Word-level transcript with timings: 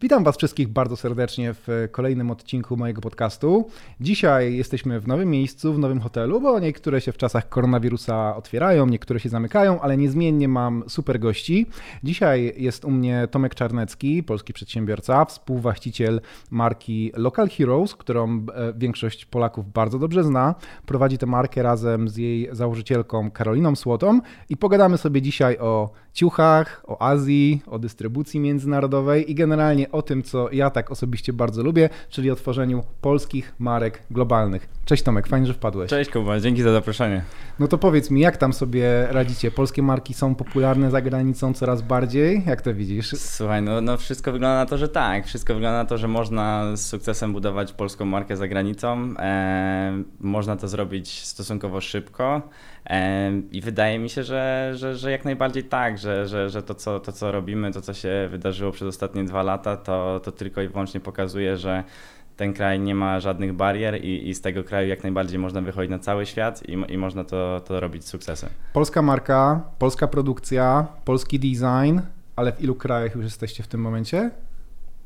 Witam 0.00 0.24
Was 0.24 0.36
wszystkich 0.36 0.68
bardzo 0.68 0.96
serdecznie 0.96 1.54
w 1.54 1.88
kolejnym 1.90 2.30
odcinku 2.30 2.76
mojego 2.76 3.00
podcastu. 3.00 3.68
Dzisiaj 4.00 4.56
jesteśmy 4.56 5.00
w 5.00 5.08
nowym 5.08 5.30
miejscu, 5.30 5.74
w 5.74 5.78
nowym 5.78 6.00
hotelu, 6.00 6.40
bo 6.40 6.60
niektóre 6.60 7.00
się 7.00 7.12
w 7.12 7.16
czasach 7.16 7.48
koronawirusa 7.48 8.36
otwierają, 8.36 8.86
niektóre 8.86 9.20
się 9.20 9.28
zamykają, 9.28 9.80
ale 9.80 9.96
niezmiennie 9.96 10.48
mam 10.48 10.84
super 10.88 11.20
gości. 11.20 11.66
Dzisiaj 12.02 12.54
jest 12.56 12.84
u 12.84 12.90
mnie 12.90 13.28
Tomek 13.30 13.54
Czarnecki, 13.54 14.22
polski 14.22 14.52
przedsiębiorca, 14.52 15.24
współwłaściciel 15.24 16.20
marki 16.50 17.12
Local 17.16 17.48
Heroes, 17.48 17.94
którą 17.94 18.46
e, 18.54 18.72
większość 18.76 19.24
Polaków 19.24 19.72
bardzo 19.72 19.98
dobrze 19.98 20.24
zna. 20.24 20.54
Prowadzi 20.86 21.18
tę 21.18 21.26
markę 21.26 21.62
razem 21.62 22.08
z 22.08 22.16
jej 22.16 22.48
założycielką 22.52 23.30
Karoliną 23.30 23.76
Słotą 23.76 24.20
i 24.48 24.56
pogadamy 24.56 24.98
sobie 24.98 25.22
dzisiaj 25.22 25.58
o 25.58 25.90
ciuchach, 26.12 26.82
o 26.86 27.02
Azji, 27.02 27.62
o 27.66 27.78
dystrybucji 27.78 28.40
międzynarodowej 28.40 29.30
i 29.30 29.34
generalnie 29.34 29.87
o 29.92 30.02
tym, 30.02 30.22
co 30.22 30.48
ja 30.52 30.70
tak 30.70 30.90
osobiście 30.90 31.32
bardzo 31.32 31.62
lubię, 31.62 31.88
czyli 32.08 32.30
o 32.30 32.36
tworzeniu 32.36 32.82
polskich 33.00 33.54
marek 33.58 34.02
globalnych. 34.10 34.68
Cześć 34.84 35.02
Tomek, 35.02 35.26
fajnie, 35.26 35.46
że 35.46 35.54
wpadłeś. 35.54 35.90
Cześć 35.90 36.10
Kuba, 36.10 36.40
dzięki 36.40 36.62
za 36.62 36.72
zaproszenie. 36.72 37.22
No 37.58 37.68
to 37.68 37.78
powiedz 37.78 38.10
mi, 38.10 38.20
jak 38.20 38.36
tam 38.36 38.52
sobie 38.52 39.06
radzicie? 39.10 39.50
Polskie 39.50 39.82
marki 39.82 40.14
są 40.14 40.34
popularne 40.34 40.90
za 40.90 41.00
granicą 41.00 41.54
coraz 41.54 41.82
bardziej? 41.82 42.42
Jak 42.46 42.62
to 42.62 42.74
widzisz? 42.74 43.14
Słuchaj, 43.16 43.62
no, 43.62 43.80
no 43.80 43.96
wszystko 43.96 44.32
wygląda 44.32 44.54
na 44.54 44.66
to, 44.66 44.78
że 44.78 44.88
tak. 44.88 45.26
Wszystko 45.26 45.54
wygląda 45.54 45.78
na 45.78 45.84
to, 45.84 45.98
że 45.98 46.08
można 46.08 46.76
z 46.76 46.86
sukcesem 46.86 47.32
budować 47.32 47.72
polską 47.72 48.04
markę 48.04 48.36
za 48.36 48.48
granicą. 48.48 49.14
E, 49.18 50.02
można 50.20 50.56
to 50.56 50.68
zrobić 50.68 51.24
stosunkowo 51.24 51.80
szybko. 51.80 52.42
I 53.52 53.60
wydaje 53.60 53.98
mi 53.98 54.10
się, 54.10 54.22
że, 54.22 54.72
że, 54.74 54.96
że 54.96 55.10
jak 55.10 55.24
najbardziej 55.24 55.64
tak, 55.64 55.98
że, 55.98 56.28
że, 56.28 56.50
że 56.50 56.62
to, 56.62 56.74
co, 56.74 57.00
to, 57.00 57.12
co 57.12 57.32
robimy, 57.32 57.72
to, 57.72 57.80
co 57.80 57.94
się 57.94 58.28
wydarzyło 58.30 58.72
przez 58.72 58.88
ostatnie 58.88 59.24
dwa 59.24 59.42
lata, 59.42 59.76
to, 59.76 60.20
to 60.24 60.32
tylko 60.32 60.62
i 60.62 60.68
wyłącznie 60.68 61.00
pokazuje, 61.00 61.56
że 61.56 61.84
ten 62.36 62.52
kraj 62.52 62.80
nie 62.80 62.94
ma 62.94 63.20
żadnych 63.20 63.52
barier 63.52 64.04
i, 64.04 64.28
i 64.28 64.34
z 64.34 64.40
tego 64.40 64.64
kraju 64.64 64.88
jak 64.88 65.02
najbardziej 65.02 65.38
można 65.38 65.60
wychodzić 65.60 65.90
na 65.90 65.98
cały 65.98 66.26
świat 66.26 66.68
i, 66.68 66.72
i 66.72 66.98
można 66.98 67.24
to, 67.24 67.60
to 67.60 67.80
robić 67.80 68.04
z 68.04 68.08
sukcesem. 68.08 68.50
Polska 68.72 69.02
marka, 69.02 69.60
polska 69.78 70.08
produkcja, 70.08 70.86
polski 71.04 71.38
design, 71.38 72.00
ale 72.36 72.52
w 72.52 72.62
ilu 72.62 72.74
krajach 72.74 73.14
już 73.14 73.24
jesteście 73.24 73.62
w 73.62 73.68
tym 73.68 73.80
momencie? 73.80 74.30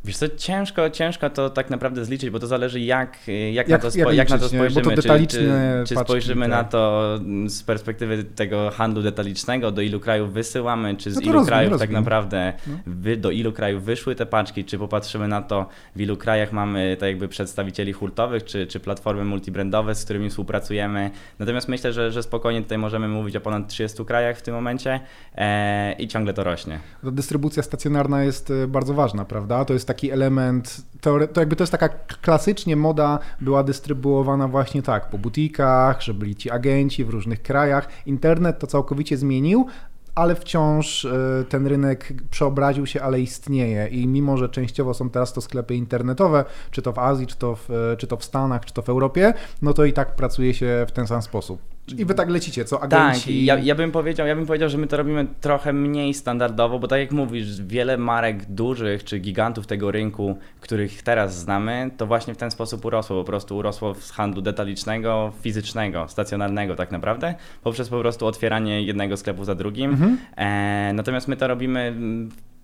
Wiesz 0.04 0.16
co, 0.16 0.28
ciężko, 0.28 0.90
ciężko 0.90 1.30
to 1.30 1.50
tak 1.50 1.70
naprawdę 1.70 2.04
zliczyć, 2.04 2.30
bo 2.30 2.38
to 2.38 2.46
zależy 2.46 2.80
jak, 2.80 3.18
jak, 3.52 3.54
jak 3.54 3.68
na, 3.68 3.78
to 3.78 3.90
spo, 3.90 3.98
jak, 3.98 4.14
jak 4.14 4.30
na 4.30 4.38
to 4.38 4.48
spojrzymy. 4.48 4.96
To 4.96 5.02
czy, 5.02 5.26
czy, 5.26 5.84
czy 5.86 5.96
spojrzymy 5.96 6.48
na 6.48 6.64
to 6.64 7.20
z 7.46 7.62
perspektywy 7.62 8.24
tego 8.24 8.70
handlu 8.70 9.02
detalicznego, 9.02 9.70
do 9.70 9.82
ilu 9.82 10.00
krajów 10.00 10.32
wysyłamy, 10.32 10.96
czy 10.96 11.10
z 11.10 11.14
no 11.14 11.20
ilu 11.20 11.32
rozumiem, 11.32 11.46
krajów 11.46 11.70
tak 11.70 11.72
rozumiem. 11.72 11.88
tak 11.88 12.04
naprawdę 12.04 12.52
no. 12.66 12.74
wy, 12.86 13.16
do 13.16 13.30
ilu 13.30 13.52
krajów 13.52 13.84
wyszły 13.84 14.14
te 14.14 14.26
paczki, 14.26 14.64
czy 14.64 14.78
popatrzymy 14.78 15.28
na 15.28 15.42
to, 15.42 15.66
w 15.96 16.00
ilu 16.00 16.16
krajach 16.16 16.52
mamy 16.52 16.96
tak 17.00 17.08
jakby 17.08 17.28
przedstawicieli 17.28 17.92
hurtowych, 17.92 18.44
czy, 18.44 18.66
czy 18.66 18.80
platformy 18.80 19.24
multibrandowe, 19.24 19.94
z 19.94 20.04
którymi 20.04 20.30
współpracujemy. 20.30 21.10
Natomiast 21.38 21.68
myślę, 21.68 21.92
że, 21.92 22.12
że 22.12 22.22
spokojnie 22.22 22.62
tutaj 22.62 22.78
możemy 22.78 23.08
mówić 23.08 23.36
o 23.36 23.40
ponad 23.40 23.68
30 23.68 24.04
krajach 24.04 24.38
w 24.38 24.42
tym 24.42 24.54
momencie 24.54 25.00
e, 25.34 25.92
i 25.92 26.08
ciągle 26.08 26.34
to 26.34 26.44
rośnie. 26.44 26.80
To 27.02 27.10
dystrybucja 27.10 27.62
stacjonarna 27.62 28.24
jest 28.24 28.50
e, 28.50 28.66
bardzo 28.66 28.94
ważna, 28.94 29.24
prawda? 29.24 29.64
To 29.64 29.72
jest 29.72 29.91
taki 29.92 30.10
element, 30.10 30.82
to, 31.00 31.26
to 31.32 31.40
jakby 31.40 31.56
to 31.56 31.62
jest 31.62 31.72
taka 31.72 31.88
klasycznie 32.22 32.76
moda 32.76 33.18
była 33.40 33.62
dystrybuowana 33.62 34.48
właśnie 34.48 34.82
tak, 34.82 35.10
po 35.10 35.18
butikach, 35.18 36.02
że 36.02 36.14
byli 36.14 36.36
ci 36.36 36.50
agenci 36.50 37.04
w 37.04 37.10
różnych 37.10 37.42
krajach. 37.42 37.88
Internet 38.06 38.58
to 38.58 38.66
całkowicie 38.66 39.16
zmienił, 39.16 39.66
ale 40.14 40.34
wciąż 40.34 41.04
e, 41.04 41.44
ten 41.48 41.66
rynek 41.66 42.12
przeobraził 42.30 42.86
się, 42.86 43.02
ale 43.02 43.20
istnieje 43.20 43.86
i 43.86 44.06
mimo, 44.06 44.36
że 44.36 44.48
częściowo 44.48 44.94
są 44.94 45.10
teraz 45.10 45.32
to 45.32 45.40
sklepy 45.40 45.74
internetowe, 45.74 46.44
czy 46.70 46.82
to 46.82 46.92
w 46.92 46.98
Azji, 46.98 47.26
czy 47.26 47.36
to 47.36 47.56
w, 47.56 47.70
e, 47.70 47.96
czy 47.96 48.06
to 48.06 48.16
w 48.16 48.24
Stanach, 48.24 48.64
czy 48.64 48.74
to 48.74 48.82
w 48.82 48.88
Europie, 48.88 49.34
no 49.62 49.72
to 49.72 49.84
i 49.84 49.92
tak 49.92 50.16
pracuje 50.16 50.54
się 50.54 50.86
w 50.88 50.92
ten 50.92 51.06
sam 51.06 51.22
sposób. 51.22 51.71
I 51.88 52.04
wy 52.04 52.14
tak 52.14 52.30
lecicie, 52.30 52.64
co 52.64 52.82
agenci? 52.82 53.20
Tak, 53.20 53.44
ja, 53.44 53.58
ja, 53.58 53.74
bym 53.74 53.92
powiedział, 53.92 54.26
ja 54.26 54.36
bym 54.36 54.46
powiedział, 54.46 54.68
że 54.68 54.78
my 54.78 54.86
to 54.86 54.96
robimy 54.96 55.26
trochę 55.40 55.72
mniej 55.72 56.14
standardowo, 56.14 56.78
bo 56.78 56.88
tak 56.88 57.00
jak 57.00 57.12
mówisz, 57.12 57.62
wiele 57.62 57.96
marek 57.96 58.44
dużych 58.44 59.04
czy 59.04 59.18
gigantów 59.18 59.66
tego 59.66 59.90
rynku, 59.90 60.38
których 60.60 61.02
teraz 61.02 61.38
znamy, 61.38 61.90
to 61.96 62.06
właśnie 62.06 62.34
w 62.34 62.36
ten 62.36 62.50
sposób 62.50 62.84
urosło. 62.84 63.16
Po 63.16 63.24
prostu 63.24 63.56
urosło 63.56 63.94
z 63.94 64.10
handlu 64.10 64.42
detalicznego, 64.42 65.32
fizycznego, 65.40 66.08
stacjonarnego 66.08 66.76
tak 66.76 66.92
naprawdę, 66.92 67.34
poprzez 67.62 67.88
po 67.88 68.00
prostu 68.00 68.26
otwieranie 68.26 68.82
jednego 68.82 69.16
sklepu 69.16 69.44
za 69.44 69.54
drugim. 69.54 69.90
Mhm. 69.90 70.18
E, 70.36 70.92
natomiast 70.92 71.28
my 71.28 71.36
to 71.36 71.48
robimy 71.48 71.94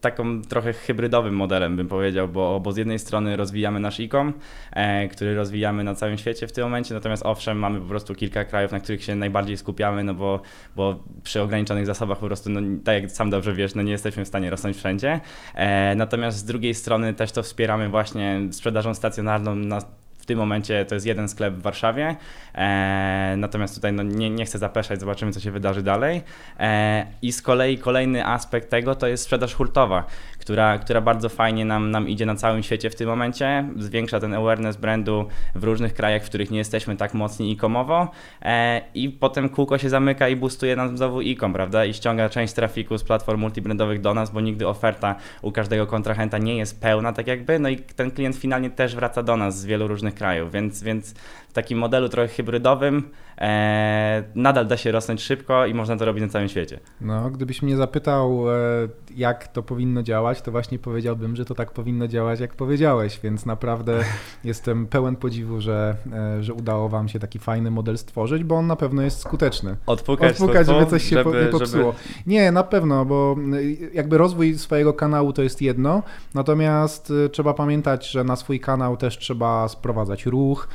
taką 0.01 0.43
trochę 0.43 0.73
hybrydowym 0.73 1.35
modelem, 1.35 1.77
bym 1.77 1.89
powiedział, 1.89 2.29
bo, 2.29 2.61
bo 2.61 2.73
z 2.73 2.77
jednej 2.77 2.99
strony 2.99 3.37
rozwijamy 3.37 3.81
nasz 3.81 4.01
e-com, 4.01 4.33
e, 4.73 5.09
który 5.09 5.35
rozwijamy 5.35 5.85
na 5.85 5.95
całym 5.95 6.19
świecie 6.19 6.47
w 6.47 6.53
tym 6.53 6.65
momencie, 6.65 6.95
natomiast 6.95 7.27
owszem, 7.27 7.59
mamy 7.59 7.81
po 7.81 7.87
prostu 7.87 8.15
kilka 8.15 8.45
krajów, 8.45 8.73
na 8.73 8.81
których 8.81 9.05
się 9.05 9.15
najbardziej 9.15 9.57
skupiamy, 9.57 10.05
no 10.05 10.15
bo, 10.15 10.41
bo 10.77 11.05
przy 11.23 11.43
ograniczonych 11.43 11.87
zasobach 11.87 12.19
po 12.19 12.27
prostu, 12.27 12.51
no, 12.51 12.61
tak 12.85 13.03
jak 13.03 13.11
sam 13.11 13.31
dobrze 13.31 13.55
wiesz, 13.55 13.75
no 13.75 13.83
nie 13.83 13.93
jesteśmy 13.93 14.25
w 14.25 14.29
stanie 14.29 14.51
rosnąć 14.51 14.77
wszędzie. 14.77 15.21
E, 15.55 15.95
natomiast 15.95 16.39
z 16.39 16.45
drugiej 16.45 16.75
strony 16.75 17.15
też 17.15 17.33
to 17.33 17.43
wspieramy 17.43 17.89
właśnie 17.89 18.41
sprzedażą 18.51 18.95
stacjonarną 18.95 19.55
na 19.55 19.81
tym 20.29 20.39
momencie 20.39 20.85
to 20.85 20.95
jest 20.95 21.07
jeden 21.07 21.29
sklep 21.29 21.55
w 21.55 21.63
Warszawie, 21.63 22.17
e, 22.55 23.35
natomiast 23.37 23.75
tutaj 23.75 23.93
no, 23.93 24.03
nie, 24.03 24.31
nie 24.31 24.45
chcę 24.45 24.59
zapeszać, 24.59 25.01
zobaczymy 25.01 25.33
co 25.33 25.41
się 25.41 25.51
wydarzy 25.51 25.83
dalej. 25.83 26.23
E, 26.61 27.07
I 27.23 27.33
z 27.33 27.43
kolei 27.43 27.79
kolejny 27.79 28.27
aspekt 28.27 28.71
tego 28.71 28.95
to 28.95 29.07
jest 29.07 29.23
sprzedaż 29.23 29.55
hurtowa, 29.55 30.05
która, 30.39 30.79
która 30.79 31.01
bardzo 31.01 31.29
fajnie 31.29 31.65
nam, 31.65 31.91
nam 31.91 32.09
idzie 32.09 32.27
na 32.27 32.35
całym 32.35 32.63
świecie 32.63 32.91
w 32.91 32.95
tym 32.95 33.09
momencie, 33.09 33.69
zwiększa 33.77 34.21
ten 34.21 34.35
awareness 34.35 34.77
brandu 34.77 35.29
w 35.55 35.65
różnych 35.65 35.95
krajach, 35.95 36.23
w 36.23 36.27
których 36.27 36.51
nie 36.51 36.59
jesteśmy 36.59 36.97
tak 36.97 37.15
mocni 37.15 37.53
e-comowo 37.53 38.11
e, 38.43 38.83
i 38.95 39.09
potem 39.09 39.49
kółko 39.49 39.79
się 39.79 39.89
zamyka 39.89 40.29
i 40.29 40.37
boostuje 40.37 40.77
nam 40.77 40.97
znowu 40.97 41.21
e-com, 41.21 41.53
prawda? 41.53 41.85
I 41.85 41.95
ściąga 41.95 42.29
część 42.29 42.53
trafiku 42.53 42.99
z 42.99 43.05
platform 43.05 43.41
multibrandowych 43.41 44.01
do 44.01 44.15
nas, 44.15 44.31
bo 44.31 44.41
nigdy 44.41 44.69
oferta 44.69 45.17
u 45.43 45.53
każdego 45.53 45.87
kontrahenta 45.87 46.39
nie 46.39 46.57
jest 46.57 46.81
pełna 46.81 47.13
tak 47.13 47.27
jakby, 47.27 47.59
no 47.59 47.69
i 47.69 47.77
ten 47.77 48.11
klient 48.11 48.37
finalnie 48.37 48.71
też 48.71 48.95
wraca 48.95 49.23
do 49.23 49.37
nas 49.37 49.61
z 49.61 49.67
wielu 49.67 49.89
różnych 49.89 50.15
krajów, 50.19 50.53
więc, 50.53 50.83
więc 50.83 51.15
takim 51.63 51.79
modelu 51.79 52.09
trochę 52.09 52.29
hybrydowym 52.29 53.03
e, 53.39 54.25
nadal 54.35 54.67
da 54.67 54.77
się 54.77 54.93
rosnąć 54.93 55.23
szybko 55.23 55.67
i 55.67 55.75
można 55.75 55.97
to 55.97 56.05
robić 56.05 56.23
na 56.23 56.29
całym 56.29 56.49
świecie. 56.49 56.81
No, 57.01 57.31
gdybyś 57.31 57.63
mnie 57.63 57.77
zapytał, 57.77 58.51
e, 58.51 58.55
jak 59.17 59.49
to 59.49 59.63
powinno 59.63 60.03
działać, 60.03 60.43
to 60.43 60.53
właśnie 60.53 60.79
powiedziałbym, 60.79 61.37
że 61.37 61.45
to 61.45 61.55
tak 61.55 61.71
powinno 61.71 62.09
działać, 62.09 62.41
jak 62.41 62.55
powiedziałeś, 62.55 63.21
więc 63.23 63.47
naprawdę 63.47 64.05
jestem 64.45 64.87
pełen 64.87 65.17
podziwu, 65.17 65.61
że, 65.61 65.97
e, 66.13 66.43
że 66.43 66.55
udało 66.55 66.89
wam 66.89 67.09
się 67.09 67.19
taki 67.19 67.39
fajny 67.39 67.71
model 67.71 67.99
stworzyć, 67.99 68.45
bo 68.45 68.55
on 68.57 68.67
na 68.67 68.77
pewno 68.77 69.03
jest 69.03 69.21
skuteczny. 69.21 69.77
Odpukać, 69.87 70.33
Odpukać 70.33 70.67
żeby 70.67 70.87
coś 70.87 71.03
się 71.03 71.17
żeby, 71.17 71.45
nie 71.45 71.47
popsuło. 71.47 71.93
Żeby... 71.93 72.25
Nie, 72.27 72.53
na 72.53 72.63
pewno, 72.63 73.05
bo 73.05 73.37
jakby 73.95 74.19
rozwój 74.19 74.59
swojego 74.59 74.93
kanału 74.93 75.33
to 75.33 75.43
jest 75.43 75.63
jedno, 75.63 76.03
natomiast 76.35 77.13
trzeba 77.33 77.55
pamiętać, 77.55 78.11
że 78.11 78.25
na 78.25 78.37
swój 78.37 78.61
kanał 78.61 78.97
też 78.97 79.19
trzeba 79.19 79.69
sprowadzać 79.69 80.27
ruch, 80.27 80.69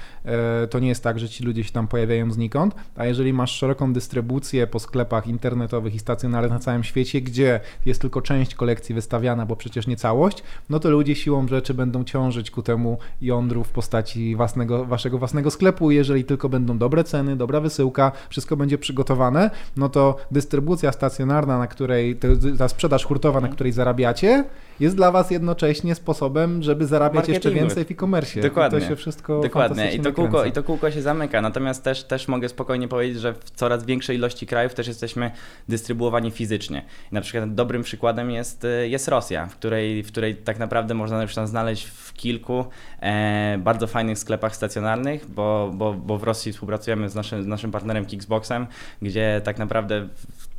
to 0.69 0.79
nie 0.79 0.87
jest 0.87 1.03
tak, 1.03 1.19
że 1.19 1.29
ci 1.29 1.43
ludzie 1.43 1.63
się 1.63 1.71
tam 1.71 1.87
pojawiają 1.87 2.31
znikąd, 2.31 2.75
a 2.95 3.05
jeżeli 3.05 3.33
masz 3.33 3.51
szeroką 3.51 3.93
dystrybucję 3.93 4.67
po 4.67 4.79
sklepach 4.79 5.27
internetowych 5.27 5.95
i 5.95 5.99
stacjonarnych 5.99 6.51
na 6.51 6.59
całym 6.59 6.83
świecie, 6.83 7.21
gdzie 7.21 7.59
jest 7.85 8.01
tylko 8.01 8.21
część 8.21 8.55
kolekcji 8.55 8.95
wystawiana, 8.95 9.45
bo 9.45 9.55
przecież 9.55 9.87
nie 9.87 9.95
całość, 9.95 10.43
no 10.69 10.79
to 10.79 10.89
ludzie 10.89 11.15
siłą 11.15 11.47
rzeczy 11.47 11.73
będą 11.73 12.03
ciążyć 12.03 12.51
ku 12.51 12.61
temu 12.61 12.97
jądru 13.21 13.63
w 13.63 13.69
postaci 13.69 14.35
własnego, 14.35 14.85
waszego 14.85 15.17
własnego 15.17 15.51
sklepu. 15.51 15.91
Jeżeli 15.91 16.23
tylko 16.23 16.49
będą 16.49 16.77
dobre 16.77 17.03
ceny, 17.03 17.35
dobra 17.35 17.59
wysyłka, 17.59 18.11
wszystko 18.29 18.57
będzie 18.57 18.77
przygotowane, 18.77 19.49
no 19.77 19.89
to 19.89 20.17
dystrybucja 20.31 20.91
stacjonarna, 20.91 21.57
na 21.57 21.67
której, 21.67 22.19
ta 22.57 22.67
sprzedaż 22.67 23.05
hurtowa, 23.05 23.41
na 23.41 23.47
której 23.47 23.71
zarabiacie, 23.71 24.45
jest 24.79 24.95
dla 24.95 25.11
Was 25.11 25.31
jednocześnie 25.31 25.95
sposobem, 25.95 26.63
żeby 26.63 26.85
zarabiać 26.85 27.29
jeszcze 27.29 27.51
więcej 27.51 27.85
w 27.85 27.91
e-commerce. 27.91 28.41
Dokładnie. 28.41 28.79
I 28.79 28.81
to 28.81 28.87
się 28.87 28.95
wszystko 28.95 29.41
Dokładnie. 29.41 29.93
I 29.95 29.99
to, 29.99 30.12
kółko, 30.13 30.45
I 30.45 30.51
to 30.51 30.63
kółko 30.63 30.91
się 30.91 31.01
zamyka. 31.01 31.41
Natomiast 31.41 31.83
też, 31.83 32.03
też 32.03 32.27
mogę 32.27 32.49
spokojnie 32.49 32.87
powiedzieć, 32.87 33.21
że 33.21 33.33
w 33.33 33.51
coraz 33.51 33.85
większej 33.85 34.17
ilości 34.17 34.47
krajów 34.47 34.73
też 34.73 34.87
jesteśmy 34.87 35.31
dystrybuowani 35.69 36.31
fizycznie. 36.31 36.85
Na 37.11 37.21
przykład 37.21 37.53
dobrym 37.53 37.83
przykładem 37.83 38.31
jest, 38.31 38.65
y, 38.65 38.89
jest 38.89 39.07
Rosja, 39.07 39.47
w 39.47 39.55
której, 39.55 40.03
w 40.03 40.07
której 40.07 40.35
tak 40.35 40.59
naprawdę 40.59 40.93
można 40.93 41.17
na 41.17 41.25
przykład 41.25 41.49
znaleźć 41.49 41.85
w 41.85 42.13
kilku 42.13 42.65
e, 43.01 43.57
bardzo 43.57 43.87
fajnych 43.87 44.19
sklepach 44.19 44.55
stacjonarnych, 44.55 45.29
bo, 45.29 45.71
bo, 45.73 45.93
bo 45.93 46.17
w 46.17 46.23
Rosji 46.23 46.53
współpracujemy 46.53 47.09
z 47.09 47.15
naszym, 47.15 47.43
z 47.43 47.47
naszym 47.47 47.71
partnerem 47.71 48.05
Kicksboxem, 48.05 48.67
gdzie 49.01 49.41
tak 49.43 49.57
naprawdę 49.57 50.07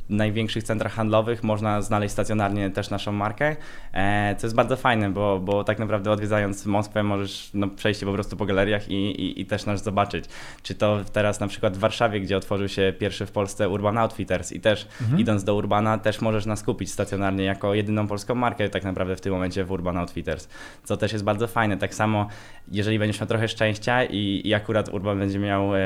największych 0.09 0.63
centrach 0.63 0.93
handlowych 0.93 1.43
można 1.43 1.81
znaleźć 1.81 2.13
stacjonarnie 2.13 2.69
też 2.69 2.89
naszą 2.89 3.11
markę, 3.11 3.55
e, 3.93 4.35
co 4.37 4.47
jest 4.47 4.55
bardzo 4.55 4.77
fajne, 4.77 5.09
bo, 5.09 5.39
bo 5.39 5.63
tak 5.63 5.79
naprawdę 5.79 6.11
odwiedzając 6.11 6.65
Moskwę 6.65 7.03
możesz 7.03 7.49
no, 7.53 7.67
przejść 7.67 8.05
po 8.05 8.13
prostu 8.13 8.37
po 8.37 8.45
galeriach 8.45 8.89
i, 8.89 9.21
i, 9.21 9.41
i, 9.41 9.45
też 9.45 9.65
nas 9.65 9.83
zobaczyć. 9.83 10.25
Czy 10.63 10.75
to 10.75 10.99
teraz 11.13 11.39
na 11.39 11.47
przykład 11.47 11.77
w 11.77 11.79
Warszawie, 11.79 12.21
gdzie 12.21 12.37
otworzył 12.37 12.67
się 12.67 12.93
pierwszy 12.99 13.25
w 13.25 13.31
Polsce 13.31 13.69
Urban 13.69 13.97
Outfitters 13.97 14.51
i 14.51 14.59
też 14.59 14.87
mhm. 15.01 15.19
idąc 15.19 15.43
do 15.43 15.55
Urbana 15.55 15.97
też 15.97 16.21
możesz 16.21 16.45
nas 16.45 16.63
kupić 16.63 16.91
stacjonarnie 16.91 17.43
jako 17.43 17.73
jedyną 17.73 18.07
polską 18.07 18.35
markę 18.35 18.69
tak 18.69 18.83
naprawdę 18.83 19.15
w 19.15 19.21
tym 19.21 19.33
momencie 19.33 19.63
w 19.63 19.71
Urban 19.71 19.97
Outfitters, 19.97 20.47
co 20.83 20.97
też 20.97 21.13
jest 21.13 21.25
bardzo 21.25 21.47
fajne. 21.47 21.77
Tak 21.77 21.95
samo 21.95 22.27
jeżeli 22.71 22.99
będziesz 22.99 23.21
miał 23.21 23.27
trochę 23.27 23.47
szczęścia 23.47 24.03
i, 24.03 24.41
i 24.45 24.53
akurat 24.53 24.89
Urban 24.89 25.19
będzie 25.19 25.39
miał 25.39 25.75
e, 25.75 25.79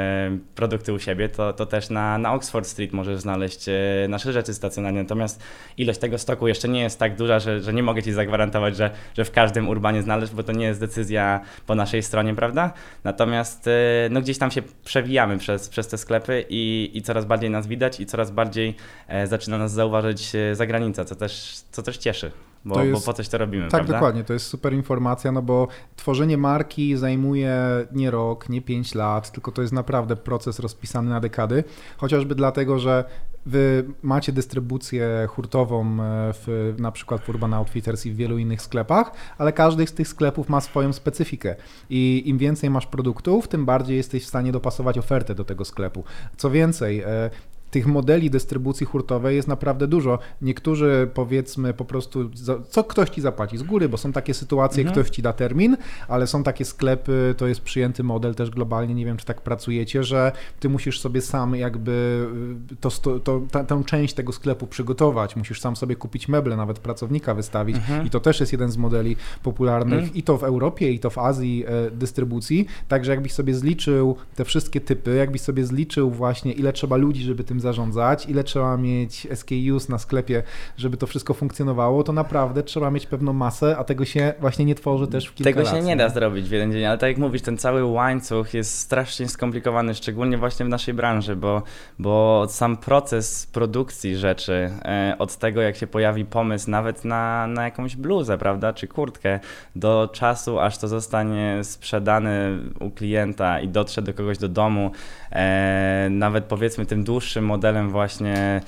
produkty 0.56 0.94
u 0.94 1.00
siebie, 1.00 1.30
to, 1.30 1.54
to 1.54 1.65
też 1.65 1.89
na, 1.89 2.18
na 2.18 2.33
Oxford 2.33 2.68
Street 2.68 2.94
możesz 2.94 3.19
znaleźć 3.19 3.69
e, 3.69 4.07
nasze 4.10 4.34
rzeczy 4.34 4.54
stacjonarnie. 4.54 5.02
Natomiast 5.02 5.44
ilość 5.78 6.00
tego 6.00 6.18
stoku 6.18 6.48
jeszcze 6.48 6.70
nie 6.70 6.82
jest 6.82 7.00
tak 7.00 7.16
duża, 7.16 7.40
że, 7.40 7.62
że 7.62 7.74
nie 7.74 7.84
mogę 7.84 8.04
Ci 8.04 8.12
zagwarantować, 8.12 8.76
że, 8.76 8.92
że 9.18 9.26
w 9.26 9.32
każdym 9.32 9.70
urbanie 9.70 10.02
znaleźć, 10.02 10.34
bo 10.34 10.44
to 10.44 10.52
nie 10.52 10.66
jest 10.66 10.80
decyzja 10.80 11.42
po 11.66 11.76
naszej 11.76 12.04
stronie, 12.04 12.36
prawda? 12.36 12.74
Natomiast 13.04 13.68
e, 13.68 13.72
no, 14.10 14.22
gdzieś 14.22 14.38
tam 14.38 14.52
się 14.52 14.62
przewijamy 14.86 15.38
przez, 15.38 15.70
przez 15.70 15.88
te 15.88 15.98
sklepy 15.98 16.46
i, 16.50 16.92
i 16.94 17.02
coraz 17.02 17.26
bardziej 17.26 17.50
nas 17.50 17.68
widać 17.68 18.00
i 18.00 18.06
coraz 18.06 18.32
bardziej 18.32 18.76
e, 19.08 19.28
zaczyna 19.28 19.58
nas 19.58 19.72
zauważyć 19.72 20.32
zagranica, 20.54 21.06
co 21.06 21.16
też, 21.16 21.62
co 21.72 21.84
też 21.84 21.98
cieszy. 21.98 22.32
Bo, 22.66 22.84
jest, 22.84 23.02
bo 23.02 23.06
po 23.06 23.14
coś 23.14 23.30
to 23.30 23.38
robimy, 23.38 23.64
Tak, 23.64 23.70
prawda? 23.72 23.94
dokładnie, 23.94 24.24
to 24.24 24.34
jest 24.34 24.46
super 24.46 24.74
informacja, 24.74 25.32
no 25.32 25.42
bo 25.42 25.68
tworzenie 25.96 26.38
marki 26.38 26.98
zajmuje 26.98 27.58
nie 27.92 28.12
rok, 28.12 28.50
nie 28.50 28.62
pięć 28.62 28.96
lat, 28.96 29.32
tylko 29.32 29.52
to 29.52 29.62
jest 29.62 29.74
naprawdę 29.74 30.16
proces 30.16 30.60
rozpisany 30.60 31.10
na 31.10 31.20
dekady, 31.20 31.64
chociażby 31.98 32.36
dlatego, 32.36 32.80
że 32.80 33.06
Wy 33.46 33.86
macie 34.04 34.32
dystrybucję 34.32 35.28
hurtową 35.30 35.86
e, 35.86 35.96
w, 36.34 36.76
na 36.78 36.92
przykład 36.92 37.22
w 37.22 37.30
Urban 37.30 37.54
Outfitters 37.54 38.06
i 38.06 38.12
w 38.12 38.16
wielu 38.16 38.38
innych 38.38 38.62
sklepach, 38.62 39.12
ale 39.38 39.54
każdy 39.54 39.88
z 39.88 39.94
tych 39.94 40.08
sklepów 40.08 40.50
ma 40.50 40.62
swoją 40.62 40.94
specyfikę 40.94 41.56
i 41.90 42.24
im 42.26 42.38
więcej 42.38 42.70
masz 42.70 42.88
produktów, 42.88 43.48
tym 43.48 43.66
bardziej 43.66 43.98
jesteś 43.98 44.24
w 44.24 44.28
stanie 44.28 44.52
dopasować 44.52 44.98
ofertę 44.98 45.36
do 45.36 45.44
tego 45.44 45.66
sklepu. 45.66 46.04
Co 46.38 46.52
więcej, 46.52 47.00
e, 47.00 47.30
tych 47.71 47.88
modeli 47.88 48.30
dystrybucji 48.30 48.86
hurtowej 48.86 49.36
jest 49.36 49.48
naprawdę 49.48 49.88
dużo. 49.88 50.19
Niektórzy 50.42 51.10
powiedzmy 51.13 51.74
po 51.74 51.86
prostu, 51.86 52.30
co 52.69 52.83
ktoś 52.83 53.10
ci 53.10 53.21
zapłaci 53.21 53.57
z 53.57 53.63
góry, 53.63 53.89
bo 53.89 53.98
są 53.98 54.12
takie 54.12 54.33
sytuacje, 54.33 54.83
mhm. 54.83 54.94
ktoś 54.94 55.16
ci 55.16 55.21
da 55.21 55.33
termin, 55.33 55.77
ale 56.07 56.27
są 56.27 56.44
takie 56.44 56.66
sklepy, 56.66 57.36
to 57.38 57.48
jest 57.48 57.62
przyjęty 57.62 58.04
model 58.04 58.36
też 58.36 58.50
globalnie, 58.50 58.95
nie 58.95 59.06
wiem 59.06 59.18
czy 59.18 59.25
tak 59.25 59.42
pracujecie, 59.42 60.04
że 60.04 60.31
ty 60.60 60.69
musisz 60.69 61.00
sobie 61.00 61.21
sam 61.21 61.56
jakby 61.56 62.27
y, 62.71 62.75
to, 62.75 62.89
to, 62.89 63.19
to 63.19 63.42
tę 63.68 63.83
część 63.86 64.13
tego 64.13 64.31
sklepu 64.31 64.68
przygotować, 64.68 65.36
musisz 65.36 65.62
sam 65.62 65.75
sobie 65.75 65.95
kupić 65.95 66.27
meble, 66.27 66.57
nawet 66.57 66.80
pracownika 66.80 67.33
wystawić 67.33 67.75
mhm. 67.75 68.07
i 68.07 68.10
to 68.10 68.19
też 68.19 68.39
jest 68.39 68.51
jeden 68.51 68.72
z 68.72 68.77
modeli 68.77 69.15
popularnych 69.44 70.00
mhm. 70.00 70.18
i 70.18 70.24
to 70.24 70.38
w 70.38 70.44
Europie 70.44 70.92
i 70.92 71.00
to 71.00 71.10
w 71.10 71.18
Azji 71.18 71.65
e, 71.68 71.92
dystrybucji, 71.92 72.65
także 72.88 73.12
jakbyś 73.12 73.31
sobie 73.31 73.54
zliczył 73.54 74.15
te 74.36 74.45
wszystkie 74.45 74.81
typy, 74.81 75.15
jakbyś 75.15 75.42
sobie 75.42 75.65
zliczył 75.65 76.12
właśnie 76.12 76.51
ile 76.51 76.74
trzeba 76.74 76.95
ludzi, 76.98 77.24
żeby 77.24 77.44
tym 77.44 77.59
zarządzać, 77.62 78.26
ile 78.26 78.44
trzeba 78.44 78.78
mieć 78.78 79.28
SKUs 79.34 79.90
na 79.90 79.98
sklepie, 79.98 80.44
żeby 80.78 80.98
to 80.98 81.08
wszystko 81.08 81.34
funkcjonowało, 81.34 82.04
to 82.04 82.14
naprawdę 82.14 82.64
trzeba 82.64 82.92
mieć 82.92 83.06
pewną 83.06 83.34
masę, 83.34 83.78
a 83.78 83.84
tego 83.84 84.06
się 84.06 84.34
właśnie 84.40 84.66
nie 84.66 84.76
tworzy 84.76 85.08
też 85.08 85.28
w 85.28 85.34
kilka 85.34 85.52
Tego 85.52 85.66
się 85.66 85.82
nie? 85.82 85.96
da 85.96 86.10
zrobić 86.10 86.50
w 86.50 86.52
jeden 86.52 86.72
dzień, 86.72 86.86
ale 86.86 86.98
tak 86.98 87.10
jak 87.10 87.18
mówisz, 87.18 87.42
ten 87.42 87.58
cały 87.58 87.86
łańcuch 87.86 88.54
jest 88.54 88.80
strasznie 88.80 89.28
skomplikowany, 89.28 89.96
szczególnie 89.96 90.38
właśnie 90.38 90.66
w 90.66 90.70
naszej 90.70 90.94
branży, 90.94 91.36
bo, 91.36 91.64
bo 92.00 92.46
sam 92.50 92.78
proces 92.78 93.48
produkcji 93.48 94.18
rzeczy, 94.18 94.72
e, 94.86 95.16
od 95.20 95.38
tego 95.38 95.62
jak 95.62 95.76
się 95.76 95.88
pojawi 95.88 96.26
pomysł 96.26 96.70
nawet 96.72 97.06
na, 97.06 97.48
na 97.48 97.64
jakąś 97.64 97.96
bluzę, 97.96 98.38
prawda, 98.38 98.74
czy 98.74 98.88
kurtkę, 98.88 99.40
do 99.76 100.10
czasu 100.14 100.60
aż 100.60 100.78
to 100.78 100.88
zostanie 100.88 101.60
sprzedane 101.64 102.60
u 102.80 102.90
klienta 102.90 103.60
i 103.60 103.68
dotrze 103.68 104.02
do 104.02 104.14
kogoś 104.14 104.38
do 104.38 104.50
domu, 104.50 104.92
e, 105.32 106.08
nawet 106.12 106.46
powiedzmy 106.46 106.86
tym 106.86 107.04
dłuższym 107.04 107.46
modelem 107.50 107.90
właśnie 107.90 108.62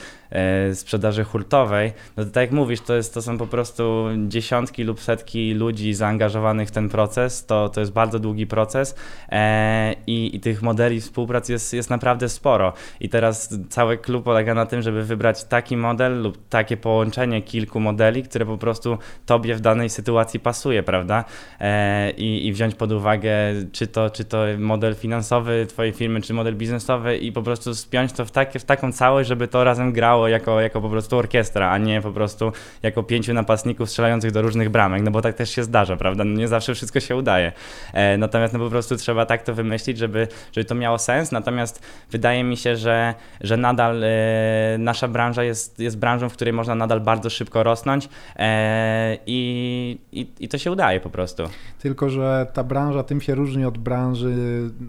sprzedaży 0.74 1.24
hurtowej, 1.24 1.94
no 2.18 2.26
to 2.26 2.32
tak 2.32 2.42
jak 2.42 2.52
mówisz, 2.52 2.82
to, 2.82 2.96
jest, 2.96 3.14
to 3.14 3.22
są 3.22 3.38
po 3.38 3.48
prostu 3.48 4.08
dziesiątki 4.28 4.84
lub 4.84 5.02
setki 5.02 5.54
ludzi 5.54 5.94
zaangażowanych 5.94 6.68
w 6.68 6.72
ten 6.72 6.90
proces, 6.90 7.46
to, 7.46 7.70
to 7.70 7.80
jest 7.80 7.92
bardzo 7.92 8.20
długi 8.20 8.48
proces 8.48 8.96
e, 9.30 9.96
i, 10.08 10.36
i 10.36 10.40
tych 10.40 10.62
modeli 10.62 11.02
współpracy 11.02 11.54
jest, 11.54 11.74
jest 11.74 11.90
naprawdę 11.90 12.30
sporo. 12.30 12.74
I 13.00 13.10
teraz 13.10 13.58
cały 13.70 13.98
klub 13.98 14.24
polega 14.24 14.54
na 14.54 14.66
tym, 14.66 14.82
żeby 14.82 15.04
wybrać 15.04 15.44
taki 15.44 15.78
model 15.78 16.22
lub 16.22 16.50
takie 16.50 16.78
połączenie 16.78 17.42
kilku 17.42 17.80
modeli, 17.80 18.24
które 18.24 18.46
po 18.46 18.58
prostu 18.58 18.98
tobie 19.26 19.56
w 19.56 19.62
danej 19.62 19.90
sytuacji 19.90 20.40
pasuje, 20.40 20.84
prawda? 20.84 21.26
E, 21.60 22.12
i, 22.12 22.48
I 22.48 22.54
wziąć 22.54 22.76
pod 22.76 22.92
uwagę, 22.92 23.30
czy 23.72 23.88
to, 23.88 24.10
czy 24.10 24.26
to 24.26 24.44
model 24.60 24.96
finansowy 24.96 25.66
twojej 25.66 25.94
firmy, 25.94 26.22
czy 26.22 26.34
model 26.34 26.56
biznesowy 26.56 27.18
i 27.18 27.32
po 27.32 27.42
prostu 27.44 27.76
spiąć 27.76 28.14
to 28.14 28.26
w, 28.26 28.32
takie, 28.32 28.60
w 28.60 28.66
taką 28.66 28.92
całość, 28.92 29.30
żeby 29.30 29.48
to 29.48 29.64
razem 29.64 29.94
grało 29.94 30.21
jako, 30.28 30.62
jako 30.62 30.82
po 30.82 30.90
prostu 30.90 31.18
orkiestra, 31.18 31.72
a 31.72 31.78
nie 31.78 32.02
po 32.02 32.12
prostu 32.12 32.52
jako 32.84 33.04
pięciu 33.04 33.34
napastników 33.34 33.90
strzelających 33.90 34.32
do 34.32 34.42
różnych 34.42 34.70
bramek, 34.70 35.04
no 35.04 35.12
bo 35.12 35.22
tak 35.22 35.36
też 35.36 35.50
się 35.50 35.64
zdarza, 35.64 35.98
prawda? 35.98 36.24
No 36.24 36.40
nie 36.40 36.48
zawsze 36.48 36.76
wszystko 36.76 37.00
się 37.00 37.16
udaje. 37.16 37.52
E, 37.94 38.18
natomiast 38.18 38.54
no 38.54 38.60
po 38.60 38.70
prostu 38.70 38.96
trzeba 38.96 39.26
tak 39.26 39.44
to 39.44 39.54
wymyślić, 39.54 39.98
żeby, 39.98 40.28
żeby 40.52 40.66
to 40.66 40.76
miało 40.76 40.98
sens. 40.98 41.32
Natomiast 41.32 41.84
wydaje 42.12 42.44
mi 42.44 42.58
się, 42.58 42.76
że, 42.76 43.14
że 43.42 43.58
nadal 43.58 44.04
e, 44.04 44.78
nasza 44.80 45.08
branża 45.08 45.44
jest, 45.44 45.80
jest 45.80 45.98
branżą, 45.98 46.30
w 46.30 46.34
której 46.34 46.54
można 46.54 46.76
nadal 46.76 47.02
bardzo 47.02 47.30
szybko 47.30 47.64
rosnąć 47.64 48.10
e, 48.36 49.18
i, 49.26 49.98
i, 50.12 50.28
i 50.40 50.48
to 50.48 50.58
się 50.58 50.72
udaje 50.72 51.00
po 51.00 51.10
prostu. 51.10 51.44
Tylko, 51.80 52.10
że 52.10 52.48
ta 52.54 52.64
branża 52.64 53.04
tym 53.04 53.22
się 53.22 53.36
różni 53.36 53.66
od 53.66 53.78
branży 53.78 54.36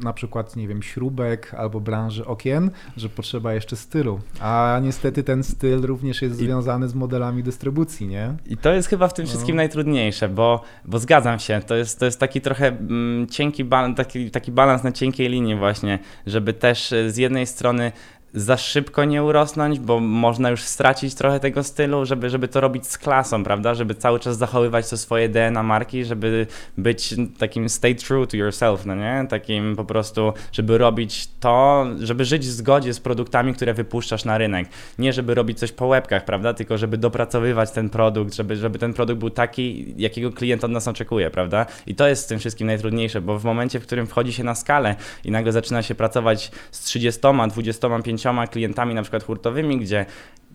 na 0.02 0.12
przykład, 0.12 0.56
nie 0.56 0.68
wiem, 0.68 0.82
śrubek 0.82 1.54
albo 1.54 1.80
branży 1.80 2.26
okien, 2.26 2.70
że 2.96 3.08
potrzeba 3.08 3.54
jeszcze 3.54 3.76
stylu. 3.76 4.20
A 4.40 4.80
niestety 4.82 5.21
ten 5.22 5.42
styl 5.42 5.80
również 5.82 6.22
jest 6.22 6.40
I... 6.40 6.44
związany 6.44 6.88
z 6.88 6.94
modelami 6.94 7.42
dystrybucji, 7.42 8.08
nie? 8.08 8.34
I 8.46 8.56
to 8.56 8.72
jest 8.72 8.88
chyba 8.88 9.08
w 9.08 9.14
tym 9.14 9.24
no. 9.24 9.28
wszystkim 9.28 9.56
no. 9.56 9.60
najtrudniejsze, 9.60 10.28
bo, 10.28 10.62
bo 10.84 10.98
zgadzam 10.98 11.38
się, 11.38 11.60
to 11.66 11.76
jest, 11.76 11.98
to 11.98 12.04
jest 12.04 12.20
taki 12.20 12.40
trochę 12.40 12.68
mm, 12.68 13.26
cienki, 13.26 13.64
taki, 13.96 14.30
taki 14.30 14.52
balans 14.52 14.82
na 14.82 14.92
cienkiej 14.92 15.28
linii 15.28 15.56
właśnie, 15.56 15.98
żeby 16.26 16.52
też 16.52 16.94
z 17.08 17.16
jednej 17.16 17.46
strony 17.46 17.92
za 18.34 18.56
szybko 18.56 19.04
nie 19.04 19.22
urosnąć, 19.22 19.78
bo 19.78 20.00
można 20.00 20.50
już 20.50 20.62
stracić 20.62 21.14
trochę 21.14 21.40
tego 21.40 21.62
stylu, 21.62 22.06
żeby, 22.06 22.30
żeby 22.30 22.48
to 22.48 22.60
robić 22.60 22.86
z 22.86 22.98
klasą, 22.98 23.44
prawda? 23.44 23.74
Żeby 23.74 23.94
cały 23.94 24.20
czas 24.20 24.38
zachowywać 24.38 24.90
to 24.90 24.96
swoje 24.96 25.28
DNA 25.28 25.62
marki, 25.62 26.04
żeby 26.04 26.46
być 26.78 27.14
takim 27.38 27.68
stay 27.68 27.94
true 27.94 28.26
to 28.26 28.36
yourself, 28.36 28.86
no 28.86 28.94
nie? 28.94 29.26
Takim 29.28 29.76
po 29.76 29.84
prostu, 29.84 30.32
żeby 30.52 30.78
robić 30.78 31.28
to, 31.40 31.86
żeby 31.98 32.24
żyć 32.24 32.42
w 32.42 32.50
zgodzie 32.50 32.94
z 32.94 33.00
produktami, 33.00 33.54
które 33.54 33.74
wypuszczasz 33.74 34.24
na 34.24 34.38
rynek. 34.38 34.68
Nie 34.98 35.12
żeby 35.12 35.34
robić 35.34 35.58
coś 35.58 35.72
po 35.72 35.86
łebkach, 35.86 36.24
prawda? 36.24 36.54
Tylko 36.54 36.78
żeby 36.78 36.98
dopracowywać 36.98 37.70
ten 37.70 37.90
produkt, 37.90 38.34
żeby, 38.34 38.56
żeby 38.56 38.78
ten 38.78 38.94
produkt 38.94 39.20
był 39.20 39.30
taki, 39.30 39.94
jakiego 39.96 40.32
klient 40.32 40.64
od 40.64 40.70
nas 40.70 40.88
oczekuje, 40.88 41.30
prawda? 41.30 41.66
I 41.86 41.94
to 41.94 42.08
jest 42.08 42.24
z 42.24 42.26
tym 42.26 42.38
wszystkim 42.38 42.66
najtrudniejsze, 42.66 43.20
bo 43.20 43.38
w 43.38 43.44
momencie, 43.44 43.80
w 43.80 43.82
którym 43.82 44.06
wchodzi 44.06 44.32
się 44.32 44.44
na 44.44 44.54
skalę 44.54 44.96
i 45.24 45.30
nagle 45.30 45.52
zaczyna 45.52 45.82
się 45.82 45.94
pracować 45.94 46.50
z 46.70 46.80
30, 46.80 47.20
25 47.50 48.21
pięcioma 48.22 48.46
klientami 48.46 48.94
na 48.94 49.02
przykład 49.02 49.24
hurtowymi, 49.24 49.78
gdzie 49.78 50.06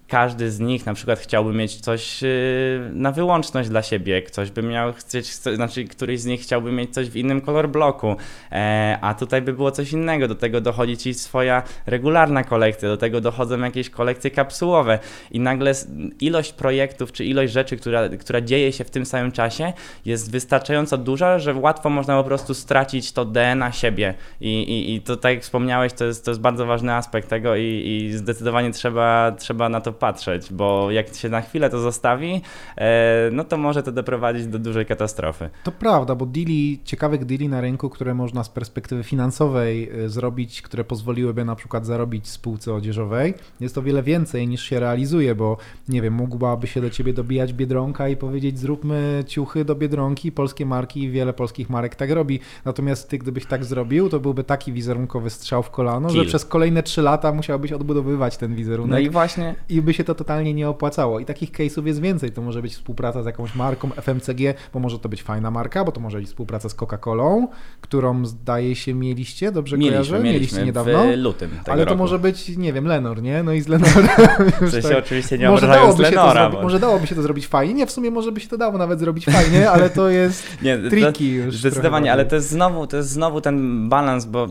każdy 0.07 0.51
z 0.51 0.59
nich 0.59 0.85
na 0.85 0.93
przykład 0.93 1.19
chciałby 1.19 1.53
mieć 1.53 1.75
coś 1.75 2.23
y, 2.23 2.89
na 2.93 3.11
wyłączność 3.11 3.69
dla 3.69 3.81
siebie, 3.81 4.21
ktoś 4.21 4.51
by 4.51 4.63
miał 4.63 4.93
chcieć, 4.93 5.33
znaczy 5.33 5.83
któryś 5.85 6.19
z 6.19 6.25
nich 6.25 6.41
chciałby 6.41 6.71
mieć 6.71 6.93
coś 6.93 7.09
w 7.09 7.15
innym 7.15 7.41
kolor 7.41 7.69
bloku, 7.69 8.15
e, 8.51 8.97
a 9.01 9.13
tutaj 9.13 9.41
by 9.41 9.53
było 9.53 9.71
coś 9.71 9.93
innego, 9.93 10.27
do 10.27 10.35
tego 10.35 10.61
dochodzi 10.61 10.97
ci 10.97 11.13
swoja 11.13 11.63
regularna 11.85 12.43
kolekcja, 12.43 12.89
do 12.89 12.97
tego 12.97 13.21
dochodzą 13.21 13.59
jakieś 13.59 13.89
kolekcje 13.89 14.31
kapsułowe. 14.31 14.99
I 15.31 15.39
nagle 15.39 15.73
ilość 16.19 16.53
projektów 16.53 17.11
czy 17.11 17.25
ilość 17.25 17.53
rzeczy, 17.53 17.77
która, 17.77 18.09
która 18.09 18.41
dzieje 18.41 18.71
się 18.71 18.83
w 18.83 18.89
tym 18.89 19.05
samym 19.05 19.31
czasie 19.31 19.73
jest 20.05 20.31
wystarczająco 20.31 20.97
duża, 20.97 21.39
że 21.39 21.53
łatwo 21.53 21.89
można 21.89 22.17
po 22.17 22.23
prostu 22.23 22.53
stracić 22.53 23.11
to 23.11 23.25
DNA 23.25 23.71
siebie. 23.71 24.13
I, 24.41 24.63
i, 24.63 24.95
i 24.95 25.01
to 25.01 25.17
tak 25.17 25.33
jak 25.33 25.43
wspomniałeś, 25.43 25.93
to 25.93 26.05
jest, 26.05 26.25
to 26.25 26.31
jest 26.31 26.41
bardzo 26.41 26.65
ważny 26.65 26.93
aspekt 26.93 27.29
tego 27.29 27.55
i, 27.55 27.83
i 27.87 28.17
zdecydowanie 28.17 28.71
trzeba, 28.71 29.31
trzeba 29.31 29.69
na 29.69 29.81
to 29.81 29.93
patrzeć, 29.99 30.53
bo 30.53 30.91
jak 30.91 31.15
się 31.15 31.29
na 31.29 31.41
chwilę 31.41 31.69
to 31.69 31.79
zostawi, 31.79 32.41
e, 32.77 33.29
no 33.31 33.43
to 33.43 33.57
może 33.57 33.83
to 33.83 33.91
doprowadzić 33.91 34.47
do 34.47 34.59
dużej 34.59 34.85
katastrofy. 34.85 35.49
To 35.63 35.71
prawda, 35.71 36.15
bo 36.15 36.25
deali, 36.25 36.79
ciekawych 36.83 37.25
deali 37.25 37.49
na 37.49 37.61
rynku, 37.61 37.89
które 37.89 38.13
można 38.13 38.43
z 38.43 38.49
perspektywy 38.49 39.03
finansowej 39.03 39.89
e, 39.89 40.09
zrobić, 40.09 40.61
które 40.61 40.83
pozwoliłyby 40.83 41.45
na 41.45 41.55
przykład 41.55 41.85
zarobić 41.85 42.27
spółce 42.27 42.73
odzieżowej, 42.73 43.33
jest 43.59 43.77
o 43.77 43.81
wiele 43.81 44.03
więcej 44.03 44.47
niż 44.47 44.63
się 44.63 44.79
realizuje, 44.79 45.35
bo 45.35 45.57
nie 45.89 46.01
wiem, 46.01 46.13
mógłby 46.13 46.67
się 46.67 46.81
do 46.81 46.89
ciebie 46.89 47.13
dobijać 47.13 47.53
Biedronka 47.53 48.09
i 48.09 48.17
powiedzieć 48.17 48.59
zróbmy 48.59 49.23
ciuchy 49.27 49.65
do 49.65 49.75
Biedronki, 49.75 50.31
polskie 50.31 50.65
marki 50.65 51.03
i 51.03 51.09
wiele 51.09 51.33
polskich 51.33 51.69
marek 51.69 51.95
tak 51.95 52.11
robi. 52.11 52.39
Natomiast 52.65 53.09
ty, 53.09 53.17
gdybyś 53.17 53.45
tak 53.45 53.65
zrobił, 53.65 54.09
to 54.09 54.19
byłby 54.19 54.43
taki 54.43 54.73
wizerunkowy 54.73 55.29
strzał 55.29 55.63
w 55.63 55.69
kolano, 55.69 56.09
Kill. 56.09 56.23
że 56.23 56.25
przez 56.25 56.45
kolejne 56.45 56.83
trzy 56.83 57.01
lata 57.01 57.31
musiałbyś 57.31 57.71
odbudowywać 57.71 58.37
ten 58.37 58.55
wizerunek. 58.55 58.91
No 58.91 58.99
i 58.99 59.09
właśnie. 59.09 59.55
I 59.69 59.81
by 59.87 59.93
się 59.93 60.03
to 60.03 60.15
totalnie 60.15 60.53
nie 60.53 60.69
opłacało. 60.69 61.19
I 61.19 61.25
takich 61.25 61.51
case'ów 61.51 61.85
jest 61.85 62.01
więcej. 62.01 62.31
To 62.31 62.41
może 62.41 62.61
być 62.61 62.73
współpraca 62.73 63.23
z 63.23 63.25
jakąś 63.25 63.55
marką 63.55 63.89
FMCG, 63.91 64.53
bo 64.73 64.79
może 64.79 64.99
to 64.99 65.09
być 65.09 65.23
fajna 65.23 65.51
marka, 65.51 65.83
bo 65.85 65.91
to 65.91 65.99
może 66.01 66.17
być 66.17 66.27
współpraca 66.27 66.69
z 66.69 66.75
Coca-Colą, 66.75 67.47
którą 67.81 68.25
zdaje 68.25 68.75
się 68.75 68.93
mieliście, 68.93 69.51
dobrze 69.51 69.77
mieliśmy, 69.77 69.91
kojarzę? 69.91 70.13
Mieliśmy, 70.19 70.33
mieliśmy 70.33 70.65
niedawno. 70.65 71.03
w 71.03 71.17
lutym 71.17 71.49
Ale 71.65 71.83
to 71.83 71.89
roku. 71.89 71.97
może 71.97 72.19
być, 72.19 72.57
nie 72.57 72.73
wiem, 72.73 72.85
Lenor, 72.85 73.21
nie? 73.21 73.43
No 73.43 73.53
i 73.53 73.61
z 73.61 73.67
Lenor. 73.67 73.89
w 74.61 74.69
sensie 74.71 74.89
tak, 74.89 74.97
oczywiście 74.97 75.37
nie 75.37 75.49
może 75.49 75.67
dałoby, 75.67 76.03
się 76.03 76.09
Lenora, 76.09 76.49
bo... 76.49 76.61
może 76.61 76.79
dałoby 76.79 77.07
się 77.07 77.15
to 77.15 77.21
zrobić 77.21 77.47
fajnie. 77.47 77.73
Nie, 77.73 77.85
w 77.85 77.91
sumie 77.91 78.11
może 78.11 78.31
by 78.31 78.39
się 78.39 78.47
to 78.47 78.57
dało 78.57 78.77
nawet 78.77 78.99
zrobić 78.99 79.25
fajnie, 79.25 79.71
ale 79.71 79.89
to 79.89 80.09
jest 80.09 80.43
nie, 80.61 80.77
tricky 80.77 81.25
już. 81.25 81.57
Zdecydowanie, 81.57 82.11
ale 82.11 82.25
to 82.25 82.35
jest, 82.35 82.49
znowu, 82.49 82.87
to 82.87 82.97
jest 82.97 83.09
znowu 83.09 83.41
ten 83.41 83.89
balans, 83.89 84.25
bo 84.25 84.47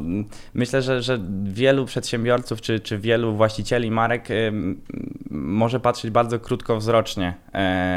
myślę, 0.54 0.82
że, 0.82 1.02
że 1.02 1.20
wielu 1.44 1.86
przedsiębiorców 1.86 2.60
czy, 2.60 2.80
czy 2.80 2.98
wielu 2.98 3.36
właścicieli 3.36 3.90
marek 3.90 4.28
może 5.30 5.80
patrzeć 5.80 6.10
bardzo 6.10 6.38
krótkowzrocznie 6.38 7.34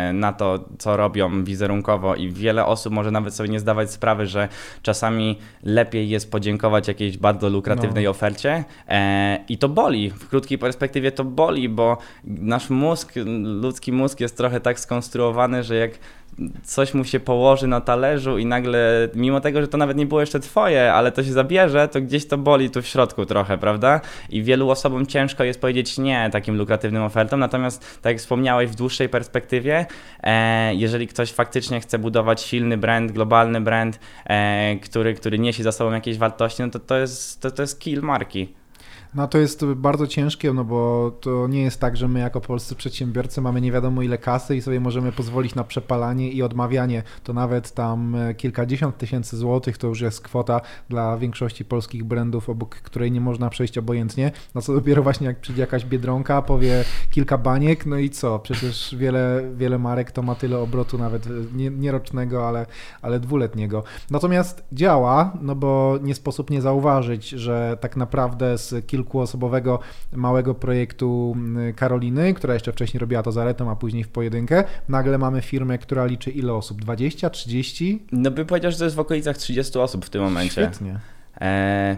y, 0.09 0.13
na 0.13 0.33
to, 0.33 0.65
co 0.77 0.97
robią 0.97 1.43
wizerunkowo 1.43 2.15
i 2.15 2.31
wiele 2.31 2.65
osób 2.65 2.93
może 2.93 3.11
nawet 3.11 3.35
sobie 3.35 3.49
nie 3.49 3.59
zdawać 3.59 3.91
sprawy, 3.91 4.27
że 4.27 4.47
czasami 4.81 5.39
lepiej 5.63 6.09
jest 6.09 6.31
podziękować 6.31 6.87
jakiejś 6.87 7.17
bardzo 7.17 7.49
lukratywnej 7.49 8.03
no. 8.03 8.09
ofercie 8.09 8.63
y, 8.89 8.93
i 9.49 9.57
to 9.57 9.69
boli. 9.69 10.09
W 10.09 10.29
krótkiej 10.29 10.57
perspektywie 10.57 11.11
to 11.11 11.23
boli, 11.23 11.69
bo 11.69 11.97
nasz 12.23 12.69
mózg, 12.69 13.13
ludzki 13.43 13.91
mózg 13.91 14.19
jest 14.19 14.37
trochę 14.37 14.59
tak 14.59 14.79
skonstruowany, 14.79 15.63
że 15.63 15.75
jak 15.75 15.91
coś 16.63 16.93
mu 16.93 17.03
się 17.05 17.19
położy 17.19 17.67
na 17.67 17.81
talerzu 17.81 18.37
i 18.37 18.45
nagle, 18.45 19.09
mimo 19.15 19.41
tego, 19.41 19.61
że 19.61 19.67
to 19.67 19.77
nawet 19.77 19.97
nie 19.97 20.05
było 20.05 20.21
jeszcze 20.21 20.39
twoje, 20.39 20.93
ale 20.93 21.11
to 21.11 21.23
się 21.23 21.31
zabierze, 21.31 21.87
to 21.87 22.01
gdzieś 22.01 22.27
to 22.27 22.37
boli 22.37 22.69
tu 22.69 22.81
w 22.81 22.87
środku 22.87 23.25
trochę, 23.25 23.57
prawda? 23.57 24.01
I 24.29 24.43
wielu 24.43 24.69
osobom 24.69 25.05
ciężko 25.05 25.43
jest 25.43 25.61
powiedzieć 25.61 25.97
nie 25.97 26.29
takim 26.31 26.57
lukratywnym 26.57 27.03
ofertom, 27.03 27.39
natomiast 27.39 28.01
tak 28.01 28.13
jak 28.13 28.19
wspomniałeś, 28.19 28.69
w 28.69 28.75
dłuższej 28.75 29.09
perspektywie, 29.09 29.85
e, 30.23 30.75
jeżeli 30.75 31.07
ktoś 31.07 31.31
faktycznie 31.31 31.79
chce 31.79 31.99
budować 31.99 32.41
silny 32.41 32.77
brand, 32.77 33.11
globalny 33.11 33.61
brand, 33.61 33.99
e, 34.25 34.75
który, 34.75 35.13
który 35.13 35.39
niesie 35.39 35.63
za 35.63 35.71
sobą 35.71 35.91
jakieś 35.91 36.17
wartości, 36.17 36.63
no 36.63 36.69
to 36.69 36.79
to 36.79 36.97
jest, 36.97 37.41
to, 37.41 37.51
to 37.51 37.61
jest 37.61 37.79
kill 37.79 38.01
marki. 38.01 38.58
No 39.13 39.27
to 39.27 39.37
jest 39.37 39.65
bardzo 39.65 40.07
ciężkie, 40.07 40.53
no 40.53 40.63
bo 40.63 41.11
to 41.21 41.47
nie 41.47 41.61
jest 41.61 41.79
tak, 41.79 41.97
że 41.97 42.07
my 42.07 42.19
jako 42.19 42.41
polscy 42.41 42.75
przedsiębiorcy 42.75 43.41
mamy 43.41 43.61
nie 43.61 43.71
wiadomo 43.71 44.01
ile 44.01 44.17
kasy 44.17 44.55
i 44.55 44.61
sobie 44.61 44.79
możemy 44.79 45.11
pozwolić 45.11 45.55
na 45.55 45.63
przepalanie 45.63 46.31
i 46.31 46.43
odmawianie. 46.43 47.03
To 47.23 47.33
nawet 47.33 47.71
tam 47.71 48.15
e, 48.15 48.35
kilkadziesiąt 48.35 48.97
tysięcy 48.97 49.37
złotych 49.37 49.77
to 49.77 49.87
już 49.87 50.01
jest 50.01 50.21
kwota 50.21 50.61
dla 50.89 51.17
większości 51.17 51.65
polskich 51.65 52.03
brandów, 52.03 52.49
obok 52.49 52.75
której 52.75 53.11
nie 53.11 53.21
można 53.21 53.49
przejść 53.49 53.77
obojętnie. 53.77 54.31
No 54.55 54.61
co 54.61 54.73
dopiero 54.73 55.03
właśnie 55.03 55.27
jak 55.27 55.39
przyjdzie 55.39 55.61
jakaś 55.61 55.85
biedronka, 55.85 56.41
powie 56.41 56.83
kilka 57.11 57.37
baniek, 57.37 57.85
no 57.85 57.97
i 57.97 58.09
co? 58.09 58.39
Przecież 58.39 58.95
wiele, 58.97 59.43
wiele 59.55 59.79
marek 59.79 60.11
to 60.11 60.21
ma 60.21 60.35
tyle 60.35 60.59
obrotu 60.59 60.97
nawet 60.97 61.27
e, 61.27 61.29
nie, 61.53 61.69
nie 61.69 61.91
rocznego, 61.91 62.47
ale, 62.47 62.65
ale 63.01 63.19
dwuletniego. 63.19 63.83
Natomiast 64.11 64.63
działa, 64.71 65.33
no 65.41 65.55
bo 65.55 65.97
nie 66.01 66.15
sposób 66.15 66.49
nie 66.49 66.61
zauważyć, 66.61 67.29
że 67.29 67.77
tak 67.81 67.97
naprawdę 67.97 68.57
z 68.57 68.85
kilku 68.85 68.98
kilkuosobowego 68.99 69.79
małego 70.13 70.55
projektu 70.55 71.33
mm, 71.35 71.73
Karoliny, 71.73 72.33
która 72.33 72.53
jeszcze 72.53 72.71
wcześniej 72.71 72.99
robiła 72.99 73.23
to 73.23 73.31
za 73.31 73.53
a 73.71 73.75
później 73.75 74.03
w 74.03 74.09
pojedynkę. 74.09 74.63
Nagle 74.89 75.17
mamy 75.17 75.41
firmę, 75.41 75.77
która 75.77 76.05
liczy 76.05 76.31
ile 76.31 76.53
osób? 76.53 76.81
20, 76.81 77.29
30? 77.29 78.05
No 78.11 78.31
by 78.31 78.45
powiedział, 78.45 78.71
że 78.71 78.77
to 78.77 78.83
jest 78.83 78.95
w 78.95 78.99
okolicach 78.99 79.37
30 79.37 79.79
osób 79.79 80.05
w 80.05 80.09
tym 80.09 80.21
momencie. 80.21 80.51
Świetnie. 80.51 80.99
E, 81.41 81.97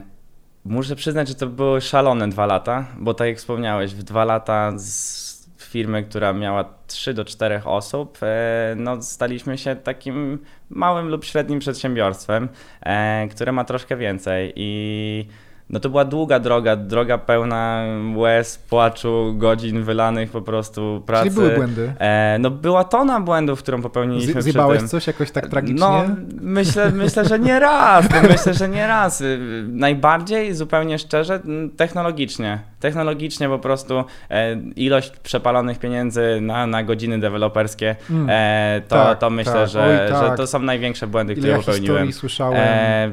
muszę 0.65 0.96
przyznać, 0.96 1.27
że 1.27 1.36
to 1.36 1.48
były 1.48 1.81
szalone 1.81 2.29
dwa 2.29 2.46
lata, 2.46 2.86
bo 3.00 3.13
tak 3.13 3.27
jak 3.27 3.38
wspomniałeś, 3.38 3.93
w 3.96 4.03
dwa 4.03 4.25
lata 4.25 4.72
z 4.75 5.31
firmy, 5.58 6.03
która 6.03 6.34
miała 6.34 6.74
3 6.88 7.13
do 7.13 7.25
4 7.25 7.62
osób, 7.65 8.17
e, 8.22 8.75
no 8.77 9.01
staliśmy 9.01 9.58
się 9.58 9.75
takim 9.75 10.39
małym 10.70 11.08
lub 11.08 11.25
średnim 11.25 11.60
przedsiębiorstwem, 11.60 12.50
e, 12.81 13.27
które 13.27 13.51
ma 13.51 13.63
troszkę 13.63 13.98
więcej 13.98 14.53
i 14.55 15.27
no 15.71 15.79
to 15.79 15.89
była 15.89 16.05
długa 16.05 16.39
droga, 16.39 16.75
droga 16.75 17.17
pełna 17.17 17.85
łez, 18.15 18.57
płaczu, 18.57 19.33
godzin 19.37 19.83
wylanych 19.83 20.31
po 20.31 20.41
prostu 20.41 21.03
pracy. 21.05 21.23
Czyli 21.23 21.35
były 21.35 21.55
błędy? 21.55 21.93
E, 21.99 22.37
no 22.39 22.49
była 22.49 22.83
tona 22.83 23.19
błędów, 23.19 23.59
którą 23.59 23.81
popełniliśmy 23.81 24.41
Z, 24.41 24.43
Zjebałeś 24.43 24.83
coś 24.83 25.07
jakoś 25.07 25.31
tak 25.31 25.47
tragicznie? 25.47 25.79
No 25.79 26.03
myślę, 26.41 26.91
myślę, 26.91 27.25
że 27.25 27.39
nie 27.39 27.59
raz, 27.59 28.05
no, 28.09 28.29
myślę, 28.29 28.53
że 28.53 28.69
nie 28.69 28.87
raz. 28.87 29.23
Najbardziej, 29.67 30.55
zupełnie 30.55 30.99
szczerze, 30.99 31.39
technologicznie. 31.77 32.70
Technologicznie 32.81 33.50
po 33.50 33.59
prostu 33.59 34.03
e, 34.29 34.55
ilość 34.75 35.09
przepalonych 35.09 35.79
pieniędzy 35.79 36.39
na, 36.41 36.67
na 36.67 36.83
godziny 36.83 37.19
deweloperskie, 37.19 37.95
mm. 38.09 38.27
e, 38.29 38.81
to, 38.88 38.95
tak, 38.95 39.19
to 39.19 39.29
myślę, 39.29 39.53
tak. 39.53 39.69
że, 39.69 39.83
Oj, 39.83 40.11
tak. 40.11 40.31
że 40.31 40.38
to 40.38 40.47
są 40.47 40.59
największe 40.59 41.07
błędy, 41.07 41.33
Ile 41.33 41.41
które 41.41 41.53
ja 41.53 41.59
popełniłem. 41.59 42.13
słyszałem. 42.13 42.57
E, 42.57 43.11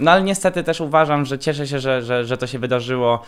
no 0.00 0.10
ale 0.10 0.22
niestety 0.22 0.62
też 0.62 0.80
uważam, 0.80 1.24
że 1.24 1.38
cieszę 1.38 1.66
się, 1.66 1.78
że 1.78 1.96
że, 2.02 2.24
że, 2.24 2.36
to 2.36 2.46
się 2.46 2.58
wydarzyło 2.58 3.22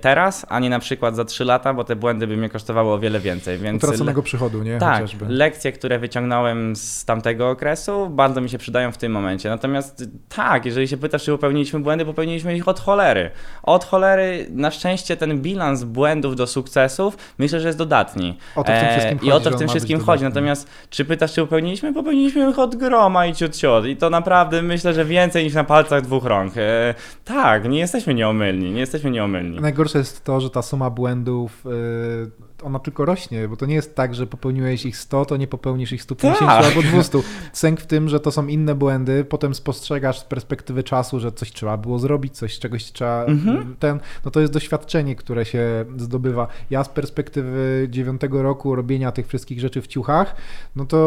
teraz, 0.00 0.46
a 0.48 0.58
nie 0.60 0.70
na 0.70 0.78
przykład 0.78 1.16
za 1.16 1.24
3 1.24 1.44
lata, 1.44 1.74
bo 1.74 1.84
te 1.84 1.96
błędy 1.96 2.26
by 2.26 2.36
mnie 2.36 2.48
kosztowały 2.48 2.92
o 2.92 2.98
wiele 2.98 3.20
więcej. 3.20 3.58
Więc 3.58 3.84
Utraconego 3.84 4.22
przychodu, 4.22 4.62
nie? 4.62 4.78
Tak, 4.78 4.94
Chociażby. 4.94 5.26
lekcje, 5.28 5.72
które 5.72 5.98
wyciągnąłem 5.98 6.76
z 6.76 7.04
tamtego 7.04 7.50
okresu, 7.50 8.10
bardzo 8.10 8.40
mi 8.40 8.50
się 8.50 8.58
przydają 8.58 8.92
w 8.92 8.98
tym 8.98 9.12
momencie. 9.12 9.48
Natomiast 9.48 10.04
tak, 10.28 10.66
jeżeli 10.66 10.88
się 10.88 10.96
pytasz, 10.96 11.24
czy 11.24 11.30
popełniliśmy 11.30 11.80
błędy, 11.80 12.04
popełniliśmy 12.04 12.56
ich 12.56 12.68
od 12.68 12.80
cholery. 12.80 13.30
Od 13.62 13.84
cholery, 13.84 14.46
na 14.50 14.70
szczęście 14.70 15.16
ten 15.16 15.29
bilans 15.38 15.84
błędów 15.84 16.36
do 16.36 16.46
sukcesów 16.46 17.16
myślę, 17.38 17.60
że 17.60 17.68
jest 17.68 17.78
dodatni. 17.78 18.38
O 18.56 18.64
to 18.64 18.72
w 18.72 18.76
tym 18.76 18.86
e, 18.86 18.90
wszystkim 18.90 19.18
chodzi, 19.18 19.28
I 19.28 19.32
o 19.32 19.40
to 19.40 19.50
w 19.50 19.56
tym 19.56 19.68
wszystkim 19.68 20.00
chodzi. 20.00 20.24
Natomiast 20.24 20.68
czy 20.90 21.04
pytasz, 21.04 21.32
czy 21.32 21.40
popełniliśmy? 21.40 21.94
Popełniliśmy 21.94 22.50
ich 22.50 22.58
od 22.58 22.76
groma 22.76 23.26
i 23.26 23.34
ciut, 23.34 23.56
ciut. 23.56 23.86
I 23.86 23.96
to 23.96 24.10
naprawdę 24.10 24.62
myślę, 24.62 24.94
że 24.94 25.04
więcej 25.04 25.44
niż 25.44 25.54
na 25.54 25.64
palcach 25.64 26.02
dwóch 26.02 26.24
rąk. 26.24 26.52
E, 26.56 26.94
tak, 27.24 27.68
nie 27.68 27.78
jesteśmy 27.78 28.00
jesteśmy 28.00 28.14
nieomylni, 28.14 28.70
nie 28.70 28.80
jesteśmy 28.80 29.10
nieomylni. 29.10 29.60
Najgorsze 29.60 29.98
jest 29.98 30.24
to, 30.24 30.40
że 30.40 30.50
ta 30.50 30.62
suma 30.62 30.90
błędów 30.90 31.64
yy, 31.64 32.30
ona 32.62 32.78
tylko 32.78 33.04
rośnie, 33.04 33.48
bo 33.48 33.56
to 33.56 33.66
nie 33.66 33.74
jest 33.74 33.94
tak, 33.94 34.14
że 34.14 34.26
popełniłeś 34.26 34.86
ich 34.86 34.96
100, 34.96 35.24
to 35.24 35.36
nie 35.36 35.46
popełnisz 35.46 35.92
ich 35.92 36.02
150 36.02 36.50
tak. 36.50 36.64
albo 36.64 36.82
200. 36.82 37.18
Sęk 37.52 37.80
w 37.80 37.86
tym, 37.86 38.08
że 38.08 38.20
to 38.20 38.30
są 38.30 38.46
inne 38.46 38.74
błędy, 38.74 39.24
potem 39.24 39.54
spostrzegasz 39.54 40.20
z 40.20 40.24
perspektywy 40.24 40.82
czasu, 40.82 41.20
że 41.20 41.32
coś 41.32 41.52
trzeba 41.52 41.76
było 41.76 41.98
zrobić, 41.98 42.36
coś 42.36 42.58
czegoś 42.58 42.84
trzeba, 42.84 43.24
mhm. 43.24 43.76
ten, 43.78 44.00
no 44.24 44.30
to 44.30 44.40
jest 44.40 44.52
doświadczenie, 44.52 45.16
które 45.16 45.44
się 45.44 45.84
zdobywa. 45.96 46.48
Ja 46.70 46.84
z 46.84 46.88
perspektywy 46.88 47.86
dziewiątego 47.90 48.42
roku 48.42 48.74
robienia 48.74 49.12
tych 49.12 49.26
wszystkich 49.26 49.60
rzeczy 49.60 49.82
w 49.82 49.86
ciuchach, 49.86 50.34
no 50.76 50.84
to 50.84 51.00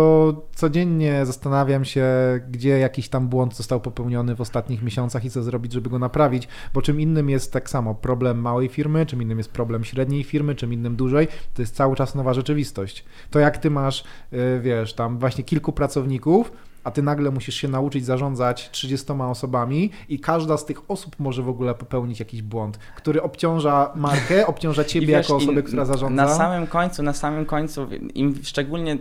codziennie 0.56 1.26
zastanawiam 1.26 1.86
się, 1.86 2.06
gdzie 2.50 2.70
jakiś 2.70 3.10
tam 3.10 3.28
błąd 3.28 3.56
został 3.56 3.82
popełniony 3.82 4.36
w 4.36 4.42
ostatnich 4.42 4.84
miesiącach 4.84 5.26
i 5.26 5.30
co 5.30 5.44
zrobić, 5.44 5.74
żeby 5.74 5.90
go 5.90 6.00
naprawić, 6.00 6.48
bo 6.74 6.82
czym 6.82 7.02
innym 7.02 7.30
jest 7.30 7.54
tak 7.54 7.70
samo 7.70 7.96
problem 7.96 8.42
małej 8.42 8.68
firmy, 8.68 9.06
czym 9.06 9.22
innym 9.22 9.38
jest 9.38 9.52
problem 9.52 9.84
średniej 9.84 10.24
firmy, 10.24 10.56
czym 10.56 10.74
innym 10.74 10.96
dużej, 10.96 11.28
to 11.54 11.62
jest 11.62 11.76
cały 11.76 11.96
czas 11.96 12.16
nowa 12.16 12.34
rzeczywistość. 12.34 13.06
To 13.32 13.40
jak 13.40 13.58
ty 13.58 13.70
masz, 13.70 14.04
y, 14.34 14.60
wiesz, 14.62 14.94
tam 14.94 15.20
właśnie 15.20 15.44
kilku 15.44 15.72
pracowników, 15.72 16.52
a 16.84 16.92
ty 16.92 17.02
nagle 17.02 17.32
musisz 17.32 17.56
się 17.56 17.68
nauczyć 17.68 18.06
zarządzać 18.06 18.70
30 18.72 19.12
osobami 19.12 19.90
i 20.10 20.20
każda 20.20 20.58
z 20.58 20.66
tych 20.66 20.92
osób 20.92 21.16
może 21.20 21.42
w 21.42 21.50
ogóle 21.50 21.76
popełnić 21.76 22.20
jakiś 22.20 22.42
błąd, 22.42 22.80
który 22.96 23.22
obciąża 23.22 23.92
markę, 23.96 24.48
obciąża 24.48 24.84
ciebie 24.84 25.08
wiesz, 25.08 25.18
jako 25.18 25.36
osobę, 25.36 25.64
która 25.64 25.86
zarządza. 25.86 26.26
Na 26.26 26.36
samym 26.36 26.68
końcu, 26.68 27.04
na 27.04 27.14
samym 27.14 27.46
końcu, 27.46 27.88
im 28.14 28.36
szczególnie 28.44 28.98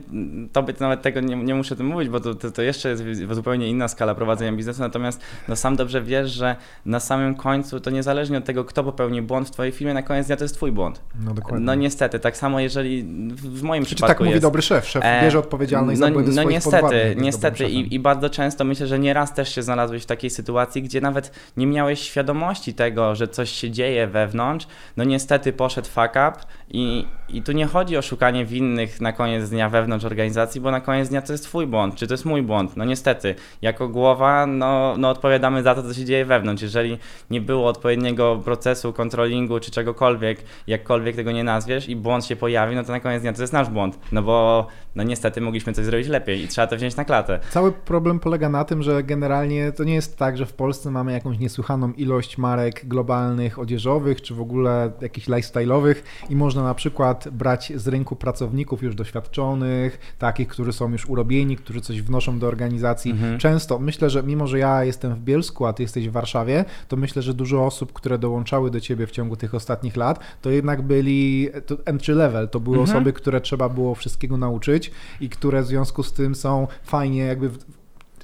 tobie 0.53 0.75
to 0.75 0.85
nawet 0.85 1.03
tego 1.03 1.21
nie, 1.21 1.37
nie 1.37 1.55
muszę 1.55 1.77
tym 1.77 1.87
mówić, 1.87 2.09
bo 2.09 2.21
to, 2.21 2.35
to, 2.35 2.51
to, 2.51 2.63
jeszcze 2.63 2.89
jest 2.89 3.03
zupełnie 3.31 3.69
inna 3.69 3.89
skala 3.89 4.15
prowadzenia 4.15 4.53
biznesu, 4.53 4.81
natomiast 4.81 5.21
no 5.49 5.57
sam 5.57 5.77
dobrze 5.77 6.03
wiesz, 6.03 6.31
że 6.31 6.57
na 6.87 7.01
samym 7.01 7.35
końcu 7.35 7.81
to 7.81 7.91
niezależnie 7.91 8.39
od 8.39 8.45
tego, 8.45 8.65
kto 8.65 8.85
popełni 8.85 9.23
błąd 9.23 9.49
w 9.49 9.51
twojej 9.51 9.73
firmie, 9.73 9.95
na 9.95 10.03
koniec 10.03 10.27
dnia 10.27 10.37
to 10.37 10.45
jest 10.45 10.55
twój 10.55 10.73
błąd. 10.73 11.01
No 11.25 11.35
dokładnie. 11.35 11.67
No 11.67 11.75
niestety, 11.75 12.19
tak 12.19 12.37
samo 12.37 12.61
jeżeli 12.61 13.05
w 13.29 13.63
moim 13.63 13.85
Czy 13.85 13.95
przypadku 13.95 14.11
tak 14.11 14.21
mówi 14.21 14.31
jest, 14.31 14.43
dobry 14.43 14.63
szef, 14.63 14.89
szef 14.89 15.03
e, 15.05 15.23
bierze 15.23 15.39
odpowiedzialność 15.39 16.01
no, 16.01 16.07
za 16.07 16.13
błędy 16.13 16.33
No 16.33 16.43
niestety, 16.43 17.17
niestety 17.19 17.72
i, 17.73 17.95
i 17.95 17.99
bardzo 17.99 18.31
często 18.31 18.65
myślę, 18.65 18.87
że 18.87 18.99
nieraz 18.99 19.35
też 19.35 19.55
się 19.55 19.63
znalazłeś 19.63 20.03
w 20.03 20.07
takiej 20.07 20.31
sytuacji, 20.31 20.83
gdzie 20.83 21.01
nawet 21.01 21.33
nie 21.57 21.67
miałeś 21.67 22.01
świadomości 22.01 22.75
tego, 22.75 23.15
że 23.15 23.29
coś 23.29 23.51
się 23.51 23.71
dzieje 23.71 24.07
wewnątrz. 24.07 24.67
No 24.97 25.05
niestety 25.05 25.53
poszedł 25.53 25.89
fuck 25.89 26.11
up 26.11 26.33
i, 26.71 27.07
i 27.29 27.43
tu 27.43 27.53
nie 27.53 27.67
chodzi 27.67 27.97
o 27.97 28.03
szukanie 28.03 28.45
winnych 28.45 29.01
na 29.01 29.13
koniec 29.13 29.51
dnia 29.51 29.69
wewnątrz 29.69 30.05
organizacji, 30.05 30.61
bo 30.61 30.71
na 30.71 30.81
koniec 30.81 31.09
dnia 31.09 31.23
to 31.23 31.33
jest 31.33 31.45
twój 31.45 31.67
błąd, 31.67 31.95
czy 31.95 32.07
to 32.07 32.15
jest 32.15 32.25
mój 32.25 32.43
błąd. 32.43 32.77
No 32.77 32.85
niestety, 32.85 33.35
jako 33.63 33.89
głowa 33.89 34.47
no, 34.47 34.95
no 34.99 35.11
odpowiadamy 35.11 35.63
za 35.63 35.75
to, 35.75 35.83
co 35.83 35.95
się 35.95 36.05
dzieje 36.05 36.25
wewnątrz. 36.25 36.63
Jeżeli 36.63 36.99
nie 37.31 37.41
było 37.41 37.69
odpowiedniego 37.69 38.43
procesu 38.45 38.93
kontrolingu 38.93 39.61
czy 39.61 39.71
czegokolwiek, 39.71 40.45
jakkolwiek 40.67 41.17
tego 41.17 41.33
nie 41.33 41.45
nazwiesz 41.45 41.89
i 41.89 41.97
błąd 41.97 42.25
się 42.25 42.37
pojawi, 42.37 42.77
no 42.77 42.85
to 42.85 42.93
na 42.93 43.01
koniec 43.01 43.23
dnia 43.23 43.33
to 43.33 43.41
jest 43.41 43.53
nasz 43.53 43.69
błąd, 43.69 43.99
no 44.13 44.23
bo 44.23 44.67
no 44.95 45.03
niestety 45.03 45.41
mogliśmy 45.41 45.73
coś 45.73 45.85
zrobić 45.85 46.09
lepiej 46.09 46.43
i 46.43 46.49
trzeba 46.49 46.67
to 46.67 46.77
wziąć 46.77 46.97
na 46.97 47.05
klatę. 47.05 47.39
Cały 47.51 47.62
cały 47.63 47.73
problem 47.73 48.19
polega 48.19 48.49
na 48.49 48.65
tym, 48.65 48.83
że 48.83 49.03
generalnie 49.03 49.73
to 49.73 49.85
nie 49.85 49.95
jest 49.95 50.17
tak, 50.17 50.37
że 50.37 50.47
w 50.47 50.53
Polsce 50.53 50.91
mamy 50.91 51.13
jakąś 51.13 51.39
niesłychaną 51.39 51.93
ilość 51.93 52.39
marek 52.39 52.89
globalnych, 52.89 53.59
odzieżowych, 53.59 54.23
czy 54.23 54.35
w 54.35 54.41
ogóle 54.41 54.93
jakichś 55.01 55.29
lifestyle'owych 55.29 55.95
i 56.31 56.37
można 56.37 56.63
na 56.63 56.75
przykład 56.75 57.29
brać 57.29 57.73
z 57.77 57.89
rynku 57.89 58.17
pracowników 58.17 58.83
już 58.83 58.95
doświadczonych, 58.95 60.15
takich, 60.19 60.49
którzy 60.49 60.73
są 60.73 60.93
już 60.93 61.09
urobieni, 61.09 61.57
którzy 61.57 61.81
coś 61.81 62.03
wnoszą 62.03 62.39
do 62.39 62.47
organizacji. 62.47 63.11
Mhm. 63.11 63.39
Często 63.39 63.79
myślę, 63.79 64.11
że 64.11 64.23
mimo, 64.23 64.47
że 64.47 64.59
ja 64.59 64.85
jestem 64.85 65.15
w 65.15 65.19
Bielsku, 65.19 65.67
a 65.67 65.73
ty 65.73 65.83
jesteś 65.83 66.09
w 66.09 66.13
Warszawie, 66.13 66.65
to 66.89 66.97
myślę, 66.97 67.23
że 67.23 67.35
dużo 67.35 67.67
osób, 67.67 67.93
które 67.93 68.19
dołączały 68.19 68.71
do 68.71 68.81
ciebie 68.81 69.07
w 69.07 69.11
ciągu 69.11 69.37
tych 69.37 69.55
ostatnich 69.55 69.97
lat, 69.97 70.21
to 70.43 70.51
jednak 70.51 70.83
byli 70.83 71.49
entry 71.85 72.15
level, 72.15 72.49
to 72.49 72.61
były 72.61 72.79
mhm. 72.79 72.97
osoby, 72.97 73.13
które 73.13 73.41
trzeba 73.41 73.69
było 73.69 73.95
wszystkiego 73.95 74.37
nauczyć 74.37 74.91
i 75.21 75.29
które 75.29 75.63
w 75.63 75.67
związku 75.67 76.03
z 76.03 76.13
tym 76.13 76.35
są 76.35 76.67
fajnie 76.83 77.21
jakby 77.21 77.52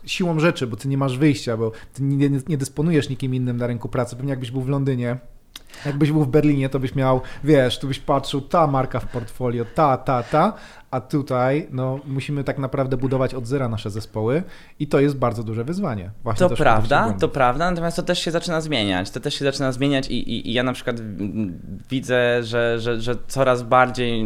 siłą 0.07 0.41
rzeczy, 0.41 0.67
bo 0.67 0.77
ty 0.77 0.89
nie 0.89 0.99
masz 0.99 1.19
wyjścia, 1.19 1.57
bo 1.57 1.73
ty 1.95 2.03
nie, 2.03 2.31
nie 2.49 2.59
dysponujesz 2.59 3.09
nikim 3.09 3.35
innym 3.35 3.57
na 3.57 3.67
rynku 3.67 3.89
pracy. 3.89 4.17
Pewnie 4.17 4.31
jakbyś 4.31 4.51
był 4.51 4.63
w 4.63 4.69
Londynie, 4.69 5.19
Jakbyś 5.87 6.13
był 6.13 6.25
w 6.25 6.29
Berlinie, 6.29 6.69
to 6.69 6.81
byś 6.81 6.95
miał, 6.95 7.21
wiesz, 7.45 7.79
tu 7.79 7.89
byś 7.89 7.99
patrzył, 7.99 8.41
ta 8.41 8.67
marka 8.67 9.01
w 9.01 9.07
portfolio, 9.07 9.65
ta, 9.75 9.97
ta, 9.97 10.23
ta, 10.23 10.53
a 10.91 11.01
tutaj 11.01 11.67
no, 11.71 12.01
musimy 12.07 12.45
tak 12.45 12.59
naprawdę 12.59 12.97
budować 12.97 13.35
od 13.35 13.47
zera 13.47 13.69
nasze 13.69 13.91
zespoły 13.91 14.43
i 14.81 14.87
to 14.87 15.01
jest 15.01 15.17
bardzo 15.17 15.43
duże 15.43 15.65
wyzwanie. 15.65 16.11
Właśnie 16.23 16.49
to 16.49 16.57
prawda, 16.57 17.15
to 17.21 17.29
prawda, 17.29 17.71
natomiast 17.71 17.97
to 17.97 18.03
też 18.03 18.19
się 18.19 18.31
zaczyna 18.31 18.61
zmieniać. 18.61 19.11
To 19.11 19.21
też 19.21 19.35
się 19.35 19.45
zaczyna 19.45 19.73
zmieniać 19.73 20.09
i, 20.09 20.31
i, 20.31 20.51
i 20.51 20.53
ja 20.53 20.63
na 20.63 20.73
przykład 20.73 20.97
widzę, 21.91 22.43
że, 22.43 22.81
że, 22.81 23.01
że 23.01 23.17
coraz 23.29 23.63
bardziej, 23.63 24.25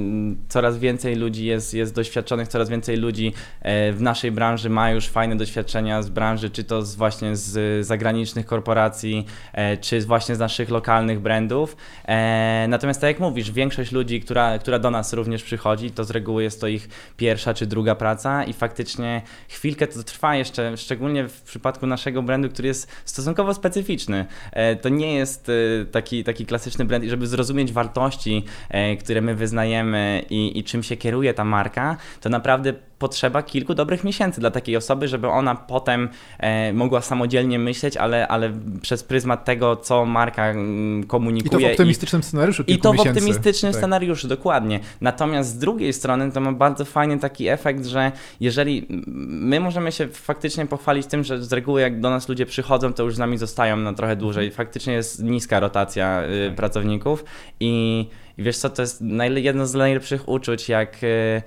coraz 0.48 0.78
więcej 0.78 1.16
ludzi 1.16 1.44
jest, 1.44 1.74
jest 1.74 1.94
doświadczonych, 1.94 2.48
coraz 2.48 2.68
więcej 2.68 2.96
ludzi 2.96 3.32
e, 3.60 3.92
w 3.92 4.00
naszej 4.02 4.32
branży 4.32 4.70
ma 4.70 4.90
już 4.90 5.08
fajne 5.08 5.36
doświadczenia 5.36 6.02
z 6.02 6.08
branży, 6.08 6.50
czy 6.50 6.64
to 6.64 6.82
z 6.82 6.94
właśnie 6.94 7.36
z 7.36 7.86
zagranicznych 7.86 8.46
korporacji, 8.46 9.26
e, 9.52 9.76
czy 9.76 10.00
właśnie 10.00 10.34
z 10.34 10.38
naszych 10.38 10.70
lokalnych 10.70 11.20
brandów. 11.20 11.76
E, 12.04 12.66
natomiast 12.68 13.00
tak 13.00 13.08
jak 13.08 13.20
mówisz, 13.20 13.50
większość 13.50 13.92
ludzi, 13.92 14.20
która, 14.20 14.58
która 14.58 14.78
do 14.78 14.90
nas 14.90 15.12
również 15.12 15.42
przychodzi, 15.42 15.90
to 15.90 16.04
z 16.04 16.10
reguły 16.10 16.42
jest 16.42 16.51
jest 16.52 16.60
to 16.60 16.68
ich 16.68 16.88
pierwsza 17.16 17.54
czy 17.54 17.66
druga 17.66 17.94
praca 17.94 18.44
i 18.44 18.52
faktycznie 18.52 19.22
chwilkę 19.48 19.86
to 19.86 20.02
trwa 20.02 20.36
jeszcze, 20.36 20.76
szczególnie 20.76 21.28
w 21.28 21.42
przypadku 21.42 21.86
naszego 21.86 22.22
brandu, 22.22 22.48
który 22.48 22.68
jest 22.68 22.88
stosunkowo 23.04 23.54
specyficzny. 23.54 24.26
E, 24.52 24.76
to 24.76 24.88
nie 24.88 25.14
jest 25.14 25.48
e, 25.48 25.84
taki, 25.84 26.24
taki 26.24 26.46
klasyczny 26.46 26.84
brand 26.84 27.04
i 27.04 27.10
żeby 27.10 27.26
zrozumieć 27.26 27.72
wartości, 27.72 28.44
e, 28.68 28.96
które 28.96 29.20
my 29.20 29.34
wyznajemy 29.34 30.24
i, 30.30 30.58
i 30.58 30.64
czym 30.64 30.82
się 30.82 30.96
kieruje 30.96 31.34
ta 31.34 31.44
marka, 31.44 31.96
to 32.20 32.28
naprawdę 32.28 32.74
potrzeba 33.02 33.42
kilku 33.42 33.74
dobrych 33.74 34.04
miesięcy 34.04 34.40
dla 34.40 34.50
takiej 34.50 34.76
osoby, 34.76 35.08
żeby 35.08 35.28
ona 35.28 35.54
potem 35.54 36.08
e, 36.38 36.72
mogła 36.72 37.00
samodzielnie 37.00 37.58
myśleć, 37.58 37.96
ale, 37.96 38.28
ale 38.28 38.52
przez 38.82 39.02
pryzmat 39.02 39.44
tego, 39.44 39.76
co 39.76 40.06
marka 40.06 40.46
mm, 40.46 41.04
komunikuje. 41.06 41.60
I 41.60 41.62
to 41.62 41.68
w 41.68 41.72
optymistycznym 41.72 42.22
scenariuszu 42.22 42.62
I 42.66 42.78
to 42.78 42.92
w 42.92 43.00
optymistycznym 43.00 43.72
tak. 43.72 43.78
scenariuszu, 43.78 44.28
dokładnie. 44.28 44.80
Natomiast 45.00 45.50
z 45.50 45.58
drugiej 45.58 45.92
strony 45.92 46.32
to 46.32 46.40
ma 46.40 46.52
bardzo 46.52 46.84
fajny 46.84 47.18
taki 47.18 47.48
efekt, 47.48 47.86
że 47.86 48.12
jeżeli 48.40 48.86
my 49.16 49.60
możemy 49.60 49.92
się 49.92 50.08
faktycznie 50.08 50.66
pochwalić 50.66 51.06
tym, 51.06 51.24
że 51.24 51.44
z 51.44 51.52
reguły 51.52 51.80
jak 51.80 52.00
do 52.00 52.10
nas 52.10 52.28
ludzie 52.28 52.46
przychodzą, 52.46 52.92
to 52.92 53.02
już 53.02 53.14
z 53.14 53.18
nami 53.18 53.38
zostają 53.38 53.76
na 53.76 53.92
trochę 53.92 54.16
dłużej. 54.16 54.46
Mhm. 54.46 54.56
Faktycznie 54.56 54.92
jest 54.92 55.22
niska 55.22 55.60
rotacja 55.60 56.22
y, 56.22 56.48
tak. 56.48 56.56
pracowników 56.56 57.24
i, 57.60 58.06
i 58.38 58.42
wiesz 58.42 58.58
co, 58.58 58.70
to 58.70 58.82
jest 58.82 59.04
jedno 59.34 59.66
z 59.66 59.74
najlepszych 59.74 60.28
uczuć, 60.28 60.68
jak 60.68 61.04
y, 61.04 61.42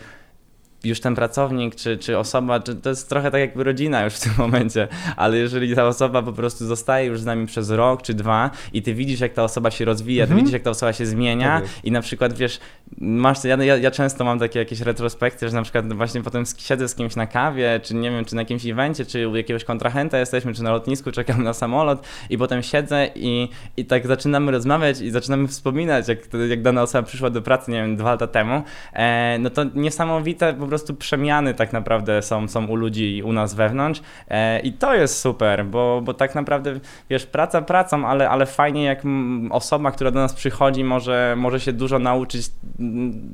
już 0.85 0.99
ten 0.99 1.15
pracownik, 1.15 1.75
czy, 1.75 1.97
czy 1.97 2.17
osoba, 2.17 2.59
czy 2.59 2.75
to 2.75 2.89
jest 2.89 3.09
trochę 3.09 3.31
tak 3.31 3.41
jakby 3.41 3.63
rodzina 3.63 4.03
już 4.03 4.13
w 4.13 4.19
tym 4.19 4.33
momencie, 4.37 4.87
ale 5.15 5.37
jeżeli 5.37 5.75
ta 5.75 5.87
osoba 5.87 6.21
po 6.21 6.33
prostu 6.33 6.65
zostaje 6.65 7.07
już 7.07 7.19
z 7.19 7.25
nami 7.25 7.47
przez 7.47 7.69
rok 7.69 8.01
czy 8.01 8.13
dwa 8.13 8.51
i 8.73 8.81
ty 8.81 8.93
widzisz, 8.93 9.19
jak 9.19 9.33
ta 9.33 9.43
osoba 9.43 9.71
się 9.71 9.85
rozwija, 9.85 10.23
mhm. 10.23 10.37
ty 10.37 10.41
widzisz, 10.41 10.53
jak 10.53 10.63
ta 10.63 10.69
osoba 10.69 10.93
się 10.93 11.05
zmienia 11.05 11.61
tak 11.61 11.69
i 11.83 11.91
na 11.91 12.01
przykład 12.01 12.33
wiesz, 12.33 12.59
masz, 12.97 13.43
ja, 13.43 13.63
ja, 13.63 13.77
ja, 13.77 13.91
często 13.91 14.23
mam 14.23 14.39
takie 14.39 14.59
jakieś 14.59 14.81
retrospekcje, 14.81 15.49
że 15.49 15.55
na 15.55 15.61
przykład 15.61 15.93
właśnie 15.93 16.23
potem 16.23 16.43
siedzę 16.57 16.87
z 16.87 16.95
kimś 16.95 17.15
na 17.15 17.27
kawie, 17.27 17.79
czy 17.83 17.95
nie 17.95 18.11
wiem, 18.11 18.25
czy 18.25 18.35
na 18.35 18.41
jakimś 18.41 18.65
evencie, 18.65 19.05
czy 19.05 19.27
u 19.27 19.35
jakiegoś 19.35 19.63
kontrahenta 19.63 20.17
jesteśmy, 20.17 20.53
czy 20.53 20.63
na 20.63 20.71
lotnisku, 20.71 21.11
czekam 21.11 21.43
na 21.43 21.53
samolot 21.53 22.07
i 22.29 22.37
potem 22.37 22.63
siedzę 22.63 23.09
i, 23.15 23.49
i 23.77 23.85
tak 23.85 24.07
zaczynamy 24.07 24.51
rozmawiać 24.51 25.01
i 25.01 25.11
zaczynamy 25.11 25.47
wspominać, 25.47 26.07
jak, 26.07 26.19
jak 26.49 26.61
dana 26.61 26.81
osoba 26.81 27.07
przyszła 27.07 27.29
do 27.29 27.41
pracy, 27.41 27.71
nie 27.71 27.81
wiem, 27.81 27.97
dwa 27.97 28.11
lata 28.11 28.27
temu, 28.27 28.63
e, 28.93 29.37
no 29.39 29.49
to 29.49 29.63
niesamowite 29.75 30.53
po 30.53 30.67
prostu 30.67 30.74
prostu 30.75 30.95
przemiany 30.95 31.53
tak 31.53 31.73
naprawdę 31.73 32.21
są, 32.21 32.47
są 32.47 32.65
u 32.67 32.75
ludzi 32.75 33.21
u 33.25 33.33
nas 33.33 33.53
wewnątrz 33.53 34.01
e, 34.29 34.59
i 34.59 34.73
to 34.73 34.95
jest 34.95 35.19
super, 35.19 35.65
bo, 35.65 36.01
bo 36.03 36.13
tak 36.13 36.35
naprawdę, 36.35 36.79
wiesz, 37.09 37.25
praca 37.25 37.61
pracą, 37.61 38.07
ale, 38.07 38.29
ale 38.29 38.45
fajnie 38.45 38.83
jak 38.83 39.03
osoba, 39.49 39.91
która 39.91 40.11
do 40.11 40.19
nas 40.19 40.33
przychodzi 40.33 40.83
może, 40.83 41.35
może 41.37 41.59
się 41.59 41.73
dużo 41.73 41.99
nauczyć, 41.99 42.51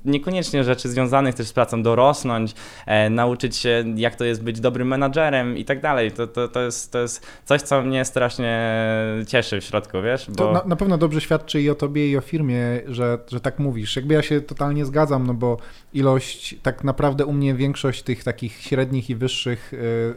niekoniecznie 0.06 0.64
rzeczy 0.64 0.90
związanych 0.90 1.36
też 1.36 1.48
z 1.48 1.54
pracą, 1.54 1.84
dorosnąć, 1.84 2.54
e, 2.86 3.10
nauczyć 3.10 3.56
się 3.58 3.84
jak 3.96 4.16
to 4.16 4.26
jest 4.26 4.44
być 4.44 4.60
dobrym 4.60 4.88
menadżerem 4.88 5.58
i 5.58 5.66
tak 5.66 5.82
dalej. 5.82 6.12
To, 6.12 6.28
to, 6.28 6.48
to, 6.48 6.62
jest, 6.62 6.92
to 6.92 7.00
jest 7.00 7.28
coś, 7.46 7.62
co 7.62 7.82
mnie 7.82 8.06
strasznie 8.06 8.74
cieszy 9.28 9.62
w 9.62 9.64
środku, 9.64 10.02
wiesz? 10.02 10.30
Bo... 10.30 10.36
To 10.36 10.52
na, 10.52 10.64
na 10.66 10.76
pewno 10.76 10.98
dobrze 10.98 11.22
świadczy 11.22 11.62
i 11.62 11.70
o 11.70 11.76
tobie 11.76 12.12
i 12.12 12.18
o 12.18 12.22
firmie, 12.22 12.62
że, 12.88 13.18
że 13.32 13.40
tak 13.40 13.60
mówisz. 13.60 13.96
Jakby 13.96 14.14
ja 14.14 14.22
się 14.22 14.42
totalnie 14.42 14.86
zgadzam, 14.86 15.28
no 15.28 15.34
bo 15.34 15.58
ilość 15.94 16.56
tak 16.64 16.84
naprawdę 16.84 17.21
u 17.26 17.34
mnie 17.34 17.54
większość 17.54 18.04
tych 18.04 18.24
takich 18.24 18.54
średnich 18.54 19.10
i 19.10 19.16
wyższych 19.16 19.72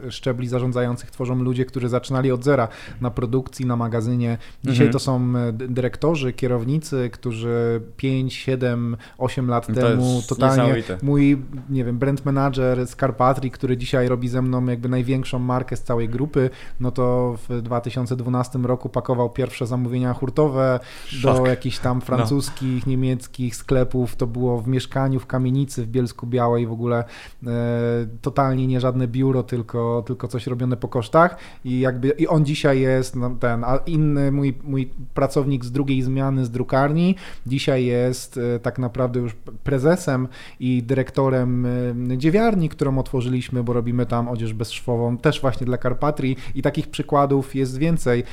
e, 0.07 0.11
szczebli 0.11 0.49
zarządzających 0.49 1.11
tworzą 1.11 1.43
ludzie, 1.43 1.65
którzy 1.65 1.89
zaczynali 1.89 2.33
od 2.33 2.45
zera 2.45 2.69
na 3.01 3.11
produkcji, 3.11 3.67
na 3.67 3.77
magazynie. 3.77 4.39
Dzisiaj 4.65 4.87
mhm. 4.87 4.93
to 4.93 4.99
są 4.99 5.37
e, 5.37 5.53
dyrektorzy, 5.53 6.33
kierownicy, 6.33 7.11
którzy 7.13 7.81
5, 7.97 8.35
7, 8.35 8.97
8 9.19 9.49
lat 9.49 9.67
to 9.67 9.73
temu 9.73 10.23
totalnie 10.29 10.83
mój, 11.03 11.43
nie 11.71 11.85
wiem, 11.85 11.99
brand 11.99 12.25
manager 12.25 12.87
z 12.87 12.97
Carpatry, 12.97 13.51
który 13.51 13.77
dzisiaj 13.77 14.09
robi 14.09 14.29
ze 14.29 14.43
mną 14.43 14.67
jakby 14.67 14.89
największą 14.89 15.39
markę 15.39 15.77
z 15.77 15.83
całej 15.83 16.09
grupy, 16.09 16.51
no 16.81 16.91
to 16.91 17.37
w 17.49 17.63
2012 17.63 18.59
roku 18.59 18.89
pakował 18.89 19.31
pierwsze 19.31 19.67
zamówienia 19.67 20.15
hurtowe 20.15 20.81
Szok. 21.07 21.37
do 21.37 21.47
jakichś 21.47 21.79
tam 21.79 21.99
no. 21.99 22.05
francuskich, 22.05 22.87
no. 22.87 22.91
niemieckich 22.91 23.57
sklepów. 23.57 24.17
To 24.17 24.27
było 24.27 24.61
w 24.61 24.69
mieszkaniu 24.69 25.21
w 25.21 25.27
kamienicy 25.27 25.85
w 25.85 25.87
Bielsku 25.87 26.27
Białej 26.27 26.67
w 26.67 26.73
ogóle 26.73 26.94
E, 26.95 28.07
totalnie 28.23 28.67
nie 28.67 28.81
żadne 28.81 29.09
biuro, 29.09 29.43
tylko, 29.43 30.03
tylko 30.07 30.29
coś 30.29 30.47
robione 30.47 30.77
po 30.77 30.89
kosztach 30.89 31.37
i 31.65 31.81
jakby 31.81 32.09
i 32.09 32.27
on 32.27 32.45
dzisiaj 32.45 32.81
jest 32.81 33.17
no, 33.17 33.31
ten, 33.41 33.65
a 33.65 33.77
inny 33.77 34.33
mój, 34.33 34.59
mój 34.63 34.91
pracownik 35.15 35.65
z 35.65 35.73
drugiej 35.73 36.03
zmiany 36.03 36.45
z 36.45 36.51
drukarni 36.51 37.17
dzisiaj 37.47 37.85
jest 37.85 38.39
e, 38.39 38.59
tak 38.59 38.79
naprawdę 38.79 39.21
już 39.21 39.35
prezesem 39.65 40.29
i 40.61 40.83
dyrektorem 40.83 41.67
e, 42.13 42.19
dziewiarni, 42.19 42.69
którą 42.69 42.99
otworzyliśmy, 42.99 43.65
bo 43.65 43.73
robimy 43.73 44.07
tam 44.07 44.29
odzież 44.29 44.55
bezszwową, 44.55 45.19
też 45.19 45.41
właśnie 45.41 45.67
dla 45.67 45.79
Karpatrii 45.79 46.37
i 46.55 46.63
takich 46.63 46.89
przykładów 46.89 47.55
jest 47.55 47.79
więcej. 47.79 48.25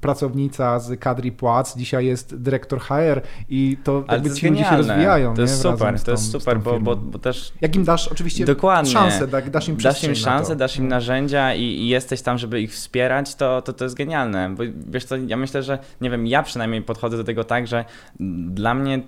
Pracownica 0.00 0.78
z 0.78 1.00
kadry 1.00 1.32
płac 1.32 1.76
dzisiaj 1.76 2.06
jest 2.06 2.36
dyrektor 2.36 2.80
HR 2.80 3.22
i 3.48 3.76
to 3.84 4.04
Ale 4.06 4.18
jakby 4.18 4.34
ci 4.34 4.48
ludzie 4.48 4.64
się 4.64 4.76
rozwijają. 4.76 5.34
To 5.34 5.42
jest 5.42 5.62
super, 5.62 6.00
to 6.00 6.10
jest 6.10 6.30
super, 6.30 6.60
bo, 6.60 6.80
bo, 6.80 6.96
bo 7.10 7.18
też... 7.18 7.52
Jak 7.60 7.76
im 7.76 7.84
dasz 7.84 8.08
oczywiście 8.08 8.44
Dokładnie. 8.44 8.92
szansę, 8.92 9.28
tak, 9.28 9.50
dasz 9.50 9.68
im 9.68 9.76
Dasz 9.76 10.04
im 10.04 10.14
szansę, 10.14 10.56
dasz 10.56 10.76
im 10.76 10.88
narzędzia 10.88 11.54
i, 11.54 11.62
i, 11.62 11.88
jesteś 11.88 12.22
tam, 12.22 12.38
żeby 12.38 12.60
ich 12.60 12.72
wspierać, 12.72 13.34
to, 13.34 13.62
to, 13.62 13.72
to 13.72 13.84
jest 13.84 13.96
genialne. 13.96 14.54
Bo 14.56 14.62
wiesz 14.86 15.04
co, 15.04 15.16
ja 15.16 15.36
myślę, 15.36 15.62
że, 15.62 15.78
nie 16.00 16.10
wiem, 16.10 16.26
ja 16.26 16.42
przynajmniej 16.42 16.82
podchodzę 16.82 17.16
do 17.16 17.24
tego 17.24 17.44
tak, 17.44 17.66
że 17.66 17.84
dla 18.50 18.74
mnie 18.74 19.02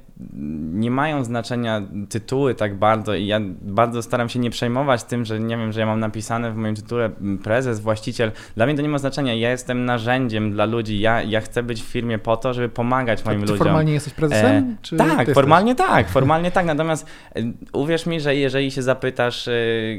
nie 0.72 0.90
mają 0.90 1.24
znaczenia 1.24 1.82
tytuły 2.08 2.54
tak 2.54 2.78
bardzo 2.78 3.14
i 3.14 3.26
ja 3.26 3.40
bardzo 3.62 4.02
staram 4.02 4.28
się 4.28 4.38
nie 4.38 4.50
przejmować 4.50 5.04
tym, 5.04 5.24
że 5.24 5.40
nie 5.40 5.56
wiem, 5.56 5.72
że 5.72 5.80
ja 5.80 5.86
mam 5.86 6.00
napisane 6.00 6.52
w 6.52 6.56
moim 6.56 6.74
tytule 6.74 7.10
prezes, 7.42 7.80
właściciel. 7.80 8.32
Dla 8.56 8.66
mnie 8.66 8.74
to 8.74 8.82
nie 8.82 8.88
ma 8.88 8.98
znaczenia. 8.98 9.34
Ja 9.34 9.50
jestem 9.50 9.84
narzędziem 9.84 10.52
dla 10.52 10.64
ludzi. 10.64 11.00
Ja, 11.00 11.22
ja 11.22 11.40
chcę 11.40 11.62
być 11.62 11.82
w 11.82 11.86
firmie 11.86 12.18
po 12.18 12.36
to, 12.36 12.54
żeby 12.54 12.68
pomagać 12.68 13.24
moim 13.24 13.40
ludziom. 13.40 13.58
formalnie 13.58 13.92
jesteś 13.92 14.14
prezesem? 14.14 14.76
E, 14.92 14.96
tak, 14.96 15.30
formalnie 15.34 15.74
tak, 15.74 16.08
formalnie 16.08 16.50
tak. 16.50 16.66
Natomiast 16.66 17.06
e, 17.36 17.42
uwierz 17.92 18.06
mi, 18.06 18.20
że 18.20 18.36
jeżeli 18.36 18.70
się 18.70 18.82
zapytasz 18.82 19.48
e, 19.48 19.52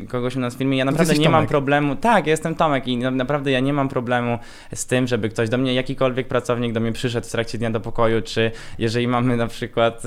kogoś 0.07 0.35
u 0.35 0.39
nas 0.39 0.55
w 0.55 0.57
firmie, 0.57 0.77
ja 0.77 0.85
naprawdę 0.85 1.13
nie 1.13 1.19
Tomek. 1.19 1.31
mam 1.31 1.47
problemu. 1.47 1.95
Tak, 1.95 2.27
ja 2.27 2.31
jestem 2.31 2.55
Tomek 2.55 2.87
i 2.87 2.97
naprawdę 2.97 3.51
ja 3.51 3.59
nie 3.59 3.73
mam 3.73 3.89
problemu 3.89 4.39
z 4.75 4.85
tym, 4.85 5.07
żeby 5.07 5.29
ktoś 5.29 5.49
do 5.49 5.57
mnie, 5.57 5.73
jakikolwiek 5.73 6.27
pracownik 6.27 6.73
do 6.73 6.79
mnie 6.79 6.91
przyszedł 6.91 7.27
w 7.27 7.31
trakcie 7.31 7.57
dnia 7.57 7.71
do 7.71 7.79
pokoju, 7.79 8.21
czy 8.21 8.51
jeżeli 8.79 9.07
mamy 9.07 9.37
na 9.37 9.47
przykład 9.47 10.03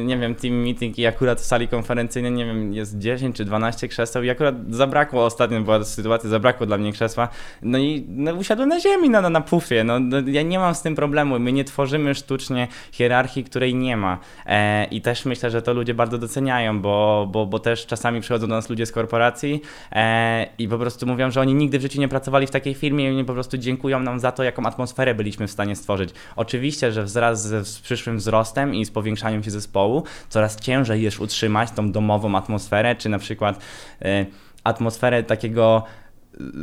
Y, 0.00 0.04
nie 0.04 0.18
wiem, 0.18 0.34
team 0.34 0.54
meeting 0.54 0.98
i 0.98 1.06
akurat 1.06 1.40
w 1.40 1.44
sali 1.44 1.68
konferencyjnej, 1.68 2.32
nie 2.32 2.46
wiem, 2.46 2.72
jest 2.72 2.98
10 2.98 3.36
czy 3.36 3.44
12 3.44 3.88
krzeseł 3.88 4.22
i 4.22 4.30
akurat 4.30 4.54
zabrakło, 4.68 5.24
ostatnio 5.24 5.60
była 5.60 5.84
sytuacja, 5.84 6.30
zabrakło 6.30 6.66
dla 6.66 6.78
mnie 6.78 6.92
krzesła, 6.92 7.28
no 7.62 7.78
i 7.78 8.04
no, 8.08 8.34
usiadłem 8.34 8.68
na 8.68 8.80
ziemi, 8.80 9.10
no, 9.10 9.20
no 9.20 9.30
na 9.30 9.40
pufie, 9.40 9.84
no, 9.84 10.00
no, 10.00 10.16
ja 10.26 10.42
nie 10.42 10.58
mam 10.58 10.74
z 10.74 10.82
tym 10.82 10.94
problemu, 10.94 11.38
my 11.38 11.52
nie 11.52 11.64
tworzymy 11.64 12.14
sztucznie 12.14 12.68
hierarchii, 12.92 13.44
której 13.44 13.74
nie 13.74 13.96
ma 13.96 14.18
e, 14.46 14.84
i 14.84 15.00
też 15.00 15.24
myślę, 15.24 15.50
że 15.50 15.62
to 15.62 15.72
ludzie 15.72 15.94
bardzo 15.94 16.18
doceniają, 16.18 16.80
bo, 16.80 17.25
bo, 17.26 17.46
bo, 17.46 17.58
też 17.58 17.86
czasami 17.86 18.20
przychodzą 18.20 18.46
do 18.48 18.54
nas 18.54 18.70
ludzie 18.70 18.86
z 18.86 18.92
korporacji 18.92 19.62
e, 19.92 20.46
i 20.58 20.68
po 20.68 20.78
prostu 20.78 21.06
mówią, 21.06 21.30
że 21.30 21.40
oni 21.40 21.54
nigdy 21.54 21.78
w 21.78 21.82
życiu 21.82 22.00
nie 22.00 22.08
pracowali 22.08 22.46
w 22.46 22.50
takiej 22.50 22.74
firmie 22.74 23.04
i 23.04 23.08
oni 23.08 23.24
po 23.24 23.32
prostu 23.32 23.58
dziękują 23.58 24.00
nam 24.00 24.20
za 24.20 24.32
to, 24.32 24.42
jaką 24.42 24.66
atmosferę 24.66 25.14
byliśmy 25.14 25.46
w 25.46 25.50
stanie 25.50 25.76
stworzyć. 25.76 26.10
Oczywiście, 26.36 26.92
że 26.92 27.04
wraz 27.04 27.42
z, 27.42 27.66
z 27.66 27.80
przyszłym 27.80 28.16
wzrostem 28.18 28.74
i 28.74 28.84
z 28.84 28.90
powiększaniem 28.90 29.42
się 29.42 29.50
zespołu 29.50 30.02
coraz 30.28 30.60
ciężej 30.60 31.02
jest 31.02 31.20
utrzymać 31.20 31.70
tą 31.70 31.92
domową 31.92 32.36
atmosferę, 32.36 32.96
czy 32.96 33.08
na 33.08 33.18
przykład 33.18 33.60
e, 34.02 34.26
atmosferę 34.64 35.22
takiego 35.22 35.84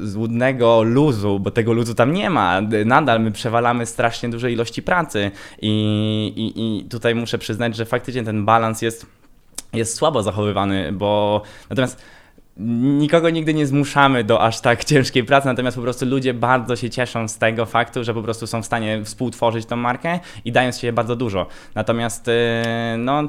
złudnego 0.03 0.83
luzu, 0.83 1.39
bo 1.39 1.51
tego 1.51 1.73
luzu 1.73 1.95
tam 1.95 2.13
nie 2.13 2.29
ma. 2.29 2.61
Nadal 2.85 3.21
my 3.21 3.31
przewalamy 3.31 3.85
strasznie 3.85 4.29
duże 4.29 4.51
ilości 4.51 4.83
pracy 4.83 5.31
i, 5.61 5.71
i, 6.35 6.79
i 6.79 6.89
tutaj 6.89 7.15
muszę 7.15 7.37
przyznać, 7.37 7.75
że 7.75 7.85
faktycznie 7.85 8.23
ten 8.23 8.45
balans 8.45 8.81
jest, 8.81 9.05
jest 9.73 9.95
słabo 9.95 10.23
zachowywany, 10.23 10.91
bo 10.91 11.41
natomiast 11.69 12.01
nikogo 12.57 13.29
nigdy 13.29 13.53
nie 13.53 13.67
zmuszamy 13.67 14.23
do 14.23 14.41
aż 14.41 14.61
tak 14.61 14.83
ciężkiej 14.93 15.23
pracy, 15.23 15.47
natomiast 15.47 15.77
po 15.77 15.83
prostu 15.83 16.05
ludzie 16.05 16.33
bardzo 16.33 16.75
się 16.75 16.89
cieszą 16.89 17.27
z 17.27 17.37
tego 17.37 17.65
faktu, 17.65 18.03
że 18.03 18.13
po 18.13 18.23
prostu 18.23 18.47
są 18.47 18.61
w 18.61 18.65
stanie 18.65 19.03
współtworzyć 19.03 19.65
tą 19.65 19.75
markę 19.75 20.19
i 20.45 20.51
dają 20.51 20.71
siebie 20.71 20.93
bardzo 20.93 21.15
dużo. 21.15 21.47
Natomiast 21.75 22.27
y, 22.27 22.31
no 22.97 23.23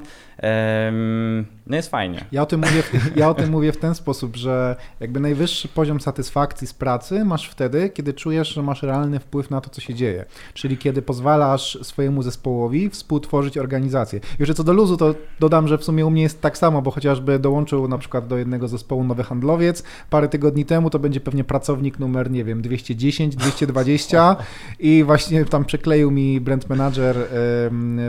no 1.66 1.76
jest 1.76 1.90
fajnie. 1.90 2.24
Ja 2.32 2.42
o, 2.42 2.46
tym 2.46 2.60
mówię, 2.60 2.82
ja 3.16 3.30
o 3.30 3.34
tym 3.34 3.50
mówię 3.50 3.72
w 3.72 3.76
ten 3.76 3.94
sposób, 3.94 4.37
że 4.37 4.76
jakby 5.00 5.20
najwyższy 5.20 5.68
poziom 5.68 6.00
satysfakcji 6.00 6.66
z 6.66 6.74
pracy 6.74 7.24
masz 7.24 7.48
wtedy, 7.48 7.90
kiedy 7.90 8.14
czujesz, 8.14 8.54
że 8.54 8.62
masz 8.62 8.82
realny 8.82 9.20
wpływ 9.20 9.50
na 9.50 9.60
to, 9.60 9.70
co 9.70 9.80
się 9.80 9.94
dzieje. 9.94 10.24
Czyli 10.54 10.78
kiedy 10.78 11.02
pozwalasz 11.02 11.78
swojemu 11.82 12.22
zespołowi 12.22 12.90
współtworzyć 12.90 13.58
organizację. 13.58 14.20
Jeszcze 14.38 14.54
co 14.54 14.64
do 14.64 14.72
luzu, 14.72 14.96
to 14.96 15.14
dodam, 15.40 15.68
że 15.68 15.78
w 15.78 15.84
sumie 15.84 16.06
u 16.06 16.10
mnie 16.10 16.22
jest 16.22 16.40
tak 16.40 16.58
samo, 16.58 16.82
bo 16.82 16.90
chociażby 16.90 17.38
dołączył 17.38 17.88
na 17.88 17.98
przykład 17.98 18.26
do 18.26 18.38
jednego 18.38 18.68
zespołu 18.68 19.04
nowy 19.14 19.24
handlowiec. 19.24 19.83
Parę 20.11 20.29
tygodni 20.29 20.64
temu, 20.64 20.90
to 20.90 20.98
będzie 20.98 21.20
pewnie 21.20 21.44
pracownik 21.44 21.98
numer, 21.98 22.31
nie 22.31 22.44
wiem, 22.44 22.62
210, 22.62 23.37
220 23.37 24.37
i 24.81 25.05
właśnie 25.05 25.44
tam 25.44 25.64
przekleił 25.64 26.11
mi 26.11 26.40
brand 26.40 26.68
manager, 26.68 27.16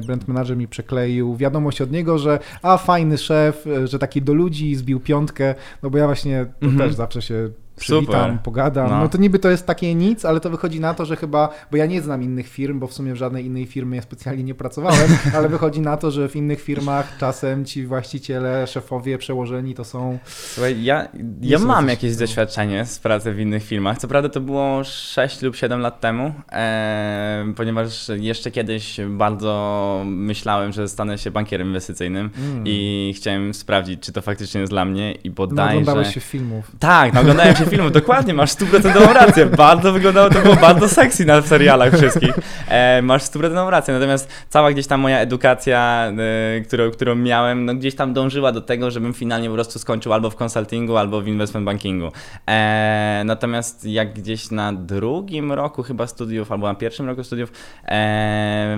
brand 0.05 0.27
manager 0.27 0.57
mi 0.57 0.67
przekleił 0.67 1.35
wiadomość 1.35 1.81
od 1.81 1.91
niego, 1.91 2.17
że 2.17 2.39
a 2.61 2.77
fajny 2.77 3.17
szef, 3.17 3.65
że 3.83 3.99
taki 3.99 4.21
do 4.21 4.33
ludzi 4.33 4.75
zbił 4.75 4.99
piątkę, 4.99 5.55
no 5.83 5.89
bo 5.89 5.97
ja 5.97 6.05
właśnie 6.05 6.45
-hmm. 6.61 6.77
też 6.77 6.93
zawsze 6.93 7.21
się 7.21 7.49
przywitam, 7.75 8.29
Super. 8.29 8.43
pogadam. 8.43 8.89
No. 8.89 8.99
no. 8.99 9.09
to 9.09 9.17
niby 9.17 9.39
to 9.39 9.49
jest 9.49 9.65
takie 9.65 9.95
nic, 9.95 10.25
ale 10.25 10.39
to 10.39 10.49
wychodzi 10.49 10.79
na 10.79 10.93
to, 10.93 11.05
że 11.05 11.15
chyba, 11.15 11.49
bo 11.71 11.77
ja 11.77 11.85
nie 11.85 12.01
znam 12.01 12.23
innych 12.23 12.47
firm, 12.47 12.79
bo 12.79 12.87
w 12.87 12.93
sumie 12.93 13.13
w 13.13 13.15
żadnej 13.15 13.45
innej 13.45 13.65
firmie 13.65 14.01
specjalnie 14.01 14.43
nie 14.43 14.55
pracowałem, 14.55 15.17
ale 15.35 15.49
wychodzi 15.49 15.81
na 15.81 15.97
to, 15.97 16.11
że 16.11 16.29
w 16.29 16.35
innych 16.35 16.61
firmach 16.61 17.17
czasem 17.19 17.65
ci 17.65 17.85
właściciele, 17.85 18.67
szefowie, 18.67 19.17
przełożeni 19.17 19.75
to 19.75 19.83
są... 19.83 20.19
Słuchaj, 20.25 20.83
ja, 20.83 21.07
ja 21.41 21.59
mam 21.59 21.89
jakieś 21.89 22.13
no. 22.13 22.19
doświadczenie 22.19 22.85
z 22.85 22.99
pracy 22.99 23.33
w 23.33 23.39
innych 23.39 23.63
firmach. 23.63 23.97
Co 23.97 24.07
prawda 24.07 24.29
to 24.29 24.41
było 24.41 24.83
6 24.83 25.41
lub 25.41 25.55
7 25.55 25.79
lat 25.79 25.99
temu, 25.99 26.33
e, 26.51 27.45
ponieważ 27.55 28.09
jeszcze 28.09 28.51
kiedyś 28.51 28.99
bardzo 29.09 30.03
myślałem, 30.05 30.71
że 30.71 30.87
stanę 30.87 31.17
się 31.17 31.31
bankierem 31.31 31.67
inwestycyjnym 31.67 32.29
mm. 32.37 32.63
i 32.67 33.13
chciałem 33.15 33.53
sprawdzić, 33.53 33.99
czy 33.99 34.11
to 34.11 34.21
faktycznie 34.21 34.61
jest 34.61 34.73
dla 34.73 34.85
mnie 34.85 35.11
i 35.11 35.29
bodajże... 35.29 35.73
No, 35.73 35.81
oglądałeś 35.81 36.13
się 36.13 36.19
filmów. 36.19 36.71
Tak, 36.79 37.13
no 37.13 37.21
oglądałem 37.21 37.55
się 37.65 37.71
filmu, 37.71 37.89
dokładnie, 37.89 38.33
masz 38.33 38.51
stuprocentową 38.51 39.13
rację. 39.13 39.45
Bardzo 39.45 39.93
wyglądało 39.93 40.29
to 40.29 40.39
było 40.39 40.55
bardzo 40.55 40.89
sexy 40.89 41.25
na 41.25 41.41
serialach 41.41 41.93
wszystkich. 41.97 42.35
E, 42.67 43.01
masz 43.01 43.23
stuprocentową 43.23 43.69
rację, 43.69 43.93
natomiast 43.93 44.29
cała 44.49 44.71
gdzieś 44.71 44.87
tam 44.87 45.01
moja 45.01 45.19
edukacja, 45.19 46.11
e, 46.57 46.61
którą, 46.61 46.91
którą 46.91 47.15
miałem, 47.15 47.65
no 47.65 47.75
gdzieś 47.75 47.95
tam 47.95 48.13
dążyła 48.13 48.51
do 48.51 48.61
tego, 48.61 48.91
żebym 48.91 49.13
finalnie 49.13 49.47
po 49.47 49.53
prostu 49.53 49.79
skończył 49.79 50.13
albo 50.13 50.29
w 50.29 50.35
konsultingu, 50.35 50.97
albo 50.97 51.21
w 51.21 51.27
investment 51.27 51.65
bankingu. 51.65 52.11
E, 52.47 53.21
natomiast 53.25 53.85
jak 53.85 54.13
gdzieś 54.13 54.51
na 54.51 54.73
drugim 54.73 55.51
roku 55.51 55.83
chyba 55.83 56.07
studiów, 56.07 56.51
albo 56.51 56.67
na 56.67 56.75
pierwszym 56.75 57.07
roku 57.07 57.23
studiów, 57.23 57.51
e, 57.87 58.77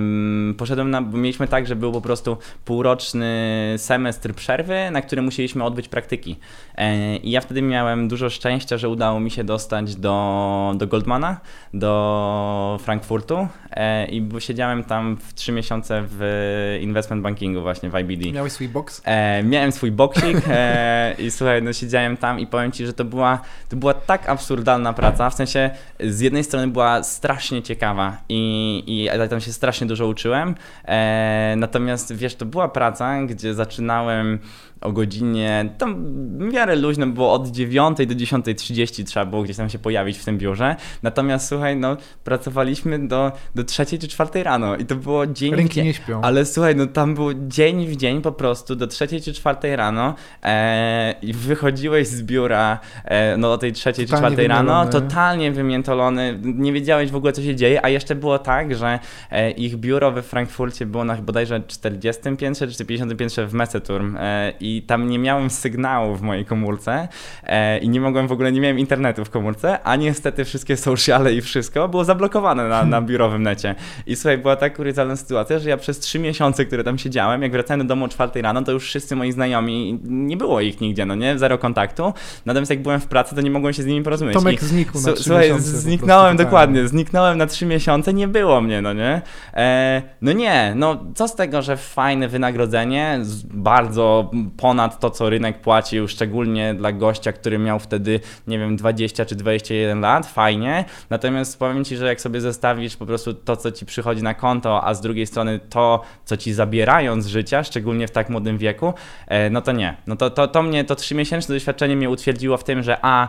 poszedłem 0.58 0.90
na, 0.90 1.00
mieliśmy 1.00 1.48
tak, 1.48 1.66
że 1.66 1.76
był 1.76 1.92
po 1.92 2.00
prostu 2.00 2.36
półroczny 2.64 3.28
semestr 3.76 4.34
przerwy, 4.34 4.90
na 4.90 5.02
którym 5.02 5.24
musieliśmy 5.24 5.64
odbyć 5.64 5.88
praktyki. 5.88 6.36
E, 6.76 7.16
I 7.16 7.30
ja 7.30 7.40
wtedy 7.40 7.62
miałem 7.62 8.08
dużo 8.08 8.30
szczęścia, 8.30 8.77
że 8.78 8.88
udało 8.88 9.20
mi 9.20 9.30
się 9.30 9.44
dostać 9.44 9.96
do, 9.96 10.72
do 10.76 10.86
Goldmana, 10.86 11.40
do 11.74 12.78
Frankfurtu 12.82 13.48
e, 13.70 14.06
i 14.06 14.28
siedziałem 14.38 14.84
tam 14.84 15.16
w 15.16 15.34
trzy 15.34 15.52
miesiące 15.52 16.02
w 16.06 16.78
investment 16.82 17.22
bankingu 17.22 17.62
właśnie 17.62 17.90
w 17.90 17.94
IBD. 17.94 18.32
Miałeś 18.32 18.52
swój 18.52 18.68
box? 18.68 19.02
E, 19.04 19.42
miałem 19.42 19.72
swój 19.72 19.90
boksik 19.90 20.36
e, 20.48 21.14
i 21.18 21.30
słuchaj, 21.30 21.62
no 21.62 21.72
siedziałem 21.72 22.16
tam 22.16 22.40
i 22.40 22.46
powiem 22.46 22.72
Ci, 22.72 22.86
że 22.86 22.92
to 22.92 23.04
była, 23.04 23.40
to 23.68 23.76
była 23.76 23.94
tak 23.94 24.28
absurdalna 24.28 24.92
praca, 24.92 25.30
w 25.30 25.34
sensie 25.34 25.70
z 26.00 26.20
jednej 26.20 26.44
strony 26.44 26.68
była 26.68 27.02
strasznie 27.02 27.62
ciekawa 27.62 28.16
i, 28.28 28.82
i 28.86 29.28
tam 29.28 29.40
się 29.40 29.52
strasznie 29.52 29.86
dużo 29.86 30.06
uczyłem, 30.06 30.54
e, 30.84 31.54
natomiast 31.56 32.14
wiesz, 32.14 32.34
to 32.34 32.46
była 32.46 32.68
praca, 32.68 33.22
gdzie 33.22 33.54
zaczynałem 33.54 34.38
o 34.80 34.92
godzinie, 34.92 35.74
tam 35.78 36.04
w 36.38 36.52
miarę 36.52 36.76
luźno 36.76 37.06
było 37.06 37.32
od 37.32 37.48
9 37.48 37.98
do 37.98 38.14
10.30 38.14 39.04
trzeba 39.04 39.26
było 39.26 39.42
gdzieś 39.42 39.56
tam 39.56 39.70
się 39.70 39.78
pojawić 39.78 40.18
w 40.18 40.24
tym 40.24 40.38
biurze. 40.38 40.76
Natomiast 41.02 41.48
słuchaj, 41.48 41.76
no 41.76 41.96
pracowaliśmy 42.24 43.08
do, 43.08 43.32
do 43.54 43.64
3 43.64 43.86
czy 43.86 44.08
4 44.08 44.42
rano 44.42 44.76
i 44.76 44.84
to 44.84 44.96
było 44.96 45.26
dzień 45.26 45.54
Ręki 45.54 45.72
w 45.72 45.74
dzień. 45.74 45.84
nie 45.84 45.94
śpią. 45.94 46.20
Ale 46.22 46.44
słuchaj, 46.44 46.76
no 46.76 46.86
tam 46.86 47.14
było 47.14 47.30
dzień 47.34 47.86
w 47.86 47.96
dzień 47.96 48.22
po 48.22 48.32
prostu 48.32 48.76
do 48.76 48.86
3 48.86 49.20
czy 49.20 49.32
4 49.32 49.76
rano 49.76 50.14
e, 50.42 51.14
i 51.22 51.32
wychodziłeś 51.32 52.08
z 52.08 52.22
biura 52.22 52.78
e, 53.04 53.36
no 53.36 53.52
o 53.52 53.58
tej 53.58 53.72
3 53.72 53.92
czy 53.92 54.06
4 54.06 54.48
rano, 54.48 54.86
totalnie 54.86 55.52
wymiętolony, 55.52 56.38
nie 56.42 56.72
wiedziałeś 56.72 57.10
w 57.10 57.16
ogóle 57.16 57.32
co 57.32 57.42
się 57.42 57.56
dzieje, 57.56 57.84
a 57.84 57.88
jeszcze 57.88 58.14
było 58.14 58.38
tak, 58.38 58.74
że 58.74 58.98
e, 59.30 59.50
ich 59.50 59.76
biuro 59.76 60.12
we 60.12 60.22
Frankfurcie 60.22 60.86
było 60.86 61.04
na 61.04 61.16
bodajże 61.16 61.60
40 61.66 62.22
piętrze 62.36 62.68
czy 62.68 62.84
50 62.84 63.16
piętrze 63.16 63.46
w 63.46 63.54
Messeturm 63.54 64.16
e, 64.16 64.52
i 64.68 64.82
tam 64.82 65.08
nie 65.08 65.18
miałem 65.18 65.50
sygnału 65.50 66.16
w 66.16 66.22
mojej 66.22 66.44
komórce 66.44 67.08
e, 67.42 67.78
i 67.78 67.88
nie 67.88 68.00
mogłem 68.00 68.28
w 68.28 68.32
ogóle, 68.32 68.52
nie 68.52 68.60
miałem 68.60 68.78
internetu 68.78 69.24
w 69.24 69.30
komórce, 69.30 69.82
a 69.82 69.96
niestety 69.96 70.44
wszystkie 70.44 70.76
sociale 70.76 71.34
i 71.34 71.40
wszystko 71.40 71.88
było 71.88 72.04
zablokowane 72.04 72.68
na, 72.68 72.84
na 72.84 73.02
biurowym 73.02 73.42
necie. 73.42 73.74
I 74.06 74.16
słuchaj, 74.16 74.38
była 74.38 74.56
tak 74.56 74.76
kuriozalna 74.76 75.16
sytuacja, 75.16 75.58
że 75.58 75.68
ja 75.68 75.76
przez 75.76 75.98
trzy 75.98 76.18
miesiące, 76.18 76.64
które 76.64 76.84
tam 76.84 76.98
siedziałem, 76.98 77.42
jak 77.42 77.52
wracałem 77.52 77.80
do 77.80 77.84
domu 77.84 78.04
o 78.04 78.08
czwartej 78.08 78.42
rano, 78.42 78.62
to 78.62 78.72
już 78.72 78.84
wszyscy 78.84 79.16
moi 79.16 79.32
znajomi, 79.32 80.00
nie 80.04 80.36
było 80.36 80.60
ich 80.60 80.80
nigdzie, 80.80 81.06
no 81.06 81.14
nie, 81.14 81.38
zero 81.38 81.58
kontaktu, 81.58 82.12
natomiast 82.46 82.70
jak 82.70 82.82
byłem 82.82 83.00
w 83.00 83.06
pracy, 83.06 83.34
to 83.34 83.40
nie 83.40 83.50
mogłem 83.50 83.72
się 83.72 83.82
z 83.82 83.86
nimi 83.86 84.04
porozumieć. 84.04 84.34
Tomek 84.34 84.62
I, 84.62 84.66
znikł 84.66 85.00
na 85.00 85.12
trzy 85.12 85.24
Słuchaj, 85.24 85.42
miesiące. 85.42 85.78
zniknąłem 85.78 86.36
dokładnie, 86.36 86.88
zniknąłem 86.88 87.38
na 87.38 87.46
trzy 87.46 87.66
miesiące, 87.66 88.14
nie 88.14 88.28
było 88.28 88.60
mnie, 88.60 88.82
no 88.82 88.92
nie. 88.92 89.22
E, 89.54 90.02
no 90.22 90.32
nie, 90.32 90.72
no 90.76 91.04
co 91.14 91.28
z 91.28 91.34
tego, 91.34 91.62
że 91.62 91.76
fajne 91.76 92.28
wynagrodzenie, 92.28 93.20
bardzo 93.44 94.30
ponad 94.58 95.00
to, 95.00 95.10
co 95.10 95.30
rynek 95.30 95.60
płacił, 95.60 96.08
szczególnie 96.08 96.74
dla 96.74 96.92
gościa, 96.92 97.32
który 97.32 97.58
miał 97.58 97.78
wtedy, 97.78 98.20
nie 98.46 98.58
wiem, 98.58 98.76
20 98.76 99.24
czy 99.24 99.36
21 99.36 100.00
lat, 100.00 100.26
fajnie. 100.26 100.84
Natomiast 101.10 101.58
powiem 101.58 101.84
Ci, 101.84 101.96
że 101.96 102.06
jak 102.06 102.20
sobie 102.20 102.40
zestawisz 102.40 102.96
po 102.96 103.06
prostu 103.06 103.34
to, 103.34 103.56
co 103.56 103.72
Ci 103.72 103.86
przychodzi 103.86 104.22
na 104.22 104.34
konto, 104.34 104.84
a 104.84 104.94
z 104.94 105.00
drugiej 105.00 105.26
strony 105.26 105.60
to, 105.70 106.02
co 106.24 106.36
Ci 106.36 106.52
zabierają 106.52 107.22
z 107.22 107.26
życia, 107.26 107.64
szczególnie 107.64 108.08
w 108.08 108.10
tak 108.10 108.30
młodym 108.30 108.58
wieku, 108.58 108.94
e, 109.26 109.50
no 109.50 109.62
to 109.62 109.72
nie. 109.72 109.96
No 110.06 110.16
to, 110.16 110.30
to, 110.30 110.48
to 110.48 110.62
mnie, 110.62 110.84
to 110.84 110.96
trzymiesięczne 110.96 111.54
doświadczenie 111.54 111.96
mnie 111.96 112.10
utwierdziło 112.10 112.56
w 112.56 112.64
tym, 112.64 112.82
że 112.82 112.98
a, 113.02 113.28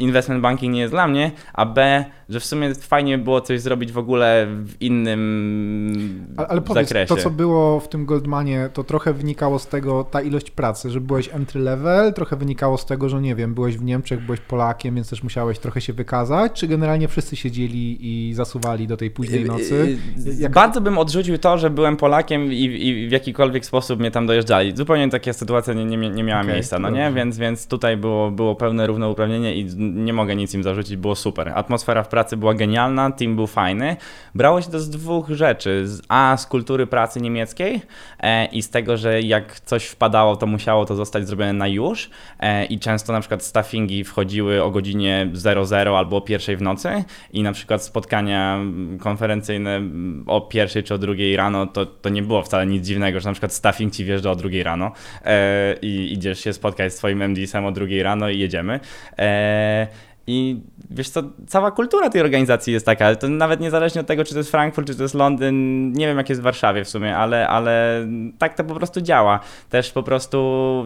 investment 0.00 0.40
banking 0.40 0.74
nie 0.74 0.80
jest 0.80 0.92
dla 0.92 1.08
mnie, 1.08 1.30
a 1.54 1.66
B, 1.66 2.04
że 2.30 2.40
w 2.40 2.44
sumie 2.44 2.74
fajnie 2.74 3.18
było 3.18 3.40
coś 3.40 3.60
zrobić 3.60 3.92
w 3.92 3.98
ogóle 3.98 4.46
w 4.64 4.82
innym 4.82 6.26
ale, 6.36 6.48
ale 6.48 6.60
powiedz, 6.60 6.88
zakresie. 6.88 7.14
To, 7.14 7.16
co 7.16 7.30
było 7.30 7.80
w 7.80 7.88
tym 7.88 8.06
Goldmanie, 8.06 8.70
to 8.72 8.84
trochę 8.84 9.12
wynikało 9.12 9.58
z 9.58 9.66
tego, 9.66 10.04
ta 10.04 10.22
ilość 10.22 10.50
pracy, 10.50 10.90
że 10.90 11.00
byłeś 11.00 11.28
entry 11.32 11.60
level, 11.60 12.12
trochę 12.12 12.36
wynikało 12.36 12.78
z 12.78 12.86
tego, 12.86 13.08
że 13.08 13.20
nie 13.20 13.34
wiem, 13.34 13.54
byłeś 13.54 13.78
w 13.78 13.84
Niemczech, 13.84 14.26
byłeś 14.26 14.40
Polakiem, 14.40 14.94
więc 14.94 15.10
też 15.10 15.22
musiałeś 15.22 15.58
trochę 15.58 15.80
się 15.80 15.92
wykazać, 15.92 16.52
czy 16.52 16.68
generalnie 16.68 17.08
wszyscy 17.08 17.36
siedzieli 17.36 17.98
i 18.00 18.34
zasuwali 18.34 18.86
do 18.86 18.96
tej 18.96 19.10
późnej 19.10 19.44
nocy? 19.44 19.98
Y, 20.26 20.30
y, 20.30 20.34
Jak... 20.34 20.52
Bardzo 20.52 20.80
bym 20.80 20.98
odrzucił 20.98 21.38
to, 21.38 21.58
że 21.58 21.70
byłem 21.70 21.96
Polakiem 21.96 22.52
i, 22.52 22.62
i, 22.62 23.08
w 23.08 23.12
jakikolwiek 23.12 23.66
sposób 23.66 24.00
mnie 24.00 24.10
tam 24.10 24.26
dojeżdżali. 24.26 24.76
Zupełnie 24.76 25.08
taka 25.08 25.32
sytuacja 25.32 25.74
nie, 25.74 25.84
nie, 25.84 25.96
nie 26.10 26.24
miała 26.24 26.40
okay, 26.40 26.52
miejsca, 26.52 26.78
no 26.78 26.90
nie? 26.90 27.12
Więc, 27.12 27.38
więc 27.38 27.66
tutaj 27.66 27.96
było, 27.96 28.30
było 28.30 28.54
pełne 28.54 28.86
równouprawnienie 28.86 29.54
i 29.54 29.64
nie 29.76 30.12
mogę 30.12 30.36
nic 30.36 30.54
im 30.54 30.62
zarzucić, 30.62 30.96
było 30.96 31.14
super. 31.14 31.52
Atmosfera 31.54 32.02
w 32.02 32.08
pracy 32.08 32.19
pracy 32.20 32.36
była 32.36 32.54
genialna, 32.54 33.10
team 33.10 33.36
był 33.36 33.46
fajny. 33.46 33.96
Brało 34.34 34.62
się 34.62 34.70
to 34.70 34.80
z 34.80 34.90
dwóch 34.90 35.28
rzeczy. 35.28 35.84
A 36.08 36.36
z 36.36 36.46
kultury 36.46 36.86
pracy 36.86 37.20
niemieckiej 37.20 37.82
e, 38.20 38.46
i 38.46 38.62
z 38.62 38.70
tego, 38.70 38.96
że 38.96 39.20
jak 39.20 39.60
coś 39.60 39.84
wpadało, 39.84 40.36
to 40.36 40.46
musiało 40.46 40.84
to 40.84 40.94
zostać 40.94 41.26
zrobione 41.26 41.52
na 41.52 41.68
już 41.68 42.10
e, 42.40 42.64
i 42.64 42.78
często 42.78 43.12
na 43.12 43.20
przykład 43.20 43.42
staffingi 43.42 44.04
wchodziły 44.04 44.62
o 44.62 44.70
godzinie 44.70 45.30
00 45.32 45.98
albo 45.98 46.16
o 46.16 46.20
pierwszej 46.20 46.56
w 46.56 46.62
nocy 46.62 47.04
i 47.32 47.42
na 47.42 47.52
przykład 47.52 47.84
spotkania 47.84 48.58
konferencyjne 49.00 49.80
o 50.26 50.40
pierwszej 50.40 50.82
czy 50.82 50.94
o 50.94 50.98
drugiej 50.98 51.36
rano, 51.36 51.66
to, 51.66 51.86
to 51.86 52.08
nie 52.08 52.22
było 52.22 52.42
wcale 52.42 52.66
nic 52.66 52.86
dziwnego, 52.86 53.20
że 53.20 53.28
na 53.28 53.32
przykład 53.32 53.52
staffing 53.52 53.92
ci 53.92 54.04
wjeżdża 54.04 54.30
o 54.30 54.36
drugiej 54.36 54.62
rano 54.62 54.92
e, 55.24 55.74
i 55.82 56.12
idziesz 56.12 56.40
się 56.40 56.52
spotkać 56.52 56.92
z 56.92 56.96
twoim 56.96 57.22
MD-sem 57.22 57.64
o 57.66 57.72
drugiej 57.72 58.02
rano 58.02 58.28
i 58.28 58.38
jedziemy. 58.38 58.80
E, 59.18 59.86
i 60.26 60.60
wiesz 60.90 61.08
co, 61.08 61.22
cała 61.46 61.70
kultura 61.70 62.10
tej 62.10 62.20
organizacji 62.20 62.72
jest 62.72 62.86
taka, 62.86 63.16
to 63.16 63.28
nawet 63.28 63.60
niezależnie 63.60 64.00
od 64.00 64.06
tego, 64.06 64.24
czy 64.24 64.32
to 64.32 64.38
jest 64.38 64.50
Frankfurt, 64.50 64.86
czy 64.86 64.94
to 64.94 65.02
jest 65.02 65.14
Londyn, 65.14 65.92
nie 65.92 66.06
wiem 66.06 66.16
jak 66.16 66.28
jest 66.28 66.40
w 66.40 66.44
Warszawie 66.44 66.84
w 66.84 66.88
sumie, 66.88 67.16
ale, 67.16 67.48
ale 67.48 68.06
tak 68.38 68.54
to 68.54 68.64
po 68.64 68.74
prostu 68.74 69.00
działa. 69.00 69.40
Też 69.68 69.92
po 69.92 70.02
prostu, 70.02 70.38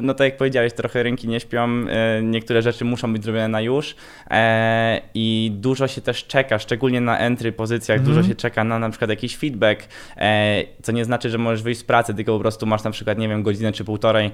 no 0.02 0.14
tak 0.14 0.24
jak 0.24 0.36
powiedziałeś, 0.36 0.72
trochę 0.72 1.02
rynki 1.02 1.28
nie 1.28 1.40
śpią, 1.40 1.68
e, 1.88 2.22
niektóre 2.22 2.62
rzeczy 2.62 2.84
muszą 2.84 3.12
być 3.12 3.24
zrobione 3.24 3.48
na 3.48 3.60
już 3.60 3.96
e, 4.30 5.00
i 5.14 5.52
dużo 5.54 5.88
się 5.88 6.00
też 6.00 6.26
czeka, 6.26 6.58
szczególnie 6.58 7.00
na 7.00 7.18
entry 7.18 7.52
pozycjach, 7.52 7.98
mm. 7.98 8.06
dużo 8.06 8.20
mhm. 8.20 8.32
się 8.32 8.36
czeka 8.36 8.64
na 8.64 8.78
na 8.78 8.90
przykład 8.90 9.10
jakiś 9.10 9.36
feedback, 9.36 9.88
e, 10.16 10.64
co 10.82 10.92
nie 10.92 11.04
znaczy, 11.04 11.30
że 11.30 11.38
możesz 11.38 11.62
wyjść 11.62 11.80
z 11.80 11.84
pracy, 11.84 12.14
tylko 12.14 12.32
po 12.32 12.40
prostu 12.40 12.66
masz 12.66 12.84
na 12.84 12.90
przykład, 12.90 13.18
nie 13.18 13.28
wiem, 13.28 13.42
godzinę 13.42 13.72
czy 13.72 13.84
półtorej 13.84 14.30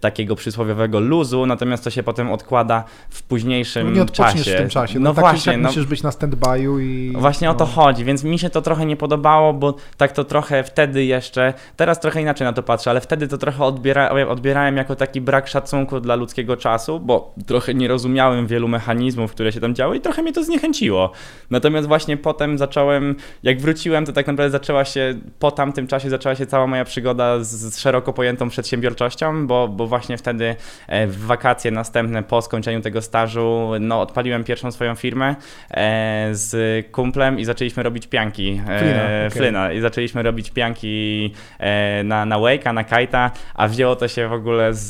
takiego 0.00 0.36
przysłowiowego 0.36 1.00
luzu, 1.00 1.46
natomiast 1.46 1.84
to 1.84 1.90
się 1.90 2.02
potem 2.02 2.32
odkłada 2.32 2.84
w 3.08 3.22
późniejszym 3.22 3.96
no 3.96 4.06
czasie 4.06 4.54
w 4.54 4.56
tym 4.56 4.68
czasie. 4.68 4.93
No, 4.94 5.00
no 5.00 5.14
tak 5.14 5.24
właśnie, 5.24 5.52
tak 5.52 5.62
no, 5.62 5.68
musisz 5.68 5.86
być 5.86 6.02
na 6.02 6.10
stand-by'u 6.10 6.80
i... 6.80 7.12
Właśnie 7.16 7.48
no. 7.48 7.54
o 7.54 7.56
to 7.56 7.66
chodzi, 7.66 8.04
więc 8.04 8.24
mi 8.24 8.38
się 8.38 8.50
to 8.50 8.62
trochę 8.62 8.86
nie 8.86 8.96
podobało, 8.96 9.52
bo 9.52 9.74
tak 9.96 10.12
to 10.12 10.24
trochę 10.24 10.64
wtedy 10.64 11.04
jeszcze, 11.04 11.54
teraz 11.76 12.00
trochę 12.00 12.20
inaczej 12.20 12.44
na 12.44 12.52
to 12.52 12.62
patrzę, 12.62 12.90
ale 12.90 13.00
wtedy 13.00 13.28
to 13.28 13.38
trochę 13.38 13.64
odbiera, 13.64 14.10
odbierałem 14.28 14.76
jako 14.76 14.96
taki 14.96 15.20
brak 15.20 15.48
szacunku 15.48 16.00
dla 16.00 16.14
ludzkiego 16.14 16.56
czasu, 16.56 17.00
bo 17.00 17.34
trochę 17.46 17.74
nie 17.74 17.88
rozumiałem 17.88 18.46
wielu 18.46 18.68
mechanizmów, 18.68 19.30
które 19.30 19.52
się 19.52 19.60
tam 19.60 19.74
działy 19.74 19.96
i 19.96 20.00
trochę 20.00 20.22
mnie 20.22 20.32
to 20.32 20.44
zniechęciło. 20.44 21.12
Natomiast 21.50 21.88
właśnie 21.88 22.16
potem 22.16 22.58
zacząłem, 22.58 23.16
jak 23.42 23.60
wróciłem, 23.60 24.06
to 24.06 24.12
tak 24.12 24.26
naprawdę 24.26 24.50
zaczęła 24.50 24.84
się, 24.84 25.14
po 25.38 25.50
tamtym 25.50 25.86
czasie 25.86 26.10
zaczęła 26.10 26.34
się 26.34 26.46
cała 26.46 26.66
moja 26.66 26.84
przygoda 26.84 27.44
z, 27.44 27.48
z 27.48 27.78
szeroko 27.78 28.12
pojętą 28.12 28.48
przedsiębiorczością, 28.48 29.46
bo, 29.46 29.68
bo 29.68 29.86
właśnie 29.86 30.18
wtedy 30.18 30.56
e, 30.86 31.06
w 31.06 31.18
wakacje 31.18 31.70
następne 31.70 32.22
po 32.22 32.42
skończeniu 32.42 32.80
tego 32.80 33.02
stażu, 33.02 33.70
no 33.80 34.00
odpaliłem 34.00 34.24
odpaliłem 34.24 34.44
pierwszą 34.44 34.72
swoją 34.72 34.83
firmę 34.96 35.36
e, 35.70 36.28
z 36.32 36.86
kumplem 36.92 37.38
i 37.38 37.44
zaczęliśmy 37.44 37.82
robić 37.82 38.06
pianki. 38.06 38.60
E, 38.68 39.30
Flina, 39.30 39.64
okay. 39.64 39.74
I 39.74 39.80
zaczęliśmy 39.80 40.22
robić 40.22 40.50
pianki 40.50 41.32
e, 41.58 42.04
na, 42.04 42.26
na 42.26 42.36
Wake'a, 42.38 42.74
na 42.74 42.82
Kite'a, 42.82 43.30
a 43.54 43.68
wzięło 43.68 43.96
to 43.96 44.08
się 44.08 44.28
w 44.28 44.32
ogóle 44.32 44.74
z... 44.74 44.88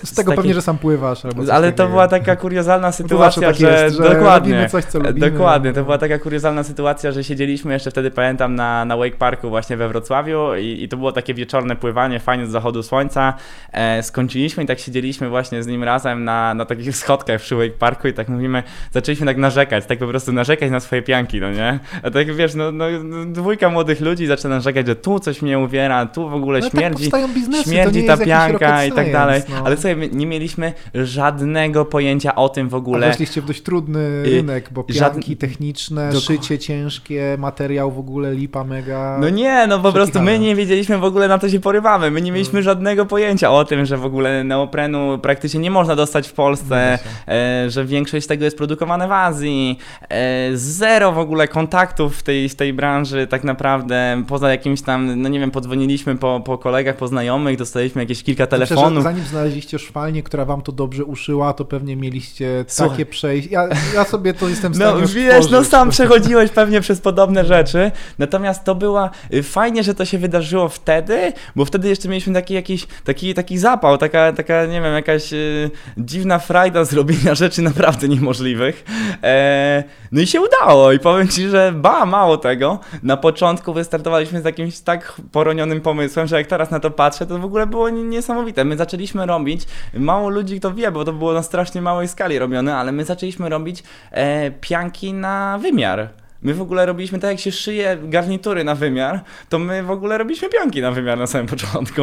Z, 0.00 0.08
z 0.08 0.14
tego 0.14 0.30
takich... 0.30 0.36
pewnie, 0.36 0.54
że 0.54 0.62
sam 0.62 0.78
pływasz. 0.78 1.24
Albo 1.24 1.52
Ale 1.52 1.72
to 1.72 1.88
była 1.88 2.08
taka 2.08 2.36
kuriozalna 2.36 2.92
sytuacja, 2.92 3.48
tak 3.48 3.56
że... 3.56 3.82
Jest, 3.84 3.96
że 3.96 4.02
dokładnie, 4.02 4.68
coś, 4.68 4.84
co 4.84 4.98
lubimy. 4.98 5.30
Dokładnie, 5.30 5.72
to 5.72 5.84
była 5.84 5.98
taka 5.98 6.18
kuriozalna 6.18 6.62
sytuacja, 6.62 7.12
że 7.12 7.24
siedzieliśmy 7.24 7.72
jeszcze 7.72 7.90
wtedy, 7.90 8.10
pamiętam, 8.10 8.54
na, 8.54 8.84
na 8.84 8.96
Wake 8.96 9.16
Parku 9.16 9.48
właśnie 9.48 9.76
we 9.76 9.88
Wrocławiu 9.88 10.54
i, 10.54 10.82
i 10.82 10.88
to 10.88 10.96
było 10.96 11.12
takie 11.12 11.34
wieczorne 11.34 11.76
pływanie, 11.76 12.20
fajne 12.20 12.46
z 12.46 12.50
zachodu 12.50 12.82
słońca. 12.82 13.34
E, 13.72 14.02
skończyliśmy 14.02 14.64
i 14.64 14.66
tak 14.66 14.78
siedzieliśmy 14.78 15.28
właśnie 15.28 15.62
z 15.62 15.66
nim 15.66 15.84
razem 15.84 16.24
na, 16.24 16.54
na 16.54 16.64
takich 16.64 16.96
schodkach 16.96 17.40
przy 17.40 17.56
Wake 17.56 17.78
Parku 17.78 18.08
i 18.08 18.12
tak 18.12 18.28
mówimy, 18.28 18.62
zaczęliśmy 18.94 19.26
tak 19.26 19.36
narzekać, 19.36 19.86
tak 19.86 19.98
po 19.98 20.06
prostu 20.06 20.32
narzekać 20.32 20.70
na 20.70 20.80
swoje 20.80 21.02
pianki, 21.02 21.40
no 21.40 21.52
nie? 21.52 21.78
A 22.02 22.10
tak 22.10 22.34
wiesz, 22.34 22.54
no, 22.54 22.72
no 22.72 22.84
dwójka 23.26 23.70
młodych 23.70 24.00
ludzi 24.00 24.26
zaczyna 24.26 24.54
narzekać, 24.54 24.86
że 24.86 24.96
tu 24.96 25.18
coś 25.18 25.42
mnie 25.42 25.58
uwiera, 25.58 26.06
tu 26.06 26.30
w 26.30 26.34
ogóle 26.34 26.60
no, 26.60 26.70
tak 26.70 26.80
śmierdzi, 26.80 27.10
tak 27.10 27.30
biznesy, 27.30 27.70
śmierdzi 27.70 28.04
ta 28.04 28.16
pianka 28.16 28.84
i 28.84 28.92
tak 28.92 29.12
dalej. 29.12 29.42
No. 29.48 29.62
Ale 29.64 29.76
sobie 29.76 30.08
nie 30.08 30.26
mieliśmy 30.26 30.72
żadnego 30.94 31.84
pojęcia 31.84 32.34
o 32.34 32.48
tym 32.48 32.68
w 32.68 32.74
ogóle. 32.74 33.06
A 33.06 33.10
weszliście 33.10 33.42
w 33.42 33.44
dość 33.44 33.62
trudny 33.62 34.22
rynek, 34.22 34.68
bo 34.72 34.84
pianki 34.84 35.36
techniczne, 35.36 36.12
do... 36.12 36.20
szycie 36.20 36.58
ciężkie, 36.58 37.36
materiał 37.38 37.90
w 37.90 37.98
ogóle 37.98 38.34
lipa 38.34 38.64
mega. 38.64 39.18
No 39.20 39.28
nie, 39.28 39.66
no 39.66 39.78
po 39.78 39.92
prostu 39.92 40.22
my 40.22 40.38
nie 40.38 40.56
wiedzieliśmy 40.56 40.98
w 40.98 41.04
ogóle 41.04 41.28
na 41.28 41.38
co 41.38 41.48
się 41.48 41.60
porywamy. 41.60 42.10
My 42.10 42.22
nie 42.22 42.32
mieliśmy 42.32 42.52
hmm. 42.52 42.64
żadnego 42.64 43.06
pojęcia 43.06 43.52
o 43.52 43.64
tym, 43.64 43.86
że 43.86 43.96
w 43.96 44.04
ogóle 44.04 44.44
neoprenu 44.44 45.18
praktycznie 45.18 45.60
nie 45.60 45.70
można 45.70 45.96
dostać 45.96 46.28
w 46.28 46.32
Polsce, 46.32 46.98
no 47.26 47.32
e, 47.34 47.70
że 47.70 47.84
większość 47.84 48.26
tego 48.26 48.44
jest 48.44 48.58
produkowane 48.74 49.08
w 49.08 49.12
Azji, 49.12 49.78
e, 50.08 50.50
zero 50.54 51.12
w 51.12 51.18
ogóle 51.18 51.48
kontaktów 51.48 52.16
w 52.16 52.22
tej, 52.22 52.48
w 52.48 52.54
tej 52.54 52.72
branży 52.72 53.26
tak 53.26 53.44
naprawdę, 53.44 54.22
poza 54.28 54.50
jakimś 54.50 54.82
tam, 54.82 55.22
no 55.22 55.28
nie 55.28 55.40
wiem, 55.40 55.50
podzwoniliśmy 55.50 56.16
po, 56.16 56.40
po 56.44 56.58
kolegach, 56.58 56.96
po 56.96 57.08
znajomych, 57.08 57.58
dostaliśmy 57.58 58.02
jakieś 58.02 58.22
kilka 58.22 58.46
telefonów. 58.46 58.90
Myślę, 58.90 59.02
zanim 59.02 59.24
znaleźliście 59.24 59.78
szwalnię, 59.78 60.22
która 60.22 60.44
wam 60.44 60.62
to 60.62 60.72
dobrze 60.72 61.04
uszyła, 61.04 61.52
to 61.52 61.64
pewnie 61.64 61.96
mieliście 61.96 62.64
Słuchaj. 62.68 62.90
takie 62.90 63.06
przejście. 63.06 63.50
Ja, 63.50 63.68
ja 63.94 64.04
sobie 64.04 64.34
to 64.34 64.48
jestem 64.48 64.72
w 64.72 64.76
stanie 64.76 65.00
No 65.00 65.06
wiesz, 65.06 65.50
no 65.50 65.64
sam 65.64 65.90
przechodziłeś 65.90 66.50
pewnie 66.60 66.80
przez 66.80 67.00
podobne 67.00 67.44
rzeczy, 67.44 67.90
natomiast 68.18 68.64
to 68.64 68.74
była, 68.74 69.10
y, 69.34 69.42
fajnie, 69.42 69.82
że 69.82 69.94
to 69.94 70.04
się 70.04 70.18
wydarzyło 70.18 70.68
wtedy, 70.68 71.32
bo 71.56 71.64
wtedy 71.64 71.88
jeszcze 71.88 72.08
mieliśmy 72.08 72.34
taki 72.34 72.54
jakiś, 72.54 72.86
taki, 73.04 73.34
taki 73.34 73.58
zapał, 73.58 73.98
taka, 73.98 74.32
taka, 74.32 74.66
nie 74.66 74.80
wiem, 74.80 74.94
jakaś 74.94 75.32
y, 75.32 75.70
dziwna 75.96 76.38
frajda 76.38 76.84
zrobienia 76.84 77.34
rzeczy 77.34 77.62
naprawdę 77.62 78.08
niemożliwych 78.08 78.63
możliwych. 78.64 78.84
E, 79.22 79.84
no 80.12 80.20
i 80.20 80.26
się 80.26 80.40
udało 80.40 80.92
i 80.92 80.98
powiem 80.98 81.28
Ci, 81.28 81.48
że 81.48 81.72
ba, 81.72 82.06
mało 82.06 82.36
tego. 82.36 82.78
Na 83.02 83.16
początku 83.16 83.72
wystartowaliśmy 83.72 84.42
z 84.42 84.44
jakimś 84.44 84.80
tak 84.80 85.20
poronionym 85.32 85.80
pomysłem, 85.80 86.26
że 86.26 86.36
jak 86.36 86.46
teraz 86.46 86.70
na 86.70 86.80
to 86.80 86.90
patrzę, 86.90 87.26
to 87.26 87.38
w 87.38 87.44
ogóle 87.44 87.66
było 87.66 87.90
niesamowite. 87.90 88.64
My 88.64 88.76
zaczęliśmy 88.76 89.26
robić, 89.26 89.62
mało 89.94 90.28
ludzi 90.28 90.60
to 90.60 90.74
wie, 90.74 90.90
bo 90.90 91.04
to 91.04 91.12
było 91.12 91.32
na 91.32 91.42
strasznie 91.42 91.82
małej 91.82 92.08
skali 92.08 92.38
robione, 92.38 92.76
ale 92.76 92.92
my 92.92 93.04
zaczęliśmy 93.04 93.48
robić 93.48 93.82
e, 94.10 94.50
pianki 94.50 95.12
na 95.12 95.58
wymiar. 95.62 96.23
My 96.44 96.54
w 96.54 96.62
ogóle 96.62 96.86
robiliśmy 96.86 97.18
tak, 97.18 97.30
jak 97.30 97.40
się 97.40 97.52
szyje 97.52 97.98
garnitury 98.02 98.64
na 98.64 98.74
wymiar, 98.74 99.20
to 99.48 99.58
my 99.58 99.82
w 99.82 99.90
ogóle 99.90 100.18
robiliśmy 100.18 100.48
pionki 100.48 100.80
na 100.80 100.90
wymiar 100.90 101.18
na 101.18 101.26
samym 101.26 101.46
początku. 101.46 102.02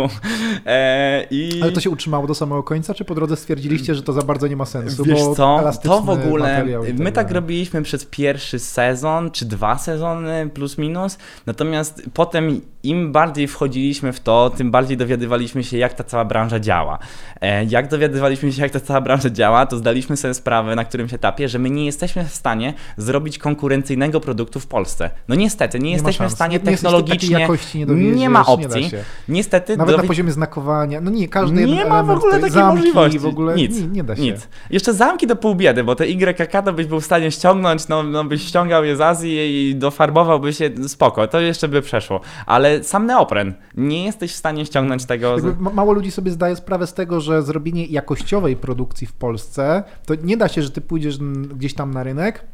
E, 0.66 1.28
i... 1.32 1.60
Ale 1.62 1.72
to 1.72 1.82
się 1.82 1.90
utrzymało 1.90 2.28
do 2.28 2.36
samego 2.36 2.64
końca, 2.64 2.94
czy 2.94 3.06
po 3.06 3.16
drodze 3.16 3.36
stwierdziliście, 3.36 3.96
że 3.96 4.04
to 4.04 4.14
za 4.14 4.22
bardzo 4.22 4.48
nie 4.48 4.56
ma 4.56 4.66
sensu? 4.66 5.04
Wiesz 5.04 5.20
co, 5.36 5.72
to 5.84 6.02
w 6.02 6.10
ogóle, 6.10 6.66
my 6.98 7.12
tak 7.12 7.32
robiliśmy 7.32 7.82
przez 7.82 8.06
pierwszy 8.06 8.60
sezon, 8.60 9.32
czy 9.32 9.46
dwa 9.46 9.78
sezony 9.78 10.50
plus 10.54 10.78
minus, 10.78 11.18
natomiast 11.46 12.04
potem 12.14 12.62
im 12.84 13.12
bardziej 13.12 13.48
wchodziliśmy 13.48 14.14
w 14.14 14.20
to, 14.20 14.52
tym 14.58 14.72
bardziej 14.72 14.98
dowiadywaliśmy 14.98 15.64
się, 15.64 15.78
jak 15.78 15.94
ta 15.94 16.04
cała 16.04 16.26
branża 16.26 16.60
działa. 16.60 17.00
E, 17.42 17.66
jak 17.66 17.88
dowiadywaliśmy 17.88 18.52
się, 18.52 18.62
jak 18.62 18.72
ta 18.72 18.80
cała 18.80 19.02
branża 19.02 19.30
działa, 19.30 19.66
to 19.66 19.78
zdaliśmy 19.78 20.18
sobie 20.18 20.34
sprawę 20.34 20.76
na 20.76 20.86
którymś 20.86 21.14
etapie, 21.14 21.50
że 21.50 21.60
my 21.60 21.70
nie 21.70 21.86
jesteśmy 21.86 22.26
w 22.26 22.36
stanie 22.36 22.74
zrobić 22.98 23.38
konkurencyjnego 23.38 24.20
produktu 24.20 24.31
w 24.60 24.68
Polsce. 24.68 25.10
No 25.28 25.36
niestety, 25.36 25.80
nie, 25.80 25.86
nie 25.86 25.92
jesteśmy 25.92 26.30
w 26.30 26.32
stanie 26.32 26.54
nie, 26.54 26.60
technologicznie. 26.60 27.48
Nie, 27.88 28.12
nie, 28.12 28.30
ma 28.30 28.46
opcji. 28.46 28.84
Nie 28.84 29.04
niestety. 29.30 29.78
Nawet 29.78 29.96
dowi... 29.96 30.04
na 30.04 30.08
poziomie 30.08 30.32
znakowania. 30.32 31.02
No 31.02 31.12
nie, 31.12 31.28
każdy 31.28 31.66
Nie 31.66 31.86
ma 31.86 32.04
w 32.04 32.10
ogóle 32.10 32.34
takiej 32.34 32.52
zamki, 32.52 32.78
możliwości. 32.78 33.20
W 33.20 33.26
ogóle 33.26 33.56
nic, 33.56 33.82
nie, 33.82 33.88
nie 33.88 34.04
da 34.04 34.16
się. 34.16 34.22
Nic. 34.22 34.48
Jeszcze 34.70 34.94
zamki 34.94 35.28
do 35.28 35.36
pół 35.36 35.56
biedy, 35.56 35.84
bo 35.84 35.96
te 35.96 36.08
YKK 36.08 36.62
to 36.66 36.74
byś 36.74 36.86
był 36.86 37.00
w 37.00 37.06
stanie 37.06 37.32
ściągnąć, 37.32 37.88
no, 37.88 38.04
no 38.04 38.24
byś 38.24 38.42
ściągał 38.42 38.86
je 38.86 38.96
z 38.96 39.02
Azji 39.02 39.70
i 39.70 39.76
dofarbowałby 39.76 40.54
się 40.54 40.70
spoko, 40.88 41.28
to 41.28 41.40
jeszcze 41.40 41.68
by 41.68 41.82
przeszło. 41.82 42.22
Ale 42.46 42.84
sam 42.84 43.06
neopren, 43.06 43.54
nie 43.76 44.06
jesteś 44.06 44.34
w 44.34 44.36
stanie 44.36 44.66
ściągnąć 44.66 45.06
tego. 45.06 45.36
Mało 45.60 45.94
ludzi 45.94 46.12
sobie 46.12 46.32
zdaje 46.32 46.56
sprawę 46.56 46.88
z 46.88 46.94
tego, 46.94 47.22
że 47.22 47.42
zrobienie 47.42 47.86
jakościowej 47.86 48.56
produkcji 48.56 49.08
w 49.08 49.14
Polsce, 49.14 49.84
to 50.06 50.16
nie 50.16 50.38
da 50.38 50.48
się, 50.48 50.62
że 50.62 50.72
ty 50.72 50.82
pójdziesz 50.82 51.18
gdzieś 51.56 51.74
tam 51.74 51.94
na 51.94 52.04
rynek, 52.04 52.46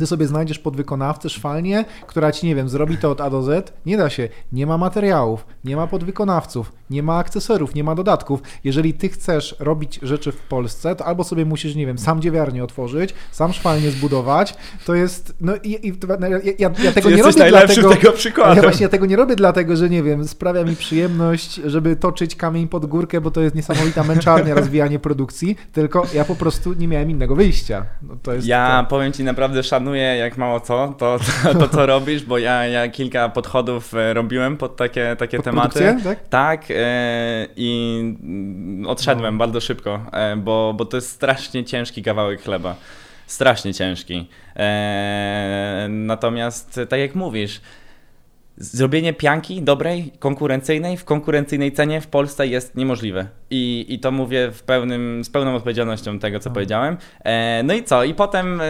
ty 0.00 0.06
sobie 0.06 0.26
znajdziesz 0.26 0.58
podwykonawcę 0.58 1.30
szwalnię, 1.30 1.84
która 2.06 2.32
ci, 2.32 2.46
nie 2.46 2.54
wiem, 2.54 2.68
zrobi 2.68 2.98
to 2.98 3.10
od 3.10 3.20
A 3.20 3.30
do 3.30 3.42
Z. 3.42 3.72
Nie 3.86 3.96
da 3.96 4.10
się. 4.10 4.28
Nie 4.52 4.66
ma 4.66 4.78
materiałów, 4.78 5.46
nie 5.64 5.76
ma 5.76 5.86
podwykonawców, 5.86 6.72
nie 6.90 7.02
ma 7.02 7.18
akcesorów, 7.18 7.74
nie 7.74 7.84
ma 7.84 7.94
dodatków. 7.94 8.40
Jeżeli 8.64 8.94
ty 8.94 9.08
chcesz 9.08 9.56
robić 9.58 9.98
rzeczy 10.02 10.32
w 10.32 10.36
Polsce, 10.36 10.96
to 10.96 11.06
albo 11.06 11.24
sobie 11.24 11.44
musisz, 11.44 11.74
nie 11.74 11.86
wiem, 11.86 11.98
sam 11.98 12.20
dziewiarnię 12.20 12.64
otworzyć, 12.64 13.14
sam 13.30 13.52
szwalnię 13.52 13.90
zbudować. 13.90 14.54
To 14.86 14.94
jest, 14.94 15.34
no 15.40 15.52
i, 15.62 15.88
i 15.88 15.92
no, 16.20 16.28
ja, 16.28 16.38
ja, 16.58 16.70
ja, 16.84 16.92
tego 16.92 17.08
ty 17.08 17.16
nie 17.16 17.22
robię 17.22 17.48
dlatego, 17.48 17.90
tego 17.90 18.12
przykładem. 18.12 18.56
Ja 18.56 18.62
właśnie 18.62 18.82
ja 18.82 18.88
tego 18.88 19.06
nie 19.06 19.16
robię 19.16 19.36
dlatego, 19.36 19.76
że 19.76 19.90
nie 19.90 20.02
wiem, 20.02 20.28
sprawia 20.28 20.64
mi 20.64 20.76
przyjemność, 20.76 21.54
żeby 21.54 21.96
toczyć 21.96 22.36
kamień 22.36 22.68
pod 22.68 22.86
górkę, 22.86 23.20
bo 23.20 23.30
to 23.30 23.40
jest 23.40 23.54
niesamowita 23.54 24.04
męczarnia 24.04 24.54
rozwijanie 24.54 24.98
produkcji, 24.98 25.56
tylko 25.72 26.06
ja 26.14 26.24
po 26.24 26.34
prostu 26.34 26.72
nie 26.72 26.88
miałem 26.88 27.10
innego 27.10 27.34
wyjścia. 27.34 27.86
No, 28.02 28.16
to 28.22 28.32
jest 28.32 28.46
ja 28.46 28.82
to. 28.82 28.90
powiem 28.90 29.12
ci 29.12 29.24
naprawdę 29.24 29.62
szanuję 29.62 29.89
szanuję 29.90 30.16
jak 30.16 30.36
mało 30.36 30.60
co, 30.60 30.94
to, 30.98 31.18
to, 31.42 31.54
to 31.54 31.68
co 31.68 31.86
robisz, 31.86 32.24
bo 32.24 32.38
ja, 32.38 32.66
ja 32.66 32.88
kilka 32.88 33.28
podchodów 33.28 33.94
e, 33.94 34.14
robiłem 34.14 34.56
pod 34.56 34.76
takie, 34.76 35.16
takie 35.18 35.36
pod 35.36 35.44
tematy. 35.44 35.96
Tak, 36.04 36.28
tak 36.28 36.64
e, 36.70 37.46
i 37.56 38.02
odszedłem 38.86 39.34
no. 39.34 39.38
bardzo 39.38 39.60
szybko, 39.60 40.00
e, 40.12 40.36
bo, 40.36 40.74
bo 40.76 40.84
to 40.84 40.96
jest 40.96 41.10
strasznie 41.10 41.64
ciężki 41.64 42.02
kawałek 42.02 42.42
chleba 42.42 42.74
strasznie 43.26 43.74
ciężki. 43.74 44.28
Eee, 44.56 45.88
natomiast, 45.88 46.80
tak 46.88 47.00
jak 47.00 47.14
mówisz, 47.14 47.60
zrobienie 48.56 49.12
pianki 49.12 49.62
dobrej, 49.62 50.12
konkurencyjnej, 50.18 50.96
w 50.96 51.04
konkurencyjnej 51.04 51.72
cenie 51.72 52.00
w 52.00 52.06
Polsce 52.06 52.46
jest 52.46 52.74
niemożliwe. 52.74 53.28
I, 53.50 53.86
i 53.88 53.98
to 53.98 54.10
mówię 54.10 54.50
w 54.52 54.62
pełnym, 54.62 55.24
z 55.24 55.30
pełną 55.30 55.54
odpowiedzialnością 55.54 56.18
tego, 56.18 56.38
co 56.38 56.50
powiedziałem. 56.50 56.96
E, 57.24 57.62
no 57.62 57.74
i 57.74 57.84
co? 57.84 58.04
I 58.04 58.14
potem 58.14 58.60
e, 58.60 58.64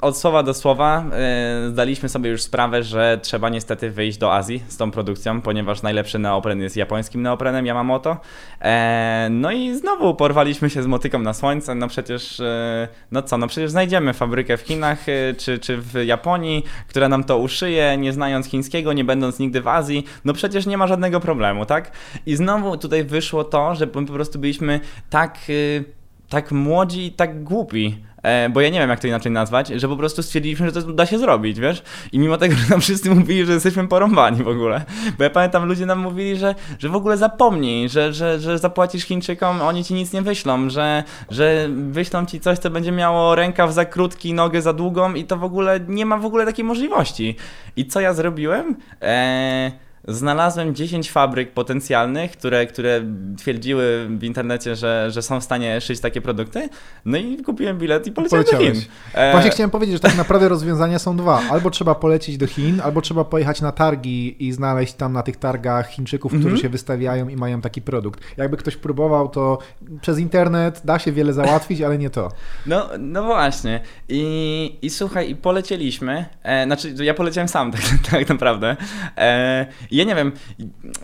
od 0.00 0.18
słowa 0.18 0.42
do 0.42 0.54
słowa 0.54 1.04
e, 1.12 1.68
zdaliśmy 1.70 2.08
sobie 2.08 2.30
już 2.30 2.42
sprawę, 2.42 2.82
że 2.82 3.18
trzeba 3.22 3.48
niestety 3.48 3.90
wyjść 3.90 4.18
do 4.18 4.34
Azji 4.34 4.62
z 4.68 4.76
tą 4.76 4.90
produkcją, 4.90 5.40
ponieważ 5.40 5.82
najlepszy 5.82 6.18
neopren 6.18 6.60
jest 6.60 6.76
japońskim 6.76 7.22
neoprenem 7.22 7.66
Yamamoto. 7.66 8.16
E, 8.60 9.28
no 9.30 9.52
i 9.52 9.74
znowu 9.74 10.14
porwaliśmy 10.14 10.70
się 10.70 10.82
z 10.82 10.86
motyką 10.86 11.18
na 11.18 11.34
słońce. 11.34 11.74
No 11.74 11.88
przecież, 11.88 12.40
e, 12.40 12.88
no 13.12 13.22
co? 13.22 13.38
No 13.38 13.46
przecież 13.46 13.70
znajdziemy 13.70 14.12
fabrykę 14.12 14.56
w 14.56 14.60
Chinach 14.60 15.08
e, 15.08 15.34
czy, 15.34 15.58
czy 15.58 15.76
w 15.76 16.04
Japonii, 16.04 16.64
która 16.88 17.08
nam 17.08 17.24
to 17.24 17.38
uszyje, 17.38 17.96
nie 17.96 18.12
znając 18.12 18.46
chińskiego, 18.46 18.92
nie 18.92 19.04
będąc 19.04 19.38
nigdy 19.38 19.60
w 19.60 19.68
Azji. 19.68 20.04
No 20.24 20.32
przecież 20.32 20.66
nie 20.66 20.78
ma 20.78 20.86
żadnego 20.86 21.20
problemu, 21.20 21.66
tak? 21.66 21.92
I 22.26 22.36
znowu 22.36 22.76
tutaj 22.76 23.04
wyszło 23.04 23.44
to, 23.44 23.74
że 23.74 23.86
po 24.12 24.16
prostu 24.16 24.38
byliśmy 24.38 24.80
tak, 25.10 25.38
y, 25.48 25.84
tak 26.28 26.52
młodzi 26.52 27.06
i 27.06 27.12
tak 27.12 27.44
głupi, 27.44 27.98
e, 28.22 28.48
bo 28.50 28.60
ja 28.60 28.68
nie 28.68 28.78
wiem 28.78 28.90
jak 28.90 29.00
to 29.00 29.06
inaczej 29.06 29.32
nazwać, 29.32 29.68
że 29.68 29.88
po 29.88 29.96
prostu 29.96 30.22
stwierdziliśmy, 30.22 30.70
że 30.70 30.72
to 30.72 30.92
da 30.92 31.06
się 31.06 31.18
zrobić, 31.18 31.60
wiesz? 31.60 31.82
I 32.12 32.18
mimo 32.18 32.38
tego, 32.38 32.54
że 32.54 32.70
nam 32.70 32.80
wszyscy 32.80 33.10
mówili, 33.10 33.46
że 33.46 33.52
jesteśmy 33.52 33.88
porąbani 33.88 34.42
w 34.42 34.48
ogóle, 34.48 34.84
bo 35.18 35.24
ja 35.24 35.30
pamiętam, 35.30 35.64
ludzie 35.64 35.86
nam 35.86 35.98
mówili, 35.98 36.36
że, 36.36 36.54
że 36.78 36.88
w 36.88 36.94
ogóle 36.94 37.16
zapomnij, 37.16 37.88
że, 37.88 38.12
że, 38.12 38.40
że 38.40 38.58
zapłacisz 38.58 39.04
Chińczykom, 39.04 39.62
oni 39.62 39.84
ci 39.84 39.94
nic 39.94 40.12
nie 40.12 40.22
wyślą, 40.22 40.70
że, 40.70 41.04
że 41.30 41.68
wyślą 41.90 42.26
ci 42.26 42.40
coś, 42.40 42.58
co 42.58 42.70
będzie 42.70 42.92
miało 42.92 43.34
rękaw 43.34 43.72
za 43.72 43.84
krótki, 43.84 44.34
nogę 44.34 44.62
za 44.62 44.72
długą 44.72 45.14
i 45.14 45.24
to 45.24 45.36
w 45.36 45.44
ogóle 45.44 45.80
nie 45.88 46.06
ma 46.06 46.18
w 46.18 46.26
ogóle 46.26 46.46
takiej 46.46 46.64
możliwości. 46.64 47.36
I 47.76 47.86
co 47.86 48.00
ja 48.00 48.14
zrobiłem? 48.14 48.76
Eee 49.00 49.91
znalazłem 50.08 50.74
10 50.74 51.10
fabryk 51.10 51.52
potencjalnych, 51.52 52.32
które, 52.32 52.66
które 52.66 53.02
twierdziły 53.38 54.08
w 54.10 54.24
internecie, 54.24 54.76
że, 54.76 55.10
że 55.10 55.22
są 55.22 55.40
w 55.40 55.44
stanie 55.44 55.80
szyć 55.80 56.00
takie 56.00 56.20
produkty. 56.20 56.68
No 57.04 57.18
i 57.18 57.36
kupiłem 57.36 57.78
bilet 57.78 58.06
i 58.06 58.12
poleciałem 58.12 58.46
do 58.46 58.58
Chin. 58.58 58.72
E... 59.14 59.32
Właśnie 59.32 59.50
chciałem 59.50 59.70
powiedzieć, 59.70 59.94
że 59.94 60.00
tak 60.00 60.16
naprawdę 60.16 60.48
rozwiązania 60.48 60.98
są 60.98 61.16
dwa. 61.16 61.42
Albo 61.50 61.70
trzeba 61.70 61.94
polecieć 61.94 62.36
do 62.36 62.46
Chin, 62.46 62.80
albo 62.84 63.00
trzeba 63.00 63.24
pojechać 63.24 63.60
na 63.60 63.72
targi 63.72 64.46
i 64.46 64.52
znaleźć 64.52 64.94
tam 64.94 65.12
na 65.12 65.22
tych 65.22 65.36
targach 65.36 65.88
Chińczyków, 65.88 66.32
którzy 66.32 66.56
-hmm. 66.56 66.62
się 66.62 66.68
wystawiają 66.68 67.28
i 67.28 67.36
mają 67.36 67.60
taki 67.60 67.82
produkt. 67.82 68.20
Jakby 68.36 68.56
ktoś 68.56 68.76
próbował, 68.76 69.28
to 69.28 69.58
przez 70.00 70.18
internet 70.18 70.82
da 70.84 70.98
się 70.98 71.12
wiele 71.12 71.32
załatwić, 71.32 71.80
ale 71.80 71.98
nie 71.98 72.10
to. 72.10 72.28
No, 72.66 72.88
no 72.98 73.22
właśnie. 73.22 73.80
I, 74.08 74.78
i 74.82 74.90
słuchaj, 74.90 75.30
i 75.30 75.36
polecieliśmy. 75.36 76.24
E, 76.42 76.64
znaczy, 76.64 76.94
ja 77.04 77.14
poleciałem 77.14 77.48
sam 77.48 77.72
tak, 77.72 77.82
tak 78.10 78.28
naprawdę. 78.28 78.76
E, 79.16 79.66
ja 79.92 80.04
nie 80.04 80.14
wiem, 80.14 80.32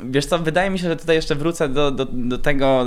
wiesz 0.03 0.27
co, 0.27 0.39
wydaje 0.39 0.71
mi 0.71 0.79
się, 0.79 0.89
że 0.89 0.97
tutaj 0.97 1.17
jeszcze 1.17 1.35
wrócę 1.35 1.69
do, 1.69 1.91
do, 1.91 2.07
do 2.13 2.39
tego, 2.39 2.85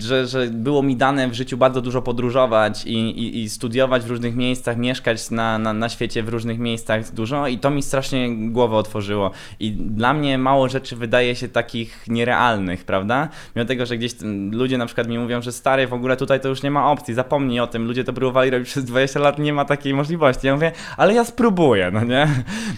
że, 0.00 0.26
że 0.26 0.46
było 0.46 0.82
mi 0.82 0.96
dane 0.96 1.28
w 1.28 1.34
życiu 1.34 1.56
bardzo 1.56 1.80
dużo 1.80 2.02
podróżować 2.02 2.84
i, 2.86 2.94
i, 2.94 3.42
i 3.42 3.50
studiować 3.50 4.02
w 4.04 4.10
różnych 4.10 4.36
miejscach, 4.36 4.76
mieszkać 4.76 5.30
na, 5.30 5.58
na, 5.58 5.72
na 5.72 5.88
świecie 5.88 6.22
w 6.22 6.28
różnych 6.28 6.58
miejscach 6.58 7.12
dużo 7.12 7.46
i 7.46 7.58
to 7.58 7.70
mi 7.70 7.82
strasznie 7.82 8.50
głowę 8.50 8.76
otworzyło. 8.76 9.30
I 9.60 9.72
dla 9.72 10.14
mnie 10.14 10.38
mało 10.38 10.68
rzeczy 10.68 10.96
wydaje 10.96 11.36
się 11.36 11.48
takich 11.48 12.04
nierealnych, 12.08 12.84
prawda? 12.84 13.28
Mimo 13.56 13.66
tego, 13.66 13.86
że 13.86 13.98
gdzieś 13.98 14.12
ludzie 14.50 14.78
na 14.78 14.86
przykład 14.86 15.08
mi 15.08 15.18
mówią, 15.18 15.42
że 15.42 15.52
stary, 15.52 15.86
w 15.86 15.92
ogóle 15.92 16.16
tutaj 16.16 16.40
to 16.40 16.48
już 16.48 16.62
nie 16.62 16.70
ma 16.70 16.90
opcji, 16.90 17.14
zapomnij 17.14 17.60
o 17.60 17.66
tym, 17.66 17.86
ludzie 17.86 18.04
to 18.04 18.12
próbowali 18.12 18.50
robić 18.50 18.68
przez 18.68 18.84
20 18.84 19.20
lat, 19.20 19.38
nie 19.38 19.52
ma 19.52 19.64
takiej 19.64 19.94
możliwości. 19.94 20.46
Ja 20.46 20.54
mówię, 20.54 20.72
ale 20.96 21.14
ja 21.14 21.24
spróbuję, 21.24 21.90
no 21.92 22.04
nie? 22.04 22.28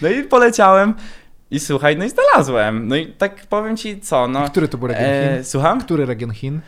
No 0.01 0.09
i 0.09 0.23
poleciałem. 0.23 0.93
I 1.51 1.59
słuchaj, 1.59 1.97
no 1.97 2.05
i 2.05 2.09
znalazłem. 2.09 2.87
No 2.87 2.95
i 2.95 3.07
tak 3.07 3.47
powiem 3.47 3.77
ci 3.77 3.99
co, 3.99 4.27
no. 4.27 4.49
Który 4.49 4.67
to 4.67 4.77
był 4.77 4.87
region 4.87 5.05
e, 5.05 5.33
Chin? 5.35 5.43
Słucham? 5.43 5.81
Który 5.81 6.05
region 6.05 6.31
Chin? 6.31 6.59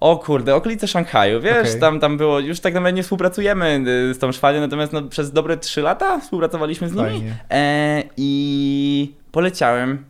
O 0.00 0.16
kurde, 0.16 0.54
okolice 0.54 0.88
Szanghaju, 0.88 1.40
wiesz, 1.40 1.68
okay. 1.68 1.80
tam, 1.80 2.00
tam 2.00 2.16
było, 2.16 2.40
już 2.40 2.60
tak 2.60 2.74
nawet 2.74 2.94
nie 2.94 3.02
współpracujemy 3.02 3.84
y, 4.10 4.14
z 4.14 4.18
tą 4.18 4.32
szwalią, 4.32 4.60
natomiast 4.60 4.92
no, 4.92 5.02
przez 5.02 5.32
dobre 5.32 5.56
3 5.56 5.82
lata 5.82 6.20
współpracowaliśmy 6.20 6.88
z 6.88 6.94
nimi 6.94 7.24
e, 7.50 8.02
i 8.16 9.14
poleciałem 9.32 10.04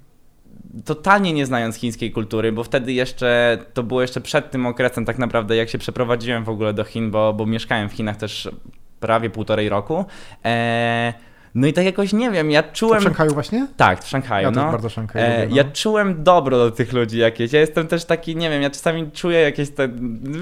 totalnie 0.85 1.33
nie 1.33 1.47
znając 1.47 1.77
chińskiej 1.77 2.13
kultury, 2.13 2.53
bo 2.53 2.65
wtedy 2.65 2.93
jeszcze, 2.93 3.59
to 3.75 3.83
było 3.83 4.03
jeszcze 4.03 4.21
przed 4.21 4.51
tym 4.51 4.67
okresem 4.67 5.05
tak 5.05 5.19
naprawdę, 5.19 5.57
jak 5.57 5.69
się 5.69 5.79
przeprowadziłem 5.79 6.45
w 6.45 6.49
ogóle 6.49 6.75
do 6.75 6.85
Chin, 6.85 7.11
bo, 7.11 7.33
bo 7.33 7.47
mieszkałem 7.47 7.89
w 7.89 7.93
Chinach 7.93 8.17
też 8.17 8.51
prawie 9.01 9.31
półtorej 9.31 9.69
roku. 9.69 10.05
E, 10.45 11.13
no 11.55 11.67
i 11.67 11.73
tak 11.73 11.85
jakoś 11.85 12.13
nie 12.13 12.31
wiem, 12.31 12.51
ja 12.51 12.63
czułem. 12.63 12.95
To 12.95 13.01
w 13.01 13.05
Szanghaju 13.05 13.35
właśnie? 13.35 13.67
Tak, 13.77 14.05
w 14.05 14.09
Szanghaju. 14.09 14.45
Ja 14.45 14.51
no. 14.51 14.71
bardzo 14.71 14.89
Szanghaju. 14.89 15.27
E, 15.27 15.47
no. 15.47 15.57
Ja 15.57 15.65
czułem 15.65 16.25
dobro 16.25 16.59
do 16.59 16.71
tych 16.71 16.93
ludzi 16.93 17.19
jakieś. 17.19 17.53
Ja 17.53 17.61
jestem 17.61 17.87
też 17.87 18.05
taki, 18.05 18.37
nie 18.37 18.51
wiem, 18.51 18.63
ja 18.63 18.71
czasami 18.71 19.11
czuję 19.11 19.41
jakieś 19.41 19.71
te. 19.71 19.89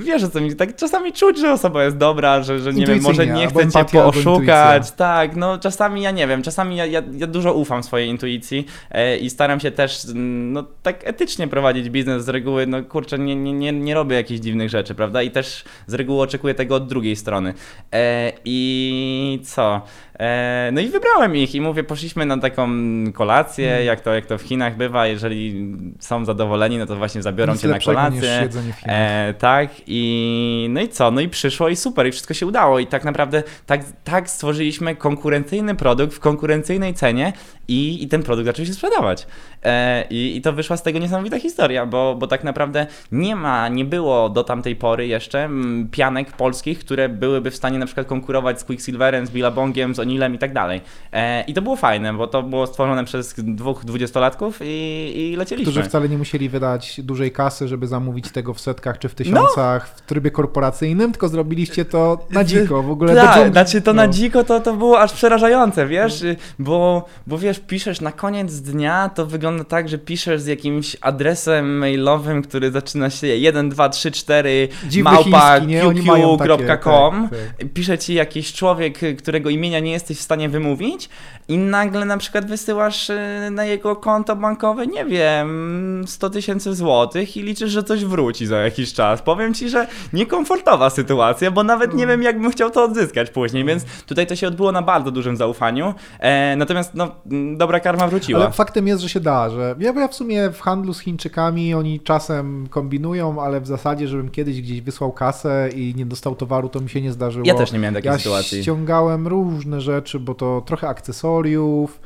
Wiesz 0.05 0.29
co 0.29 0.41
mi, 0.41 0.57
tak 0.57 0.77
czasami 0.77 1.13
czuć, 1.13 1.39
że 1.39 1.53
osoba 1.53 1.85
jest 1.85 1.97
dobra, 1.97 2.43
że, 2.43 2.59
że 2.59 2.73
nie 2.73 2.87
wiem, 2.87 3.03
może 3.03 3.27
nie 3.27 3.49
chce 3.49 3.71
cię 3.71 3.85
pooszukać. 3.85 4.93
Tak, 4.93 5.37
no 5.37 5.59
czasami 5.59 6.03
ja 6.03 6.11
nie 6.11 6.27
wiem, 6.27 6.43
czasami 6.43 6.77
ja, 6.77 6.87
ja, 6.87 7.03
ja 7.13 7.27
dużo 7.27 7.55
ufam 7.55 7.83
swojej 7.83 8.09
intuicji 8.09 8.67
e, 8.91 9.17
i 9.17 9.31
staram 9.31 9.61
się 9.61 9.71
też 9.71 10.03
no 10.15 10.65
tak 10.83 11.09
etycznie 11.09 11.49
prowadzić 11.49 11.91
biznes 11.91 12.25
z 12.25 12.29
reguły. 12.29 12.67
No 12.67 12.85
kurczę, 12.85 13.19
nie, 13.19 13.37
nie, 13.37 13.53
nie, 13.53 13.73
nie 13.73 13.95
robię 13.95 14.17
jakichś 14.17 14.41
dziwnych 14.41 14.69
rzeczy, 14.69 14.95
prawda? 14.95 15.23
I 15.23 15.31
też 15.31 15.65
z 15.87 15.95
reguły 15.95 16.23
oczekuję 16.23 16.55
tego 16.55 16.75
od 16.75 16.87
drugiej 16.87 17.17
strony. 17.17 17.55
E, 17.93 18.33
I 18.45 19.41
co? 19.45 19.83
E, 20.21 20.71
no 20.73 20.81
i 20.81 20.89
wybrałem 20.89 21.37
ich 21.37 21.55
i 21.55 21.61
mówię, 21.61 21.85
poszliśmy 21.85 22.27
na 22.27 22.39
taką 22.39 22.69
kolację, 23.13 23.69
hmm. 23.69 23.87
jak, 23.87 24.01
to, 24.01 24.15
jak 24.15 24.27
to 24.27 24.39
w 24.39 24.43
Chinach 24.43 24.77
bywa, 24.77 25.07
jeżeli 25.07 25.67
są 26.01 26.25
zadowoleni, 26.25 26.79
no 26.79 26.87
to 26.87 26.97
właśnie 26.97 27.23
zabiorą 27.23 27.53
Nic 27.53 27.63
cię 27.63 27.69
na 27.69 27.79
kolację. 27.79 28.49
E, 28.87 29.35
tak, 29.39 29.71
i 29.87 30.67
no 30.71 30.81
i 30.81 30.89
co? 30.89 31.11
No 31.11 31.21
i 31.21 31.29
przyszło 31.29 31.69
i 31.69 31.77
super, 31.77 32.07
i 32.07 32.13
wszystko 32.13 32.35
się 32.35 32.47
udało. 32.47 32.79
I 32.79 32.87
tak 32.87 33.05
naprawdę 33.05 33.43
tak, 33.67 33.81
tak 34.05 34.31
stworzyliśmy 34.31 34.97
konkurencyjny 34.97 35.75
produkt 35.75 36.15
w 36.15 36.21
konkurencyjnej 36.21 36.95
cenie 36.95 37.33
i, 37.69 38.03
i 38.05 38.09
ten 38.09 38.23
produkt 38.23 38.47
zaczął 38.47 38.67
się 38.67 38.73
sprzedawać. 38.73 39.27
E, 39.65 40.05
i, 40.11 40.37
I 40.37 40.41
to 40.41 40.53
wyszła 40.53 40.77
z 40.77 40.83
tego 40.83 40.99
niesamowita 40.99 41.39
historia, 41.39 41.87
bo, 41.87 42.15
bo 42.15 42.27
tak 42.27 42.45
naprawdę 42.45 42.87
nie 43.13 43.37
ma, 43.37 43.69
nie 43.69 43.85
było 43.85 44.29
do 44.29 44.45
tamtej 44.45 44.77
pory 44.77 45.07
jeszcze 45.07 45.51
pianek 45.91 46.33
polskich, 46.33 46.79
które 46.79 47.09
byłyby 47.09 47.51
w 47.51 47.57
stanie 47.57 47.79
na 47.79 47.87
przykład 47.87 48.07
konkurować 48.07 48.61
z 48.61 48.65
Quicksilverem, 48.65 49.27
z 49.27 49.31
Billabongiem, 49.31 49.95
z 49.95 49.99
Onilem 50.11 50.35
i 50.35 50.39
tak 50.39 50.53
dalej. 50.53 50.81
E, 51.13 51.45
I 51.45 51.55
to 51.55 51.63
było 51.63 51.77
fajne, 51.77 52.15
bo 52.15 52.27
to 52.27 52.43
było 52.43 52.67
stworzone 52.67 53.05
przez 53.05 53.35
dwóch 53.39 53.85
dwudziestolatków 53.85 54.59
i, 54.63 55.13
i 55.17 55.37
lecieliśmy. 55.37 55.73
Którzy 55.73 55.89
wcale 55.89 56.09
nie 56.09 56.19
musieli 56.19 56.49
wydać 56.49 57.01
dużej 57.01 57.33
kasy, 57.33 57.69
żeby 57.69 57.87
zamówić 57.87 58.33
tego 58.33 58.55
w 58.55 58.61
setkach 58.61 58.99
czy 58.99 59.09
w 59.09 59.15
tysiącach 59.15 59.91
no. 59.91 59.99
w 59.99 60.01
trybie 60.01 60.31
korporacyjnym, 60.31 61.13
tylko 61.13 61.29
zrobiliście 61.29 61.85
to 61.85 62.27
na 62.31 62.45
dziko, 62.45 62.83
w 62.83 62.91
ogóle. 62.91 63.15
Tak, 63.15 63.53
znaczy 63.53 63.83
to 63.83 63.93
no. 63.93 64.03
na 64.03 64.09
dziko 64.09 64.45
to, 64.45 64.61
to 64.61 64.77
było 64.77 65.01
aż 65.01 65.13
przerażające, 65.13 65.87
wiesz, 65.87 66.25
bo, 66.59 67.05
bo 67.27 67.39
wiesz, 67.39 67.61
piszesz 67.61 68.01
na 68.01 68.13
koniec 68.13 68.61
dnia, 68.61 69.11
to 69.15 69.27
wygląda 69.27 69.65
tak, 69.65 69.89
że 69.89 69.99
piszesz 69.99 70.41
z 70.41 70.47
jakimś 70.47 70.97
adresem 71.01 71.79
mailowym, 71.79 72.43
który 72.43 72.71
zaczyna 72.71 73.11
się 73.11 73.27
1, 73.27 73.69
2, 73.69 73.89
3, 73.89 74.11
4 74.11 74.69
małpa 75.03 75.61
qq.com. 75.61 77.29
Tak, 77.31 77.39
tak. 77.59 77.73
Pisze 77.73 77.99
ci 77.99 78.15
jakiś 78.15 78.53
człowiek, 78.53 78.99
którego 79.19 79.51
imienia 79.51 79.81
nie 79.81 79.93
jesteś 80.01 80.19
w 80.19 80.23
stanie 80.23 80.49
wymówić 80.49 81.09
i 81.49 81.59
nagle 81.59 82.05
na 82.05 82.17
przykład 82.17 82.47
wysyłasz 82.47 83.11
y, 83.11 83.19
na 83.51 83.65
jego 83.65 83.97
konto 83.97 84.37
bankowe, 84.37 84.87
nie 84.87 85.05
wiem, 85.05 86.05
100 86.07 86.31
tysięcy 86.31 86.75
złotych 86.75 87.37
i 87.37 87.43
liczysz, 87.43 87.71
że 87.71 87.83
coś 87.83 88.05
wróci 88.05 88.47
za 88.47 88.57
jakiś 88.57 88.93
czas. 88.93 89.23
Powiem 89.23 89.55
ci, 89.55 89.69
że 89.69 89.87
niekomfortowa 90.13 90.91
sytuacja, 90.91 91.51
bo 91.51 91.65
nawet 91.65 91.95
nie 91.95 92.05
mm. 92.05 92.09
wiem, 92.09 92.23
jakbym 92.23 92.51
chciał 92.51 92.71
to 92.71 92.85
odzyskać 92.85 93.31
później, 93.31 93.65
więc 93.65 93.85
tutaj 94.07 94.27
to 94.27 94.37
się 94.37 94.49
odbyło 94.49 94.73
na 94.73 94.83
bardzo 94.83 95.11
dużym 95.11 95.37
zaufaniu. 95.37 95.95
E, 96.19 96.57
natomiast 96.57 96.95
no, 96.95 97.15
dobra 97.57 97.81
karma 97.81 98.09
wróciła. 98.09 98.41
Ale 98.41 98.53
faktem 98.53 98.87
jest, 98.87 99.03
że 99.03 99.09
się 99.09 99.21
da, 99.21 99.51
że 99.51 99.75
ja, 99.79 99.93
ja 99.93 100.09
w 100.09 100.15
sumie 100.15 100.51
w 100.51 100.61
handlu 100.61 100.95
z 100.95 101.01
Chińczykami 101.01 101.75
oni 101.75 102.01
czasem 102.01 102.67
kombinują, 102.71 103.43
ale 103.43 103.61
w 103.61 103.67
zasadzie, 103.67 104.09
żebym 104.09 104.31
kiedyś 104.31 104.63
gdzieś 104.63 104.81
wysłał 104.81 105.13
kasę 105.13 105.69
i 105.75 105.95
nie 105.97 106.07
dostał 106.07 106.35
towaru, 106.35 106.69
to 106.69 106.81
mi 106.81 106.91
się 106.91 107.01
nie 107.01 107.13
zdarzyło. 107.13 107.47
Ja 107.47 107.55
też 107.55 107.73
nie 107.73 107.79
miałem 107.79 107.95
takiej 107.95 108.13
ja 108.13 108.19
sytuacji. 108.19 108.63
ściągałem 108.63 109.29
różne 109.29 109.81
rzeczy, 109.81 109.90
bo 110.19 110.35
to 110.35 110.63
trochę 110.67 110.89
akcesoriów, 110.89 112.01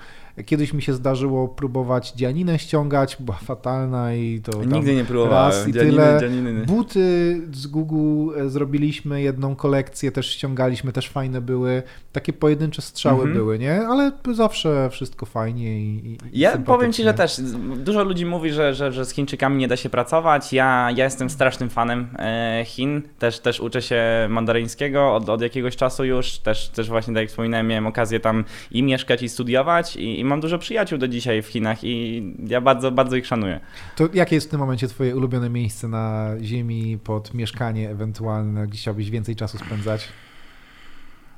Kiedyś 0.46 0.72
mi 0.72 0.82
się 0.82 0.92
zdarzyło 0.92 1.48
próbować 1.48 2.12
dzianinę 2.12 2.58
ściągać, 2.58 3.16
była 3.20 3.36
fatalna 3.36 4.14
i 4.14 4.40
to 4.40 4.64
Nigdy 4.64 4.94
nie 4.94 5.04
próbowałem. 5.04 5.52
Raz 5.52 5.68
i 5.68 5.72
dzianiny, 5.72 5.92
tyle. 5.92 6.18
Dzianiny. 6.20 6.66
Buty 6.66 7.40
z 7.52 7.66
Google 7.66 8.40
e, 8.40 8.48
zrobiliśmy 8.48 9.22
jedną 9.22 9.56
kolekcję, 9.56 10.12
też 10.12 10.30
ściągaliśmy, 10.30 10.92
też 10.92 11.08
fajne 11.08 11.40
były. 11.40 11.82
Takie 12.12 12.32
pojedyncze 12.32 12.82
strzały 12.82 13.16
mhm. 13.16 13.34
były, 13.34 13.58
nie? 13.58 13.86
Ale 13.86 14.12
zawsze 14.32 14.90
wszystko 14.90 15.26
fajnie 15.26 15.78
i, 15.80 16.18
i 16.32 16.40
Ja 16.40 16.58
powiem 16.58 16.92
Ci, 16.92 17.02
że 17.02 17.14
też 17.14 17.40
dużo 17.76 18.04
ludzi 18.04 18.26
mówi, 18.26 18.52
że, 18.52 18.74
że, 18.74 18.92
że 18.92 19.04
z 19.04 19.10
Chińczykami 19.10 19.56
nie 19.56 19.68
da 19.68 19.76
się 19.76 19.90
pracować. 19.90 20.52
Ja, 20.52 20.88
ja 20.96 21.04
jestem 21.04 21.30
strasznym 21.30 21.70
fanem 21.70 22.08
e, 22.18 22.64
Chin. 22.66 23.02
Też, 23.18 23.40
też 23.40 23.60
uczę 23.60 23.82
się 23.82 24.02
mandaryńskiego 24.28 25.14
od, 25.14 25.28
od 25.28 25.40
jakiegoś 25.40 25.76
czasu 25.76 26.04
już. 26.04 26.38
Też, 26.38 26.68
też 26.68 26.88
właśnie, 26.88 27.14
tak 27.14 27.20
jak 27.20 27.30
wspominałem, 27.30 27.66
miałem 27.66 27.86
okazję 27.86 28.20
tam 28.20 28.44
i 28.70 28.82
mieszkać, 28.82 29.22
i 29.22 29.28
studiować. 29.28 29.96
I, 29.96 30.23
mam 30.24 30.40
dużo 30.40 30.58
przyjaciół 30.58 30.98
do 30.98 31.08
dzisiaj 31.08 31.42
w 31.42 31.46
Chinach 31.46 31.84
i 31.84 32.22
ja 32.46 32.60
bardzo, 32.60 32.90
bardzo 32.90 33.16
ich 33.16 33.26
szanuję. 33.26 33.60
To 33.96 34.08
jakie 34.14 34.34
jest 34.34 34.46
w 34.46 34.50
tym 34.50 34.60
momencie 34.60 34.88
Twoje 34.88 35.16
ulubione 35.16 35.50
miejsce 35.50 35.88
na 35.88 36.30
Ziemi 36.42 36.98
pod 37.04 37.34
mieszkanie 37.34 37.90
ewentualne, 37.90 38.66
gdzie 38.66 38.78
chciałbyś 38.78 39.10
więcej 39.10 39.36
czasu 39.36 39.58
spędzać? 39.58 40.08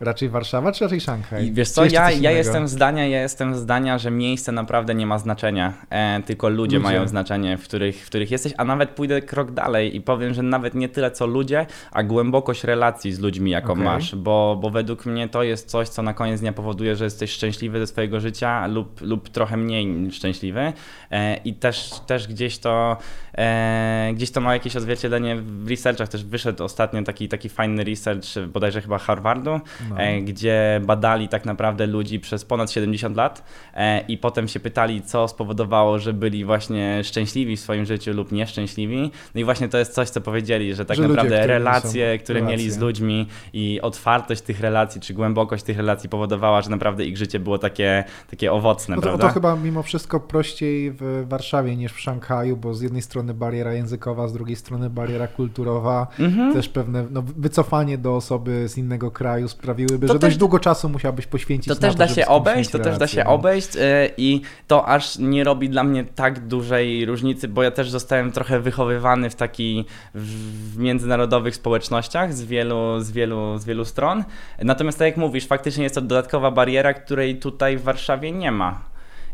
Raczej 0.00 0.28
Warszawa, 0.28 0.72
czy 0.72 0.84
raczej 0.84 1.00
Szanghaj? 1.00 1.46
I 1.46 1.52
wiesz 1.52 1.70
co, 1.70 1.84
ja, 1.84 2.10
ja 2.10 2.30
jestem 2.30 2.68
zdania, 2.68 3.06
ja 3.06 3.22
jestem 3.22 3.54
zdania, 3.54 3.98
że 3.98 4.10
miejsce 4.10 4.52
naprawdę 4.52 4.94
nie 4.94 5.06
ma 5.06 5.18
znaczenia, 5.18 5.72
e, 5.90 6.22
tylko 6.22 6.48
ludzie, 6.48 6.60
ludzie, 6.60 6.78
mają 6.78 7.08
znaczenie, 7.08 7.58
w 7.58 7.64
których, 7.64 8.04
w 8.04 8.06
których 8.06 8.30
jesteś, 8.30 8.52
a 8.56 8.64
nawet 8.64 8.90
pójdę 8.90 9.22
krok 9.22 9.50
dalej 9.50 9.96
i 9.96 10.00
powiem, 10.00 10.34
że 10.34 10.42
nawet 10.42 10.74
nie 10.74 10.88
tyle 10.88 11.10
co 11.10 11.26
ludzie, 11.26 11.66
a 11.92 12.02
głębokość 12.02 12.64
relacji 12.64 13.12
z 13.12 13.20
ludźmi, 13.20 13.50
jaką 13.50 13.72
okay. 13.72 13.84
masz, 13.84 14.14
bo, 14.14 14.58
bo 14.60 14.70
według 14.70 15.06
mnie 15.06 15.28
to 15.28 15.42
jest 15.42 15.68
coś, 15.68 15.88
co 15.88 16.02
na 16.02 16.14
koniec 16.14 16.40
dnia 16.40 16.52
powoduje, 16.52 16.96
że 16.96 17.04
jesteś 17.04 17.30
szczęśliwy 17.30 17.78
ze 17.78 17.86
swojego 17.86 18.20
życia 18.20 18.66
lub, 18.66 19.00
lub 19.00 19.28
trochę 19.28 19.56
mniej 19.56 20.12
szczęśliwy 20.12 20.72
e, 21.10 21.36
i 21.36 21.54
też, 21.54 21.90
też 22.06 22.28
gdzieś 22.28 22.58
to 22.58 22.96
e, 23.38 24.10
gdzieś 24.14 24.30
to 24.30 24.40
ma 24.40 24.52
jakieś 24.52 24.76
odzwierciedlenie 24.76 25.36
w 25.36 25.70
researchach, 25.70 26.08
też 26.08 26.24
wyszedł 26.24 26.64
ostatnio 26.64 27.02
taki, 27.02 27.28
taki 27.28 27.48
fajny 27.48 27.84
research, 27.84 28.26
bodajże 28.48 28.82
chyba 28.82 28.98
Harvardu, 28.98 29.60
no. 29.90 29.98
E, 29.98 30.20
gdzie 30.20 30.80
badali 30.84 31.28
tak 31.28 31.44
naprawdę 31.44 31.86
ludzi 31.86 32.20
przez 32.20 32.44
ponad 32.44 32.70
70 32.70 33.16
lat 33.16 33.44
e, 33.74 34.00
i 34.00 34.18
potem 34.18 34.48
się 34.48 34.60
pytali, 34.60 35.02
co 35.02 35.28
spowodowało, 35.28 35.98
że 35.98 36.12
byli 36.12 36.44
właśnie 36.44 37.04
szczęśliwi 37.04 37.56
w 37.56 37.60
swoim 37.60 37.84
życiu 37.84 38.12
lub 38.12 38.32
nieszczęśliwi. 38.32 39.10
No 39.34 39.40
i 39.40 39.44
właśnie 39.44 39.68
to 39.68 39.78
jest 39.78 39.94
coś, 39.94 40.08
co 40.08 40.20
powiedzieli, 40.20 40.74
że 40.74 40.84
tak 40.84 40.96
że 40.96 41.02
naprawdę 41.02 41.36
ludzie, 41.36 41.46
relacje, 41.46 42.18
które 42.18 42.40
relacje. 42.40 42.56
mieli 42.56 42.70
z 42.70 42.78
ludźmi 42.78 43.26
i 43.52 43.80
otwartość 43.80 44.40
tych 44.42 44.60
relacji, 44.60 45.00
czy 45.00 45.14
głębokość 45.14 45.62
tych 45.64 45.76
relacji 45.76 46.08
powodowała, 46.08 46.62
że 46.62 46.70
naprawdę 46.70 47.04
ich 47.04 47.16
życie 47.16 47.40
było 47.40 47.58
takie, 47.58 48.04
takie 48.30 48.52
owocne, 48.52 48.96
no 48.96 49.02
to, 49.02 49.08
prawda? 49.08 49.26
To 49.28 49.34
chyba 49.34 49.56
mimo 49.56 49.82
wszystko 49.82 50.20
prościej 50.20 50.92
w 50.92 51.26
Warszawie 51.28 51.76
niż 51.76 51.92
w 51.92 52.00
Szanghaju, 52.00 52.56
bo 52.56 52.74
z 52.74 52.80
jednej 52.82 53.02
strony 53.02 53.34
bariera 53.34 53.72
językowa, 53.74 54.28
z 54.28 54.32
drugiej 54.32 54.56
strony 54.56 54.90
bariera 54.90 55.28
kulturowa, 55.28 56.06
mhm. 56.18 56.52
też 56.52 56.68
pewne 56.68 57.06
no, 57.10 57.22
wycofanie 57.22 57.98
do 57.98 58.16
osoby 58.16 58.68
z 58.68 58.78
innego 58.78 59.10
kraju 59.10 59.48
sprawiłyby, 59.76 60.06
to 60.06 60.12
że 60.12 60.18
też, 60.18 60.28
dość 60.28 60.36
długo 60.36 60.58
czasu 60.58 60.88
musiałbyś 60.88 61.26
poświęcić 61.26 61.68
to 61.68 61.74
na 61.74 61.80
też 61.80 61.92
to, 61.92 61.98
da 61.98 62.08
się 62.08 62.26
obejść, 62.26 62.70
To 62.70 62.78
też 62.78 62.98
da 62.98 63.06
się 63.06 63.24
no. 63.24 63.30
obejść 63.30 63.74
yy, 63.74 63.82
i 64.16 64.40
to 64.66 64.88
aż 64.88 65.18
nie 65.18 65.44
robi 65.44 65.68
dla 65.68 65.84
mnie 65.84 66.04
tak 66.04 66.46
dużej 66.46 67.06
różnicy, 67.06 67.48
bo 67.48 67.62
ja 67.62 67.70
też 67.70 67.90
zostałem 67.90 68.32
trochę 68.32 68.60
wychowywany 68.60 69.30
w 69.30 69.34
taki 69.34 69.84
w 70.14 70.78
międzynarodowych 70.78 71.54
społecznościach 71.56 72.34
z 72.34 72.44
wielu, 72.44 73.00
z 73.00 73.10
wielu, 73.10 73.58
z 73.58 73.64
wielu 73.64 73.84
stron. 73.84 74.24
Natomiast 74.62 74.98
tak 74.98 75.06
jak 75.06 75.16
mówisz, 75.16 75.46
faktycznie 75.46 75.82
jest 75.82 75.94
to 75.94 76.00
dodatkowa 76.00 76.50
bariera, 76.50 76.94
której 76.94 77.38
tutaj 77.38 77.76
w 77.76 77.82
Warszawie 77.82 78.32
nie 78.32 78.52
ma. 78.52 78.80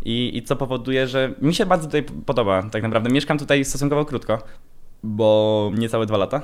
I, 0.05 0.37
I 0.37 0.43
co 0.43 0.57
powoduje, 0.57 1.07
że 1.07 1.35
mi 1.41 1.55
się 1.55 1.67
bardzo 1.67 1.87
tutaj 1.87 2.03
podoba 2.03 2.63
tak 2.63 2.83
naprawdę. 2.83 3.11
Mieszkam 3.11 3.39
tutaj 3.39 3.65
stosunkowo 3.65 4.05
krótko, 4.05 4.39
bo 5.03 5.71
niecałe 5.75 6.07
dwa 6.07 6.17
lata. 6.17 6.43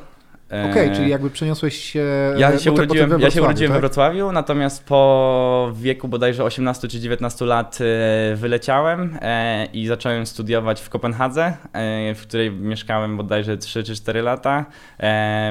Okej, 0.49 0.71
okay, 0.71 0.97
czyli 0.97 1.11
jakby 1.11 1.31
przeniosłeś 1.31 1.85
się. 1.85 2.05
Ja 2.37 2.59
się 2.59 2.73
urodziłem, 2.73 3.21
ja 3.21 3.31
się 3.31 3.43
urodziłem 3.43 3.73
tak? 3.73 3.77
we 3.77 3.81
Wrocławiu, 3.81 4.33
natomiast 4.33 4.85
po 4.85 5.73
wieku 5.75 6.09
bodajże 6.09 6.45
18 6.45 6.89
czy 6.89 7.01
19 7.01 7.45
lat 7.45 7.79
e, 7.81 8.37
wyleciałem 8.37 9.19
e, 9.23 9.67
i 9.73 9.87
zacząłem 9.87 10.27
studiować 10.27 10.81
w 10.81 10.89
Kopenhadze, 10.89 11.57
e, 11.73 12.15
w 12.15 12.23
której 12.23 12.51
mieszkałem 12.51 13.17
bodajże 13.17 13.57
3 13.57 13.83
czy 13.83 13.95
4 13.95 14.23
lata, 14.23 14.67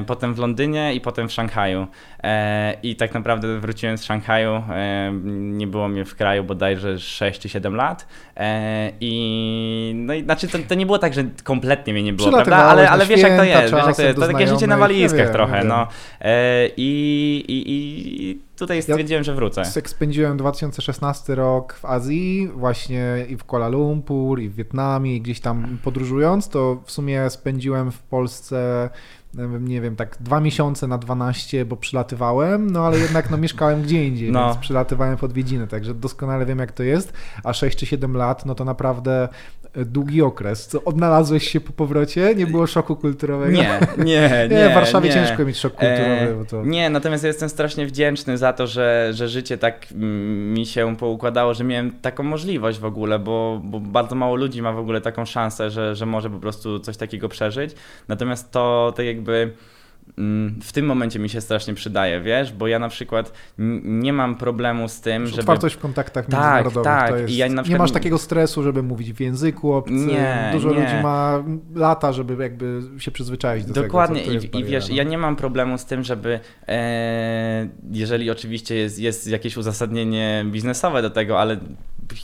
potem 0.07 0.33
w 0.33 0.39
Londynie 0.39 0.93
i 0.93 1.01
potem 1.01 1.29
w 1.29 1.31
Szanghaju. 1.31 1.87
I 2.83 2.95
tak 2.95 3.13
naprawdę 3.13 3.59
wróciłem 3.59 3.97
z 3.97 4.03
Szanghaju, 4.03 4.63
nie 5.23 5.67
było 5.67 5.87
mnie 5.87 6.05
w 6.05 6.15
kraju 6.15 6.43
bodajże 6.43 6.99
6 6.99 7.39
czy 7.39 7.49
7 7.49 7.75
lat. 7.75 8.07
I 9.01 9.91
no 9.95 10.13
i 10.13 10.23
znaczy 10.23 10.47
to, 10.47 10.57
to 10.67 10.75
nie 10.75 10.85
było 10.85 10.99
tak, 10.99 11.13
że 11.13 11.23
kompletnie 11.43 11.93
mnie 11.93 12.03
nie 12.03 12.13
było, 12.13 12.31
prawda? 12.31 12.57
Ale, 12.57 12.89
ale 12.89 13.05
wiesz 13.05 13.21
jak 13.21 13.37
to 13.37 13.43
jest, 13.43 13.73
wiesz 13.73 13.85
jak 13.85 13.95
to 13.95 14.01
jest. 14.01 14.19
To 14.19 14.27
takie 14.27 14.47
życie 14.47 14.67
na 14.67 14.86
walizkach 14.87 15.29
trochę, 15.29 15.63
no. 15.63 15.87
E, 16.21 16.67
I, 16.77 17.43
i, 17.47 18.29
I 18.29 18.41
tutaj 18.55 18.81
stwierdziłem, 18.81 19.19
ja 19.19 19.23
że 19.23 19.35
wrócę. 19.35 19.63
Jak 19.75 19.89
spędziłem 19.89 20.37
2016 20.37 21.35
rok 21.35 21.73
w 21.73 21.85
Azji, 21.85 22.47
właśnie 22.55 23.25
i 23.29 23.37
w 23.37 23.43
Kuala 23.43 23.67
Lumpur, 23.67 24.39
i 24.39 24.49
w 24.49 24.55
Wietnamie, 24.55 25.15
i 25.15 25.21
gdzieś 25.21 25.39
tam 25.39 25.77
podróżując, 25.83 26.49
to 26.49 26.81
w 26.85 26.91
sumie 26.91 27.29
spędziłem 27.29 27.91
w 27.91 27.99
Polsce 28.01 28.89
nie 29.59 29.81
wiem, 29.81 29.95
tak 29.95 30.17
dwa 30.19 30.39
miesiące 30.39 30.87
na 30.87 30.97
12, 30.97 31.65
bo 31.65 31.77
przylatywałem, 31.77 32.71
no 32.71 32.85
ale 32.85 32.99
jednak 32.99 33.29
no, 33.29 33.37
mieszkałem 33.37 33.81
gdzie 33.81 34.07
indziej, 34.07 34.31
no. 34.31 34.45
więc 34.45 34.57
przylatywałem 34.57 35.17
w 35.17 35.23
odwiedziny, 35.23 35.67
także 35.67 35.93
doskonale 35.93 36.45
wiem 36.45 36.59
jak 36.59 36.71
to 36.71 36.83
jest, 36.83 37.13
a 37.43 37.53
6 37.53 37.77
czy 37.77 37.85
7 37.85 38.17
lat, 38.17 38.45
no 38.45 38.55
to 38.55 38.65
naprawdę 38.65 39.29
długi 39.75 40.21
okres. 40.21 40.67
Co, 40.67 40.83
odnalazłeś 40.83 41.49
się 41.49 41.59
po 41.59 41.73
powrocie? 41.73 42.35
Nie 42.35 42.47
było 42.47 42.67
szoku 42.67 42.95
kulturowego? 42.95 43.51
Nie, 43.51 43.79
nie, 43.97 44.29
nie. 44.51 44.69
w 44.69 44.73
Warszawie 44.73 45.09
nie. 45.09 45.15
ciężko 45.15 45.45
mieć 45.45 45.57
szok 45.57 45.73
kulturowy. 45.73 46.41
E, 46.41 46.45
to... 46.49 46.65
Nie, 46.65 46.89
natomiast 46.89 47.23
ja 47.23 47.27
jestem 47.27 47.49
strasznie 47.49 47.85
wdzięczny 47.85 48.37
za 48.37 48.53
to, 48.53 48.67
że, 48.67 49.09
że 49.13 49.27
życie 49.27 49.57
tak 49.57 49.87
mi 49.95 50.65
się 50.65 50.95
poukładało, 50.95 51.53
że 51.53 51.63
miałem 51.63 51.91
taką 51.91 52.23
możliwość 52.23 52.79
w 52.79 52.85
ogóle, 52.85 53.19
bo, 53.19 53.61
bo 53.63 53.79
bardzo 53.79 54.15
mało 54.15 54.35
ludzi 54.35 54.61
ma 54.61 54.71
w 54.71 54.79
ogóle 54.79 55.01
taką 55.01 55.25
szansę, 55.25 55.69
że, 55.69 55.95
że 55.95 56.05
może 56.05 56.29
po 56.29 56.39
prostu 56.39 56.79
coś 56.79 56.97
takiego 56.97 57.29
przeżyć. 57.29 57.75
Natomiast 58.07 58.51
to 58.51 58.93
tak 58.95 59.05
jakby 59.05 59.53
w 60.63 60.71
tym 60.71 60.85
momencie 60.85 61.19
mi 61.19 61.29
się 61.29 61.41
strasznie 61.41 61.73
przydaje, 61.73 62.21
wiesz, 62.21 62.51
bo 62.53 62.67
ja 62.67 62.79
na 62.79 62.89
przykład 62.89 63.31
nie 63.83 64.13
mam 64.13 64.35
problemu 64.35 64.87
z 64.87 65.01
tym, 65.01 65.27
żeby... 65.27 65.39
Otwartość 65.39 65.75
w 65.75 65.79
kontaktach 65.79 66.25
tak, 66.25 66.33
międzynarodowych, 66.33 66.83
tak, 66.83 67.09
tak. 67.09 67.19
Jest... 67.21 67.33
Ja 67.33 67.45
przykład... 67.47 67.69
Nie 67.69 67.77
masz 67.77 67.91
takiego 67.91 68.17
stresu, 68.17 68.63
żeby 68.63 68.83
mówić 68.83 69.13
w 69.13 69.19
języku 69.19 69.73
obcym, 69.73 70.07
nie, 70.07 70.49
dużo 70.53 70.69
nie. 70.69 70.75
ludzi 70.75 70.93
ma 71.03 71.43
lata, 71.75 72.13
żeby 72.13 72.43
jakby 72.43 72.81
się 72.97 73.11
przyzwyczaić 73.11 73.65
do 73.65 73.73
Dokładnie. 73.73 74.21
tego. 74.21 74.33
Dokładnie 74.33 74.59
I, 74.59 74.63
i 74.63 74.65
wiesz, 74.65 74.89
no. 74.89 74.95
ja 74.95 75.03
nie 75.03 75.17
mam 75.17 75.35
problemu 75.35 75.77
z 75.77 75.85
tym, 75.85 76.03
żeby 76.03 76.39
e, 76.67 77.67
jeżeli 77.91 78.31
oczywiście 78.31 78.75
jest, 78.75 78.99
jest 78.99 79.27
jakieś 79.27 79.57
uzasadnienie 79.57 80.45
biznesowe 80.51 81.01
do 81.01 81.09
tego, 81.09 81.39
ale 81.39 81.57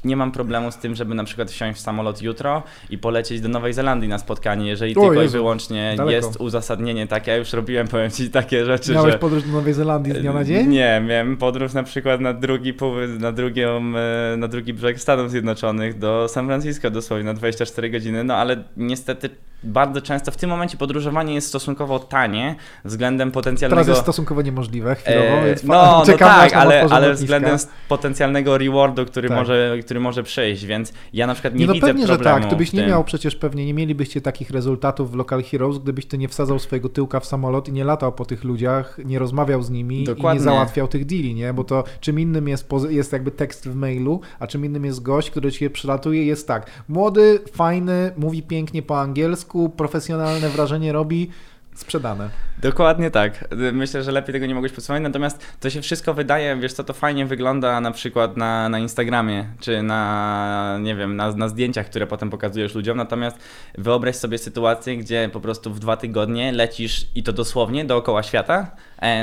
nie 0.04 0.18
mam 0.18 0.32
problemu 0.32 0.72
z 0.72 0.78
tym, 0.78 0.96
żeby 0.96 1.16
na 1.16 1.24
przykład 1.24 1.52
wsiąść 1.52 1.80
w 1.80 1.82
samolot 1.82 2.22
jutro 2.22 2.64
i 2.90 2.98
polecieć 2.98 3.42
do 3.42 3.50
Nowej 3.50 3.74
Zelandii 3.74 4.10
na 4.10 4.18
spotkanie, 4.18 4.68
jeżeli 4.68 4.96
o, 4.96 5.02
tylko 5.02 5.22
Jezu, 5.22 5.38
i 5.38 5.40
wyłącznie 5.40 5.94
daleko. 5.98 6.12
jest 6.12 6.42
uzasadnienie 6.42 7.08
takie. 7.08 7.32
Ja 7.32 7.38
już 7.38 7.54
robiłem, 7.54 7.88
powiem 7.88 8.12
Ci, 8.12 8.30
takie 8.30 8.66
rzeczy, 8.66 8.94
Miałeś 8.94 9.14
że... 9.14 9.20
podróż 9.20 9.44
do 9.44 9.52
Nowej 9.52 9.74
Zelandii 9.74 10.14
z 10.14 10.20
dnia 10.22 10.34
na 10.34 10.44
dzień? 10.44 10.70
Nie, 10.70 11.02
miałem 11.08 11.38
podróż 11.38 11.74
na 11.74 11.84
przykład 11.84 12.22
na 12.22 12.34
drugi, 12.34 12.74
na, 13.20 13.32
drugią, 13.32 13.94
e, 14.34 14.38
na 14.38 14.48
drugi 14.48 14.74
brzeg 14.74 15.00
Stanów 15.00 15.32
Zjednoczonych 15.32 16.00
do 16.00 16.28
San 16.30 16.46
Francisco 16.46 16.90
dosłownie 16.90 17.26
na 17.26 17.34
24 17.34 17.90
godziny, 17.90 18.24
no 18.24 18.36
ale 18.36 18.64
niestety 18.78 19.30
bardzo 19.64 20.02
często 20.02 20.32
w 20.32 20.38
tym 20.38 20.50
momencie 20.50 20.78
podróżowanie 20.78 21.34
jest 21.34 21.48
stosunkowo 21.48 22.00
tanie 22.00 22.56
względem 22.86 23.32
potencjalnego... 23.32 23.82
Teraz 23.82 23.88
jest 23.88 24.02
stosunkowo 24.02 24.42
niemożliwe 24.42 24.96
chwilowo, 24.96 25.28
e, 25.28 25.46
więc 25.46 25.64
no, 25.64 26.04
no 26.08 26.18
tak, 26.18 26.54
ale, 26.54 26.88
ale 26.90 27.14
względem 27.14 27.58
potencjalnego 27.88 28.58
rewardu, 28.58 29.06
który, 29.06 29.30
tak. 29.30 29.38
może, 29.38 29.73
który 29.82 30.00
może 30.00 30.24
przyjść, 30.24 30.66
więc 30.66 30.94
ja 31.14 31.28
na 31.28 31.34
przykład 31.34 31.54
nie, 31.54 31.60
nie 31.60 31.68
no 31.68 31.74
widzę 31.74 31.88
pewnie, 31.88 32.08
problemu 32.08 32.34
że 32.34 32.42
tak, 32.42 32.50
tu 32.50 32.58
byś 32.58 32.74
nie 32.74 32.88
miał 32.88 33.04
przecież 33.04 33.36
pewnie, 33.36 33.66
nie 33.66 33.74
mielibyście 33.74 34.22
takich 34.22 34.50
rezultatów 34.50 35.12
w 35.12 35.16
Local 35.16 35.44
Heroes, 35.44 35.78
gdybyś 35.78 36.06
ty 36.06 36.18
nie 36.18 36.28
wsadzał 36.28 36.60
swojego 36.60 36.90
tyłka 36.90 37.20
w 37.20 37.26
samolot 37.26 37.68
i 37.68 37.72
nie 37.72 37.84
latał 37.84 38.12
po 38.12 38.26
tych 38.26 38.44
ludziach, 38.44 39.00
nie 39.06 39.20
rozmawiał 39.20 39.64
z 39.64 39.70
nimi 39.70 40.04
Dokładnie. 40.04 40.32
i 40.32 40.34
nie 40.34 40.44
załatwiał 40.44 40.88
tych 40.88 41.06
deali, 41.06 41.36
nie? 41.36 41.54
Bo 41.54 41.64
to 41.64 41.84
czym 42.00 42.20
innym 42.20 42.48
jest, 42.48 42.70
jest 42.90 43.14
jakby 43.14 43.32
tekst 43.32 43.70
w 43.70 43.76
mailu, 43.76 44.22
a 44.40 44.48
czym 44.48 44.66
innym 44.66 44.86
jest 44.86 45.02
gość, 45.02 45.30
który 45.30 45.52
cię 45.52 45.70
przylatuje 45.70 46.26
jest 46.26 46.48
tak, 46.48 46.72
młody, 46.90 47.40
fajny, 47.52 48.12
mówi 48.18 48.44
pięknie 48.44 48.82
po 48.82 49.00
angielsku, 49.00 49.70
profesjonalne 49.70 50.50
wrażenie 50.50 50.92
robi, 50.92 51.30
sprzedane. 51.76 52.30
Dokładnie 52.62 53.12
tak. 53.12 53.46
Myślę, 53.74 54.04
że 54.04 54.12
lepiej 54.12 54.34
tego 54.34 54.46
nie 54.46 54.54
mogłeś 54.56 54.72
podsumować, 54.72 55.04
natomiast 55.04 55.46
to 55.60 55.70
się 55.70 55.82
wszystko 55.82 56.14
wydaje, 56.14 56.56
wiesz 56.56 56.74
co, 56.74 56.84
to 56.84 56.94
fajnie 56.94 57.26
wygląda 57.26 57.82
na 57.82 57.92
przykład 57.92 58.38
na, 58.38 58.70
na 58.70 58.80
Instagramie, 58.80 59.48
czy 59.60 59.82
na, 59.82 60.78
nie 60.82 60.96
wiem, 60.96 61.16
na, 61.16 61.32
na 61.32 61.48
zdjęciach, 61.48 61.86
które 61.86 62.08
potem 62.08 62.30
pokazujesz 62.30 62.76
ludziom, 62.76 62.98
natomiast 62.98 63.38
wyobraź 63.78 64.16
sobie 64.16 64.38
sytuację, 64.38 64.98
gdzie 64.98 65.30
po 65.34 65.40
prostu 65.40 65.74
w 65.74 65.80
dwa 65.80 65.98
tygodnie 65.98 66.52
lecisz 66.52 67.08
i 67.16 67.24
to 67.24 67.34
dosłownie 67.34 67.86
dookoła 67.86 68.24
świata 68.24 68.72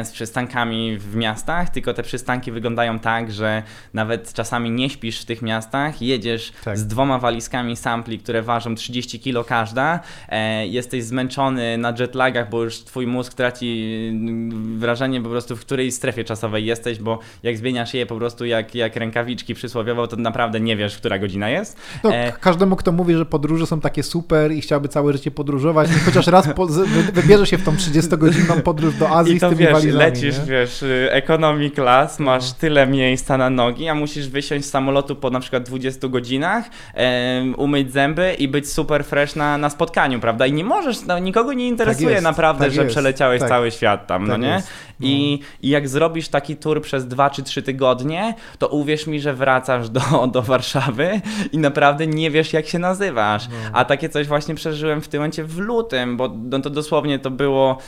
z 0.05 0.11
przystankami 0.11 0.99
w 0.99 1.17
miastach, 1.17 1.71
tylko 1.71 1.95
te 1.95 2.03
przystanki 2.03 2.53
wyglądają 2.53 2.99
tak, 2.99 3.33
że 3.33 3.63
nawet 3.95 4.33
czasami 4.33 4.71
nie 4.71 4.91
śpisz 4.91 5.21
w 5.21 5.25
tych 5.25 5.43
miastach, 5.43 6.03
jedziesz 6.03 6.53
tak. 6.65 6.79
z 6.79 6.87
dwoma 6.87 7.19
walizkami 7.19 7.77
sampli, 7.77 8.19
które 8.19 8.43
ważą 8.43 8.75
30 8.75 9.21
kilo 9.21 9.45
każda, 9.45 10.01
e, 10.29 10.67
jesteś 10.67 11.05
zmęczony 11.05 11.79
na 11.79 11.95
jetlagach, 11.99 12.51
bo 12.51 12.65
już 12.65 12.79
twój 12.79 13.07
mózg 13.07 13.35
traci 13.35 14.09
mm, 14.13 14.79
wrażenie 14.79 15.21
po 15.21 15.29
prostu, 15.29 15.57
w 15.57 15.61
której 15.61 15.93
strefie 15.93 16.25
czasowej 16.25 16.65
jesteś, 16.65 16.99
bo 16.99 17.19
jak 17.43 17.59
zmieniasz 17.59 17.95
je 17.95 18.07
po 18.07 18.17
prostu 18.17 18.45
jak, 18.45 18.75
jak 18.75 18.97
rękawiczki 18.97 19.55
przysłowiowo, 19.55 20.07
to 20.07 20.17
naprawdę 20.17 20.61
nie 20.61 20.77
wiesz, 20.77 20.97
która 20.97 21.19
godzina 21.19 21.51
jest. 21.51 21.77
No, 22.05 22.15
e... 22.15 22.33
Każdemu, 22.33 22.77
kto 22.77 22.93
mówi, 22.93 23.15
że 23.15 23.27
podróże 23.27 23.67
są 23.67 23.81
takie 23.81 24.03
super 24.03 24.53
i 24.53 24.61
chciałby 24.61 24.89
całe 24.89 25.13
życie 25.13 25.31
podróżować, 25.31 25.89
chociaż 26.05 26.27
raz 26.27 26.49
po, 26.49 26.67
wybierze 27.13 27.47
się 27.47 27.59
w 27.59 27.65
tą 27.65 27.73
30-godzinną 27.73 28.63
podróż 28.63 28.95
do 28.95 29.11
Azji 29.11 29.39
z 29.39 29.41
tymi 29.41 29.70
wiesz, 29.75 29.95
lecisz, 29.95 30.39
nie? 30.39 30.45
wiesz, 30.45 30.83
y, 30.83 31.09
economy 31.11 31.71
class, 31.71 32.19
no. 32.19 32.25
masz 32.25 32.53
tyle 32.53 32.87
miejsca 32.87 33.39
na 33.39 33.51
nogi, 33.51 33.89
a 33.89 33.95
musisz 33.95 34.29
wysiąść 34.29 34.65
z 34.65 34.71
samolotu 34.71 35.17
po 35.17 35.31
na 35.31 35.41
przykład 35.41 35.63
20 35.63 36.09
godzinach, 36.09 36.65
um, 36.95 37.55
umyć 37.55 37.93
zęby 37.93 38.35
i 38.39 38.49
być 38.49 38.73
super 38.73 39.05
fresh 39.05 39.37
na, 39.37 39.59
na 39.59 39.71
spotkaniu, 39.71 40.21
prawda? 40.21 40.47
I 40.47 40.53
nie 40.53 40.65
możesz, 40.65 41.07
no, 41.07 41.19
nikogo 41.19 41.53
nie 41.53 41.69
interesuje 41.69 42.07
tak 42.07 42.15
jest, 42.15 42.25
naprawdę, 42.25 42.65
tak 42.65 42.73
że 42.73 42.83
jest, 42.83 42.95
przeleciałeś 42.95 43.41
tak, 43.41 43.49
cały 43.49 43.71
świat 43.71 44.07
tam, 44.07 44.27
no 44.27 44.33
tak 44.33 44.43
nie? 44.43 44.63
No. 45.01 45.07
I, 45.07 45.41
I 45.63 45.69
jak 45.69 45.89
zrobisz 45.89 46.29
taki 46.29 46.57
tour 46.57 46.83
przez 46.83 47.07
2 47.07 47.31
czy 47.31 47.43
3 47.43 47.63
tygodnie, 47.63 48.35
to 48.59 48.69
uwierz 48.69 49.07
mi, 49.07 49.21
że 49.21 49.35
wracasz 49.35 49.89
do, 49.89 50.01
do 50.33 50.43
Warszawy 50.43 51.21
i 51.53 51.59
naprawdę 51.59 52.07
nie 52.07 52.31
wiesz, 52.31 52.53
jak 52.53 52.67
się 52.67 52.79
nazywasz. 52.79 53.49
No. 53.49 53.55
A 53.73 53.85
takie 53.85 54.09
coś 54.09 54.27
właśnie 54.27 54.55
przeżyłem 54.55 55.01
w 55.01 55.09
tym 55.09 55.21
momencie 55.21 55.45
w 55.45 55.59
lutym, 55.59 56.17
bo 56.17 56.29
no 56.43 56.61
to 56.61 56.71
dosłownie 56.71 57.19
to 57.19 57.31
było 57.31 57.79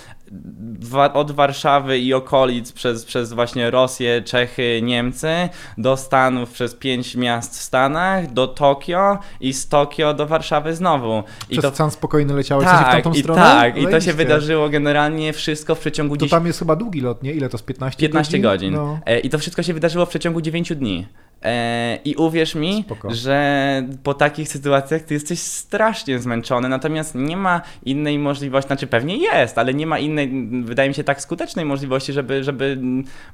od 1.13 1.31
Warszawy 1.31 1.72
i 2.01 2.15
okolic 2.15 2.73
przez, 2.73 3.05
przez 3.05 3.33
właśnie 3.33 3.71
Rosję, 3.71 4.23
Czechy, 4.23 4.81
Niemcy 4.83 5.29
do 5.79 5.97
Stanów 5.97 6.51
przez 6.51 6.75
pięć 6.75 7.17
miast 7.17 7.59
w 7.59 7.63
Stanach, 7.63 8.33
do 8.33 8.49
Tokio 8.49 9.19
i 9.41 9.53
z 9.53 9.69
Tokio 9.69 10.15
do 10.15 10.27
Warszawy 10.27 10.75
znowu. 10.75 11.23
I 11.51 11.53
przez 11.53 11.63
to 11.63 11.75
Stan 11.75 11.91
spokojny 11.91 12.35
leciałeś 12.35 12.65
tak, 12.65 12.89
w 12.89 12.93
tamtą 12.93 13.13
i 13.13 13.21
stronę? 13.21 13.41
Tak, 13.41 13.77
i 13.77 13.87
to 13.87 14.01
się 14.01 14.13
wydarzyło 14.13 14.69
generalnie 14.69 15.33
wszystko 15.33 15.75
w 15.75 15.79
przeciągu... 15.79 16.17
To 16.17 16.27
tam 16.27 16.47
jest 16.47 16.59
chyba 16.59 16.77
długi 16.77 17.01
lot, 17.01 17.23
nie? 17.23 17.33
Ile 17.33 17.49
to 17.49 17.57
jest? 17.57 17.67
15, 17.67 18.01
15 18.01 18.39
godzin? 18.39 18.73
godzin. 18.73 18.75
No. 18.75 18.99
E, 19.07 19.21
I 19.21 19.31
to 19.31 19.39
wszystko 19.39 19.63
się 19.63 19.75
wydarzyło 19.75 20.07
w 20.07 20.09
przeciągu 20.09 20.41
9 20.41 20.73
dni. 20.77 21.07
E, 21.43 21.99
I 22.05 22.17
uwierz 22.17 22.55
mi, 22.55 22.83
Spoko. 22.87 23.15
że 23.15 23.83
po 24.03 24.15
takich 24.15 24.49
sytuacjach 24.49 25.03
ty 25.03 25.15
jesteś 25.15 25.39
strasznie 25.39 26.19
zmęczony, 26.19 26.69
natomiast 26.69 27.15
nie 27.15 27.37
ma 27.37 27.61
innej 27.85 28.19
możliwości, 28.19 28.67
znaczy 28.67 28.87
pewnie 28.87 29.17
jest, 29.17 29.59
ale 29.59 29.75
nie 29.75 29.87
ma 29.87 29.99
innej, 29.99 30.49
wydaje 30.65 30.89
mi 30.89 30.95
się, 30.95 31.05
tak 31.05 31.21
skutecznej 31.21 31.65
możliwości, 31.65 32.13
żeby, 32.13 32.45
żeby 32.45 32.79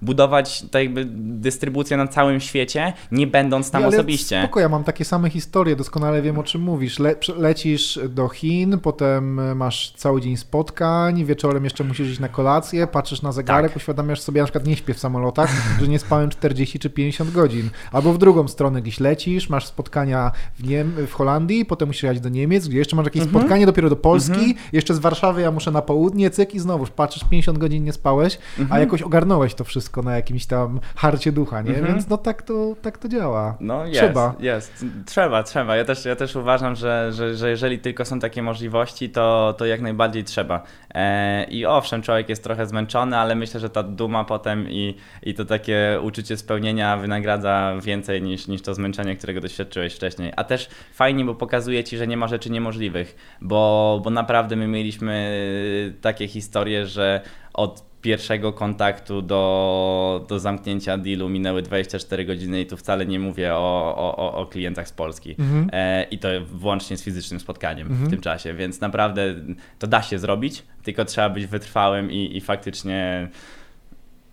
budować 0.02 0.62
tak 0.62 0.82
jakby 0.82 1.04
dystrybucję 1.14 1.96
na 1.96 2.06
całym 2.06 2.40
świecie, 2.40 2.92
nie 3.12 3.26
będąc 3.26 3.70
tam 3.70 3.82
ale 3.82 3.96
osobiście. 3.96 4.42
Spoko, 4.42 4.60
ja 4.60 4.68
mam 4.68 4.84
takie 4.84 5.04
same 5.04 5.30
historie, 5.30 5.76
doskonale 5.76 6.22
wiem 6.22 6.38
o 6.38 6.42
czym 6.42 6.62
mówisz. 6.62 6.98
Le 6.98 7.14
lecisz 7.36 8.00
do 8.08 8.28
Chin, 8.28 8.78
potem 8.82 9.56
masz 9.56 9.92
cały 9.96 10.20
dzień 10.20 10.36
spotkań, 10.36 11.24
wieczorem 11.24 11.64
jeszcze 11.64 11.84
musisz 11.84 12.08
iść 12.08 12.20
na 12.20 12.28
kolację, 12.28 12.86
patrzysz 12.86 13.22
na 13.22 13.32
zegarek, 13.32 13.70
tak. 13.70 13.76
uświadamiasz 13.76 14.20
sobie, 14.20 14.40
na 14.40 14.46
przykład 14.46 14.66
nie 14.66 14.76
śpię 14.76 14.94
w 14.94 14.98
samolotach, 14.98 15.50
że 15.80 15.88
nie 15.88 15.98
spałem 15.98 16.30
40 16.30 16.78
czy 16.78 16.90
50 16.90 17.30
godzin. 17.30 17.70
Albo 17.98 18.12
w 18.12 18.18
drugą 18.18 18.48
stronę 18.48 18.82
gdzieś 18.82 19.00
lecisz, 19.00 19.48
masz 19.48 19.66
spotkania 19.66 20.30
w, 20.58 20.68
Niem 20.68 20.92
w 21.06 21.12
Holandii, 21.12 21.64
potem 21.64 21.88
musisz 21.88 22.02
jechać 22.02 22.20
do 22.20 22.28
Niemiec, 22.28 22.68
gdzie 22.68 22.78
jeszcze 22.78 22.96
masz 22.96 23.04
jakieś 23.04 23.22
mhm. 23.22 23.40
spotkanie 23.40 23.66
dopiero 23.66 23.90
do 23.90 23.96
Polski, 23.96 24.32
mhm. 24.32 24.54
jeszcze 24.72 24.94
z 24.94 24.98
Warszawy 24.98 25.40
ja 25.40 25.50
muszę 25.50 25.70
na 25.70 25.82
południe, 25.82 26.30
cyk 26.30 26.54
i 26.54 26.58
znowu 26.58 26.86
patrzysz, 26.86 27.24
50 27.24 27.58
godzin 27.58 27.84
nie 27.84 27.92
spałeś, 27.92 28.38
a 28.58 28.60
mhm. 28.60 28.80
jakoś 28.80 29.02
ogarnąłeś 29.02 29.54
to 29.54 29.64
wszystko 29.64 30.02
na 30.02 30.16
jakimś 30.16 30.46
tam 30.46 30.80
harcie 30.96 31.32
ducha, 31.32 31.62
nie? 31.62 31.72
Więc 31.72 32.08
no 32.08 32.18
tak 32.18 32.42
to, 32.42 32.76
tak 32.82 32.98
to 32.98 33.08
działa. 33.08 33.56
No 33.60 33.86
jest, 33.86 34.00
trzeba. 34.00 34.34
jest. 34.40 34.84
Trzeba, 35.06 35.42
trzeba. 35.42 35.76
Ja 35.76 35.84
też, 35.84 36.04
ja 36.04 36.16
też 36.16 36.36
uważam, 36.36 36.76
że, 36.76 37.12
że, 37.12 37.34
że 37.34 37.50
jeżeli 37.50 37.78
tylko 37.78 38.04
są 38.04 38.20
takie 38.20 38.42
możliwości, 38.42 39.10
to, 39.10 39.54
to 39.58 39.66
jak 39.66 39.80
najbardziej 39.80 40.24
trzeba. 40.24 40.62
E, 40.98 41.44
I 41.44 41.66
owszem, 41.66 42.02
człowiek 42.02 42.28
jest 42.28 42.44
trochę 42.44 42.66
zmęczony, 42.66 43.16
ale 43.16 43.34
myślę, 43.34 43.60
że 43.60 43.70
ta 43.70 43.82
duma 43.82 44.24
potem 44.24 44.70
i, 44.70 44.94
i 45.22 45.34
to 45.34 45.44
takie 45.44 45.98
uczucie 46.02 46.36
spełnienia 46.36 46.96
wynagradza 46.96 47.74
więcej 47.82 48.22
niż, 48.22 48.48
niż 48.48 48.62
to 48.62 48.74
zmęczenie, 48.74 49.16
którego 49.16 49.40
doświadczyłeś 49.40 49.94
wcześniej. 49.94 50.32
A 50.36 50.44
też 50.44 50.68
fajnie, 50.92 51.24
bo 51.24 51.34
pokazuje 51.34 51.84
ci, 51.84 51.96
że 51.96 52.06
nie 52.06 52.16
ma 52.16 52.28
rzeczy 52.28 52.50
niemożliwych, 52.50 53.36
bo, 53.40 54.00
bo 54.04 54.10
naprawdę 54.10 54.56
my 54.56 54.66
mieliśmy 54.66 55.94
takie 56.00 56.28
historie, 56.28 56.86
że 56.86 57.20
od 57.54 57.87
pierwszego 58.02 58.52
kontaktu 58.52 59.22
do, 59.22 60.24
do 60.28 60.38
zamknięcia 60.38 60.98
dealu 60.98 61.28
minęły 61.28 61.62
24 61.62 62.24
godziny 62.24 62.60
i 62.60 62.66
tu 62.66 62.76
wcale 62.76 63.06
nie 63.06 63.20
mówię 63.20 63.54
o, 63.54 63.94
o, 64.16 64.34
o 64.34 64.46
klientach 64.46 64.88
z 64.88 64.92
Polski. 64.92 65.36
Mhm. 65.38 65.70
E, 65.72 66.02
I 66.02 66.18
to 66.18 66.28
włącznie 66.52 66.96
z 66.96 67.02
fizycznym 67.02 67.40
spotkaniem 67.40 67.88
mhm. 67.88 68.06
w 68.08 68.10
tym 68.10 68.20
czasie, 68.20 68.54
więc 68.54 68.80
naprawdę 68.80 69.34
to 69.78 69.86
da 69.86 70.02
się 70.02 70.18
zrobić, 70.18 70.62
tylko 70.82 71.04
trzeba 71.04 71.30
być 71.30 71.46
wytrwałym 71.46 72.12
i, 72.12 72.36
i 72.36 72.40
faktycznie 72.40 73.28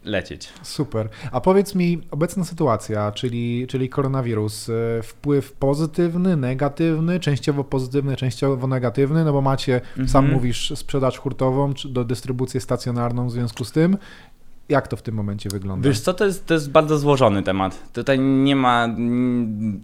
lecieć. 0.06 0.50
Super. 0.62 1.10
A 1.32 1.42
powiedz 1.42 1.76
mi, 1.76 2.02
obecna 2.12 2.44
sytuacja, 2.44 3.12
czyli, 3.12 3.68
czyli 3.68 3.90
koronawirus, 3.90 4.70
e, 4.70 4.74
wpływ 5.04 5.54
pozytywny, 5.54 6.38
negatywny, 6.38 7.20
częściowo 7.20 7.64
pozytywny, 7.64 8.16
częściowo 8.16 8.68
negatywny, 8.68 9.26
no 9.26 9.34
bo 9.34 9.42
macie, 9.42 9.76
mhm. 9.76 10.10
sam 10.10 10.32
mówisz, 10.32 10.74
sprzedaż 10.76 11.18
hurtową, 11.18 11.74
czy 11.74 11.90
do 11.90 12.04
dystrybucję 12.04 12.62
stacjonarną 12.62 13.28
w 13.28 13.32
związku 13.32 13.66
z 13.66 13.72
tym. 13.72 13.98
Jak 14.70 14.88
to 14.88 14.98
w 14.98 15.02
tym 15.02 15.16
momencie 15.16 15.50
wygląda? 15.50 15.90
Wiesz 15.90 16.00
co, 16.00 16.14
to 16.14 16.26
jest, 16.26 16.46
to 16.46 16.54
jest 16.54 16.72
bardzo 16.72 16.98
złożony 16.98 17.44
temat. 17.44 17.94
Tutaj 17.94 18.20
nie 18.20 18.56
ma 18.56 18.88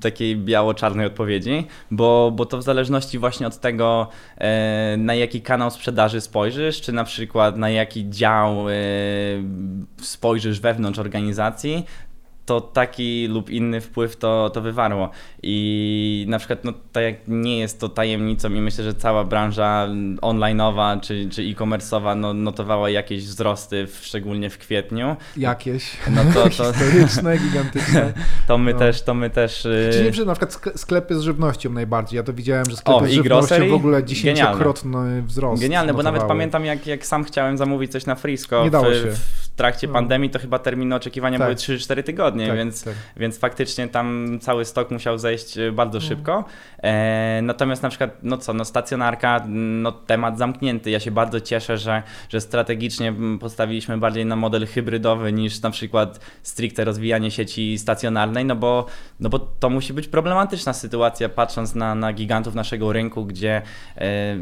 takiej 0.02 0.38
biało-czarnej 0.38 1.06
odpowiedzi, 1.06 1.68
bo, 1.92 2.32
bo 2.36 2.46
to 2.46 2.58
w 2.58 2.64
zależności 2.64 3.20
właśnie 3.20 3.48
od 3.48 3.60
tego, 3.60 4.08
e, 4.38 4.96
na 4.98 5.16
jaki 5.16 5.42
kanał 5.42 5.72
sprzedaży 5.72 6.22
spojrzysz, 6.22 6.82
czy 6.82 6.92
na 6.92 7.04
przykład 7.04 7.58
na 7.58 7.70
jaki 7.70 8.10
dział 8.10 8.70
e, 8.70 8.74
spojrzysz 9.98 10.60
wewnątrz 10.60 11.00
organizacji, 11.00 11.86
to 12.46 12.62
taki 12.62 13.28
lub 13.28 13.50
inny 13.50 13.82
wpływ 13.82 14.16
to, 14.16 14.50
to 14.50 14.62
wywarło. 14.62 15.10
I 15.44 16.26
na 16.30 16.40
przykład, 16.40 16.64
no 16.64 16.74
tak 16.92 17.04
jak 17.04 17.16
nie 17.28 17.60
jest 17.60 17.80
to 17.80 17.90
tajemnicą 17.90 18.54
i 18.54 18.62
myślę, 18.62 18.84
że 18.84 18.94
cała 18.94 19.24
branża 19.24 19.88
online'owa 20.22 21.00
czy, 21.00 21.30
czy 21.30 21.42
e-commerce'owa 21.42 22.18
no, 22.18 22.34
notowała 22.34 22.90
jakieś 22.90 23.26
wzrosty, 23.26 23.88
w, 23.88 24.00
szczególnie 24.06 24.50
w 24.50 24.58
kwietniu. 24.58 25.16
Jakieś? 25.38 25.98
No 26.10 26.22
to, 26.34 26.44
to... 26.44 26.50
Historyczne, 26.50 27.38
gigantyczne. 27.38 28.14
to 28.48 28.58
my 28.58 28.74
no. 28.74 28.80
też, 28.80 29.02
to 29.02 29.14
my 29.14 29.30
też... 29.30 29.68
Czyli 29.92 30.22
y, 30.22 30.26
na 30.26 30.36
przykład 30.36 30.60
sklepy 30.76 31.16
z 31.16 31.22
żywnością 31.22 31.70
najbardziej. 31.70 32.18
Ja 32.18 32.24
to 32.24 32.34
widziałem, 32.34 32.66
że 32.70 32.78
sklepy 32.78 33.04
o, 33.04 33.08
z 33.08 33.12
żywnością 33.12 33.70
w 33.70 33.74
ogóle 33.74 34.04
dziesięciokrotny 34.04 35.22
wzrost. 35.22 35.62
Genialne, 35.62 35.94
bo 35.94 36.04
nawet 36.04 36.24
pamiętam 36.24 36.66
jak, 36.66 36.88
jak 36.88 37.06
sam 37.06 37.24
chciałem 37.24 37.58
zamówić 37.58 37.92
coś 37.92 38.06
na 38.06 38.16
Frisco 38.16 38.66
w, 38.66 39.16
w 39.42 39.50
trakcie 39.50 39.88
no. 39.88 39.94
pandemii, 39.94 40.30
to 40.30 40.40
chyba 40.40 40.60
terminy 40.60 40.96
oczekiwania 40.96 41.38
tak. 41.38 41.48
były 41.48 41.56
3-4 41.56 42.04
tygodnie, 42.04 42.31
tak, 42.32 42.58
więc, 42.58 42.84
tak. 42.84 42.94
więc 43.18 43.40
faktycznie 43.40 43.88
tam 43.88 44.38
cały 44.42 44.66
stok 44.66 44.92
musiał 44.92 45.18
zejść 45.18 45.58
e, 45.58 45.72
bardzo 45.72 46.00
no. 46.00 46.06
szybko. 46.06 46.46
E, 46.84 47.40
natomiast 47.44 47.84
na 47.84 47.90
przykład, 47.90 48.18
no 48.24 48.38
co, 48.38 48.54
no 48.54 48.66
stacjonarka, 48.66 49.46
no 49.48 49.92
temat 49.92 50.38
zamknięty. 50.38 50.90
Ja 50.90 51.00
się 51.00 51.12
bardzo 51.12 51.42
cieszę, 51.42 51.78
że, 51.78 52.04
że 52.30 52.42
strategicznie 52.42 53.14
postawiliśmy 53.40 53.98
bardziej 53.98 54.26
na 54.26 54.36
model 54.36 54.68
hybrydowy 54.68 55.34
niż 55.34 55.62
na 55.62 55.72
przykład 55.72 56.20
stricte 56.44 56.86
rozwijanie 56.86 57.32
sieci 57.32 57.78
stacjonarnej, 57.78 58.46
no 58.46 58.56
bo, 58.56 58.86
no 59.20 59.30
bo 59.30 59.40
to 59.40 59.70
musi 59.70 59.94
być 59.94 60.08
problematyczna 60.08 60.74
sytuacja, 60.74 61.30
patrząc 61.30 61.76
na, 61.76 61.96
na 61.96 62.14
gigantów 62.14 62.56
naszego 62.56 62.94
rynku, 62.94 63.26
gdzie 63.26 63.62
e, 63.96 64.36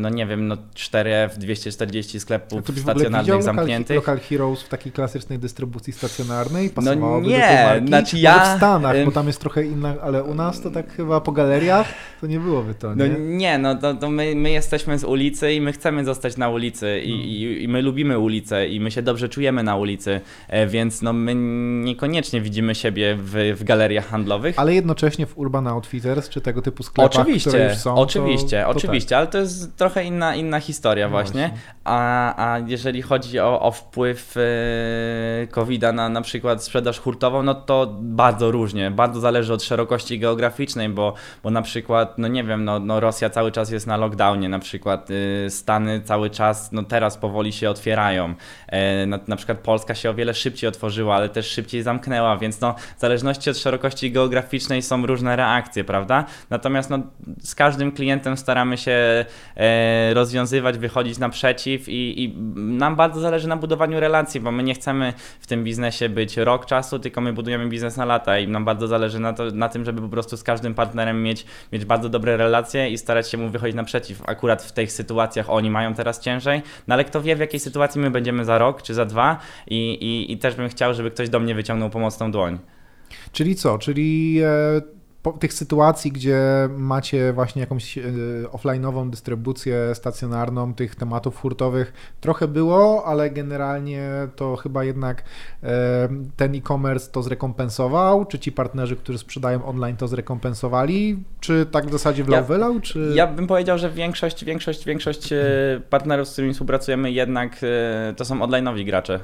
no 0.00 0.08
nie 0.08 0.26
wiem, 0.26 0.48
no 0.48 0.56
4F, 0.74 1.36
240 1.38 2.20
sklepów 2.20 2.62
stacjonarnych 2.82 3.42
zamkniętych. 3.42 3.96
Local 3.96 4.20
Heroes 4.20 4.62
w 4.62 4.68
takiej 4.68 4.92
klasycznej 4.92 5.38
dystrybucji 5.38 5.92
stacjonarnej? 5.92 6.70
Pasowałoby 6.70 7.26
no 7.26 7.29
nie, 7.30 7.80
do 7.80 7.86
znaczy 7.86 8.18
ja... 8.18 8.38
Może 8.38 8.54
w 8.54 8.56
Stanach, 8.56 9.04
bo 9.04 9.12
tam 9.12 9.26
jest 9.26 9.40
trochę 9.40 9.64
inna, 9.64 9.94
ale 10.02 10.22
u 10.24 10.34
nas 10.34 10.60
to 10.60 10.70
tak 10.70 10.92
chyba 10.92 11.20
po 11.20 11.32
galeriach 11.32 11.86
to 12.20 12.26
nie 12.26 12.40
byłoby 12.40 12.74
to, 12.74 12.94
nie? 12.94 13.08
No 13.08 13.18
nie, 13.18 13.58
no 13.58 13.74
to, 13.74 13.94
to 13.94 14.10
my, 14.10 14.34
my 14.34 14.50
jesteśmy 14.50 14.98
z 14.98 15.04
ulicy 15.04 15.52
i 15.52 15.60
my 15.60 15.72
chcemy 15.72 16.04
zostać 16.04 16.36
na 16.36 16.48
ulicy 16.48 17.00
i, 17.00 17.10
hmm. 17.10 17.26
i, 17.26 17.62
i, 17.62 17.68
my 17.68 17.82
lubimy 17.82 18.18
ulicę 18.18 18.68
i 18.68 18.80
my 18.80 18.90
się 18.90 19.02
dobrze 19.02 19.28
czujemy 19.28 19.62
na 19.62 19.76
ulicy, 19.76 20.20
e, 20.48 20.66
więc 20.66 21.02
no 21.02 21.12
my 21.12 21.34
niekoniecznie 21.84 22.40
widzimy 22.40 22.74
siebie 22.74 23.16
w, 23.18 23.54
w 23.56 23.64
galeriach 23.64 24.08
handlowych. 24.08 24.58
Ale 24.58 24.74
jednocześnie 24.74 25.26
w 25.26 25.38
Urban 25.38 25.66
Outfitters 25.66 26.28
czy 26.28 26.40
tego 26.40 26.62
typu 26.62 26.82
sklepach, 26.82 27.20
oczywiście, 27.20 27.50
które 27.50 27.68
już 27.68 27.78
są, 27.78 27.94
Oczywiście, 27.94 28.60
to, 28.60 28.64
to 28.64 28.78
oczywiście, 28.78 29.08
tak. 29.08 29.18
ale 29.18 29.26
to 29.26 29.38
jest 29.38 29.76
trochę 29.76 30.04
inna, 30.04 30.34
inna 30.34 30.60
historia 30.60 31.06
no 31.06 31.10
właśnie. 31.10 31.48
właśnie. 31.48 31.58
A, 31.84 32.52
a 32.52 32.58
jeżeli 32.58 33.02
chodzi 33.02 33.38
o, 33.38 33.60
o 33.60 33.70
wpływ 33.70 34.34
e, 34.36 35.46
COVID-a 35.46 35.92
na 35.92 36.08
na 36.08 36.22
przykład 36.22 36.64
sprzedaż 36.64 36.98
hurtową, 36.98 37.19
no 37.42 37.54
to 37.54 37.94
bardzo 38.00 38.50
różnie, 38.50 38.90
bardzo 38.90 39.20
zależy 39.20 39.52
od 39.52 39.62
szerokości 39.62 40.18
geograficznej, 40.18 40.88
bo, 40.88 41.14
bo 41.42 41.50
na 41.50 41.62
przykład, 41.62 42.18
no 42.18 42.28
nie 42.28 42.44
wiem, 42.44 42.64
no, 42.64 42.78
no 42.78 43.00
Rosja 43.00 43.30
cały 43.30 43.52
czas 43.52 43.70
jest 43.70 43.86
na 43.86 43.96
lockdownie, 43.96 44.48
na 44.48 44.58
przykład 44.58 45.10
y, 45.10 45.46
Stany 45.50 46.00
cały 46.00 46.30
czas, 46.30 46.72
no 46.72 46.82
teraz 46.82 47.16
powoli 47.16 47.52
się 47.52 47.70
otwierają, 47.70 48.34
e, 48.68 49.06
na, 49.06 49.18
na 49.28 49.36
przykład 49.36 49.58
Polska 49.58 49.94
się 49.94 50.10
o 50.10 50.14
wiele 50.14 50.34
szybciej 50.34 50.68
otworzyła, 50.68 51.16
ale 51.16 51.28
też 51.28 51.46
szybciej 51.46 51.82
zamknęła, 51.82 52.36
więc 52.36 52.60
no 52.60 52.74
w 52.96 53.00
zależności 53.00 53.50
od 53.50 53.58
szerokości 53.58 54.12
geograficznej 54.12 54.82
są 54.82 55.06
różne 55.06 55.36
reakcje, 55.36 55.84
prawda? 55.84 56.24
Natomiast 56.50 56.90
no, 56.90 56.98
z 57.42 57.54
każdym 57.54 57.92
klientem 57.92 58.36
staramy 58.36 58.76
się 58.76 59.24
e, 59.56 60.14
rozwiązywać, 60.14 60.78
wychodzić 60.78 61.18
naprzeciw 61.18 61.88
i, 61.88 62.24
i 62.24 62.36
nam 62.56 62.96
bardzo 62.96 63.20
zależy 63.20 63.48
na 63.48 63.56
budowaniu 63.56 64.00
relacji, 64.00 64.40
bo 64.40 64.52
my 64.52 64.62
nie 64.62 64.74
chcemy 64.74 65.12
w 65.40 65.46
tym 65.46 65.64
biznesie 65.64 66.08
być 66.08 66.36
rok 66.36 66.66
czasu, 66.66 66.98
tylko 67.10 67.20
my 67.20 67.32
budujemy 67.32 67.68
biznes 67.68 67.96
na 67.96 68.04
lata 68.04 68.38
i 68.38 68.48
nam 68.48 68.64
bardzo 68.64 68.86
zależy 68.86 69.20
na, 69.20 69.32
to, 69.32 69.50
na 69.50 69.68
tym, 69.68 69.84
żeby 69.84 70.02
po 70.02 70.08
prostu 70.08 70.36
z 70.36 70.42
każdym 70.42 70.74
partnerem 70.74 71.22
mieć, 71.22 71.46
mieć 71.72 71.84
bardzo 71.84 72.08
dobre 72.08 72.36
relacje 72.36 72.90
i 72.90 72.98
starać 72.98 73.30
się 73.30 73.38
mu 73.38 73.48
wychodzić 73.48 73.76
naprzeciw. 73.76 74.22
Akurat 74.28 74.62
w 74.62 74.72
tych 74.72 74.92
sytuacjach 74.92 75.50
oni 75.50 75.70
mają 75.70 75.94
teraz 75.94 76.20
ciężej, 76.20 76.62
no 76.88 76.94
ale 76.94 77.04
kto 77.04 77.22
wie 77.22 77.36
w 77.36 77.40
jakiej 77.40 77.60
sytuacji 77.60 78.00
my 78.00 78.10
będziemy 78.10 78.44
za 78.44 78.58
rok 78.58 78.82
czy 78.82 78.94
za 78.94 79.04
dwa 79.04 79.38
i, 79.66 79.92
i, 79.92 80.32
i 80.32 80.38
też 80.38 80.54
bym 80.54 80.68
chciał, 80.68 80.94
żeby 80.94 81.10
ktoś 81.10 81.28
do 81.28 81.40
mnie 81.40 81.54
wyciągnął 81.54 81.90
pomocną 81.90 82.32
dłoń. 82.32 82.58
Czyli 83.32 83.56
co? 83.56 83.78
Czyli 83.78 84.40
e, 84.42 84.99
po, 85.22 85.32
tych 85.32 85.52
sytuacji, 85.52 86.12
gdzie 86.12 86.38
macie 86.76 87.32
właśnie 87.32 87.60
jakąś 87.60 87.98
e, 87.98 88.02
offline'ową 88.52 89.10
dystrybucję 89.10 89.94
stacjonarną 89.94 90.74
tych 90.74 90.94
tematów 90.94 91.36
hurtowych, 91.36 91.92
trochę 92.20 92.48
było, 92.48 93.04
ale 93.04 93.30
generalnie 93.30 94.10
to 94.36 94.56
chyba 94.56 94.84
jednak 94.84 95.24
e, 95.62 96.08
ten 96.36 96.54
e-commerce 96.54 97.10
to 97.10 97.22
zrekompensował? 97.22 98.24
Czy 98.24 98.38
ci 98.38 98.52
partnerzy, 98.52 98.96
którzy 98.96 99.18
sprzedają 99.18 99.64
online 99.64 99.96
to 99.96 100.08
zrekompensowali? 100.08 101.24
Czy 101.40 101.66
tak 101.66 101.86
w 101.86 101.92
zasadzie 101.92 102.24
wlał 102.24 102.40
ja, 102.40 102.46
wylał? 102.46 102.80
Czy... 102.80 103.12
Ja 103.14 103.26
bym 103.26 103.46
powiedział, 103.46 103.78
że 103.78 103.90
większość, 103.90 104.44
większość, 104.44 104.84
większość 104.84 105.32
e, 105.32 105.46
partnerów, 105.90 106.28
z 106.28 106.32
którymi 106.32 106.52
współpracujemy 106.52 107.10
jednak 107.12 107.60
to 108.16 108.24
są 108.24 108.38
online'owi 108.38 108.84
gracze. 108.84 109.20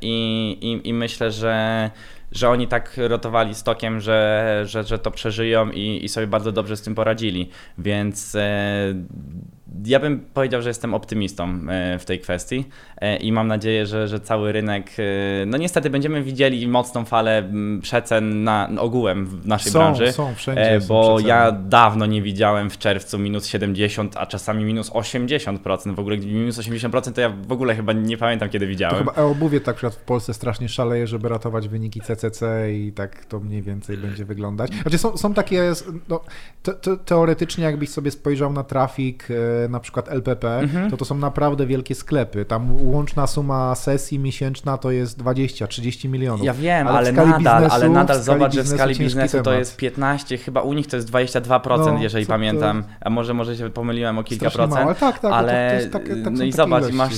I, 0.00 0.58
i, 0.60 0.88
I 0.88 0.94
myślę, 0.94 1.30
że 1.30 1.90
że 2.32 2.48
oni 2.48 2.68
tak 2.68 2.96
rotowali 2.96 3.54
stokiem, 3.54 4.00
że, 4.00 4.62
że, 4.64 4.84
że 4.84 4.98
to 4.98 5.10
przeżyją 5.10 5.70
i, 5.70 6.04
i 6.04 6.08
sobie 6.08 6.26
bardzo 6.26 6.52
dobrze 6.52 6.76
z 6.76 6.82
tym 6.82 6.94
poradzili. 6.94 7.50
Więc 7.78 8.34
e, 8.34 8.94
ja 9.84 10.00
bym 10.00 10.20
powiedział, 10.34 10.62
że 10.62 10.70
jestem 10.70 10.94
optymistą 10.94 11.60
e, 11.68 11.98
w 11.98 12.04
tej 12.04 12.20
kwestii 12.20 12.64
e, 13.00 13.16
i 13.16 13.32
mam 13.32 13.48
nadzieję, 13.48 13.86
że, 13.86 14.08
że 14.08 14.20
cały 14.20 14.52
rynek, 14.52 14.90
e, 14.98 15.46
no 15.46 15.58
niestety 15.58 15.90
będziemy 15.90 16.22
widzieli 16.22 16.68
mocną 16.68 17.04
falę 17.04 17.52
przecen 17.82 18.44
na 18.44 18.68
ogółem 18.78 19.26
w 19.26 19.46
naszej 19.46 19.72
są, 19.72 19.78
branży. 19.78 20.12
Są, 20.12 20.34
wszędzie 20.34 20.80
Bo 20.88 21.20
ja 21.20 21.52
dawno 21.52 22.06
nie 22.06 22.22
widziałem 22.22 22.70
w 22.70 22.78
czerwcu 22.78 23.18
minus 23.18 23.46
70, 23.46 24.16
a 24.16 24.26
czasami 24.26 24.64
minus 24.64 24.90
80%. 24.90 25.94
W 25.94 25.98
ogóle 25.98 26.16
minus 26.16 26.58
80% 26.58 27.12
to 27.12 27.20
ja 27.20 27.28
w 27.28 27.52
ogóle 27.52 27.74
chyba 27.74 27.92
nie 27.92 28.16
pamiętam 28.16 28.48
kiedy 28.48 28.66
widziałem. 28.66 29.04
To 29.04 29.10
chyba 29.10 29.22
e-obuwie 29.22 29.60
tak 29.60 29.76
przykład 29.76 29.94
w 29.94 30.04
Polsce 30.04 30.34
strasznie 30.34 30.68
szaleje, 30.68 31.06
żeby 31.06 31.28
ratować 31.28 31.68
wyniki 31.68 32.00
CCC 32.00 32.72
i 32.72 32.92
tak 32.92 33.24
to 33.24 33.40
mniej 33.40 33.62
więcej 33.62 33.96
będzie 33.96 34.24
wyglądać. 34.24 34.72
Znaczy 34.82 34.98
są, 34.98 35.16
są 35.16 35.34
takie, 35.34 35.72
no, 36.08 36.20
te, 36.62 36.74
te, 36.74 36.96
teoretycznie 36.96 37.64
jakbyś 37.64 37.88
sobie 37.88 38.10
spojrzał 38.10 38.52
na 38.52 38.64
trafik 38.64 39.28
na 39.68 39.80
przykład 39.80 40.08
LPP, 40.08 40.58
mhm. 40.58 40.90
to 40.90 40.96
to 40.96 41.04
są 41.04 41.14
naprawdę 41.14 41.66
wielkie 41.66 41.94
sklepy. 41.94 42.44
Tam 42.44 42.76
łączna 42.80 43.26
suma 43.26 43.74
sesji 43.74 44.18
miesięczna 44.18 44.78
to 44.78 44.90
jest 44.90 45.22
20-30 45.22 46.08
milionów. 46.08 46.46
Ja 46.46 46.54
wiem, 46.54 46.88
ale, 46.88 46.98
ale 46.98 47.12
nadal, 47.12 47.62
biznesu, 47.62 47.74
ale 47.74 47.88
nadal 47.88 48.22
zobacz, 48.22 48.54
że 48.54 48.62
w 48.62 48.68
skali 48.68 48.94
biznesu 48.94 49.42
to 49.42 49.52
jest 49.52 49.76
15, 49.76 50.38
chyba 50.38 50.60
u 50.60 50.72
nich 50.72 50.86
to 50.86 50.96
jest 50.96 51.10
22%, 51.10 51.78
no, 51.78 52.02
jeżeli 52.02 52.26
pamiętam, 52.26 52.84
a 53.00 53.10
może, 53.10 53.34
może 53.34 53.56
się 53.56 53.70
pomyliłem 53.70 54.18
o 54.18 54.24
kilka 54.24 54.50
procent. 54.50 54.74
Mało, 54.74 54.86
ale 54.86 54.94
tak, 54.94 55.18
tak, 55.18 55.32
ale 55.32 55.52
to, 55.52 55.70
to 55.70 55.74
jest 55.74 55.92
takie, 55.92 56.22
tak 56.22 56.32
no 56.32 56.44
i 56.44 56.52
zobacz, 56.52 56.82
ilości. 56.82 56.96
masz 56.96 57.14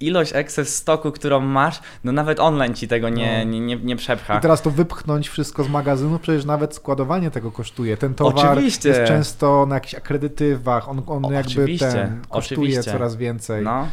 ilość 0.00 0.32
excess 0.34 0.76
stoku, 0.76 1.12
którą 1.12 1.40
masz, 1.40 1.80
no 2.04 2.12
nawet 2.12 2.40
online 2.40 2.74
ci 2.74 2.88
tego 2.88 3.08
nie, 3.08 3.44
no. 3.44 3.50
nie, 3.50 3.60
nie, 3.60 3.76
nie 3.76 3.96
przepcha. 3.96 4.38
I 4.38 4.40
teraz 4.40 4.62
to 4.62 4.70
wypchnąć 4.70 5.28
wszystko 5.28 5.64
z 5.64 5.68
magazynu, 5.68 6.18
przecież 6.18 6.44
nawet 6.44 6.74
składowanie 6.74 7.30
tego 7.30 7.52
kosztuje. 7.52 7.96
Ten 7.96 8.14
towar 8.14 8.46
Oczywiście. 8.48 8.88
jest 8.88 9.00
często 9.04 9.66
na 9.66 9.74
jakichś 9.74 9.94
akredytywach, 9.94 10.88
on, 10.88 11.02
on 11.06 11.32
jakby 11.32 11.78
ten 11.78 12.20
kosztuje 12.28 12.60
Oczywiście. 12.60 12.82
coraz 12.82 13.16
więcej. 13.16 13.64
No. 13.64 13.88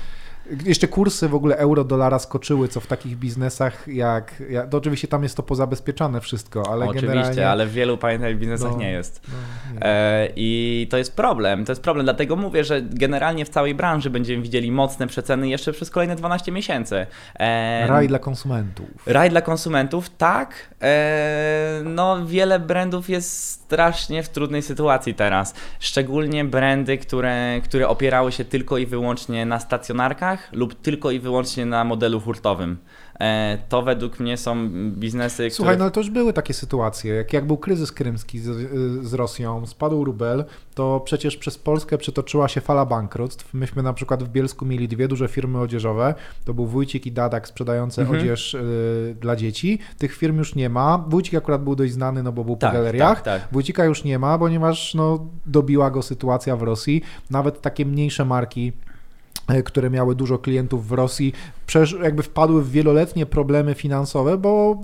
Jeszcze 0.65 0.87
kursy 0.87 1.29
w 1.29 1.35
ogóle 1.35 1.57
euro-dolara 1.57 2.19
skoczyły, 2.19 2.67
co 2.67 2.79
w 2.79 2.87
takich 2.87 3.17
biznesach 3.17 3.87
jak, 3.87 4.43
jak... 4.49 4.69
To 4.69 4.77
oczywiście 4.77 5.07
tam 5.07 5.23
jest 5.23 5.37
to 5.37 5.43
pozabezpieczane 5.43 6.21
wszystko, 6.21 6.63
ale 6.71 6.85
Oczywiście, 6.85 7.07
generalnie... 7.07 7.49
ale 7.49 7.65
w 7.65 7.71
wielu 7.71 7.97
pamiętaj 7.97 8.35
biznesach 8.35 8.71
no, 8.71 8.77
nie 8.77 8.91
jest. 8.91 9.21
No, 9.27 9.33
nie. 9.73 9.85
E, 9.85 10.29
I 10.35 10.87
to 10.89 10.97
jest 10.97 11.15
problem, 11.15 11.65
to 11.65 11.71
jest 11.71 11.81
problem, 11.81 12.05
dlatego 12.05 12.35
mówię, 12.35 12.63
że 12.63 12.81
generalnie 12.81 13.45
w 13.45 13.49
całej 13.49 13.75
branży 13.75 14.09
będziemy 14.09 14.43
widzieli 14.43 14.71
mocne 14.71 15.07
przeceny 15.07 15.49
jeszcze 15.49 15.73
przez 15.73 15.89
kolejne 15.89 16.15
12 16.15 16.51
miesięcy. 16.51 17.05
E, 17.39 17.87
raj 17.87 18.07
dla 18.07 18.19
konsumentów. 18.19 18.87
Raj 19.05 19.29
dla 19.29 19.41
konsumentów, 19.41 20.09
tak. 20.09 20.75
E, 20.81 21.81
no 21.85 22.25
wiele 22.25 22.59
brandów 22.59 23.09
jest 23.09 23.43
strasznie 23.43 24.23
w 24.23 24.29
trudnej 24.29 24.61
sytuacji 24.61 25.13
teraz. 25.13 25.53
Szczególnie 25.79 26.45
brandy, 26.45 26.97
które, 26.97 27.61
które 27.63 27.87
opierały 27.87 28.31
się 28.31 28.45
tylko 28.45 28.77
i 28.77 28.85
wyłącznie 28.85 29.45
na 29.45 29.59
stacjonarkach, 29.59 30.32
lub 30.51 30.75
tylko 30.75 31.11
i 31.11 31.19
wyłącznie 31.19 31.65
na 31.65 31.83
modelu 31.83 32.19
hurtowym. 32.19 32.77
E, 33.19 33.57
to 33.69 33.81
według 33.81 34.19
mnie 34.19 34.37
są 34.37 34.69
biznesy, 34.91 35.49
Słuchaj, 35.49 35.73
które... 35.73 35.77
no 35.77 35.83
ale 35.83 35.91
to 35.91 35.99
już 35.99 36.09
były 36.09 36.33
takie 36.33 36.53
sytuacje. 36.53 37.13
Jak, 37.13 37.33
jak 37.33 37.47
był 37.47 37.57
kryzys 37.57 37.91
krymski 37.91 38.39
z, 38.39 38.49
z 39.07 39.13
Rosją, 39.13 39.65
spadł 39.65 40.03
rubel, 40.03 40.45
to 40.75 41.01
przecież 41.05 41.37
przez 41.37 41.57
Polskę 41.57 41.97
przetoczyła 41.97 42.47
się 42.47 42.61
fala 42.61 42.85
bankructw. 42.85 43.53
Myśmy 43.53 43.83
na 43.83 43.93
przykład 43.93 44.23
w 44.23 44.29
Bielsku 44.29 44.65
mieli 44.65 44.87
dwie 44.87 45.07
duże 45.07 45.27
firmy 45.27 45.59
odzieżowe. 45.59 46.15
To 46.45 46.53
był 46.53 46.65
Wójcik 46.65 47.05
i 47.05 47.11
Dadak 47.11 47.47
sprzedające 47.47 48.01
mhm. 48.01 48.19
odzież 48.19 48.53
y, 48.53 49.15
dla 49.21 49.35
dzieci. 49.35 49.79
Tych 49.97 50.15
firm 50.15 50.37
już 50.37 50.55
nie 50.55 50.69
ma. 50.69 51.05
Wójcik 51.07 51.35
akurat 51.35 51.63
był 51.63 51.75
dość 51.75 51.93
znany, 51.93 52.23
no 52.23 52.31
bo 52.31 52.43
był 52.43 52.55
tak, 52.55 52.71
po 52.71 52.77
galeriach. 52.77 53.21
Tak, 53.21 53.41
tak. 53.41 53.51
Wójcika 53.51 53.85
już 53.85 54.03
nie 54.03 54.19
ma, 54.19 54.39
ponieważ 54.39 54.95
no, 54.95 55.27
dobiła 55.45 55.91
go 55.91 56.01
sytuacja 56.01 56.55
w 56.55 56.63
Rosji. 56.63 57.01
Nawet 57.29 57.61
takie 57.61 57.85
mniejsze 57.85 58.25
marki 58.25 58.73
które 59.65 59.89
miały 59.89 60.15
dużo 60.15 60.39
klientów 60.39 60.87
w 60.87 60.91
Rosji, 60.91 61.33
jakby 62.03 62.23
wpadły 62.23 62.63
w 62.63 62.71
wieloletnie 62.71 63.25
problemy 63.25 63.73
finansowe, 63.73 64.37
bo 64.37 64.81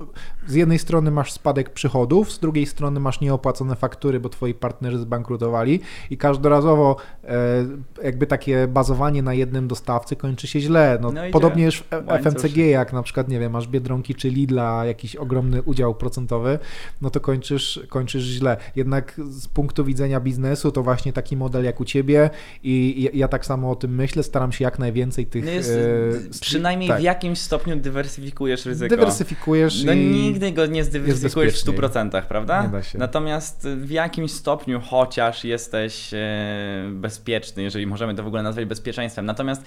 z 0.49 0.55
jednej 0.55 0.79
strony 0.79 1.11
masz 1.11 1.31
spadek 1.31 1.69
przychodów, 1.69 2.31
z 2.31 2.39
drugiej 2.39 2.65
strony 2.65 2.99
masz 2.99 3.21
nieopłacone 3.21 3.75
faktury, 3.75 4.19
bo 4.19 4.29
twoi 4.29 4.53
partnerzy 4.53 4.99
zbankrutowali 4.99 5.79
i 6.09 6.17
każdorazowo 6.17 6.95
e, 7.23 7.65
jakby 8.03 8.27
takie 8.27 8.67
bazowanie 8.67 9.23
na 9.23 9.33
jednym 9.33 9.67
dostawcy 9.67 10.15
kończy 10.15 10.47
się 10.47 10.59
źle. 10.59 10.99
No, 11.01 11.11
no 11.11 11.21
podobnie 11.31 11.65
już 11.65 11.79
w 11.79 12.23
FMCG, 12.23 12.57
jak 12.57 12.93
na 12.93 13.03
przykład, 13.03 13.29
nie 13.29 13.39
wiem, 13.39 13.51
masz 13.51 13.67
Biedronki 13.67 14.15
czy 14.15 14.29
Lidla, 14.29 14.85
jakiś 14.85 15.15
ogromny 15.15 15.61
udział 15.61 15.95
procentowy, 15.95 16.59
no 17.01 17.09
to 17.09 17.19
kończysz, 17.19 17.79
kończysz 17.89 18.23
źle. 18.23 18.57
Jednak 18.75 19.21
z 19.29 19.47
punktu 19.47 19.85
widzenia 19.85 20.19
biznesu 20.19 20.71
to 20.71 20.83
właśnie 20.83 21.13
taki 21.13 21.37
model 21.37 21.63
jak 21.63 21.79
u 21.79 21.85
ciebie 21.85 22.29
i 22.63 23.09
ja 23.13 23.27
tak 23.27 23.45
samo 23.45 23.71
o 23.71 23.75
tym 23.75 23.95
myślę, 23.95 24.23
staram 24.23 24.51
się 24.51 24.63
jak 24.63 24.79
najwięcej 24.79 25.25
tych... 25.25 25.45
No 25.45 25.51
jest, 25.51 25.69
e, 25.69 26.39
przynajmniej 26.41 26.89
tak. 26.89 26.99
w 26.99 27.03
jakimś 27.03 27.39
stopniu 27.39 27.75
dywersyfikujesz 27.75 28.65
ryzyko. 28.65 28.95
Dywersyfikujesz 28.95 29.83
no, 29.83 29.93
i 29.93 30.38
nigdy 30.39 30.51
go 30.51 30.65
nie 30.65 30.83
zdywersyfikujesz 30.83 31.63
w 31.63 31.65
100%, 31.65 32.21
prawda? 32.21 32.63
Nie 32.63 32.69
da 32.69 32.83
się. 32.83 32.97
Natomiast 32.97 33.67
w 33.67 33.89
jakimś 33.89 34.31
stopniu 34.31 34.81
chociaż 34.81 35.43
jesteś 35.43 36.13
e, 36.13 36.89
bezpieczny, 36.91 37.63
jeżeli 37.63 37.87
możemy 37.87 38.15
to 38.15 38.23
w 38.23 38.27
ogóle 38.27 38.43
nazwać 38.43 38.65
bezpieczeństwem. 38.65 39.25
Natomiast 39.25 39.63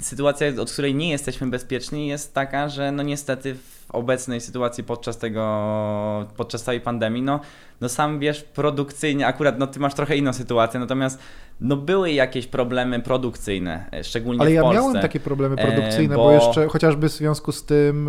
sytuacja, 0.00 0.46
od 0.60 0.72
której 0.72 0.94
nie 0.94 1.10
jesteśmy 1.10 1.46
bezpieczni 1.46 2.08
jest 2.08 2.34
taka, 2.34 2.68
że 2.68 2.92
no 2.92 3.02
niestety 3.02 3.54
w 3.54 3.81
obecnej 3.92 4.40
sytuacji 4.40 4.84
podczas 4.84 5.18
tego, 5.18 6.26
podczas 6.36 6.62
całej 6.62 6.80
pandemii, 6.80 7.22
no, 7.22 7.40
no 7.80 7.88
sam 7.88 8.18
wiesz, 8.18 8.42
produkcyjnie, 8.42 9.26
akurat 9.26 9.58
no 9.58 9.66
ty 9.66 9.80
masz 9.80 9.94
trochę 9.94 10.16
inną 10.16 10.32
sytuację, 10.32 10.80
natomiast 10.80 11.18
no 11.62 11.76
były 11.76 12.12
jakieś 12.12 12.46
problemy 12.46 13.00
produkcyjne, 13.00 13.86
e, 13.92 14.04
szczególnie 14.04 14.40
Ale 14.40 14.50
w 14.50 14.54
ja 14.54 14.62
Polsce. 14.62 14.80
miałem 14.82 15.02
takie 15.02 15.20
problemy 15.20 15.56
e, 15.56 15.66
produkcyjne, 15.66 16.16
bo... 16.16 16.24
bo... 16.24 16.32
jeszcze 16.32 16.68
chociażby 16.68 17.08
w 17.08 17.12
związku 17.12 17.52
z 17.52 17.64
tym 17.64 18.08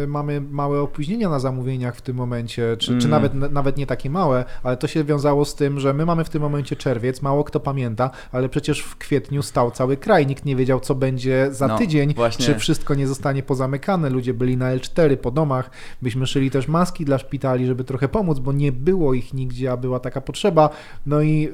yy, 0.00 0.06
mamy 0.06 0.40
małe 0.40 0.80
opóźnienia 0.80 1.28
na 1.28 1.38
zamówieniach 1.38 1.96
w 1.96 2.00
tym 2.00 2.16
momencie, 2.16 2.76
czy, 2.78 2.90
mm. 2.90 3.00
czy 3.00 3.08
nawet, 3.08 3.34
nawet 3.34 3.76
nie 3.76 3.86
takie 3.86 4.10
małe, 4.10 4.44
ale 4.62 4.76
to 4.76 4.86
się 4.86 5.04
wiązało 5.04 5.44
z 5.44 5.54
tym, 5.54 5.80
że 5.80 5.94
my 5.94 6.06
mamy 6.06 6.24
w 6.24 6.28
tym 6.28 6.42
momencie 6.42 6.76
czerwiec, 6.76 7.22
mało 7.22 7.44
kto 7.44 7.60
pamięta, 7.60 8.10
ale 8.32 8.48
przecież 8.48 8.80
w 8.80 8.96
kwietniu 8.96 9.42
stał 9.42 9.70
cały 9.70 9.96
kraj, 9.96 10.26
nikt 10.26 10.44
nie 10.44 10.56
wiedział 10.56 10.80
co 10.80 10.94
będzie 10.94 11.48
za 11.50 11.68
no, 11.68 11.78
tydzień, 11.78 12.14
właśnie. 12.14 12.46
czy 12.46 12.54
wszystko 12.54 12.94
nie 12.94 13.06
zostanie 13.06 13.42
pozamykane, 13.42 14.10
ludzie 14.10 14.34
byli 14.34 14.56
na 14.62 14.76
L4 14.76 15.16
po 15.16 15.30
domach, 15.30 15.70
byśmy 16.02 16.26
szyli 16.26 16.50
też 16.50 16.68
maski 16.68 17.04
dla 17.04 17.18
szpitali, 17.18 17.66
żeby 17.66 17.84
trochę 17.84 18.08
pomóc, 18.08 18.38
bo 18.38 18.52
nie 18.52 18.72
było 18.72 19.14
ich 19.14 19.34
nigdzie, 19.34 19.72
a 19.72 19.76
była 19.76 20.00
taka 20.00 20.20
potrzeba. 20.20 20.70
No 21.06 21.22
i 21.22 21.46
e, 21.46 21.50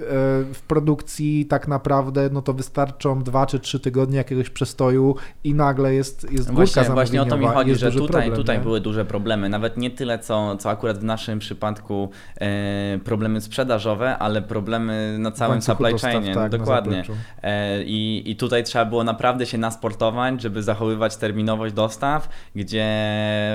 w 0.55 0.63
produkcji 0.69 1.47
tak 1.47 1.69
naprawdę 1.69 2.31
no 2.33 2.43
to 2.43 2.53
wystarczą 2.53 3.23
dwa 3.23 3.47
czy 3.47 3.61
trzy 3.61 3.81
tygodnie 3.81 4.17
jakiegoś 4.17 4.51
przestoju 4.51 5.15
i 5.45 5.55
nagle 5.55 5.95
jest, 5.95 6.33
jest 6.33 6.51
właśnie, 6.51 6.83
właśnie 6.83 7.23
o 7.23 7.27
to 7.27 7.37
mi 7.37 7.47
chodzi, 7.47 7.75
że 7.75 7.93
tutaj, 7.93 8.07
problem, 8.07 8.37
tutaj 8.37 8.59
były 8.59 8.81
duże 8.81 9.05
problemy. 9.05 9.49
Nawet 9.49 9.77
nie 9.77 9.91
tyle, 9.91 10.19
co, 10.19 10.57
co 10.57 10.71
akurat 10.71 10.99
w 10.99 11.05
naszym 11.05 11.39
przypadku 11.39 12.11
e, 12.41 12.99
problemy 13.05 13.41
sprzedażowe, 13.41 14.19
ale 14.19 14.43
problemy 14.43 15.17
na 15.19 15.33
całym 15.33 15.63
supply 15.63 15.99
chainie. 15.99 16.35
Tak, 16.35 16.51
Dokładnie. 16.51 17.05
E, 17.43 17.83
i, 17.85 18.31
I 18.31 18.37
tutaj 18.37 18.65
trzeba 18.65 18.85
było 18.85 19.05
naprawdę 19.05 19.47
się 19.47 19.59
nasportować, 19.59 20.43
żeby 20.43 20.63
zachowywać 20.63 21.17
terminowość 21.17 21.75
dostaw, 21.75 22.29
gdzie 22.55 22.87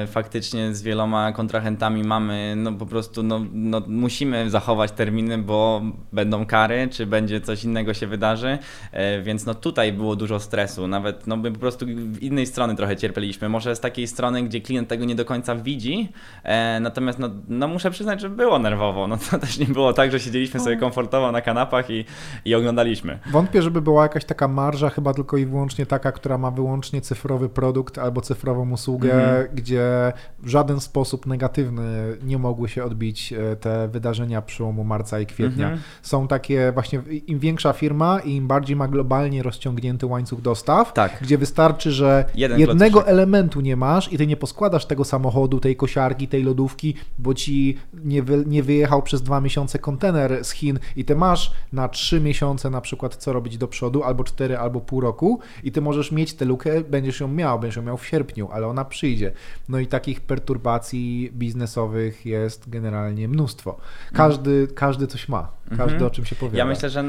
faktycznie 0.08 0.76
z 0.76 0.82
wieloma 0.82 1.32
kontrahentami 1.32 2.04
mamy, 2.04 2.54
no 2.58 2.72
po 2.72 2.86
prostu 2.86 3.24
no, 3.24 3.42
no, 3.54 3.82
musimy 3.88 4.50
zachować 4.50 4.92
terminy, 4.92 5.38
bo 5.38 5.82
będą 6.14 6.46
kary, 6.46 6.88
czy 6.92 7.06
będzie 7.06 7.42
coś 7.42 7.64
innego 7.64 7.94
się 7.94 8.08
wydarzy, 8.08 8.58
e, 8.92 9.22
więc 9.22 9.46
no 9.46 9.56
tutaj 9.56 9.94
było 9.94 10.16
dużo 10.16 10.40
stresu, 10.40 10.88
nawet 10.88 11.28
no 11.28 11.38
my 11.38 11.52
po 11.52 11.60
prostu 11.60 11.86
w 11.86 12.24
innej 12.24 12.46
strony 12.46 12.76
trochę 12.76 12.96
cierpieliśmy, 12.96 13.50
może 13.50 13.76
z 13.76 13.80
takiej 13.80 14.08
strony, 14.08 14.44
gdzie 14.44 14.62
klient 14.62 14.90
tego 14.90 15.06
nie 15.06 15.16
do 15.16 15.26
końca 15.26 15.56
widzi, 15.56 16.10
e, 16.44 16.80
natomiast 16.80 17.20
no, 17.20 17.30
no 17.48 17.68
muszę 17.68 17.92
przyznać, 17.92 18.22
że 18.22 18.30
było 18.30 18.60
nerwowo, 18.60 19.08
no 19.08 19.18
to 19.18 19.40
też 19.40 19.60
nie 19.60 19.66
było 19.66 19.94
tak, 19.94 20.12
że 20.12 20.20
siedzieliśmy 20.20 20.60
sobie 20.60 20.78
komfortowo 20.78 21.32
na 21.32 21.42
kanapach 21.42 21.90
i, 21.90 22.06
i 22.46 22.56
oglądaliśmy. 22.56 23.20
Wątpię, 23.32 23.62
żeby 23.62 23.82
była 23.82 24.04
jakaś 24.04 24.26
taka 24.26 24.48
marża, 24.48 24.90
chyba 24.90 25.14
tylko 25.14 25.38
i 25.38 25.46
wyłącznie 25.46 25.86
taka, 25.86 26.12
która 26.12 26.38
ma 26.38 26.52
wyłącznie 26.52 27.02
cyfrowy 27.02 27.50
produkt 27.50 27.98
albo 27.98 28.22
cyfrową 28.22 28.72
usługę, 28.72 29.14
mhm. 29.38 29.56
gdzie 29.56 30.14
w 30.40 30.48
żaden 30.48 30.80
sposób 30.80 31.26
negatywny 31.26 32.18
nie 32.24 32.38
mogły 32.38 32.70
się 32.70 32.84
odbić 32.84 33.34
e, 33.34 33.56
te 33.56 33.88
wydarzenia 33.88 34.42
przełomu 34.42 34.84
marca 34.84 35.20
i 35.20 35.26
kwietnia. 35.26 35.66
Mhm. 35.66 35.82
Są 36.02 36.28
takie 36.28 36.72
właśnie, 36.72 37.02
im 37.28 37.40
większa 37.40 37.74
firma 37.74 38.20
i 38.20 38.36
im 38.36 38.48
bardziej 38.48 38.76
ma 38.76 38.88
globalnie 38.88 39.44
rozciągnięty 39.44 40.06
łańcuch 40.06 40.42
dostaw, 40.42 40.94
tak. 40.94 41.18
gdzie 41.22 41.38
wystarczy, 41.38 41.92
że 41.92 42.26
Jeden 42.36 42.60
jednego 42.60 43.08
elementu 43.08 43.62
nie 43.62 43.76
masz 43.76 44.14
i 44.14 44.18
ty 44.18 44.28
nie 44.28 44.38
poskładasz 44.38 44.86
tego 44.86 45.04
samochodu, 45.04 45.60
tej 45.60 45.76
kosiarki, 45.76 46.28
tej 46.28 46.44
lodówki, 46.44 46.96
bo 47.20 47.34
ci 47.34 47.78
nie, 47.94 48.24
wy, 48.24 48.44
nie 48.48 48.64
wyjechał 48.64 49.02
przez 49.02 49.22
dwa 49.22 49.42
miesiące 49.42 49.80
kontener 49.80 50.46
z 50.46 50.52
Chin 50.52 50.80
i 50.96 51.06
ty 51.06 51.16
masz 51.16 51.54
na 51.74 51.90
trzy 51.90 52.22
miesiące 52.22 52.70
na 52.70 52.82
przykład 52.82 53.16
co 53.16 53.34
robić 53.34 53.58
do 53.58 53.68
przodu, 53.68 54.04
albo 54.04 54.24
cztery, 54.24 54.58
albo 54.58 54.82
pół 54.82 55.02
roku 55.02 55.40
i 55.64 55.72
ty 55.72 55.82
możesz 55.82 56.12
mieć 56.12 56.34
tę 56.34 56.46
lukę, 56.46 56.82
będziesz 56.82 57.20
ją 57.20 57.28
miał, 57.28 57.60
będziesz 57.60 57.78
ją 57.78 57.84
miał 57.84 57.98
w 57.98 58.06
sierpniu, 58.06 58.50
ale 58.52 58.68
ona 58.68 58.86
przyjdzie. 58.86 59.23
No 59.70 59.80
i 59.80 59.88
takich 59.88 60.22
perturbacji 60.22 61.32
biznesowych 61.34 62.26
jest 62.26 62.70
generalnie 62.70 63.28
mnóstwo. 63.28 63.78
Każdy, 64.14 64.68
każdy 64.76 65.08
coś 65.08 65.30
ma, 65.30 65.52
każdy 65.70 65.84
mhm. 65.84 66.04
o 66.04 66.10
czym 66.10 66.26
się 66.26 66.36
powiada. 66.36 66.58
Ja 66.58 66.66
myślę, 66.66 66.90
że 66.90 67.04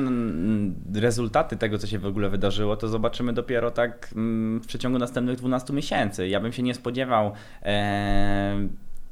rezultaty 0.94 1.56
tego, 1.56 1.78
co 1.78 1.86
się 1.86 1.98
w 1.98 2.06
ogóle 2.06 2.30
wydarzyło, 2.30 2.76
to 2.76 2.88
zobaczymy 2.88 3.32
dopiero 3.32 3.70
tak 3.70 4.10
mm, 4.16 4.60
w 4.60 4.66
przeciągu 4.66 4.98
następnych 4.98 5.38
12 5.38 5.72
miesięcy. 5.72 6.28
Ja 6.28 6.40
bym 6.40 6.52
się 6.52 6.62
nie 6.62 6.74
spodziewał. 6.74 7.32
E, 7.62 8.68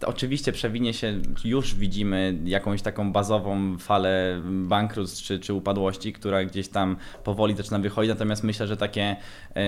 oczywiście 0.06 0.52
przewinie 0.52 0.94
się, 0.94 1.20
już 1.44 1.74
widzimy 1.74 2.38
jakąś 2.44 2.82
taką 2.82 3.12
bazową 3.12 3.78
falę 3.78 4.42
bankructw 4.44 5.22
czy, 5.22 5.38
czy 5.38 5.54
upadłości, 5.54 6.12
która 6.12 6.44
gdzieś 6.44 6.68
tam 6.68 6.96
powoli 7.24 7.56
zaczyna 7.56 7.78
wychodzić, 7.78 8.08
natomiast 8.08 8.44
myślę, 8.44 8.66
że 8.66 8.76
takie 8.76 9.16
yy, 9.54 9.62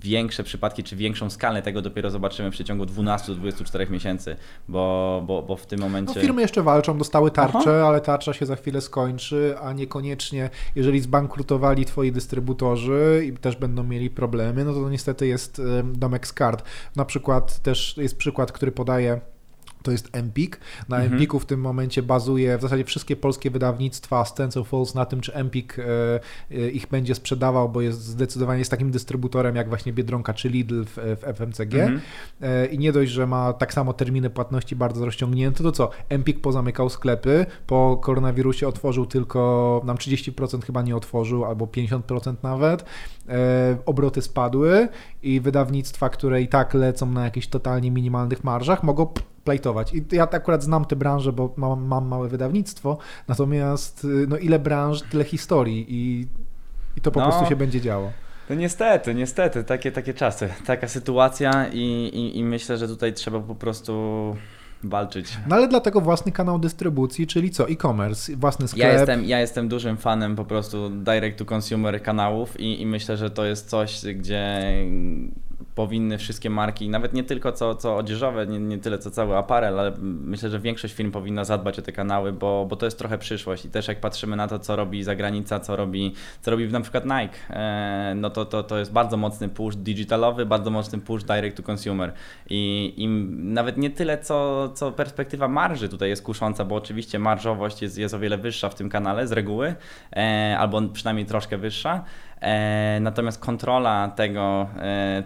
większe 0.00 0.44
przypadki, 0.44 0.84
czy 0.84 0.96
większą 0.96 1.30
skalę 1.30 1.62
tego 1.62 1.82
dopiero 1.82 2.10
zobaczymy 2.10 2.50
w 2.50 2.52
przeciągu 2.52 2.84
12-24 2.84 3.90
miesięcy, 3.90 4.36
bo, 4.68 5.22
bo, 5.26 5.42
bo 5.42 5.56
w 5.56 5.66
tym 5.66 5.80
momencie... 5.80 6.12
No, 6.16 6.20
firmy 6.20 6.42
jeszcze 6.42 6.62
walczą, 6.62 6.98
dostały 6.98 7.30
tarczę, 7.30 7.58
Aha. 7.58 7.88
ale 7.88 8.00
tarcza 8.00 8.32
się 8.32 8.46
za 8.46 8.56
chwilę 8.56 8.80
skończy, 8.80 9.54
a 9.62 9.72
niekoniecznie, 9.72 10.50
jeżeli 10.74 11.00
zbankrutowali 11.00 11.84
twoi 11.84 12.12
dystrybutorzy 12.12 13.22
i 13.26 13.32
też 13.32 13.56
będą 13.56 13.82
mieli 13.82 14.10
problemy, 14.10 14.64
no 14.64 14.72
to 14.72 14.90
niestety 14.90 15.26
jest 15.26 15.62
domek 15.84 16.26
z 16.26 16.32
kart. 16.32 16.64
Na 16.96 17.04
przykład 17.04 17.58
też 17.58 17.96
jest 17.96 18.16
przykład, 18.16 18.52
który 18.52 18.72
podaje 18.72 19.20
to 19.82 19.90
jest 19.90 20.08
Empik. 20.12 20.60
Na 20.88 20.96
mhm. 20.96 21.12
Empiku 21.12 21.38
w 21.38 21.46
tym 21.46 21.60
momencie 21.60 22.02
bazuje 22.02 22.58
w 22.58 22.62
zasadzie 22.62 22.84
wszystkie 22.84 23.16
polskie 23.16 23.50
wydawnictwa 23.50 24.24
Stencil 24.24 24.64
Falls 24.64 24.94
na 24.94 25.06
tym, 25.06 25.20
czy 25.20 25.34
Empik 25.34 25.78
e, 25.78 25.84
e, 26.50 26.70
ich 26.70 26.88
będzie 26.88 27.14
sprzedawał, 27.14 27.68
bo 27.68 27.80
jest 27.80 28.04
zdecydowanie 28.04 28.58
jest 28.58 28.70
takim 28.70 28.90
dystrybutorem 28.90 29.56
jak 29.56 29.68
właśnie 29.68 29.92
Biedronka 29.92 30.34
czy 30.34 30.48
Lidl 30.48 30.84
w, 30.84 30.94
w 30.94 31.36
FMCG. 31.36 31.74
Mhm. 31.74 32.00
E, 32.40 32.66
I 32.66 32.78
nie 32.78 32.92
dość, 32.92 33.12
że 33.12 33.26
ma 33.26 33.52
tak 33.52 33.72
samo 33.72 33.92
terminy 33.92 34.30
płatności 34.30 34.76
bardzo 34.76 35.04
rozciągnięte, 35.04 35.62
to 35.62 35.72
co? 35.72 35.90
Empik 36.08 36.40
pozamykał 36.40 36.88
sklepy, 36.88 37.46
po 37.66 37.96
koronawirusie 38.02 38.68
otworzył 38.68 39.06
tylko, 39.06 39.82
nam 39.84 39.96
30% 39.96 40.64
chyba 40.64 40.82
nie 40.82 40.96
otworzył, 40.96 41.44
albo 41.44 41.66
50% 41.66 42.34
nawet. 42.42 42.84
Obroty 43.86 44.22
spadły 44.22 44.88
i 45.22 45.40
wydawnictwa, 45.40 46.08
które 46.08 46.42
i 46.42 46.48
tak 46.48 46.74
lecą 46.74 47.10
na 47.10 47.24
jakichś 47.24 47.46
totalnie 47.46 47.90
minimalnych 47.90 48.44
marżach, 48.44 48.82
mogą 48.82 49.06
I 49.94 50.04
ja 50.12 50.28
akurat 50.30 50.62
znam 50.62 50.84
tę 50.84 50.96
branżę, 50.96 51.32
bo 51.32 51.54
mam, 51.56 51.84
mam 51.84 52.06
małe 52.06 52.28
wydawnictwo, 52.28 52.98
natomiast 53.28 54.04
y, 54.04 54.26
no 54.28 54.36
ile 54.36 54.58
branż, 54.58 55.02
tyle 55.02 55.24
historii 55.24 55.86
i, 55.88 56.26
i 56.96 57.00
to 57.00 57.10
po 57.10 57.20
no. 57.20 57.26
prostu 57.26 57.46
się 57.46 57.56
będzie 57.56 57.80
działo. 57.80 58.12
No 58.50 58.56
niestety, 58.56 59.14
niestety, 59.14 59.64
takie, 59.64 59.92
takie 59.92 60.14
czasy, 60.14 60.48
taka 60.66 60.88
sytuacja 60.88 61.68
i, 61.72 62.10
i, 62.14 62.38
i 62.38 62.44
myślę, 62.44 62.76
że 62.76 62.88
tutaj 62.88 63.12
trzeba 63.12 63.40
po 63.40 63.54
prostu 63.54 64.36
walczyć. 64.84 65.38
No 65.48 65.56
ale 65.56 65.68
dlatego 65.68 66.00
własny 66.00 66.32
kanał 66.32 66.58
dystrybucji, 66.58 67.26
czyli 67.26 67.50
co? 67.50 67.68
E-commerce, 67.68 68.36
własny 68.36 68.68
sklep. 68.68 68.86
Ja 68.86 68.92
jestem, 68.92 69.24
ja 69.24 69.40
jestem 69.40 69.68
dużym 69.68 69.96
fanem 69.96 70.36
po 70.36 70.44
prostu 70.44 70.90
direct 70.90 71.38
to 71.38 71.54
consumer 71.54 72.02
kanałów 72.02 72.60
i, 72.60 72.82
i 72.82 72.86
myślę, 72.86 73.16
że 73.16 73.30
to 73.30 73.44
jest 73.44 73.68
coś, 73.68 74.02
gdzie 74.14 74.72
powinny 75.80 76.18
wszystkie 76.18 76.50
marki, 76.50 76.88
nawet 76.88 77.12
nie 77.12 77.24
tylko 77.24 77.52
co, 77.52 77.74
co 77.74 77.96
odzieżowe, 77.96 78.46
nie, 78.46 78.58
nie 78.58 78.78
tyle 78.78 78.98
co 78.98 79.10
cały 79.10 79.36
aparel, 79.36 79.78
ale 79.78 79.92
myślę, 80.00 80.50
że 80.50 80.58
większość 80.58 80.94
firm 80.94 81.10
powinna 81.10 81.44
zadbać 81.44 81.78
o 81.78 81.82
te 81.82 81.92
kanały, 81.92 82.32
bo, 82.32 82.66
bo 82.68 82.76
to 82.76 82.86
jest 82.86 82.98
trochę 82.98 83.18
przyszłość. 83.18 83.64
I 83.64 83.70
też 83.70 83.88
jak 83.88 84.00
patrzymy 84.00 84.36
na 84.36 84.48
to, 84.48 84.58
co 84.58 84.76
robi 84.76 85.02
zagranica, 85.02 85.60
co 85.60 85.76
robi, 85.76 86.14
co 86.40 86.50
robi 86.50 86.68
na 86.68 86.80
przykład 86.80 87.04
Nike, 87.04 87.36
e, 87.50 88.12
no 88.16 88.30
to, 88.30 88.44
to, 88.44 88.62
to 88.62 88.78
jest 88.78 88.92
bardzo 88.92 89.16
mocny 89.16 89.48
push 89.48 89.76
digitalowy, 89.76 90.46
bardzo 90.46 90.70
mocny 90.70 90.98
push 90.98 91.24
direct 91.24 91.56
to 91.56 91.72
consumer. 91.72 92.12
I, 92.50 92.94
i 92.96 93.08
nawet 93.44 93.76
nie 93.76 93.90
tyle 93.90 94.18
co, 94.18 94.68
co 94.68 94.92
perspektywa 94.92 95.48
marży 95.48 95.88
tutaj 95.88 96.08
jest 96.08 96.22
kusząca, 96.22 96.64
bo 96.64 96.74
oczywiście 96.74 97.18
marżowość 97.18 97.82
jest, 97.82 97.98
jest 97.98 98.14
o 98.14 98.18
wiele 98.18 98.38
wyższa 98.38 98.68
w 98.68 98.74
tym 98.74 98.88
kanale 98.88 99.26
z 99.26 99.32
reguły, 99.32 99.74
e, 100.16 100.56
albo 100.58 100.82
przynajmniej 100.82 101.26
troszkę 101.26 101.58
wyższa, 101.58 102.04
E, 102.40 102.98
natomiast 103.00 103.40
kontrola 103.40 104.08
tego, 104.16 104.68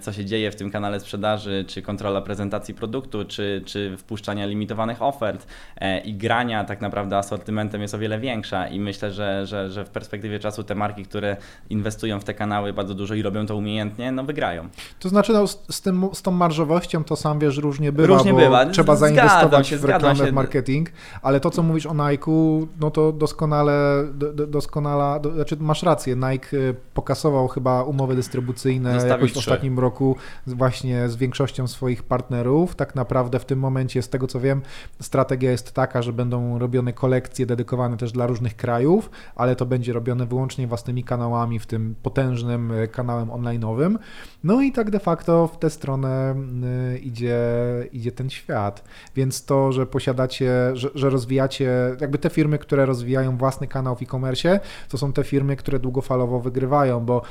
co 0.00 0.12
się 0.12 0.24
dzieje 0.24 0.43
w 0.50 0.56
tym 0.56 0.70
kanale 0.70 1.00
sprzedaży, 1.00 1.64
czy 1.68 1.82
kontrola 1.82 2.20
prezentacji 2.20 2.74
produktu, 2.74 3.24
czy, 3.24 3.62
czy 3.64 3.96
wpuszczania 3.96 4.46
limitowanych 4.46 5.02
ofert 5.02 5.46
e, 5.76 6.00
i 6.00 6.14
grania 6.14 6.64
tak 6.64 6.80
naprawdę 6.80 7.18
asortymentem 7.18 7.82
jest 7.82 7.94
o 7.94 7.98
wiele 7.98 8.18
większa. 8.18 8.68
I 8.68 8.80
myślę, 8.80 9.12
że, 9.12 9.46
że, 9.46 9.70
że 9.70 9.84
w 9.84 9.90
perspektywie 9.90 10.38
czasu 10.38 10.64
te 10.64 10.74
marki, 10.74 11.04
które 11.04 11.36
inwestują 11.70 12.20
w 12.20 12.24
te 12.24 12.34
kanały 12.34 12.72
bardzo 12.72 12.94
dużo 12.94 13.14
i 13.14 13.22
robią 13.22 13.46
to 13.46 13.56
umiejętnie, 13.56 14.12
no 14.12 14.24
wygrają. 14.24 14.68
To 15.00 15.08
znaczy 15.08 15.32
no, 15.32 15.46
z, 15.46 15.80
tym, 15.80 16.08
z 16.12 16.22
tą 16.22 16.30
marżowością 16.30 17.04
to 17.04 17.16
sam 17.16 17.38
wiesz, 17.38 17.56
różnie 17.56 17.92
bywa, 17.92 18.08
różnie 18.08 18.34
bywa. 18.34 18.66
trzeba 18.66 18.96
zainwestować 18.96 19.68
się, 19.68 19.78
w 19.78 19.84
reklamę, 19.84 20.26
w 20.26 20.32
marketing, 20.32 20.92
ale 21.22 21.40
to, 21.40 21.50
co 21.50 21.62
mówisz 21.62 21.86
o 21.86 21.92
Nike'u, 21.92 22.66
no 22.80 22.90
to 22.90 23.12
doskonale, 23.12 24.04
do, 24.14 24.46
doskonale, 24.46 25.20
do, 25.20 25.30
znaczy 25.30 25.56
masz 25.60 25.82
rację, 25.82 26.16
Nike 26.16 26.56
pokasował 26.94 27.48
chyba 27.48 27.82
umowy 27.82 28.14
dystrybucyjne 28.14 28.92
Zostawił 28.92 29.12
jakoś 29.12 29.32
w 29.32 29.36
ostatnim 29.36 29.78
roku 29.78 30.16
właśnie 30.46 31.08
z 31.08 31.16
większością 31.16 31.66
swoich 31.66 32.02
partnerów. 32.02 32.76
Tak 32.76 32.94
naprawdę 32.94 33.38
w 33.38 33.44
tym 33.44 33.58
momencie, 33.58 34.02
z 34.02 34.08
tego 34.08 34.26
co 34.26 34.40
wiem, 34.40 34.62
strategia 35.00 35.50
jest 35.50 35.72
taka, 35.72 36.02
że 36.02 36.12
będą 36.12 36.58
robione 36.58 36.92
kolekcje 36.92 37.46
dedykowane 37.46 37.96
też 37.96 38.12
dla 38.12 38.26
różnych 38.26 38.56
krajów, 38.56 39.10
ale 39.36 39.56
to 39.56 39.66
będzie 39.66 39.92
robione 39.92 40.26
wyłącznie 40.26 40.66
własnymi 40.66 41.04
kanałami, 41.04 41.58
w 41.58 41.66
tym 41.66 41.94
potężnym 42.02 42.72
e, 42.72 42.88
kanałem 42.88 43.28
online'owym. 43.28 43.96
No 44.44 44.62
i 44.62 44.72
tak 44.72 44.90
de 44.90 45.00
facto 45.00 45.48
w 45.48 45.58
tę 45.58 45.70
stronę 45.70 46.34
e, 46.94 46.98
idzie, 46.98 47.38
idzie 47.92 48.12
ten 48.12 48.30
świat. 48.30 48.84
Więc 49.16 49.44
to, 49.44 49.72
że 49.72 49.86
posiadacie, 49.86 50.70
że, 50.72 50.90
że 50.94 51.10
rozwijacie, 51.10 51.96
jakby 52.00 52.18
te 52.18 52.30
firmy, 52.30 52.58
które 52.58 52.86
rozwijają 52.86 53.36
własny 53.36 53.66
kanał 53.66 53.96
w 53.96 54.02
e-commerce, 54.02 54.60
to 54.88 54.98
są 54.98 55.12
te 55.12 55.24
firmy, 55.24 55.56
które 55.56 55.78
długofalowo 55.78 56.40
wygrywają 56.40 56.84
bo 57.00 57.22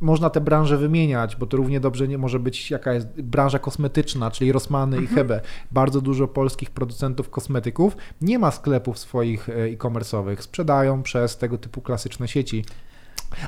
można 0.00 0.30
te 0.30 0.40
branże 0.40 0.78
wymieniać, 0.78 1.36
bo 1.36 1.46
to 1.46 1.56
równie 1.56 1.80
dobrze 1.80 2.08
nie 2.08 2.18
może 2.18 2.38
być 2.38 2.70
jaka 2.70 2.92
jest 2.92 3.22
branża 3.22 3.58
kosmetyczna, 3.58 4.30
czyli 4.30 4.52
Rossmany 4.52 4.96
mhm. 4.96 5.12
i 5.12 5.16
Hebe. 5.16 5.40
Bardzo 5.72 6.00
dużo 6.00 6.28
polskich 6.28 6.70
producentów 6.70 7.30
kosmetyków 7.30 7.96
nie 8.20 8.38
ma 8.38 8.50
sklepów 8.50 8.98
swoich 8.98 9.48
e, 9.48 9.52
e-commerce'owych, 9.52 10.40
sprzedają 10.40 11.02
przez 11.02 11.36
tego 11.36 11.58
typu 11.58 11.80
klasyczne 11.80 12.28
sieci. 12.28 12.64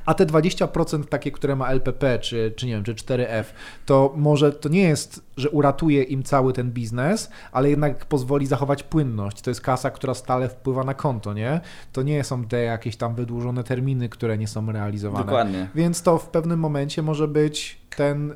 A 0.07 0.14
te 0.14 0.26
20% 0.26 1.05
takie, 1.05 1.30
które 1.30 1.57
ma 1.57 1.68
LPP, 1.68 2.18
czy, 2.18 2.53
czy 2.57 2.66
nie 2.66 2.72
wiem, 2.72 2.85
czy 2.85 2.95
4F, 2.95 3.45
to 3.87 4.12
może 4.16 4.53
to 4.53 4.68
nie 4.68 4.83
jest, 4.83 5.24
że 5.37 5.51
uratuje 5.51 6.03
im 6.03 6.22
cały 6.22 6.53
ten 6.53 6.70
biznes, 6.70 7.30
ale 7.53 7.70
jednak 7.70 8.05
pozwoli 8.05 8.47
zachować 8.47 8.83
płynność. 8.83 9.41
To 9.41 9.51
jest 9.51 9.61
kasa, 9.61 9.91
która 9.91 10.14
stale 10.14 10.49
wpływa 10.49 10.85
na 10.85 10.95
konto, 10.95 11.33
nie? 11.33 11.61
To 11.93 12.03
nie 12.03 12.24
są 12.24 12.45
te 12.45 12.62
jakieś 12.62 12.97
tam 12.97 13.14
wydłużone 13.14 13.64
terminy, 13.64 14.09
które 14.09 14.39
nie 14.39 14.49
są 14.49 14.72
realizowane. 14.72 15.24
Dokładnie. 15.24 15.68
Więc 15.74 16.03
to 16.03 16.18
w 16.18 16.28
pewnym 16.28 16.59
momencie 16.59 17.03
może 17.03 17.28
być 17.28 17.80
ten 17.97 18.35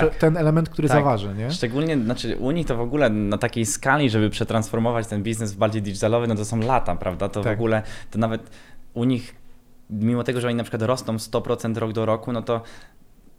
tak. 0.00 0.14
ten 0.14 0.36
element, 0.36 0.68
który 0.68 0.88
tak. 0.88 0.98
zaważy, 0.98 1.34
nie? 1.34 1.50
Szczególnie, 1.50 1.98
znaczy 1.98 2.36
u 2.36 2.50
nich 2.50 2.66
to 2.66 2.76
w 2.76 2.80
ogóle 2.80 3.10
na 3.10 3.38
takiej 3.38 3.66
skali, 3.66 4.10
żeby 4.10 4.30
przetransformować 4.30 5.06
ten 5.06 5.22
biznes 5.22 5.52
w 5.52 5.56
bardziej 5.56 5.82
digitalowy, 5.82 6.28
no 6.28 6.34
to 6.34 6.44
są 6.44 6.60
lata, 6.60 6.96
prawda? 6.96 7.28
To 7.28 7.42
tak. 7.42 7.58
w 7.58 7.60
ogóle, 7.60 7.82
to 8.10 8.18
nawet 8.18 8.50
u 8.94 9.04
nich 9.04 9.41
mimo 9.92 10.24
tego, 10.24 10.40
że 10.40 10.48
oni 10.48 10.56
na 10.56 10.62
przykład 10.62 10.82
rosną 10.82 11.16
100% 11.16 11.76
rok 11.76 11.92
do 11.92 12.06
roku, 12.06 12.32
no 12.32 12.42
to 12.42 12.62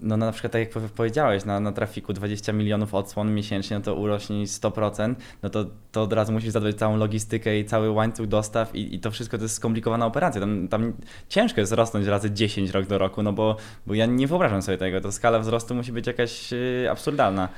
no 0.03 0.17
na 0.17 0.31
przykład 0.31 0.53
tak 0.53 0.59
jak 0.59 0.91
powiedziałeś, 0.91 1.45
na, 1.45 1.59
na 1.59 1.71
trafiku 1.71 2.13
20 2.13 2.53
milionów 2.53 2.93
odsłon 2.93 3.33
miesięcznie, 3.33 3.77
no 3.77 3.83
to 3.83 3.95
urośnie 3.95 4.35
100%, 4.45 5.15
no 5.43 5.49
to, 5.49 5.65
to 5.91 6.01
od 6.01 6.13
razu 6.13 6.33
musisz 6.33 6.49
zadbać 6.49 6.75
całą 6.75 6.97
logistykę 6.97 7.59
i 7.59 7.65
cały 7.65 7.91
łańcuch 7.91 8.27
dostaw 8.27 8.75
i, 8.75 8.95
i 8.95 8.99
to 8.99 9.11
wszystko 9.11 9.37
to 9.37 9.43
jest 9.43 9.55
skomplikowana 9.55 10.05
operacja. 10.05 10.41
Tam, 10.41 10.67
tam 10.67 10.93
ciężko 11.29 11.61
jest 11.61 11.73
rosnąć 11.73 12.07
razy 12.07 12.31
10 12.31 12.71
rok 12.71 12.85
do 12.85 12.97
roku, 12.97 13.23
no 13.23 13.33
bo, 13.33 13.57
bo 13.87 13.93
ja 13.93 14.05
nie 14.05 14.27
wyobrażam 14.27 14.61
sobie 14.61 14.77
tego. 14.77 15.01
To 15.01 15.11
skala 15.11 15.39
wzrostu 15.39 15.75
musi 15.75 15.91
być 15.91 16.07
jakaś 16.07 16.51
yy, 16.51 16.91
absurdalna. 16.91 17.49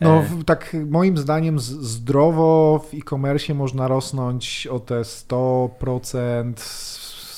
No 0.00 0.18
e, 0.18 0.44
tak 0.46 0.76
moim 0.86 1.18
zdaniem 1.18 1.58
zdrowo 1.58 2.78
w 2.90 2.94
e-commerce 2.94 3.54
można 3.54 3.88
rosnąć 3.88 4.66
o 4.66 4.80
te 4.80 5.00
100%, 5.00 6.52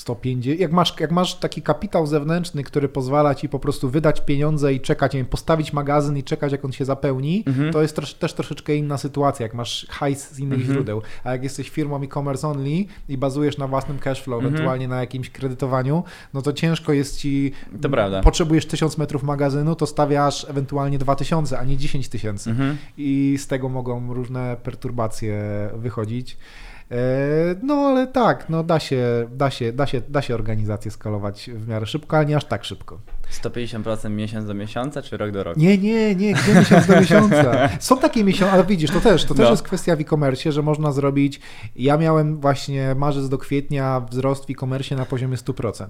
150, 0.05 0.61
jak 0.61 0.73
masz, 0.73 1.01
jak 1.01 1.11
masz 1.11 1.35
taki 1.35 1.63
kapitał 1.63 2.07
zewnętrzny, 2.07 2.65
który 2.65 2.89
pozwala 2.89 3.35
ci 3.35 3.49
po 3.49 3.59
prostu 3.59 3.91
wydać 3.91 4.21
pieniądze 4.21 4.75
i 4.75 4.81
czekać, 4.81 5.13
nie 5.13 5.21
wiem, 5.21 5.27
postawić 5.27 5.73
magazyn 5.73 6.17
i 6.17 6.23
czekać, 6.23 6.53
jak 6.53 6.65
on 6.65 6.73
się 6.73 6.85
zapełni, 6.85 7.45
mhm. 7.47 7.73
to 7.73 7.83
jest 7.83 7.97
też, 7.97 8.15
też 8.15 8.35
troszeczkę 8.35 8.77
inna 8.77 8.99
sytuacja, 8.99 9.43
jak 9.43 9.55
masz 9.55 9.87
hajs 9.91 10.31
z 10.31 10.39
innych 10.39 10.59
mhm. 10.59 10.75
źródeł. 10.75 11.03
A 11.25 11.33
jak 11.33 11.43
jesteś 11.43 11.71
firmą 11.71 12.03
e-commerce 12.03 12.49
only 12.49 12.85
i 13.09 13.19
bazujesz 13.19 13.59
na 13.59 13.69
własnym 13.69 13.99
cashflow, 13.99 14.39
mhm. 14.39 14.55
ewentualnie 14.55 14.89
na 14.89 15.01
jakimś 15.01 15.31
kredytowaniu, 15.31 16.05
no 16.35 16.43
to 16.43 16.53
ciężko 16.53 16.93
jest 16.93 17.19
ci. 17.19 17.53
To 17.83 17.89
prawda. 17.89 18.21
Potrzebujesz 18.21 18.67
1000 18.67 18.99
metrów 18.99 19.23
magazynu, 19.23 19.75
to 19.75 19.87
stawiasz 19.87 20.47
ewentualnie 20.51 20.99
2000, 20.99 21.59
a 21.59 21.65
nie 21.65 21.77
10 21.77 22.09
tysięcy. 22.09 22.55
I 22.99 23.37
z 23.39 23.47
tego 23.47 23.69
mogą 23.69 24.15
różne 24.15 24.57
perturbacje 24.63 25.43
wychodzić. 25.77 26.37
E, 26.91 26.97
no 27.63 27.75
ale 27.75 28.07
tak, 28.07 28.49
no 28.49 28.65
da 28.65 28.81
się, 28.81 29.29
da 29.33 29.51
się, 29.51 29.73
da 29.73 29.87
się, 29.87 30.03
da 30.09 30.23
się 30.23 30.35
organizację 30.35 30.91
skalować 30.91 31.51
w 31.55 31.69
miarę 31.69 31.87
szybko, 31.87 32.17
ale 32.17 32.27
nie 32.27 32.37
aż 32.37 32.45
tak 32.45 32.65
szybko. 32.65 32.99
150% 33.43 34.11
miesiąc 34.11 34.47
do 34.47 34.55
miesiąca, 34.55 35.03
czy 35.03 35.17
rok 35.17 35.31
do 35.31 35.45
roku? 35.45 35.61
Nie, 35.61 35.79
nie, 35.79 36.15
nie, 36.15 36.35
gdzie 36.35 36.55
miesiąc 36.55 36.87
do 36.87 37.01
miesiąca? 37.01 37.69
Są 37.81 37.99
takie 37.99 38.25
miesiące, 38.25 38.53
ale 38.53 38.65
widzisz, 38.65 38.91
to 38.91 39.01
też, 39.01 39.25
to 39.25 39.35
też 39.35 39.45
no. 39.45 39.51
jest 39.51 39.63
kwestia 39.63 39.97
w 39.97 40.01
e-commerce, 40.01 40.53
że 40.53 40.63
można 40.63 40.93
zrobić, 40.93 41.41
ja 41.77 41.97
miałem 41.97 42.41
właśnie 42.41 42.95
marzec 42.95 43.29
do 43.29 43.39
kwietnia 43.39 44.01
wzrost 44.11 44.47
w 44.47 44.51
e-commerce 44.51 44.95
na 44.95 45.05
poziomie 45.05 45.37
100%. 45.37 45.87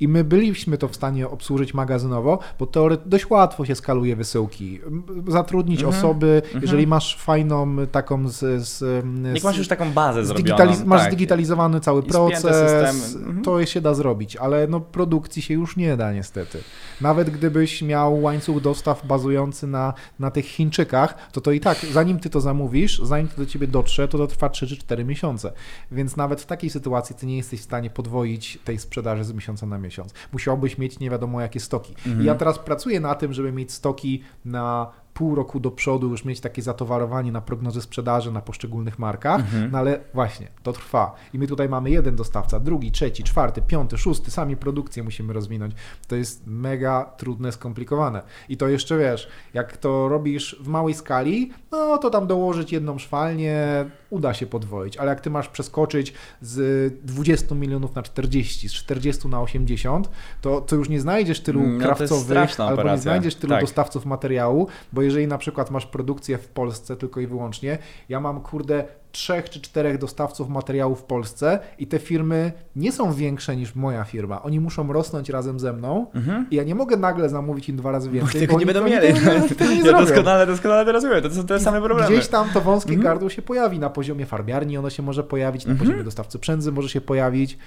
I 0.00 0.08
my 0.08 0.24
byliśmy 0.24 0.78
to 0.78 0.88
w 0.88 0.96
stanie 0.96 1.28
obsłużyć 1.28 1.74
magazynowo, 1.74 2.38
bo 2.58 2.66
teoretycznie 2.66 3.10
dość 3.10 3.30
łatwo 3.30 3.64
się 3.64 3.74
skaluje 3.74 4.16
wysyłki. 4.16 4.80
Zatrudnić 5.28 5.82
mhm. 5.82 5.98
osoby, 5.98 6.42
mhm. 6.44 6.62
jeżeli 6.62 6.86
masz 6.86 7.16
fajną 7.16 7.76
taką 7.92 8.28
z... 8.28 8.38
z, 8.38 8.78
z 8.78 9.34
Jak 9.34 9.44
masz 9.44 9.58
już 9.58 9.68
taką 9.68 9.92
bazę 9.92 10.24
zrobioną. 10.24 10.74
Masz 10.84 11.00
tak. 11.00 11.08
zdigitalizowany 11.12 11.80
cały 11.80 12.02
I 12.02 12.04
proces, 12.04 13.14
mhm. 13.14 13.42
to 13.42 13.66
się 13.66 13.80
da 13.80 13.94
zrobić, 13.94 14.36
ale 14.36 14.66
no 14.66 14.80
produkcji 14.80 15.42
się 15.42 15.54
już 15.54 15.76
nie 15.76 15.96
da 15.96 16.12
niestety. 16.12 16.58
Nawet 17.00 17.30
gdybyś 17.30 17.82
miał 17.82 18.22
łańcuch 18.22 18.60
dostaw 18.60 19.06
bazujący 19.06 19.66
na, 19.66 19.94
na 20.18 20.30
tych 20.30 20.46
Chińczykach, 20.46 21.30
to 21.32 21.40
to 21.40 21.52
i 21.52 21.60
tak, 21.60 21.78
zanim 21.92 22.18
ty 22.18 22.30
to 22.30 22.40
zamówisz, 22.40 23.00
zanim 23.04 23.28
to 23.28 23.36
do 23.36 23.46
ciebie 23.46 23.66
dotrze, 23.66 24.08
to 24.08 24.18
to 24.18 24.26
trwa 24.26 24.48
3 24.48 24.66
czy 24.66 24.76
4 24.76 25.04
miesiące. 25.04 25.52
Więc 25.92 26.16
nawet 26.16 26.40
w 26.40 26.46
takiej 26.46 26.70
sytuacji 26.70 27.16
ty 27.16 27.26
nie 27.26 27.36
jesteś 27.36 27.60
w 27.60 27.64
stanie 27.64 27.90
podwoić 27.90 28.58
tej 28.64 28.78
sprzedaży 28.78 29.24
z 29.24 29.32
miesiąca 29.32 29.66
na 29.66 29.78
miesiąc. 29.78 29.83
Musiałbyś 30.32 30.78
mieć 30.78 30.98
nie 30.98 31.10
wiadomo 31.10 31.40
jakie 31.40 31.60
stoki. 31.60 31.94
Mhm. 32.06 32.22
I 32.22 32.24
ja 32.24 32.34
teraz 32.34 32.58
pracuję 32.58 33.00
na 33.00 33.14
tym, 33.14 33.32
żeby 33.32 33.52
mieć 33.52 33.72
stoki 33.72 34.22
na 34.44 34.92
pół 35.14 35.34
roku 35.34 35.60
do 35.60 35.70
przodu 35.70 36.08
już 36.08 36.24
mieć 36.24 36.40
takie 36.40 36.62
zatowarowanie 36.62 37.32
na 37.32 37.40
prognozy 37.40 37.82
sprzedaży 37.82 38.32
na 38.32 38.40
poszczególnych 38.40 38.98
markach, 38.98 39.40
mhm. 39.40 39.70
no 39.70 39.78
ale 39.78 40.00
właśnie, 40.14 40.48
to 40.62 40.72
trwa. 40.72 41.14
I 41.32 41.38
my 41.38 41.46
tutaj 41.46 41.68
mamy 41.68 41.90
jeden 41.90 42.16
dostawca, 42.16 42.60
drugi, 42.60 42.92
trzeci, 42.92 43.24
czwarty, 43.24 43.62
piąty, 43.62 43.98
szósty, 43.98 44.30
sami 44.30 44.56
produkcję 44.56 45.02
musimy 45.02 45.32
rozwinąć. 45.32 45.74
To 46.08 46.16
jest 46.16 46.46
mega 46.46 47.04
trudne, 47.16 47.52
skomplikowane. 47.52 48.22
I 48.48 48.56
to 48.56 48.68
jeszcze 48.68 48.98
wiesz, 48.98 49.28
jak 49.54 49.76
to 49.76 50.08
robisz 50.08 50.56
w 50.60 50.68
małej 50.68 50.94
skali, 50.94 51.52
no 51.72 51.98
to 51.98 52.10
tam 52.10 52.26
dołożyć 52.26 52.72
jedną 52.72 52.98
szwalnię, 52.98 53.90
uda 54.14 54.34
się 54.34 54.46
podwoić, 54.46 54.96
ale 54.96 55.10
jak 55.10 55.20
ty 55.20 55.30
masz 55.30 55.48
przeskoczyć 55.48 56.14
z 56.40 56.92
20 57.06 57.54
milionów 57.54 57.94
na 57.94 58.02
40, 58.02 58.68
z 58.68 58.72
40 58.72 59.28
na 59.28 59.42
80, 59.42 60.10
to, 60.40 60.60
to 60.60 60.76
już 60.76 60.88
nie 60.88 61.00
znajdziesz 61.00 61.40
tylu 61.40 61.66
no, 61.66 61.84
krawcowych, 61.84 62.60
albo 62.60 62.82
nie 62.82 62.98
znajdziesz 62.98 63.34
tylu 63.34 63.52
tak. 63.52 63.60
dostawców 63.60 64.06
materiału, 64.06 64.68
bo 64.92 65.02
jeżeli 65.02 65.26
na 65.26 65.38
przykład 65.38 65.70
masz 65.70 65.86
produkcję 65.86 66.38
w 66.38 66.48
Polsce 66.48 66.96
tylko 66.96 67.20
i 67.20 67.26
wyłącznie, 67.26 67.78
ja 68.08 68.20
mam 68.20 68.40
kurde 68.40 68.84
trzech 69.14 69.50
czy 69.50 69.60
czterech 69.60 69.98
dostawców 69.98 70.48
materiału 70.48 70.94
w 70.94 71.02
Polsce 71.02 71.58
i 71.78 71.86
te 71.86 71.98
firmy 71.98 72.52
nie 72.76 72.92
są 72.92 73.12
większe 73.12 73.56
niż 73.56 73.74
moja 73.74 74.04
firma. 74.04 74.42
Oni 74.42 74.60
muszą 74.60 74.92
rosnąć 74.92 75.28
razem 75.28 75.60
ze 75.60 75.72
mną 75.72 76.06
mhm. 76.14 76.46
i 76.50 76.56
ja 76.56 76.64
nie 76.64 76.74
mogę 76.74 76.96
nagle 76.96 77.28
zamówić 77.28 77.68
im 77.68 77.76
dwa 77.76 77.92
razy 77.92 78.10
więcej. 78.10 78.40
Bo 78.40 78.40
tego 78.46 78.58
nie 78.58 78.66
będą 78.66 78.84
mieli. 78.84 79.14
To, 79.58 79.64
nie, 79.64 79.76
nie 79.82 79.90
ja 79.90 80.00
doskonale, 80.00 80.46
doskonale 80.46 80.84
to 80.84 80.92
rozumiem. 80.92 81.22
To 81.22 81.30
są 81.30 81.46
te 81.46 81.60
same 81.60 81.80
problemy. 81.82 82.12
Gdzieś 82.12 82.28
tam 82.28 82.48
to 82.54 82.60
wąskie 82.60 82.94
mhm. 82.94 83.04
gardło 83.04 83.30
się 83.30 83.42
pojawi 83.42 83.78
na 83.78 83.90
poziomie 83.90 84.26
farbiarni, 84.26 84.78
ono 84.78 84.90
się 84.90 85.02
może 85.02 85.24
pojawić, 85.24 85.64
na 85.66 85.72
mhm. 85.72 85.86
poziomie 85.86 86.04
dostawcy 86.04 86.38
przędzy 86.38 86.72
może 86.72 86.88
się 86.88 87.00
pojawić. 87.00 87.58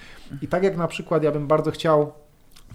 I 0.42 0.48
tak 0.48 0.64
jak 0.64 0.78
na 0.78 0.88
przykład 0.88 1.24
ja 1.24 1.32
bym 1.32 1.48
bardzo 1.48 1.72
chciał 1.72 2.14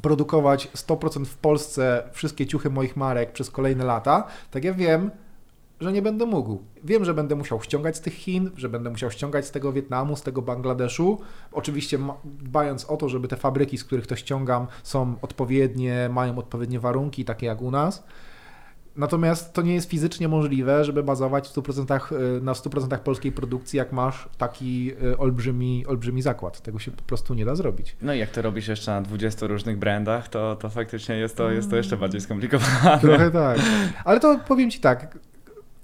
produkować 0.03 0.68
100% 0.75 1.25
w 1.25 1.37
Polsce 1.37 2.03
wszystkie 2.12 2.47
ciuchy 2.47 2.70
moich 2.70 2.97
marek 2.97 3.33
przez 3.33 3.51
kolejne 3.51 3.85
lata, 3.85 4.27
tak 4.51 4.64
ja 4.64 4.75
wiem, 4.75 5.11
że 5.83 5.93
nie 5.93 6.03
będę 6.03 6.26
mógł. 6.26 6.59
Wiem, 6.85 7.05
że 7.05 7.14
będę 7.14 7.35
musiał 7.35 7.62
ściągać 7.62 7.97
z 7.97 8.01
tych 8.01 8.14
Chin, 8.14 8.51
że 8.57 8.68
będę 8.68 8.91
musiał 8.91 9.11
ściągać 9.11 9.47
z 9.47 9.51
tego 9.51 9.72
Wietnamu, 9.72 10.16
z 10.16 10.22
tego 10.22 10.43
Bangladeszu. 10.43 11.20
Oczywiście 11.53 11.99
dbając 12.24 12.85
o 12.85 12.97
to, 12.97 13.09
żeby 13.09 13.28
te 13.28 13.37
fabryki, 13.37 13.78
z 13.78 13.85
których 13.85 14.07
to 14.07 14.16
ściągam, 14.16 14.66
są 14.83 15.14
odpowiednie, 15.22 16.09
mają 16.12 16.39
odpowiednie 16.39 16.80
warunki, 16.80 17.24
takie 17.24 17.47
jak 17.47 17.62
u 17.62 17.70
nas. 17.70 18.05
Natomiast 18.97 19.53
to 19.53 19.62
nie 19.62 19.74
jest 19.74 19.91
fizycznie 19.91 20.28
możliwe, 20.28 20.85
żeby 20.85 21.03
bazować 21.03 21.49
w 21.49 21.53
100%, 21.53 22.12
y, 22.12 22.41
na 22.41 22.53
100% 22.53 22.99
polskiej 22.99 23.33
produkcji, 23.33 23.76
jak 23.76 23.93
masz 23.93 24.28
taki 24.39 24.93
y, 25.05 25.18
olbrzymi, 25.18 25.87
olbrzymi 25.87 26.22
zakład. 26.22 26.61
Tego 26.61 26.78
się 26.78 26.91
po 26.91 27.03
prostu 27.03 27.35
nie 27.35 27.45
da 27.45 27.55
zrobić. 27.55 27.97
No 28.03 28.14
i 28.14 28.18
jak 28.18 28.30
to 28.30 28.43
robisz 28.43 28.68
jeszcze 28.68 28.91
na 28.91 29.03
20 29.03 29.47
różnych 29.47 29.78
brandach, 29.78 30.28
to, 30.28 30.57
to 30.57 30.70
faktycznie 30.70 31.16
jest 31.16 31.37
to, 31.37 31.51
jest 31.51 31.70
to 31.70 31.76
jeszcze 31.76 31.97
bardziej 31.97 32.20
skomplikowane. 32.20 32.99
Trochę 33.01 33.30
tak. 33.30 33.59
Ale 34.05 34.20
to 34.20 34.39
powiem 34.49 34.70
Ci 34.70 34.80
tak, 34.80 35.18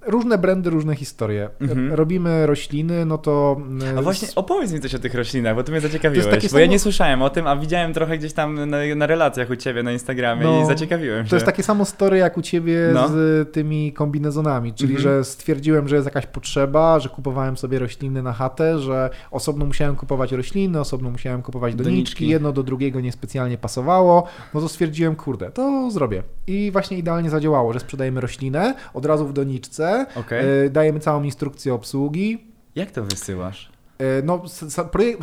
różne 0.08 0.38
brandy, 0.38 0.70
różne 0.70 0.96
historie. 0.96 1.50
Mhm. 1.60 1.92
Robimy 1.92 2.46
rośliny, 2.46 3.04
no 3.06 3.18
to... 3.18 3.60
A 3.98 4.02
właśnie 4.02 4.28
opowiedz 4.36 4.72
mi 4.72 4.80
coś 4.80 4.94
o 4.94 4.98
tych 4.98 5.14
roślinach, 5.14 5.54
bo 5.54 5.62
ty 5.62 5.72
mnie 5.72 5.80
zaciekawiłeś, 5.80 6.26
bo 6.26 6.48
samo... 6.48 6.60
ja 6.60 6.66
nie 6.66 6.78
słyszałem 6.78 7.22
o 7.22 7.30
tym, 7.30 7.46
a 7.46 7.56
widziałem 7.56 7.92
trochę 7.94 8.18
gdzieś 8.18 8.32
tam 8.32 8.70
na, 8.70 8.78
na 8.96 9.06
relacjach 9.06 9.50
u 9.50 9.56
ciebie 9.56 9.82
na 9.82 9.92
Instagramie 9.92 10.44
no, 10.44 10.62
i 10.62 10.66
zaciekawiłem 10.66 11.24
się. 11.24 11.30
To 11.30 11.36
jest 11.36 11.46
takie 11.46 11.62
samo 11.62 11.84
story 11.84 12.18
jak 12.18 12.38
u 12.38 12.42
ciebie 12.42 12.90
no. 12.94 13.08
z 13.08 13.48
tymi 13.52 13.92
kombinezonami, 13.92 14.74
czyli 14.74 14.94
mhm. 14.94 15.02
że 15.02 15.24
stwierdziłem, 15.24 15.88
że 15.88 15.96
jest 15.96 16.06
jakaś 16.06 16.26
potrzeba, 16.26 17.00
że 17.00 17.08
kupowałem 17.08 17.56
sobie 17.56 17.78
rośliny 17.78 18.22
na 18.22 18.32
chatę, 18.32 18.78
że 18.78 19.10
osobno 19.30 19.64
musiałem 19.64 19.96
kupować 19.96 20.32
rośliny, 20.32 20.80
osobno 20.80 21.10
musiałem 21.10 21.42
kupować 21.42 21.74
doniczki, 21.74 21.94
doniczki. 21.94 22.28
jedno 22.28 22.52
do 22.52 22.62
drugiego 22.62 23.00
niespecjalnie 23.00 23.58
pasowało, 23.58 24.26
no 24.54 24.60
to 24.60 24.68
stwierdziłem, 24.68 25.16
kurde, 25.16 25.50
to 25.50 25.90
zrobię. 25.90 26.22
I 26.46 26.70
właśnie 26.72 26.98
idealnie 26.98 27.30
zadziałało, 27.30 27.72
że 27.72 27.80
sprzedajemy 27.80 28.20
roślinę 28.20 28.74
od 28.94 29.06
razu 29.06 29.26
w 29.26 29.32
doniczce, 29.32 29.97
Okay. 30.16 30.70
Dajemy 30.70 31.00
całą 31.00 31.22
instrukcję 31.22 31.74
obsługi. 31.74 32.44
Jak 32.74 32.90
to 32.90 33.04
wysyłasz? 33.04 33.70
E, 33.98 34.22
no, 34.22 34.42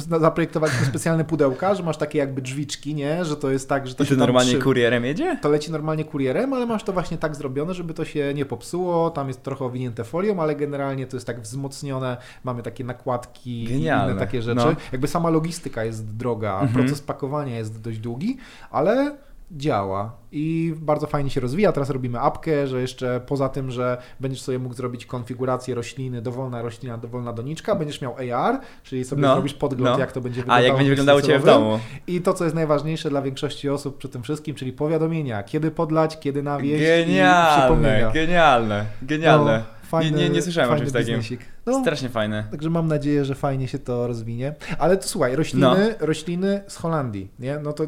zaprojektowaliśmy 0.10 0.86
specjalne 0.86 1.26
pudełka, 1.26 1.76
że 1.76 1.84
masz 1.84 1.98
takie 1.98 2.20
jakby 2.20 2.42
drzwiczki, 2.42 2.96
nie? 2.96 3.26
Że 3.26 3.38
to 3.38 3.52
jest 3.52 3.70
tak, 3.70 3.88
że 3.88 3.96
to 3.96 4.04
I 4.04 4.08
to 4.08 4.16
normalnie 4.16 4.52
trzy... 4.52 4.62
kurierem 4.62 5.06
jedzie? 5.06 5.38
To 5.42 5.50
leci 5.50 5.72
normalnie 5.72 6.06
kurierem, 6.06 6.54
ale 6.54 6.66
masz 6.66 6.84
to 6.84 6.94
właśnie 6.94 7.18
tak 7.18 7.36
zrobione, 7.36 7.74
żeby 7.74 7.94
to 7.94 8.06
się 8.06 8.34
nie 8.34 8.46
popsuło. 8.46 9.10
Tam 9.10 9.28
jest 9.28 9.44
trochę 9.44 9.66
owinięte 9.66 10.04
folią, 10.04 10.42
ale 10.42 10.56
generalnie 10.56 11.08
to 11.08 11.18
jest 11.18 11.28
tak 11.28 11.42
wzmocnione. 11.42 12.18
Mamy 12.44 12.64
takie 12.64 12.84
nakładki, 12.84 13.64
Genialne. 13.64 14.12
inne 14.12 14.20
takie 14.20 14.42
rzeczy. 14.42 14.66
No. 14.66 14.76
Jakby 14.92 15.08
sama 15.08 15.30
logistyka 15.30 15.84
jest 15.84 16.16
droga, 16.16 16.54
mhm. 16.54 16.74
proces 16.74 17.02
pakowania 17.02 17.58
jest 17.58 17.82
dość 17.82 18.00
długi, 18.00 18.38
ale 18.72 19.16
działa 19.52 20.18
i 20.32 20.74
bardzo 20.78 21.08
fajnie 21.08 21.30
się 21.30 21.42
rozwija. 21.42 21.72
Teraz 21.72 21.90
robimy 21.90 22.20
apkę, 22.20 22.68
że 22.68 22.82
jeszcze 22.82 23.22
poza 23.28 23.50
tym, 23.50 23.72
że 23.72 23.98
będziesz 24.20 24.42
sobie 24.42 24.60
mógł 24.60 24.76
zrobić 24.76 25.06
konfigurację 25.06 25.76
rośliny, 25.76 26.22
dowolna 26.22 26.62
roślina, 26.62 26.98
dowolna 26.98 27.34
doniczka, 27.34 27.76
będziesz 27.76 28.02
miał 28.02 28.16
AR, 28.16 28.60
czyli 28.84 29.06
sobie 29.06 29.22
no, 29.22 29.34
zrobisz 29.34 29.54
podgląd, 29.54 29.96
no. 29.96 30.00
jak 30.00 30.12
to 30.12 30.22
będzie 30.22 30.42
wyglądało. 30.42 30.66
A 30.66 30.68
jak 30.68 30.78
będzie 30.78 30.90
wyglądało 30.90 31.22
Ciebie 31.22 31.40
w 31.40 31.46
domu. 31.46 31.80
I 32.08 32.22
to, 32.22 32.34
co 32.34 32.44
jest 32.44 32.56
najważniejsze 32.56 33.10
dla 33.10 33.22
większości 33.22 33.70
osób 33.70 33.98
przy 33.98 34.10
tym 34.10 34.24
wszystkim, 34.24 34.56
czyli 34.56 34.74
powiadomienia, 34.74 35.44
kiedy 35.44 35.72
podlać, 35.72 36.20
kiedy 36.20 36.44
nawieść 36.44 36.84
Genialne, 36.84 38.12
genialne, 38.14 38.86
genialne. 39.02 39.64
No, 39.68 39.88
Fajny, 39.90 40.18
nie, 40.18 40.24
nie, 40.24 40.30
nie 40.30 40.42
słyszałem 40.42 40.72
o 40.72 40.78
czymś 40.78 40.92
takim. 40.92 41.22
No, 41.66 41.82
Strasznie 41.82 42.10
fajne. 42.10 42.44
Także 42.52 42.70
mam 42.70 42.88
nadzieję, 42.88 43.26
że 43.26 43.36
fajnie 43.36 43.68
się 43.68 43.80
to 43.80 44.08
rozwinie. 44.08 44.56
Ale 44.80 44.98
to 44.98 45.08
słuchaj, 45.08 45.36
rośliny, 45.36 45.96
no. 46.00 46.08
rośliny 46.08 46.64
z 46.68 46.76
Holandii, 46.76 47.32
nie? 47.40 47.60
No 47.64 47.74
to 47.74 47.84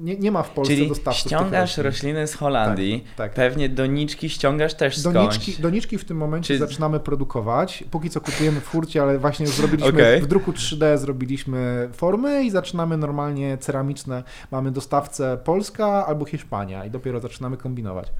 nie, 0.00 0.16
nie 0.16 0.32
ma 0.32 0.42
w 0.42 0.50
Polsce 0.50 0.74
Czyli 0.74 0.88
dostawców 0.88 1.26
ściągasz 1.26 1.78
rośliny 1.78 2.26
z 2.26 2.34
Holandii, 2.34 3.00
tak, 3.00 3.16
tak. 3.16 3.34
pewnie 3.34 3.68
doniczki 3.68 4.28
ściągasz 4.28 4.74
też 4.74 4.98
skądś. 4.98 5.14
Doniczki, 5.14 5.62
doniczki 5.62 5.98
w 5.98 6.04
tym 6.04 6.16
momencie 6.16 6.54
Czy... 6.54 6.58
zaczynamy 6.58 7.00
produkować. 7.00 7.84
Póki 7.90 8.10
co 8.10 8.20
kupujemy 8.20 8.60
w 8.60 8.64
furcie, 8.64 9.02
ale 9.02 9.18
właśnie 9.18 9.46
zrobiliśmy 9.46 9.88
okay. 9.88 10.20
w 10.20 10.26
druku 10.26 10.52
3D 10.52 10.98
zrobiliśmy 10.98 11.88
formy 11.92 12.44
i 12.44 12.50
zaczynamy 12.50 12.96
normalnie 12.96 13.58
ceramiczne. 13.58 14.22
Mamy 14.50 14.70
dostawcę 14.70 15.38
Polska 15.44 16.06
albo 16.06 16.24
Hiszpania 16.24 16.84
i 16.84 16.90
dopiero 16.90 17.20
zaczynamy 17.20 17.56
kombinować. 17.56 18.12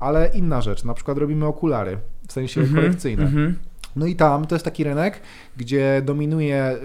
Ale 0.00 0.30
inna 0.34 0.60
rzecz, 0.60 0.84
na 0.84 0.94
przykład 0.94 1.18
robimy 1.18 1.46
okulary 1.46 1.98
w 2.28 2.32
sensie 2.32 2.60
mm 2.60 2.72
-hmm, 2.72 2.76
kolekcyjne. 2.76 3.22
Mm 3.22 3.34
-hmm. 3.34 3.71
No 3.96 4.06
i 4.06 4.16
tam 4.16 4.46
to 4.46 4.54
jest 4.54 4.64
taki 4.64 4.84
rynek, 4.84 5.20
gdzie 5.56 6.02
dominuje 6.04 6.76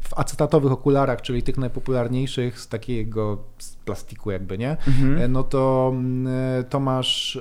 w 0.00 0.18
acetatowych 0.18 0.72
okularach, 0.72 1.22
czyli 1.22 1.42
tych 1.42 1.58
najpopularniejszych 1.58 2.60
z 2.60 2.68
takiego 2.68 3.38
plastiku 3.86 4.30
jakby, 4.30 4.58
nie? 4.58 4.70
Mhm. 4.70 5.18
E, 5.18 5.28
no 5.28 5.42
to, 5.42 5.90
mm, 5.94 6.34
e, 6.60 6.64
to, 6.64 6.80
masz, 6.80 7.36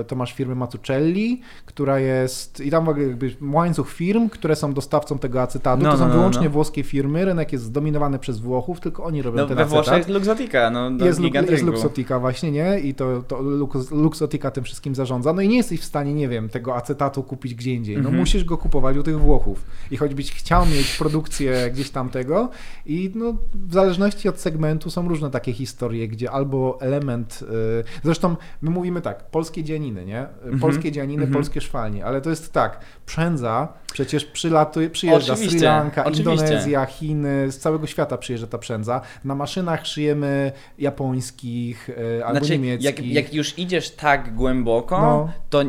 e, 0.00 0.04
to 0.04 0.16
masz 0.16 0.32
firmę 0.32 0.54
Matuccelli, 0.54 1.40
która 1.66 1.98
jest, 1.98 2.60
i 2.60 2.70
tam 2.70 2.86
jakby 2.86 3.36
łańcuch 3.52 3.90
firm, 3.90 4.28
które 4.28 4.56
są 4.56 4.72
dostawcą 4.72 5.18
tego 5.18 5.42
acetatu, 5.42 5.82
no, 5.82 5.90
to 5.90 5.96
no, 5.96 5.98
są 5.98 6.08
no, 6.08 6.14
wyłącznie 6.14 6.44
no. 6.44 6.50
włoskie 6.50 6.82
firmy, 6.82 7.24
rynek 7.24 7.52
jest 7.52 7.64
zdominowany 7.64 8.18
przez 8.18 8.38
Włochów, 8.38 8.80
tylko 8.80 9.04
oni 9.04 9.22
robią 9.22 9.36
no, 9.36 9.46
ten 9.46 9.56
we 9.56 9.62
acetat. 9.62 9.86
Włoszech 9.86 10.08
Luxotica, 10.08 10.70
no, 10.70 10.90
jest, 11.04 11.20
jest 11.50 11.64
Luxotica 11.64 12.18
właśnie, 12.18 12.50
nie? 12.50 12.80
I 12.80 12.94
to, 12.94 13.22
to 13.22 13.42
Lux, 13.42 13.90
Luxotica 13.90 14.50
tym 14.50 14.64
wszystkim 14.64 14.94
zarządza, 14.94 15.32
no 15.32 15.42
i 15.42 15.48
nie 15.48 15.56
jesteś 15.56 15.80
w 15.80 15.84
stanie, 15.84 16.14
nie 16.14 16.28
wiem, 16.28 16.48
tego 16.48 16.76
acetatu 16.76 17.22
kupić 17.22 17.54
gdzie 17.54 17.74
indziej, 17.74 17.94
no 17.96 18.00
mhm. 18.00 18.16
musisz 18.16 18.44
go 18.44 18.58
kupować 18.58 18.96
u 18.96 19.02
tych 19.02 19.20
Włochów 19.20 19.64
i 19.90 19.96
choćbyś 20.08 20.32
chciał 20.32 20.66
mieć 20.66 20.96
produkcję 20.98 21.70
gdzieś 21.70 21.90
tam 21.90 22.10
tego 22.10 22.50
i 22.86 23.12
no 23.14 23.34
w 23.54 23.72
zależności 23.72 24.28
od 24.28 24.40
segmentu 24.40 24.90
są 24.90 25.08
różne 25.08 25.30
takie 25.30 25.52
historie, 25.52 26.08
gdzie 26.08 26.30
albo 26.30 26.78
element, 26.80 27.40
y, 27.42 27.84
zresztą 28.04 28.36
my 28.62 28.70
mówimy 28.70 29.00
tak, 29.00 29.30
polskie 29.30 29.64
dzianiny, 29.64 30.04
nie? 30.04 30.20
Mhm. 30.20 30.58
Polskie 30.58 30.92
dzianiny, 30.92 31.22
mm 31.22 31.30
-hmm. 31.30 31.36
polskie 31.36 31.60
szwalnie, 31.60 32.04
ale 32.04 32.20
to 32.20 32.30
jest 32.30 32.52
tak, 32.52 32.80
przędza 33.06 33.68
przecież 33.92 34.24
przylatuje, 34.24 34.90
przyjeżdża 34.90 35.32
oczywiście, 35.32 35.58
Sri 35.58 35.66
Lanka, 35.66 36.04
oczywiście. 36.04 36.30
Indonezja, 36.30 36.86
Chiny, 36.86 37.52
z 37.52 37.58
całego 37.58 37.86
świata 37.86 38.18
przyjeżdża 38.18 38.46
ta 38.46 38.58
przędza. 38.58 39.00
Na 39.24 39.34
maszynach 39.34 39.86
szyjemy 39.86 40.52
japońskich 40.78 41.88
y, 41.88 42.24
albo 42.24 42.38
znaczy, 42.38 42.58
niemieckich. 42.58 42.84
Jak, 42.84 43.24
jak 43.24 43.34
już 43.34 43.58
idziesz 43.58 43.90
tak 43.90 44.34
głęboko, 44.34 45.00
no. 45.00 45.32
to 45.50 45.62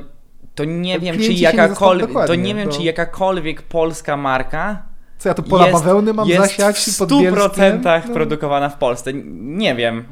to 0.60 0.66
nie 0.66 1.00
wiem, 1.00 1.20
czy 1.20 1.34
jakakolwiek, 1.34 2.10
to 2.28 2.36
nie 2.36 2.56
wiem, 2.56 2.70
czy 2.70 2.84
jakakolwiek 2.84 3.62
polska 3.62 4.18
marka 4.18 4.84
co 5.20 5.30
ja 5.30 5.36
tu 5.36 5.44
pola 5.44 5.68
jest, 5.68 5.80
bawełny 5.80 6.14
mam 6.14 6.28
jest 6.28 6.42
zasiać 6.42 6.78
w 6.78 6.88
100% 6.88 8.08
no. 8.08 8.14
produkowana 8.14 8.70
w 8.70 8.78
Polsce. 8.78 9.12
Nie 9.34 9.76
wiem. 9.76 10.04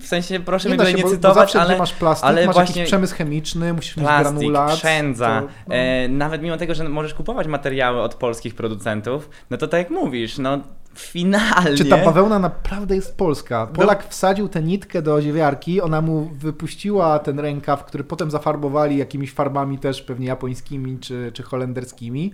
W 0.00 0.06
sensie 0.06 0.40
proszę 0.40 0.68
nie 0.68 0.74
mnie 0.74 0.78
tutaj 0.78 0.94
nie 0.94 1.02
bo, 1.02 1.10
cytować, 1.10 1.34
bo 1.34 1.40
zawsze, 1.40 1.60
ale 1.60 1.78
masz 1.78 1.92
plastik, 1.92 2.26
ale 2.26 2.46
masz 2.46 2.54
właśnie 2.54 2.76
jakiś 2.80 2.90
przemysł 2.90 3.16
chemiczny, 3.16 3.72
musisz 3.72 3.94
plastik, 3.94 4.40
mieć 4.40 4.50
granulat. 4.50 4.78
przędza. 4.78 5.40
To, 5.40 5.48
no. 5.68 5.74
e, 5.74 6.08
nawet 6.08 6.42
mimo 6.42 6.56
tego, 6.56 6.74
że 6.74 6.88
możesz 6.88 7.14
kupować 7.14 7.46
materiały 7.46 8.00
od 8.00 8.14
polskich 8.14 8.54
producentów, 8.54 9.30
no 9.50 9.56
to 9.56 9.68
tak 9.68 9.78
jak 9.78 9.90
mówisz, 9.90 10.38
no 10.38 10.58
finalnie... 10.94 11.76
Czy 11.76 11.84
ta 11.84 12.04
bawełna 12.04 12.38
naprawdę 12.38 12.94
jest 12.94 13.16
polska? 13.16 13.66
Polak 13.66 14.04
no. 14.04 14.10
wsadził 14.10 14.48
tę 14.48 14.62
nitkę 14.62 15.02
do 15.02 15.14
oziewiarki, 15.14 15.80
ona 15.80 16.00
mu 16.00 16.24
wypuściła 16.24 17.18
ten 17.18 17.40
rękaw, 17.40 17.84
który 17.84 18.04
potem 18.04 18.30
zafarbowali 18.30 18.96
jakimiś 18.96 19.32
farbami 19.32 19.78
też 19.78 20.02
pewnie 20.02 20.26
japońskimi 20.26 20.98
czy, 20.98 21.30
czy 21.34 21.42
holenderskimi 21.42 22.32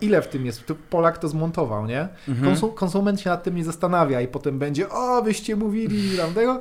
ile 0.00 0.22
w 0.22 0.28
tym 0.28 0.46
jest. 0.46 0.64
Polak 0.90 1.18
to 1.18 1.28
zmontował, 1.28 1.86
nie? 1.86 2.08
Mhm. 2.28 2.48
Konsum 2.48 2.72
konsument 2.72 3.20
się 3.20 3.30
nad 3.30 3.42
tym 3.42 3.56
nie 3.56 3.64
zastanawia 3.64 4.20
i 4.20 4.28
potem 4.28 4.58
będzie, 4.58 4.88
o, 4.88 5.22
wyście 5.22 5.56
mówili, 5.56 6.18
tamtego, 6.18 6.60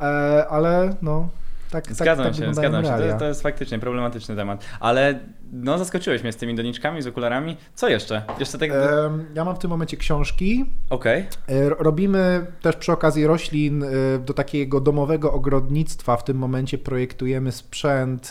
e, 0.00 0.46
ale 0.48 0.96
no. 1.02 1.28
Tak, 1.70 1.86
tak 1.86 1.94
zgadzam 1.94 2.26
tak, 2.26 2.34
się, 2.34 2.42
tak 2.42 2.54
zgadzam 2.54 2.84
się. 2.84 3.12
To, 3.12 3.18
to, 3.18 3.24
jest 3.24 3.42
faktycznie 3.42 3.78
problematyczny 3.78 4.36
temat. 4.36 4.64
Ale 4.80 5.20
no, 5.52 5.78
zaskoczyłeś 5.78 6.22
mnie 6.22 6.32
z 6.32 6.36
tymi 6.36 6.54
doniczkami, 6.54 7.02
z 7.02 7.06
okularami. 7.06 7.56
Co 7.74 7.88
jeszcze? 7.88 8.22
Jeszcze 8.38 8.58
tak... 8.58 8.70
E, 8.70 9.10
ja 9.34 9.44
mam 9.44 9.56
w 9.56 9.58
tym 9.58 9.70
momencie 9.70 9.96
książki. 9.96 10.64
Okej. 10.90 11.26
Okay. 11.46 11.68
Robimy 11.68 12.46
też 12.62 12.76
przy 12.76 12.92
okazji 12.92 13.26
roślin 13.26 13.82
e, 13.82 13.88
do 14.18 14.34
takiego 14.34 14.80
domowego 14.80 15.32
ogrodnictwa. 15.32 16.16
W 16.16 16.24
tym 16.24 16.36
momencie 16.36 16.78
projektujemy 16.78 17.52
sprzęt. 17.52 18.30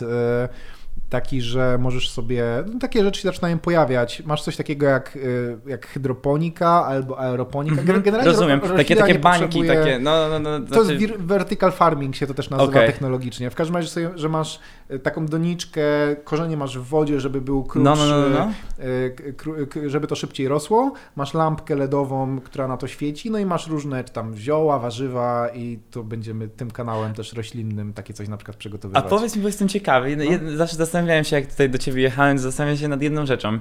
E, 1.12 1.22
taki, 1.22 1.42
że 1.42 1.78
możesz 1.78 2.10
sobie, 2.10 2.46
no, 2.74 2.80
takie 2.80 3.04
rzeczy 3.04 3.22
się 3.22 3.28
zaczynają 3.28 3.60
pojawiać. 3.60 4.24
Masz 4.26 4.44
coś 4.44 4.58
takiego 4.58 4.86
jak, 4.86 5.16
y, 5.16 5.58
jak 5.66 5.88
hydroponika 5.88 6.86
albo 6.86 7.20
aeroponika. 7.20 7.82
Mhm. 7.82 8.02
Generalnie 8.02 8.32
Rozumiem, 8.32 8.60
ro, 8.60 8.78
takie, 8.78 8.96
takie 8.96 9.20
bańki, 9.20 9.44
potrzebuje... 9.44 9.76
takie, 9.76 10.00
no, 10.00 10.30
no, 10.30 10.40
no, 10.40 10.60
To 10.60 10.84
znaczy... 10.84 11.02
jest 11.02 11.14
vertical 11.14 11.72
farming 11.72 12.16
się 12.16 12.28
to 12.28 12.34
też 12.34 12.50
nazywa 12.50 12.70
okay. 12.70 12.88
technologicznie. 12.88 13.50
W 13.50 13.56
każdym 13.56 13.76
razie 13.76 13.90
sobie, 13.90 14.10
że 14.16 14.30
masz 14.30 14.60
y, 14.92 15.00
taką 15.00 15.26
doniczkę, 15.26 15.82
korzenie 16.24 16.58
masz 16.58 16.78
w 16.78 16.84
wodzie, 16.84 17.20
żeby 17.20 17.42
był 17.42 17.64
krótszy, 17.64 17.84
no, 17.84 17.96
no, 17.96 18.30
no, 18.30 18.30
no. 18.30 19.90
żeby 19.90 20.08
to 20.08 20.16
szybciej 20.16 20.48
rosło. 20.48 20.94
Masz 21.16 21.34
lampkę 21.34 21.76
LEDową, 21.76 22.40
która 22.40 22.68
na 22.68 22.78
to 22.78 22.88
świeci, 22.88 23.32
no 23.32 23.40
i 23.40 23.46
masz 23.46 23.68
różne 23.68 24.04
tam 24.04 24.38
zioła, 24.38 24.80
warzywa 24.80 25.50
i 25.54 25.80
to 25.92 26.04
będziemy 26.04 26.48
tym 26.48 26.72
kanałem 26.72 27.14
też 27.14 27.34
roślinnym 27.34 27.94
takie 27.94 28.14
coś 28.14 28.28
na 28.28 28.38
przykład 28.38 28.58
przygotowywać. 28.58 29.06
A 29.06 29.08
powiedz 29.10 29.36
mi, 29.36 29.42
bo 29.42 29.48
jestem 29.48 29.68
ciekawy, 29.68 30.18
no. 30.18 30.58
zawsze 30.58 30.76
zastanawiam 30.76 31.01
zastanawiałem 31.02 31.24
się, 31.24 31.36
jak 31.36 31.46
tutaj 31.46 31.70
do 31.70 31.78
ciebie 31.78 32.02
jechałem, 32.02 32.40
zastanawiałem 32.40 32.78
się 32.78 32.88
nad 32.88 33.02
jedną 33.02 33.26
rzeczą. 33.26 33.60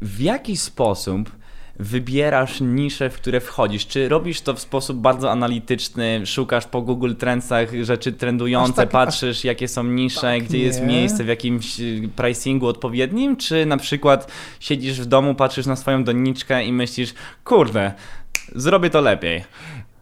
W 0.00 0.20
jaki 0.20 0.56
sposób 0.56 1.30
wybierasz 1.78 2.60
nisze, 2.60 3.10
w 3.10 3.14
które 3.14 3.40
wchodzisz? 3.40 3.86
Czy 3.86 4.08
robisz 4.08 4.40
to 4.40 4.54
w 4.54 4.60
sposób 4.60 4.98
bardzo 4.98 5.30
analityczny, 5.30 6.26
szukasz 6.26 6.66
po 6.66 6.82
Google 6.82 7.14
Trendsach 7.14 7.68
rzeczy 7.82 8.12
trendujące, 8.12 8.76
tak, 8.76 8.88
patrzysz 8.88 9.38
aż... 9.38 9.44
jakie 9.44 9.68
są 9.68 9.84
nisze, 9.84 10.20
tak, 10.20 10.42
gdzie 10.42 10.58
nie. 10.58 10.64
jest 10.64 10.82
miejsce 10.82 11.24
w 11.24 11.28
jakimś 11.28 11.80
y, 11.80 12.08
pricingu 12.16 12.66
odpowiednim, 12.66 13.36
czy 13.36 13.66
na 13.66 13.76
przykład 13.76 14.32
siedzisz 14.60 15.00
w 15.00 15.06
domu, 15.06 15.34
patrzysz 15.34 15.66
na 15.66 15.76
swoją 15.76 16.04
doniczkę 16.04 16.64
i 16.64 16.72
myślisz, 16.72 17.14
kurde, 17.44 17.92
zrobię 18.54 18.90
to 18.90 19.00
lepiej. 19.00 19.44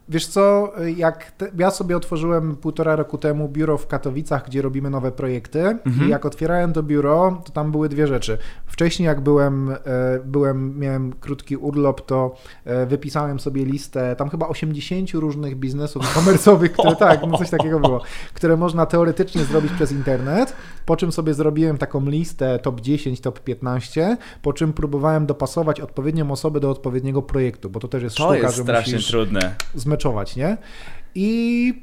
Wiesz 0.09 0.27
co, 0.27 0.73
jak 0.97 1.31
te, 1.31 1.51
ja 1.59 1.71
sobie 1.71 1.97
otworzyłem 1.97 2.57
półtora 2.57 2.97
roku 2.97 3.19
temu 3.19 3.49
biuro 3.49 3.79
w 3.79 3.87
Katowicach, 3.87 4.47
gdzie 4.47 4.63
robimy 4.63 4.91
nowe 4.91 5.13
projekty 5.13 5.61
mhm. 5.61 6.07
i 6.07 6.11
jak 6.11 6.27
otwierałem 6.27 6.73
to 6.73 6.83
biuro, 6.83 7.43
to 7.45 7.53
tam 7.53 7.73
były 7.73 7.89
dwie 7.89 8.07
rzeczy. 8.07 8.39
Wcześniej 8.67 9.07
jak 9.07 9.21
byłem, 9.21 9.71
e, 9.71 9.77
byłem 10.25 10.79
miałem 10.79 11.13
krótki 11.13 11.57
urlop, 11.57 12.07
to 12.07 12.35
e, 12.65 12.87
wypisałem 12.87 13.41
sobie 13.41 13.65
listę, 13.65 14.17
tam 14.17 14.31
chyba 14.31 14.49
80 14.49 15.11
różnych 15.11 15.57
biznesów 15.57 16.15
komercowych, 16.15 16.73
które 16.73 16.97
tak, 16.97 17.21
no 17.29 17.39
coś 17.39 17.51
takiego 17.51 17.81
było, 17.81 18.01
które 18.35 18.57
można 18.57 18.87
teoretycznie 18.87 19.45
zrobić 19.45 19.73
przez 19.73 19.93
internet, 19.93 20.57
po 20.87 20.97
czym 20.97 21.13
sobie 21.13 21.35
zrobiłem 21.35 21.79
taką 21.79 22.11
listę 22.11 22.59
top 22.59 22.81
10, 22.81 23.21
top 23.21 23.41
15, 23.41 24.17
po 24.43 24.53
czym 24.53 24.73
próbowałem 24.73 25.27
dopasować 25.27 25.81
odpowiednią 25.81 26.31
osobę 26.31 26.61
do 26.61 26.71
odpowiedniego 26.71 27.23
projektu, 27.23 27.71
bo 27.71 27.81
to 27.81 27.89
też 27.89 28.03
jest 28.03 28.17
to 28.17 28.23
sztuka, 28.23 28.47
jest 28.47 28.57
że 28.57 28.63
strasznie 28.63 28.93
musisz 28.95 29.11
trudne 29.11 29.55
zmeczować, 29.93 30.37
nie? 30.37 30.57
I 31.15 31.75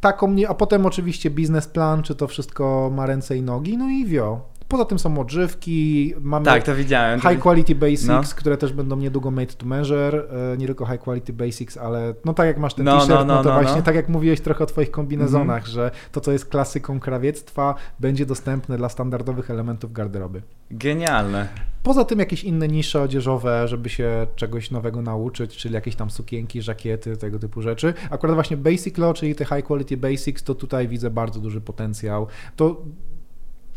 taką 0.00 0.36
a 0.48 0.54
potem 0.54 0.86
oczywiście 0.86 1.30
biznesplan, 1.30 2.02
czy 2.02 2.14
to 2.14 2.26
wszystko 2.26 2.90
ma 2.94 3.06
ręce 3.06 3.36
i 3.36 3.42
nogi, 3.42 3.76
no 3.76 3.88
i 3.88 4.04
wio. 4.04 4.40
Poza 4.68 4.84
tym 4.84 4.98
są 4.98 5.18
odżywki, 5.18 6.14
mamy 6.20 6.44
tak, 6.44 6.62
to 6.62 6.74
widziałem. 6.74 7.20
high 7.20 7.38
quality 7.38 7.74
basics, 7.74 8.06
no. 8.06 8.22
które 8.36 8.56
też 8.56 8.72
będą 8.72 8.96
niedługo 8.96 9.30
made 9.30 9.52
to 9.52 9.66
measure, 9.66 10.24
e, 10.52 10.56
nie 10.56 10.66
tylko 10.66 10.86
high 10.86 11.00
quality 11.00 11.32
basics, 11.32 11.76
ale 11.76 12.14
no 12.24 12.34
tak 12.34 12.46
jak 12.46 12.58
masz 12.58 12.74
ten 12.74 12.84
no, 12.84 12.92
t-shirt, 12.92 13.10
no, 13.10 13.24
no, 13.24 13.34
no 13.34 13.42
to 13.42 13.48
no, 13.48 13.54
właśnie 13.54 13.76
no. 13.76 13.82
tak 13.82 13.94
jak 13.94 14.08
mówiłeś 14.08 14.40
trochę 14.40 14.64
o 14.64 14.66
twoich 14.66 14.90
kombinezonach, 14.90 15.62
mm. 15.62 15.70
że 15.74 15.90
to 16.12 16.20
co 16.20 16.32
jest 16.32 16.46
klasyką 16.46 17.00
krawiectwa 17.00 17.74
będzie 18.00 18.26
dostępne 18.26 18.76
dla 18.76 18.88
standardowych 18.88 19.50
elementów 19.50 19.92
garderoby. 19.92 20.42
Genialne. 20.70 21.48
Poza 21.82 22.04
tym 22.04 22.18
jakieś 22.18 22.44
inne 22.44 22.68
nisze 22.68 23.02
odzieżowe, 23.02 23.68
żeby 23.68 23.88
się 23.88 24.26
czegoś 24.36 24.70
nowego 24.70 25.02
nauczyć, 25.02 25.56
czyli 25.56 25.74
jakieś 25.74 25.96
tam 25.96 26.10
sukienki, 26.10 26.62
żakiety, 26.62 27.16
tego 27.16 27.38
typu 27.38 27.62
rzeczy. 27.62 27.94
Akurat 28.10 28.34
właśnie 28.34 28.56
Basic 28.56 28.98
Law, 28.98 29.14
czyli 29.14 29.34
te 29.34 29.44
high 29.44 29.64
quality 29.64 29.96
basics, 29.96 30.42
to 30.42 30.54
tutaj 30.54 30.88
widzę 30.88 31.10
bardzo 31.10 31.40
duży 31.40 31.60
potencjał. 31.60 32.26
To 32.56 32.82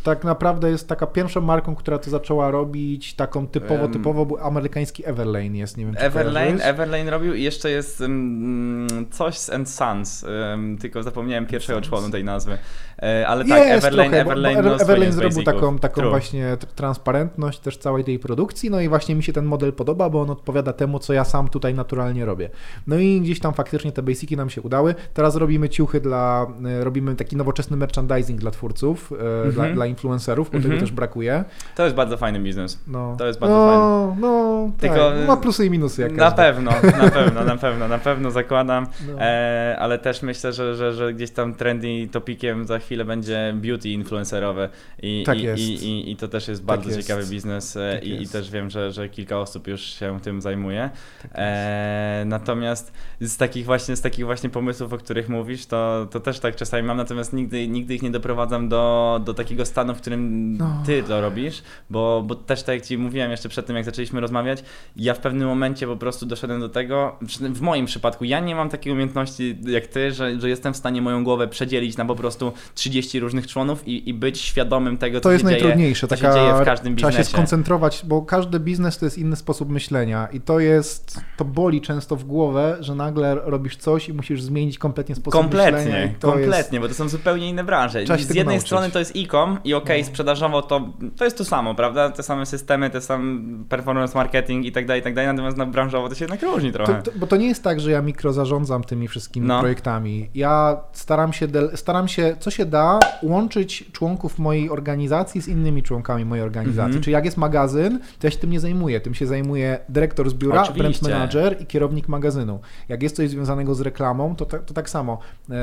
tak 0.04 0.24
naprawdę 0.24 0.70
jest 0.70 0.88
taka 0.88 1.08
pierwszą 1.08 1.42
marką, 1.42 1.76
która 1.76 1.98
to 1.98 2.10
zaczęła 2.10 2.52
robić, 2.52 3.14
taką 3.14 3.48
typowo, 3.48 3.84
um, 3.84 3.94
typowo, 3.94 4.26
bo 4.26 4.42
amerykański 4.42 5.06
Everlane 5.06 5.58
jest, 5.58 5.78
nie 5.78 5.86
wiem 5.86 5.96
czy 5.96 6.02
Everlane, 6.02 6.64
Everlane 6.64 7.12
robił 7.12 7.34
i 7.34 7.44
jeszcze 7.44 7.72
jest 7.72 8.02
um, 8.02 8.88
coś 9.12 9.38
z 9.38 9.50
And 9.50 9.70
Sons, 9.70 10.26
um, 10.52 10.78
tylko 10.78 11.04
zapomniałem 11.04 11.46
pierwszego 11.46 11.82
członu 11.82 12.10
tej 12.10 12.24
nazwy. 12.24 12.58
E, 13.02 13.28
ale 13.28 13.46
tak, 13.46 13.68
jest 13.68 13.86
Everlane, 13.86 14.10
trochę, 14.10 14.22
Everlane, 14.22 14.64
bo, 14.64 14.80
Everlane 14.80 15.14
zrobił 15.14 15.44
taką, 15.44 15.80
taką 15.80 16.10
właśnie 16.10 16.58
transparentność 16.76 17.60
też 17.60 17.78
całej 17.78 18.04
tej 18.04 18.20
produkcji, 18.20 18.70
no 18.70 18.82
i 18.82 18.90
właśnie 18.90 19.16
mi 19.16 19.24
się 19.24 19.34
ten 19.34 19.46
model 19.46 19.74
podoba, 19.74 20.10
bo 20.10 20.22
on 20.22 20.30
odpowiada 20.30 20.74
temu, 20.74 21.00
co 21.00 21.14
ja 21.14 21.24
sam 21.24 21.48
tutaj 21.48 21.74
naturalnie 21.74 22.26
robię. 22.26 22.50
No 22.88 22.98
i 22.98 23.22
gdzieś 23.22 23.40
tam 23.40 23.54
faktycznie 23.54 23.92
te 23.92 24.02
basiki 24.02 24.38
nam 24.38 24.50
się 24.50 24.62
udały. 24.62 24.96
Teraz 25.14 25.36
robimy 25.36 25.70
ciuchy 25.70 26.02
dla, 26.02 26.48
e, 26.66 26.84
robimy 26.84 27.16
taki 27.16 27.36
nowoczesny 27.36 27.78
merchandising 27.78 28.40
dla 28.40 28.52
twórców, 28.52 29.12
mm 29.12 29.24
-hmm. 29.24 29.54
dla, 29.54 29.70
dla 29.74 29.86
influencerów, 29.90 30.52
bo 30.52 30.58
-hmm. 30.58 30.62
tego 30.62 30.74
mhm. 30.74 30.82
też 30.82 30.92
brakuje. 30.92 31.44
To 31.76 31.84
jest 31.84 31.96
bardzo 31.96 32.18
fajny 32.18 32.40
biznes. 32.40 32.80
No. 32.88 33.16
To 33.18 33.28
jest 33.28 33.40
bardzo 33.40 33.56
no, 33.56 33.68
fajny. 33.68 34.22
No, 34.22 34.72
Tylko 34.80 35.12
tak. 35.12 35.28
ma 35.28 35.38
plusy 35.38 35.66
i 35.66 35.70
minusy. 35.70 36.02
Jak 36.02 36.12
na 36.12 36.18
każdy. 36.18 36.38
pewno, 36.38 36.72
na 36.72 37.10
pewno, 37.12 37.44
na 37.44 37.58
pewno, 37.58 37.88
na 37.88 37.98
pewno 37.98 38.32
zakładam, 38.32 38.88
no. 39.08 39.22
e, 39.22 39.76
ale 39.80 40.00
też 40.00 40.22
myślę, 40.22 40.54
że, 40.54 40.76
że, 40.76 40.94
że 40.94 41.14
gdzieś 41.14 41.32
tam 41.32 41.54
trendy 41.54 42.08
topikiem 42.12 42.68
za 42.68 42.80
chwilę 42.80 43.06
będzie 43.06 43.54
beauty 43.56 43.90
influencerowe 43.90 44.70
i, 45.02 45.24
tak 45.26 45.38
i, 45.38 45.42
jest. 45.42 45.62
i, 45.62 45.74
i, 45.74 46.12
i 46.12 46.16
to 46.16 46.28
też 46.28 46.48
jest 46.48 46.62
tak 46.62 46.66
bardzo 46.66 46.90
jest. 46.90 47.08
ciekawy 47.08 47.28
biznes 47.28 47.78
e, 47.78 47.92
tak 47.94 48.04
i, 48.04 48.24
i, 48.24 48.28
też 48.28 48.52
wiem, 48.52 48.70
że, 48.70 48.92
że 48.92 49.10
kilka 49.10 49.40
osób 49.40 49.68
już 49.68 49.82
się 49.82 50.20
tym 50.20 50.42
zajmuje. 50.42 50.90
Tak 51.22 51.32
e, 51.36 52.24
natomiast 52.26 52.94
z 53.22 53.38
takich 53.38 53.66
właśnie 53.66 53.96
z 53.96 54.02
takich 54.02 54.26
właśnie 54.26 54.50
pomysłów, 54.50 54.94
o 54.94 54.98
których 54.98 55.30
mówisz, 55.30 55.66
to, 55.66 56.08
to 56.12 56.20
też 56.20 56.40
tak 56.40 56.56
czasami 56.56 56.84
mam, 56.84 56.98
natomiast 56.98 57.34
nigdy, 57.34 57.68
nigdy 57.68 57.96
ich 57.96 58.02
nie 58.02 58.12
doprowadzam 58.12 58.70
do, 58.70 59.22
do 59.26 59.34
takiego 59.34 59.66
stanu, 59.66 59.79
w 59.88 59.98
którym 59.98 60.58
no. 60.58 60.84
ty 60.86 61.04
to 61.04 61.22
robisz, 61.22 61.64
bo, 61.90 62.24
bo 62.28 62.36
też 62.36 62.64
tak 62.64 62.76
jak 62.76 62.86
ci 62.86 62.98
mówiłem 62.98 63.32
jeszcze 63.32 63.50
przed 63.50 63.66
tym, 63.66 63.76
jak 63.76 63.86
zaczęliśmy 63.86 64.22
rozmawiać, 64.22 64.64
ja 64.96 65.14
w 65.14 65.20
pewnym 65.20 65.48
momencie 65.48 65.88
po 65.88 65.98
prostu 65.98 66.26
doszedłem 66.26 66.60
do 66.60 66.70
tego, 66.70 67.16
w 67.40 67.62
moim 67.62 67.86
przypadku, 67.86 68.26
ja 68.26 68.40
nie 68.40 68.56
mam 68.56 68.70
takiej 68.70 68.94
umiejętności 68.94 69.58
jak 69.68 69.88
ty, 69.88 70.12
że, 70.12 70.40
że 70.42 70.50
jestem 70.50 70.74
w 70.74 70.78
stanie 70.78 71.02
moją 71.02 71.24
głowę 71.24 71.48
przedzielić 71.48 71.98
na 71.98 72.06
po 72.06 72.16
prostu 72.16 72.54
30 72.76 73.20
różnych 73.20 73.48
członów 73.48 73.88
i, 73.88 74.10
i 74.10 74.14
być 74.14 74.42
świadomym 74.42 74.98
tego, 74.98 75.20
co 75.20 75.24
to 75.24 75.32
jest 75.32 75.46
się 75.46 75.52
najtrudniejsze. 75.52 76.08
Dzieje, 76.08 76.20
co 76.20 76.24
Taka, 76.24 76.34
się 76.34 76.40
dzieje 76.40 76.62
w 76.62 76.66
każdym 76.66 76.96
biznesie. 76.96 77.12
Trzeba 77.12 77.24
się 77.24 77.30
skoncentrować, 77.30 78.02
bo 78.06 78.22
każdy 78.22 78.60
biznes 78.60 78.98
to 78.98 79.06
jest 79.06 79.18
inny 79.18 79.36
sposób 79.36 79.70
myślenia 79.70 80.28
i 80.32 80.42
to 80.42 80.60
jest, 80.60 81.22
to 81.38 81.46
boli 81.46 81.82
często 81.82 82.16
w 82.16 82.24
głowę, 82.24 82.78
że 82.80 82.96
nagle 82.96 83.36
robisz 83.36 83.78
coś 83.78 84.10
i 84.10 84.14
musisz 84.14 84.42
zmienić 84.42 84.78
kompletnie 84.78 85.16
sposób 85.16 85.42
kompletnie, 85.42 85.72
myślenia. 85.72 86.08
Kompletnie, 86.08 86.46
kompletnie, 86.46 86.80
bo 86.80 86.88
to 86.88 86.94
są 86.94 87.10
zupełnie 87.10 87.50
inne 87.50 87.64
branże. 87.64 88.06
Z 88.06 88.36
jednej 88.36 88.46
nauczyć. 88.46 88.68
strony 88.68 88.92
to 88.92 89.00
jest 89.00 89.14
e-com 89.16 89.58
i 89.70 89.74
okej, 89.74 89.86
okay, 89.86 90.00
no. 90.00 90.06
sprzedażowo 90.06 90.62
to, 90.62 90.90
to 91.16 91.24
jest 91.24 91.38
to 91.38 91.46
samo, 91.46 91.76
prawda? 91.76 92.10
Te 92.10 92.24
same 92.24 92.46
systemy, 92.46 92.90
te 92.90 93.02
same 93.02 93.40
performance 93.70 94.18
marketing 94.18 94.66
i 94.66 94.72
tak 94.72 94.86
dalej, 94.86 95.00
i 95.00 95.04
tak 95.04 95.16
dalej, 95.16 95.28
natomiast 95.28 95.58
na 95.58 95.66
branżowo 95.66 96.10
to 96.10 96.16
się 96.16 96.26
jednak 96.26 96.44
różni 96.44 96.72
trochę. 96.72 97.02
To, 97.02 97.12
to, 97.12 97.20
bo 97.20 97.28
to 97.28 97.38
nie 97.38 97.48
jest 97.48 97.64
tak, 97.64 97.80
że 97.80 97.92
ja 97.92 98.02
mikro 98.02 98.34
zarządzam 98.34 98.84
tymi 98.84 99.08
wszystkimi 99.08 99.48
no. 99.48 99.60
projektami. 99.60 100.30
Ja 100.36 100.78
staram 100.92 101.34
się, 101.34 101.48
staram 101.76 102.08
się, 102.08 102.36
co 102.40 102.52
się 102.52 102.66
da, 102.66 103.00
łączyć 103.24 103.92
członków 103.92 104.40
mojej 104.40 104.70
organizacji 104.70 105.42
z 105.42 105.48
innymi 105.48 105.84
członkami 105.84 106.26
mojej 106.26 106.44
organizacji. 106.44 106.86
Mhm. 106.86 107.04
Czyli 107.04 107.14
jak 107.14 107.26
jest 107.26 107.38
magazyn, 107.38 108.00
to 108.20 108.28
ja 108.28 108.32
się 108.32 108.38
tym 108.38 108.50
nie 108.50 108.60
zajmuję. 108.60 109.02
Tym 109.02 109.14
się 109.14 109.28
zajmuje 109.28 109.80
dyrektor 109.90 110.30
z 110.30 110.34
biura, 110.34 110.62
Oczywiście. 110.62 111.02
brand 111.02 111.02
manager 111.02 111.62
i 111.62 111.66
kierownik 111.66 112.08
magazynu. 112.08 112.60
Jak 112.90 113.04
jest 113.04 113.16
coś 113.16 113.30
związanego 113.30 113.76
z 113.76 113.82
reklamą, 113.82 114.36
to, 114.36 114.46
to, 114.46 114.60
to 114.60 114.74
tak 114.74 114.90
samo. 114.90 115.20
E, 115.50 115.56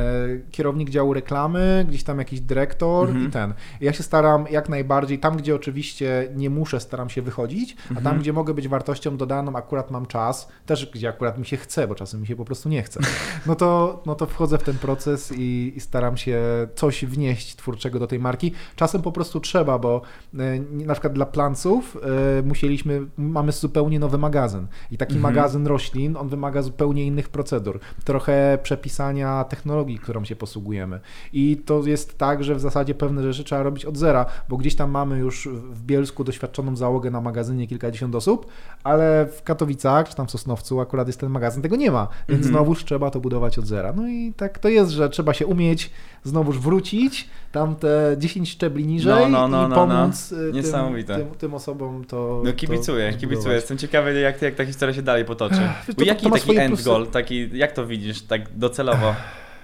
kierownik 0.51 0.91
działu 0.91 1.15
reklamy, 1.15 1.85
gdzieś 1.89 2.05
tam 2.05 2.19
jakiś 2.19 2.41
dyrektor 2.41 3.09
mhm. 3.09 3.29
i 3.29 3.31
ten. 3.31 3.55
Ja 3.81 3.93
się 3.97 4.03
staram 4.03 4.45
jak 4.51 4.69
najbardziej, 4.69 5.19
tam 5.19 5.37
gdzie 5.37 5.55
oczywiście 5.55 6.29
nie 6.37 6.51
muszę, 6.51 6.81
staram 6.81 7.11
się 7.11 7.23
wychodzić, 7.23 7.77
a 7.85 7.89
tam 7.89 7.99
mhm. 7.99 8.19
gdzie 8.19 8.33
mogę 8.33 8.55
być 8.55 8.69
wartością 8.69 9.17
dodaną, 9.17 9.57
akurat 9.57 9.91
mam 9.91 10.07
czas, 10.07 10.49
też 10.67 10.91
gdzie 10.91 11.09
akurat 11.09 11.39
mi 11.39 11.47
się 11.47 11.57
chce, 11.57 11.89
bo 11.89 11.95
czasem 11.95 12.21
mi 12.21 12.27
się 12.27 12.37
po 12.37 12.45
prostu 12.45 12.69
nie 12.69 12.83
chce, 12.83 13.01
no 13.47 13.55
to, 13.55 14.03
no 14.07 14.15
to 14.15 14.27
wchodzę 14.27 14.59
w 14.59 14.63
ten 14.63 14.79
proces 14.79 15.33
i, 15.37 15.73
i 15.77 15.81
staram 15.81 16.17
się 16.17 16.43
coś 16.75 17.05
wnieść 17.05 17.57
twórczego 17.57 17.99
do 17.99 18.07
tej 18.07 18.19
marki. 18.19 18.53
Czasem 18.77 19.03
po 19.03 19.13
prostu 19.13 19.41
trzeba, 19.41 19.79
bo 19.79 20.03
e, 20.35 20.59
na 20.61 20.95
przykład 20.95 21.13
dla 21.13 21.27
planców 21.27 21.97
e, 22.39 22.43
musieliśmy, 22.43 23.07
mamy 23.17 23.53
zupełnie 23.53 23.99
nowy 23.99 24.19
magazyn 24.19 24.67
i 24.91 24.99
taki 24.99 25.17
mhm. 25.17 25.35
magazyn 25.35 25.67
roślin, 25.67 26.17
on 26.17 26.29
wymaga 26.29 26.63
zupełnie 26.63 27.07
innych 27.07 27.29
procedur, 27.29 27.81
trochę 28.05 28.59
przepisania 28.63 29.45
technologii, 29.45 29.99
którą 29.99 30.25
się 30.25 30.37
posługujemy 30.37 31.01
i 31.33 31.57
to 31.57 31.87
jest 31.87 32.19
tak, 32.19 32.45
że 32.45 32.55
w 32.55 32.61
zasadzie 32.61 32.95
pewne 32.95 33.23
rzeczy 33.23 33.45
trzeba 33.45 33.63
robić 33.63 33.86
od 33.87 33.97
zera, 33.97 34.27
bo 34.49 34.57
gdzieś 34.57 34.77
tam 34.77 34.91
mamy 34.91 35.19
już 35.19 35.49
w 35.49 35.83
Bielsku 35.83 36.25
doświadczoną 36.25 36.77
załogę 36.77 37.11
na 37.11 37.21
magazynie 37.21 37.67
kilkadziesiąt 37.67 38.15
osób, 38.15 38.47
ale 38.85 39.27
w 39.27 39.43
Katowicach 39.43 40.09
czy 40.09 40.17
tam 40.17 40.27
w 40.27 40.31
Sosnowcu 40.31 40.81
akurat 40.81 41.07
jest 41.07 41.21
ten 41.21 41.31
magazyn, 41.31 41.63
tego 41.63 41.77
nie 41.77 41.91
ma, 41.91 42.09
więc 42.29 42.41
mm 42.41 42.43
-hmm. 42.43 42.57
znowuż 42.57 42.85
trzeba 42.85 43.11
to 43.11 43.21
budować 43.21 43.59
od 43.59 43.67
zera. 43.67 43.93
No 43.93 44.09
i 44.09 44.33
tak 44.37 44.59
to 44.59 44.69
jest, 44.69 44.91
że 44.91 45.09
trzeba 45.09 45.35
się 45.35 45.47
umieć 45.47 45.91
znowuż 46.25 46.59
wrócić 46.59 47.29
tam 47.53 47.77
te 47.77 48.17
10 48.19 48.51
szczebli 48.51 48.87
niżej 48.87 49.15
no, 49.15 49.29
no, 49.29 49.49
no, 49.49 49.67
i 49.67 49.71
no, 49.71 49.77
pomóc 49.77 50.35
no, 50.37 50.53
Niesamowite. 50.53 51.17
Tym, 51.17 51.27
tym, 51.27 51.39
tym, 51.39 51.55
osobom 51.55 52.05
to 52.05 52.43
No 52.45 52.53
kibicuję, 52.53 53.13
to 53.13 53.19
kibicuję. 53.19 53.55
Jestem 53.55 53.79
ciekawy 53.79 54.21
jak, 54.21 54.43
jak 54.43 54.55
ta 54.55 54.65
historia 54.65 54.95
się 54.95 55.03
dalej 55.03 55.25
potoczy. 55.25 55.61
To, 55.97 56.05
Jaki 56.05 56.31
taki 56.31 56.59
end 56.59 56.83
goal, 56.83 57.07
taki, 57.07 57.59
jak 57.59 57.73
to 57.73 57.87
widzisz 57.87 58.23
tak 58.23 58.59
docelowo? 58.59 59.15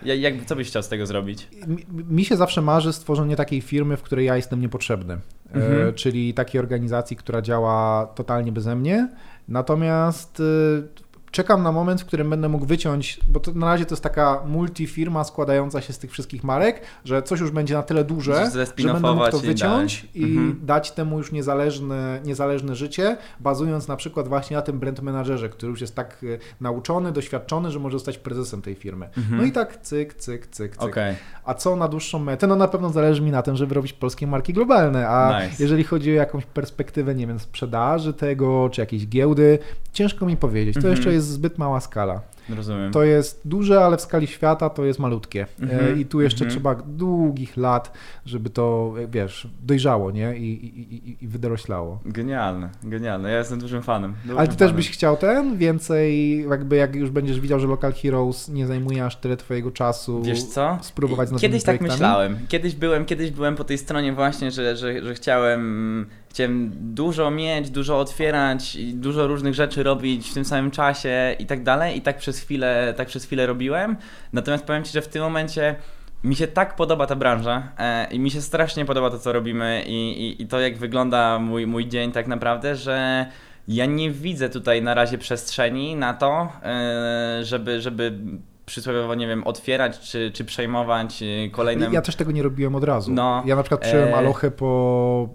Jak, 0.05 0.45
co 0.45 0.57
byś 0.57 0.69
chciał 0.69 0.83
z 0.83 0.89
tego 0.89 1.07
zrobić? 1.07 1.49
Mi, 1.67 2.05
mi, 2.05 2.25
się 2.25 2.37
zawsze 2.37 2.63
marzy 2.63 2.93
stworzenie 2.93 3.37
takiej 3.37 3.61
firmy, 3.61 3.97
w 3.97 4.03
której 4.03 4.27
ja 4.27 4.37
jestem 4.37 4.61
niepotrzebny. 4.61 5.15
E, 5.15 5.55
mhm. 5.55 5.89
E, 5.89 5.93
czyli 5.93 6.35
takiej 6.35 6.59
organizacji, 6.59 7.17
która 7.17 7.43
działa 7.43 8.07
totalnie 8.07 8.53
beze 8.53 8.77
mnie. 8.77 9.09
Natomiast 9.49 10.41
e, 10.41 11.12
czekam 11.33 11.63
na 11.63 11.73
moment, 11.73 12.01
w 12.01 12.05
którym 12.05 12.31
będę 12.31 12.49
mógł 12.49 12.67
wyciąć, 12.67 13.21
bo 13.29 13.41
to 13.41 13.53
na 13.53 13.67
razie 13.67 13.87
to 13.87 13.95
jest 13.95 14.03
taka 14.03 14.43
multifirma 14.47 15.25
składająca 15.25 15.81
się 15.81 15.93
z 15.93 15.99
tych 15.99 16.11
wszystkich 16.11 16.45
marek, 16.45 16.81
że 17.05 17.23
coś 17.23 17.41
już 17.41 17.51
będzie 17.51 17.75
na 17.75 17.83
tyle 17.83 18.05
duże, 18.05 18.51
że 18.77 18.93
będę 18.93 19.15
mógł 19.15 19.31
to 19.31 19.39
wyciąć 19.39 20.07
i, 20.15 20.21
i 20.21 20.25
mhm. 20.25 20.61
dać 20.63 20.91
temu 20.91 21.19
już 21.19 21.33
niezależne, 21.33 22.21
niezależne 22.25 22.75
życie, 22.75 23.17
bazując 23.41 23.89
na 23.89 23.97
przykład 23.97 24.29
właśnie 24.29 24.57
na 24.57 24.63
tym 24.63 24.79
brand 24.79 25.03
managerze, 25.03 25.49
który 25.49 25.71
już 25.71 25.81
jest 25.81 25.95
tak 25.95 26.25
e, 26.25 26.39
nauczony, 26.61 27.13
doświadczony, 27.13 27.71
że 27.71 27.79
może 27.79 27.97
zostać 27.97 28.19
prezesem 28.19 28.63
tej 28.63 28.75
firmy. 28.75 29.09
Mhm. 29.17 29.37
No 29.37 29.45
i 29.45 29.53
tak 29.53 29.83
cyk, 29.83 30.15
cyk, 30.15 30.47
cyk, 30.47 30.77
cyk. 30.77 30.83
Okay. 30.83 31.17
A 31.45 31.55
co 31.55 31.77
na 31.77 31.89
dłuższą 31.89 32.19
metę? 32.19 32.47
No 32.47 32.57
na 32.57 32.69
pewno 32.69 32.91
zależy 32.91 33.23
mi 33.23 33.31
na 33.31 33.43
tym, 33.43 33.57
żeby 33.57 33.75
robić 33.75 33.93
polskie 33.93 34.27
marki 34.27 34.53
globalne, 34.53 35.09
a 35.09 35.43
nice. 35.45 35.63
jeżeli 35.63 35.85
chodzi 35.85 36.11
o 36.11 36.15
jakąś 36.15 36.47
perspektywę, 36.47 37.15
nie 37.15 37.27
wiem, 37.27 37.39
sprzedaży 37.39 38.13
tego, 38.13 38.69
czy 38.73 38.81
jakiejś 38.81 39.09
giełdy, 39.09 39.59
ciężko 39.93 40.27
mi 40.27 40.37
powiedzieć. 40.37 40.75
To 40.75 40.79
mhm. 40.79 40.97
jeszcze 40.97 41.13
jest 41.13 41.22
jest 41.23 41.35
zbyt 41.35 41.59
mała 41.59 41.81
skala. 41.81 42.21
Rozumiem. 42.49 42.93
To 42.93 43.03
jest 43.03 43.41
duże, 43.45 43.85
ale 43.85 43.97
w 43.97 44.01
skali 44.01 44.27
świata 44.27 44.71
to 44.71 44.85
jest 44.85 44.99
malutkie. 44.99 45.47
Mm-hmm, 45.61 45.99
I 45.99 46.07
tu 46.07 46.21
jeszcze 46.21 46.45
mm-hmm. 46.45 46.51
trzeba 46.51 46.75
długich 46.75 47.57
lat, 47.57 47.93
żeby 48.27 48.51
to, 48.51 48.95
wiesz, 49.09 49.49
dojrzało, 49.63 50.11
nie? 50.11 50.37
I, 50.37 50.67
i, 50.67 50.95
i, 50.95 51.25
i 51.25 51.29
wydoroślało. 51.29 52.01
Genialne, 52.05 52.71
genialne. 52.83 53.31
Ja 53.31 53.39
jestem 53.39 53.61
dużym 53.61 53.83
fanem. 53.83 54.15
Dużym 54.23 54.39
ale 54.39 54.49
ty 54.49 54.55
fanem. 54.55 54.69
też 54.69 54.77
byś 54.77 54.91
chciał 54.91 55.17
ten? 55.17 55.57
Więcej, 55.59 56.39
jakby 56.51 56.77
jak 56.77 56.95
już 56.95 57.11
będziesz 57.11 57.41
widział, 57.41 57.61
że 57.61 57.67
Local 57.67 57.93
Heroes 57.93 58.49
nie 58.49 58.67
zajmuje 58.67 59.05
aż 59.05 59.17
tyle 59.17 59.37
twojego 59.37 59.71
czasu. 59.71 60.23
Wiesz 60.23 60.43
co? 60.43 60.79
Spróbować 60.81 61.29
z 61.29 61.41
Kiedyś 61.41 61.63
tak 61.63 61.81
myślałem. 61.81 62.39
Kiedyś 62.49 62.75
byłem, 62.75 63.05
kiedyś 63.05 63.31
byłem 63.31 63.57
po 63.57 63.65
tej 63.65 63.79
stronie 63.79 64.13
właśnie, 64.13 64.51
że, 64.51 64.77
że, 64.77 65.03
że 65.03 65.15
chciałem 65.15 66.07
chciałem 66.33 66.71
dużo 66.95 67.31
mieć, 67.31 67.71
dużo 67.71 67.99
otwierać, 67.99 68.79
dużo 68.93 69.27
różnych 69.27 69.55
rzeczy 69.55 69.83
robić 69.83 70.31
w 70.31 70.35
tym 70.35 70.45
samym 70.45 70.71
czasie 70.71 71.37
i 71.39 71.47
tak 71.47 71.63
dalej. 71.63 71.97
I 71.97 72.01
tak 72.01 72.19
przez 72.19 72.39
chwilę, 72.39 72.95
tak 72.97 73.09
przez 73.09 73.25
chwilę 73.25 73.47
robiłem. 73.47 73.97
Natomiast 74.33 74.65
powiem 74.65 74.85
Ci, 74.85 74.93
że 74.93 75.03
w 75.03 75.09
tym 75.09 75.23
momencie 75.23 75.77
mi 76.25 76.37
się 76.37 76.47
tak 76.47 76.77
podoba 76.77 77.07
ta 77.07 77.17
branża 77.17 77.63
e, 77.79 78.13
i 78.13 78.19
mi 78.19 78.31
się 78.31 78.41
strasznie 78.41 78.85
podoba 78.85 79.11
to, 79.11 79.19
co 79.19 79.33
robimy 79.33 79.85
i, 79.87 80.27
i, 80.27 80.43
i 80.43 80.47
to, 80.47 80.61
jak 80.61 80.79
wygląda 80.79 81.39
mój, 81.39 81.67
mój 81.67 81.89
dzień 81.89 82.13
tak 82.13 82.27
naprawdę, 82.27 82.77
że 82.77 83.27
ja 83.69 83.87
nie 83.87 84.11
widzę 84.11 84.49
tutaj 84.49 84.83
na 84.83 84.95
razie 84.95 85.19
przestrzeni 85.19 85.97
na 85.97 86.15
to, 86.15 86.49
e, 86.63 87.45
żeby, 87.45 87.81
żeby 87.81 88.19
przysłowiowo, 88.67 89.15
nie 89.15 89.27
wiem, 89.27 89.45
otwierać 89.45 90.01
czy, 90.01 90.31
czy 90.35 90.45
przejmować 90.45 91.23
e, 91.23 91.51
kolejne... 91.51 91.89
Ja 91.93 92.03
też 92.03 92.17
tego 92.17 92.33
nie 92.33 92.43
robiłem 92.43 92.75
od 92.75 92.85
razu. 92.85 93.13
No, 93.13 93.43
ja 93.47 93.57
na 93.57 93.63
przykład 93.63 93.81
przyjąłem 93.81 94.09
e... 94.09 94.17
Alochę 94.17 94.51
po... 94.51 95.29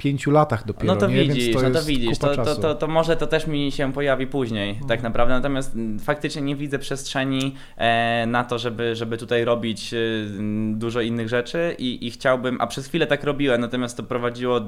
Pięciu 0.00 0.30
latach 0.30 0.66
dopiero. 0.66 0.94
No 0.94 1.00
to 1.00 1.06
nie? 1.06 1.22
widzisz, 1.22 1.54
to 1.54 1.62
no 1.62 1.70
to 1.70 1.82
widzisz, 1.82 2.18
to, 2.18 2.36
to, 2.36 2.56
to, 2.56 2.74
to, 2.74 2.86
może 2.86 3.16
to 3.16 3.26
też 3.26 3.46
mi 3.46 3.72
się 3.72 3.92
pojawi 3.92 4.26
później, 4.26 4.70
mhm. 4.70 4.88
tak 4.88 5.02
naprawdę, 5.02 5.34
natomiast 5.34 5.72
faktycznie 6.04 6.42
nie 6.42 6.56
widzę 6.56 6.78
przestrzeni 6.78 7.54
e, 7.76 8.26
na 8.26 8.44
to, 8.44 8.58
żeby, 8.58 8.96
żeby 8.96 9.16
tutaj 9.16 9.44
robić 9.44 9.94
e, 9.94 9.96
dużo 10.72 11.00
innych 11.00 11.28
rzeczy 11.28 11.74
i, 11.78 12.06
i 12.06 12.10
chciałbym, 12.10 12.60
a 12.60 12.66
przez 12.66 12.86
chwilę 12.86 13.06
tak 13.06 13.24
robiłem, 13.24 13.60
natomiast 13.60 13.96
to 13.96 14.02
prowadziło 14.02 14.60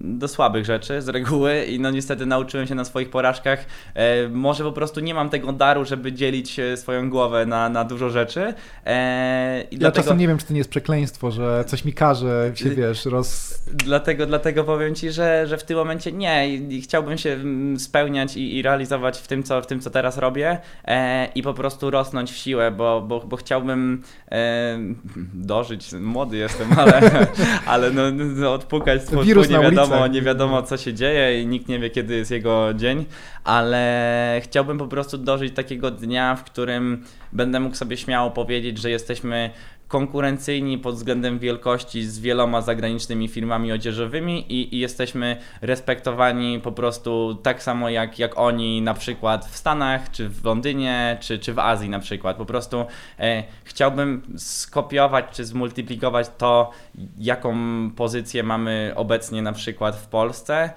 do 0.00 0.28
słabych 0.28 0.64
rzeczy 0.64 1.02
z 1.02 1.08
reguły 1.08 1.64
i 1.64 1.80
no 1.80 1.90
niestety 1.90 2.26
nauczyłem 2.26 2.66
się 2.66 2.74
na 2.74 2.84
swoich 2.84 3.10
porażkach. 3.10 3.66
E, 3.94 4.28
może 4.28 4.64
po 4.64 4.72
prostu 4.72 5.00
nie 5.00 5.14
mam 5.14 5.30
tego 5.30 5.52
daru, 5.52 5.84
żeby 5.84 6.12
dzielić 6.12 6.60
swoją 6.76 7.10
głowę 7.10 7.46
na, 7.46 7.68
na 7.68 7.84
dużo 7.84 8.10
rzeczy. 8.10 8.40
Ja 8.40 9.78
dlatego... 9.78 10.02
czasem 10.02 10.18
nie 10.18 10.28
wiem, 10.28 10.38
czy 10.38 10.46
to 10.46 10.52
nie 10.52 10.58
jest 10.58 10.70
przekleństwo, 10.70 11.30
że 11.30 11.64
coś 11.66 11.84
mi 11.84 11.92
każe 11.92 12.52
się, 12.54 12.70
wiesz, 12.70 13.04
roz... 13.04 13.58
Dlatego, 13.72 14.26
dlatego 14.26 14.57
powiem 14.64 14.94
Ci, 14.94 15.10
że, 15.10 15.46
że 15.46 15.58
w 15.58 15.64
tym 15.64 15.76
momencie 15.76 16.12
nie 16.12 16.56
i 16.56 16.82
chciałbym 16.82 17.18
się 17.18 17.38
spełniać 17.78 18.36
i, 18.36 18.56
i 18.56 18.62
realizować 18.62 19.18
w 19.18 19.28
tym, 19.28 19.42
co, 19.42 19.62
w 19.62 19.66
tym, 19.66 19.80
co 19.80 19.90
teraz 19.90 20.18
robię 20.18 20.58
e, 20.84 21.28
i 21.34 21.42
po 21.42 21.54
prostu 21.54 21.90
rosnąć 21.90 22.32
w 22.32 22.36
siłę, 22.36 22.70
bo, 22.70 23.00
bo, 23.00 23.20
bo 23.20 23.36
chciałbym 23.36 24.02
e, 24.32 24.78
dożyć, 25.34 25.92
młody 25.92 26.36
jestem, 26.36 26.68
ale, 26.78 27.26
ale 27.66 27.90
no, 27.90 28.02
no, 28.10 28.52
odpukać 28.52 29.02
z 29.02 29.12
nie 29.50 29.60
wiadomo, 29.60 30.06
nie 30.06 30.22
wiadomo 30.22 30.62
co 30.62 30.76
się 30.76 30.94
dzieje 30.94 31.42
i 31.42 31.46
nikt 31.46 31.68
nie 31.68 31.78
wie 31.78 31.90
kiedy 31.90 32.16
jest 32.16 32.30
jego 32.30 32.74
dzień, 32.74 33.04
ale 33.44 34.40
chciałbym 34.44 34.78
po 34.78 34.86
prostu 34.86 35.18
dożyć 35.18 35.54
takiego 35.54 35.90
dnia, 35.90 36.36
w 36.36 36.44
którym 36.44 37.04
będę 37.32 37.60
mógł 37.60 37.76
sobie 37.76 37.96
śmiało 37.96 38.30
powiedzieć, 38.30 38.78
że 38.78 38.90
jesteśmy 38.90 39.50
konkurencyjni 39.88 40.78
pod 40.78 40.94
względem 40.94 41.38
wielkości 41.38 42.04
z 42.04 42.18
wieloma 42.18 42.60
zagranicznymi 42.60 43.28
firmami 43.28 43.72
odzieżowymi 43.72 44.52
i, 44.52 44.76
i, 44.76 44.78
jesteśmy 44.78 45.36
respektowani 45.60 46.60
po 46.60 46.72
prostu 46.72 47.38
tak 47.42 47.62
samo 47.62 47.90
jak, 47.90 48.18
jak 48.18 48.38
oni 48.38 48.82
na 48.82 48.94
przykład 48.94 49.46
w 49.46 49.56
Stanach, 49.56 50.10
czy 50.10 50.28
w 50.28 50.44
Londynie, 50.44 51.16
czy, 51.20 51.38
czy 51.38 51.54
w 51.54 51.58
Azji 51.58 51.88
na 51.88 51.98
przykład. 51.98 52.36
Po 52.36 52.46
prostu 52.46 52.86
e, 53.20 53.44
chciałbym 53.64 54.22
skopiować 54.36 55.24
czy 55.32 55.44
zmultiplikować 55.44 56.26
to, 56.38 56.70
jaką 57.18 57.56
pozycję 57.96 58.42
mamy 58.42 58.92
obecnie 58.96 59.42
na 59.42 59.52
przykład 59.52 59.96
w 59.96 60.06
Polsce 60.06 60.70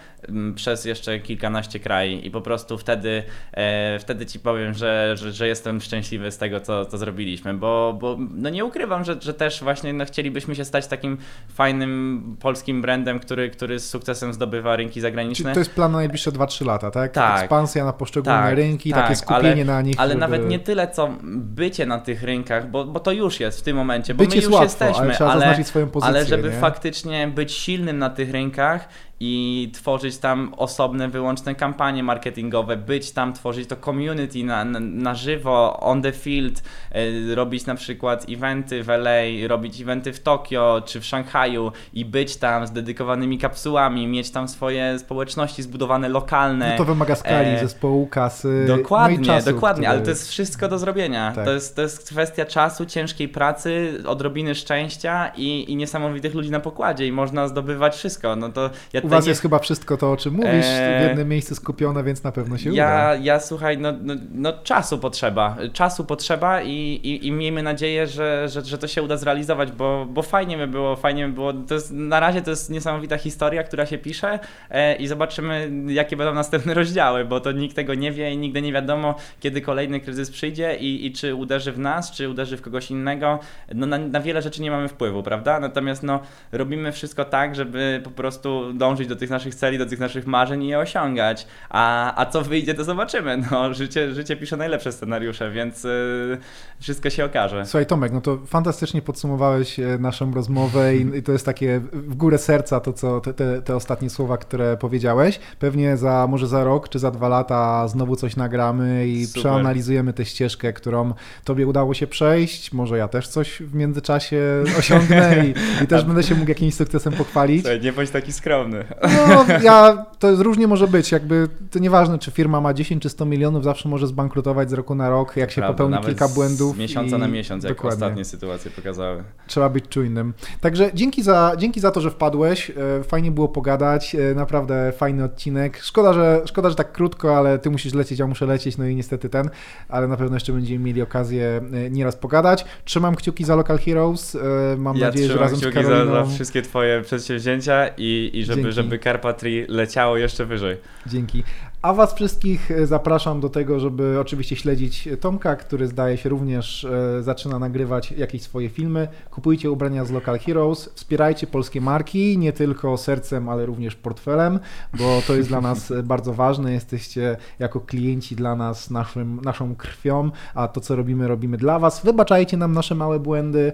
przez 0.55 0.85
jeszcze 0.85 1.19
kilkanaście 1.19 1.79
krajów 1.79 2.23
i 2.23 2.31
po 2.31 2.41
prostu 2.41 2.77
wtedy, 2.77 3.23
e, 3.53 3.99
wtedy 3.99 4.25
Ci 4.25 4.39
powiem, 4.39 4.73
że, 4.73 5.15
że, 5.17 5.31
że, 5.31 5.47
jestem 5.47 5.81
szczęśliwy 5.81 6.31
z 6.31 6.37
tego, 6.37 6.59
co, 6.59 6.85
co 6.85 6.97
zrobiliśmy, 6.97 7.53
bo, 7.53 7.97
bo 8.01 8.17
no 8.19 8.49
nie 8.49 8.65
ukrywam, 8.65 9.00
że, 9.03 9.17
że 9.21 9.33
też 9.33 9.63
właśnie 9.63 9.93
no, 9.93 10.05
chcielibyśmy 10.05 10.55
się 10.55 10.65
stać 10.65 10.87
takim 10.87 11.17
fajnym 11.53 12.37
polskim 12.39 12.81
brandem, 12.81 13.19
który, 13.19 13.49
który 13.49 13.79
z 13.79 13.89
sukcesem 13.89 14.33
zdobywa 14.33 14.75
rynki 14.75 15.01
zagraniczne. 15.01 15.43
Czyli 15.43 15.53
to 15.53 15.59
jest 15.59 15.71
plan 15.71 15.91
na 15.91 15.97
najbliższe 15.97 16.31
2-3 16.31 16.65
lata, 16.65 16.91
tak? 16.91 17.11
tak? 17.11 17.39
Ekspansja 17.39 17.85
na 17.85 17.93
poszczególne 17.93 18.39
tak, 18.39 18.55
rynki, 18.55 18.91
tak, 18.91 19.01
takie 19.01 19.15
skupienie 19.15 19.51
ale, 19.51 19.65
na 19.65 19.81
nich. 19.81 19.95
Ale 19.99 20.09
żeby... 20.09 20.19
nawet 20.19 20.47
nie 20.47 20.59
tyle, 20.59 20.87
co 20.87 21.09
bycie 21.23 21.85
na 21.85 21.99
tych 21.99 22.23
rynkach, 22.23 22.69
bo, 22.69 22.85
bo 22.85 22.99
to 22.99 23.11
już 23.11 23.39
jest 23.39 23.59
w 23.59 23.63
tym 23.63 23.77
momencie, 23.77 24.13
bo 24.13 24.23
Być 24.23 24.35
my 24.35 24.41
już 24.41 24.45
łatwo, 24.45 24.63
jesteśmy, 24.63 25.17
ale, 25.17 25.31
ale, 25.31 25.65
pozycję, 25.65 25.91
ale 26.01 26.25
żeby 26.25 26.49
nie? 26.49 26.59
faktycznie 26.59 27.27
być 27.27 27.51
silnym 27.51 27.97
na 27.97 28.09
tych 28.09 28.31
rynkach 28.31 28.87
i 29.23 29.69
tworzyć 29.73 30.17
tam 30.17 30.53
osobne, 30.57 31.09
wyłączne 31.09 31.55
kampanie 31.55 32.03
marketingowe, 32.03 32.77
być 32.77 33.11
tam, 33.11 33.33
tworzyć 33.33 33.69
to 33.69 33.75
community 33.75 34.43
na, 34.43 34.65
na, 34.65 34.79
na 34.79 35.15
żywo, 35.15 35.79
on 35.79 36.01
the 36.01 36.11
field, 36.11 36.63
y, 36.95 37.35
robić 37.35 37.65
na 37.65 37.75
przykład 37.75 38.25
eventy 38.29 38.83
w 38.83 38.89
LA, 38.89 39.47
robić 39.47 39.81
eventy 39.81 40.13
w 40.13 40.19
Tokio 40.19 40.81
czy 40.85 40.99
w 40.99 41.05
Szanghaju 41.05 41.71
i 41.93 42.05
być 42.05 42.37
tam 42.37 42.67
z 42.67 42.71
dedykowanymi 42.71 43.37
kapsułami, 43.37 44.07
mieć 44.07 44.31
tam 44.31 44.47
swoje 44.47 44.99
społeczności 44.99 45.63
zbudowane 45.63 46.09
lokalne. 46.09 46.71
No 46.71 46.77
to 46.77 46.85
wymaga 46.85 47.15
skali, 47.15 47.49
e... 47.49 47.59
zespołu, 47.59 48.07
kasy. 48.07 48.65
Dokładnie, 48.67 49.17
no 49.17 49.25
czasu, 49.25 49.53
dokładnie, 49.53 49.89
ale 49.89 50.01
to 50.01 50.09
jest 50.09 50.29
wszystko 50.29 50.67
do 50.67 50.77
zrobienia. 50.77 51.31
Tak. 51.35 51.45
To, 51.45 51.53
jest, 51.53 51.75
to 51.75 51.81
jest 51.81 52.09
kwestia 52.09 52.45
czasu, 52.45 52.85
ciężkiej 52.85 53.29
pracy, 53.29 53.93
odrobiny 54.07 54.55
szczęścia 54.55 55.31
i, 55.35 55.71
i 55.71 55.75
niesamowitych 55.75 56.33
ludzi 56.33 56.51
na 56.51 56.59
pokładzie 56.59 57.07
i 57.07 57.11
można 57.11 57.47
zdobywać 57.47 57.95
wszystko. 57.95 58.35
No 58.35 58.49
to 58.49 58.69
ja 58.93 59.01
was 59.11 59.27
jest 59.27 59.41
chyba 59.41 59.59
wszystko 59.59 59.97
to, 59.97 60.11
o 60.11 60.17
czym 60.17 60.33
mówisz, 60.33 60.65
eee... 60.65 61.05
w 61.05 61.07
jednym 61.07 61.29
miejscu 61.29 61.55
skupione, 61.55 62.03
więc 62.03 62.23
na 62.23 62.31
pewno 62.31 62.57
się 62.57 62.69
ja, 62.69 62.85
uda. 62.85 63.15
Ja 63.15 63.39
słuchaj, 63.39 63.77
no, 63.77 63.93
no, 64.01 64.13
no, 64.33 64.53
czasu 64.63 64.97
potrzeba. 64.97 65.57
Czasu 65.73 66.05
potrzeba 66.05 66.61
i, 66.61 66.71
i, 67.03 67.27
i 67.27 67.31
miejmy 67.31 67.63
nadzieję, 67.63 68.07
że, 68.07 68.49
że, 68.49 68.61
że 68.61 68.77
to 68.77 68.87
się 68.87 69.03
uda 69.03 69.17
zrealizować, 69.17 69.71
bo, 69.71 70.05
bo 70.09 70.21
fajnie 70.21 70.57
by 70.57 70.67
było, 70.67 70.95
fajnie 70.95 71.27
by 71.27 71.33
było. 71.33 71.53
To 71.53 71.73
jest, 71.73 71.91
na 71.91 72.19
razie 72.19 72.41
to 72.41 72.49
jest 72.49 72.69
niesamowita 72.69 73.17
historia, 73.17 73.63
która 73.63 73.85
się 73.85 73.97
pisze 73.97 74.39
e, 74.69 74.95
i 74.95 75.07
zobaczymy, 75.07 75.71
jakie 75.87 76.17
będą 76.17 76.33
następne 76.33 76.73
rozdziały, 76.73 77.25
bo 77.25 77.39
to 77.39 77.51
nikt 77.51 77.75
tego 77.75 77.93
nie 77.93 78.11
wie 78.11 78.33
i 78.33 78.37
nigdy 78.37 78.61
nie 78.61 78.73
wiadomo, 78.73 79.15
kiedy 79.39 79.61
kolejny 79.61 79.99
kryzys 79.99 80.31
przyjdzie 80.31 80.75
i, 80.75 81.05
i 81.05 81.11
czy 81.11 81.35
uderzy 81.35 81.71
w 81.71 81.79
nas, 81.79 82.11
czy 82.11 82.29
uderzy 82.29 82.57
w 82.57 82.61
kogoś 82.61 82.91
innego. 82.91 83.39
No, 83.75 83.87
na, 83.87 83.97
na 83.97 84.19
wiele 84.19 84.41
rzeczy 84.41 84.61
nie 84.61 84.71
mamy 84.71 84.87
wpływu, 84.87 85.23
prawda? 85.23 85.59
Natomiast 85.59 86.03
no, 86.03 86.19
robimy 86.51 86.91
wszystko 86.91 87.25
tak, 87.25 87.55
żeby 87.55 88.01
po 88.03 88.11
prostu 88.11 88.73
dążyć 88.73 89.00
do 89.07 89.15
tych 89.15 89.29
naszych 89.29 89.55
celi, 89.55 89.77
do 89.77 89.85
tych 89.85 89.99
naszych 89.99 90.27
marzeń 90.27 90.63
i 90.63 90.67
je 90.67 90.79
osiągać. 90.79 91.47
A, 91.69 92.13
a 92.21 92.25
co 92.25 92.41
wyjdzie, 92.41 92.73
to 92.73 92.83
zobaczymy. 92.83 93.37
No, 93.51 93.73
życie, 93.73 94.13
życie 94.13 94.35
pisze 94.35 94.57
najlepsze 94.57 94.91
scenariusze, 94.91 95.51
więc 95.51 95.83
yy, 95.83 96.37
wszystko 96.79 97.09
się 97.09 97.25
okaże. 97.25 97.65
Słuchaj 97.65 97.85
Tomek, 97.85 98.11
no 98.11 98.21
to 98.21 98.37
fantastycznie 98.45 99.01
podsumowałeś 99.01 99.79
e, 99.79 99.97
naszą 99.99 100.33
rozmowę 100.33 100.95
i, 100.95 101.17
i 101.17 101.23
to 101.23 101.31
jest 101.31 101.45
takie 101.45 101.81
w 101.93 102.15
górę 102.15 102.37
serca 102.37 102.79
to, 102.79 102.93
co 102.93 103.21
te, 103.21 103.33
te, 103.33 103.61
te, 103.61 103.75
ostatnie 103.75 104.09
słowa, 104.09 104.37
które 104.37 104.77
powiedziałeś. 104.77 105.39
Pewnie 105.59 105.97
za 105.97 106.27
może 106.29 106.47
za 106.47 106.63
rok 106.63 106.89
czy 106.89 106.99
za 106.99 107.11
dwa 107.11 107.27
lata 107.27 107.87
znowu 107.87 108.15
coś 108.15 108.35
nagramy 108.35 109.07
i 109.07 109.25
Super. 109.25 109.41
przeanalizujemy 109.41 110.13
tę 110.13 110.25
ścieżkę, 110.25 110.73
którą 110.73 111.13
tobie 111.43 111.67
udało 111.67 111.93
się 111.93 112.07
przejść. 112.07 112.73
Może 112.73 112.97
ja 112.97 113.07
też 113.07 113.27
coś 113.27 113.61
w 113.61 113.75
międzyczasie 113.75 114.63
osiągnę 114.79 115.45
i, 115.47 115.83
i 115.83 115.87
też 115.87 116.03
będę 116.11 116.23
się 116.23 116.35
mógł 116.35 116.49
jakimś 116.49 116.75
sukcesem 116.75 117.13
pochwalić. 117.13 117.61
Słuchaj, 117.61 117.81
nie 117.81 117.93
bądź 117.93 118.09
taki 118.09 118.33
skromny. 118.33 118.85
No, 119.27 119.45
ja, 119.63 120.05
to 120.19 120.43
różnie 120.43 120.67
może 120.67 120.87
być, 120.87 121.11
jakby 121.11 121.47
to 121.71 121.79
nieważne, 121.79 122.19
czy 122.19 122.31
firma 122.31 122.61
ma 122.61 122.73
10 122.73 123.03
czy 123.03 123.09
100 123.09 123.25
milionów, 123.25 123.63
zawsze 123.63 123.89
może 123.89 124.07
zbankrutować 124.07 124.69
z 124.69 124.73
roku 124.73 124.95
na 124.95 125.09
rok, 125.09 125.37
jak 125.37 125.51
się 125.51 125.61
Prawda, 125.61 125.83
popełni 125.83 126.05
kilka 126.05 126.27
błędów. 126.27 126.75
Z 126.75 126.79
miesiąca 126.79 127.17
i... 127.17 127.19
na 127.19 127.27
miesiąc, 127.27 127.63
jak 127.63 127.73
Dokładnie. 127.73 127.93
ostatnie 127.93 128.25
sytuacje 128.25 128.71
pokazały. 128.71 129.23
Trzeba 129.47 129.69
być 129.69 129.87
czujnym. 129.87 130.33
Także 130.61 130.91
dzięki 130.93 131.23
za, 131.23 131.51
dzięki 131.57 131.79
za 131.79 131.91
to, 131.91 132.01
że 132.01 132.11
wpadłeś. 132.11 132.69
E, 132.69 133.03
fajnie 133.03 133.31
było 133.31 133.47
pogadać, 133.47 134.15
e, 134.15 134.35
naprawdę 134.35 134.91
fajny 134.97 135.23
odcinek. 135.23 135.77
Szkoda 135.77 136.13
że, 136.13 136.41
szkoda, 136.45 136.69
że 136.69 136.75
tak 136.75 136.91
krótko, 136.91 137.37
ale 137.37 137.59
ty 137.59 137.69
musisz 137.69 137.93
lecieć, 137.93 138.19
ja 138.19 138.27
muszę 138.27 138.45
lecieć, 138.45 138.77
no 138.77 138.85
i 138.85 138.95
niestety 138.95 139.29
ten, 139.29 139.49
ale 139.89 140.07
na 140.07 140.17
pewno 140.17 140.35
jeszcze 140.35 140.53
będziemy 140.53 140.85
mieli 140.85 141.01
okazję 141.01 141.61
e, 141.73 141.89
nieraz 141.89 142.15
pogadać. 142.15 142.65
Trzymam 142.85 143.15
kciuki 143.15 143.43
za 143.43 143.55
Local 143.55 143.79
Heroes. 143.79 144.37
Mam 144.77 144.97
ja 144.97 145.05
nadzieję, 145.05 145.27
że 145.27 145.37
razem 145.37 145.59
z 145.59 145.73
Karoliną... 145.73 146.05
za, 146.05 146.25
za 146.25 146.35
wszystkie 146.35 146.61
twoje 146.61 147.01
przedsięwzięcia 147.01 147.87
i, 147.97 148.31
i 148.33 148.43
żeby, 148.43 148.71
żeby 148.83 148.99
Carpatry 148.99 149.65
leciało 149.69 150.17
jeszcze 150.17 150.45
wyżej. 150.45 150.77
Dzięki. 151.07 151.43
A 151.81 151.93
Was 151.93 152.13
wszystkich 152.13 152.71
e, 152.71 152.87
zapraszam 152.87 153.39
do 153.39 153.49
tego, 153.49 153.79
żeby 153.79 154.19
oczywiście 154.19 154.55
śledzić 154.55 155.09
Tomka, 155.19 155.55
który 155.55 155.87
zdaje 155.87 156.17
się 156.17 156.29
również 156.29 156.83
e, 156.83 157.23
zaczyna 157.23 157.59
nagrywać 157.59 158.11
jakieś 158.11 158.41
swoje 158.41 158.69
filmy. 158.69 159.07
Kupujcie 159.31 159.71
ubrania 159.71 160.05
z 160.05 160.11
Local 160.11 160.39
Heroes, 160.39 160.89
wspierajcie 160.93 161.47
polskie 161.47 161.81
marki, 161.81 162.37
nie 162.37 162.53
tylko 162.53 162.97
sercem, 162.97 163.49
ale 163.49 163.65
również 163.65 163.95
portfelem, 163.95 164.59
bo 164.93 165.21
to 165.27 165.35
jest 165.35 165.49
dla 165.49 165.61
nas 165.61 165.91
e, 165.91 166.03
bardzo 166.03 166.33
ważne. 166.33 166.73
Jesteście 166.73 167.37
jako 167.59 167.79
klienci 167.79 168.35
dla 168.35 168.55
nas 168.55 168.89
naszym, 168.89 169.41
naszą 169.43 169.75
krwią, 169.75 170.31
a 170.53 170.67
to 170.67 170.81
co 170.81 170.95
robimy, 170.95 171.27
robimy 171.27 171.57
dla 171.57 171.79
Was. 171.79 172.05
Wybaczajcie 172.05 172.57
nam 172.57 172.73
nasze 172.73 172.95
małe 172.95 173.19
błędy, 173.19 173.73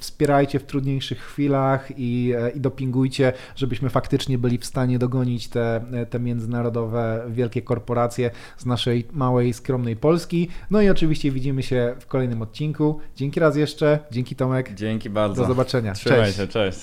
wspierajcie 0.00 0.58
w 0.58 0.64
trudniejszych 0.64 1.18
chwilach 1.18 1.88
i, 1.96 2.34
i 2.54 2.60
dopingujcie, 2.60 3.32
żebyśmy 3.56 3.90
faktycznie 3.90 4.38
byli 4.38 4.58
w 4.58 4.66
stanie 4.66 4.98
dogonić 4.98 5.48
te, 5.48 5.84
te 6.10 6.20
międzynarodowe 6.20 7.21
wielkie 7.28 7.62
korporacje 7.62 8.30
z 8.56 8.66
naszej 8.66 9.08
małej, 9.12 9.52
skromnej 9.52 9.96
Polski. 9.96 10.48
No 10.70 10.80
i 10.80 10.90
oczywiście 10.90 11.30
widzimy 11.30 11.62
się 11.62 11.94
w 12.00 12.06
kolejnym 12.06 12.42
odcinku. 12.42 13.00
Dzięki 13.16 13.40
raz 13.40 13.56
jeszcze, 13.56 13.98
dzięki 14.10 14.36
Tomek. 14.36 14.74
Dzięki 14.74 15.10
bardzo. 15.10 15.42
Do 15.42 15.48
zobaczenia. 15.48 15.92
Trzymaj 15.92 16.20
cześć. 16.20 16.36
się, 16.36 16.48
cześć. 16.48 16.78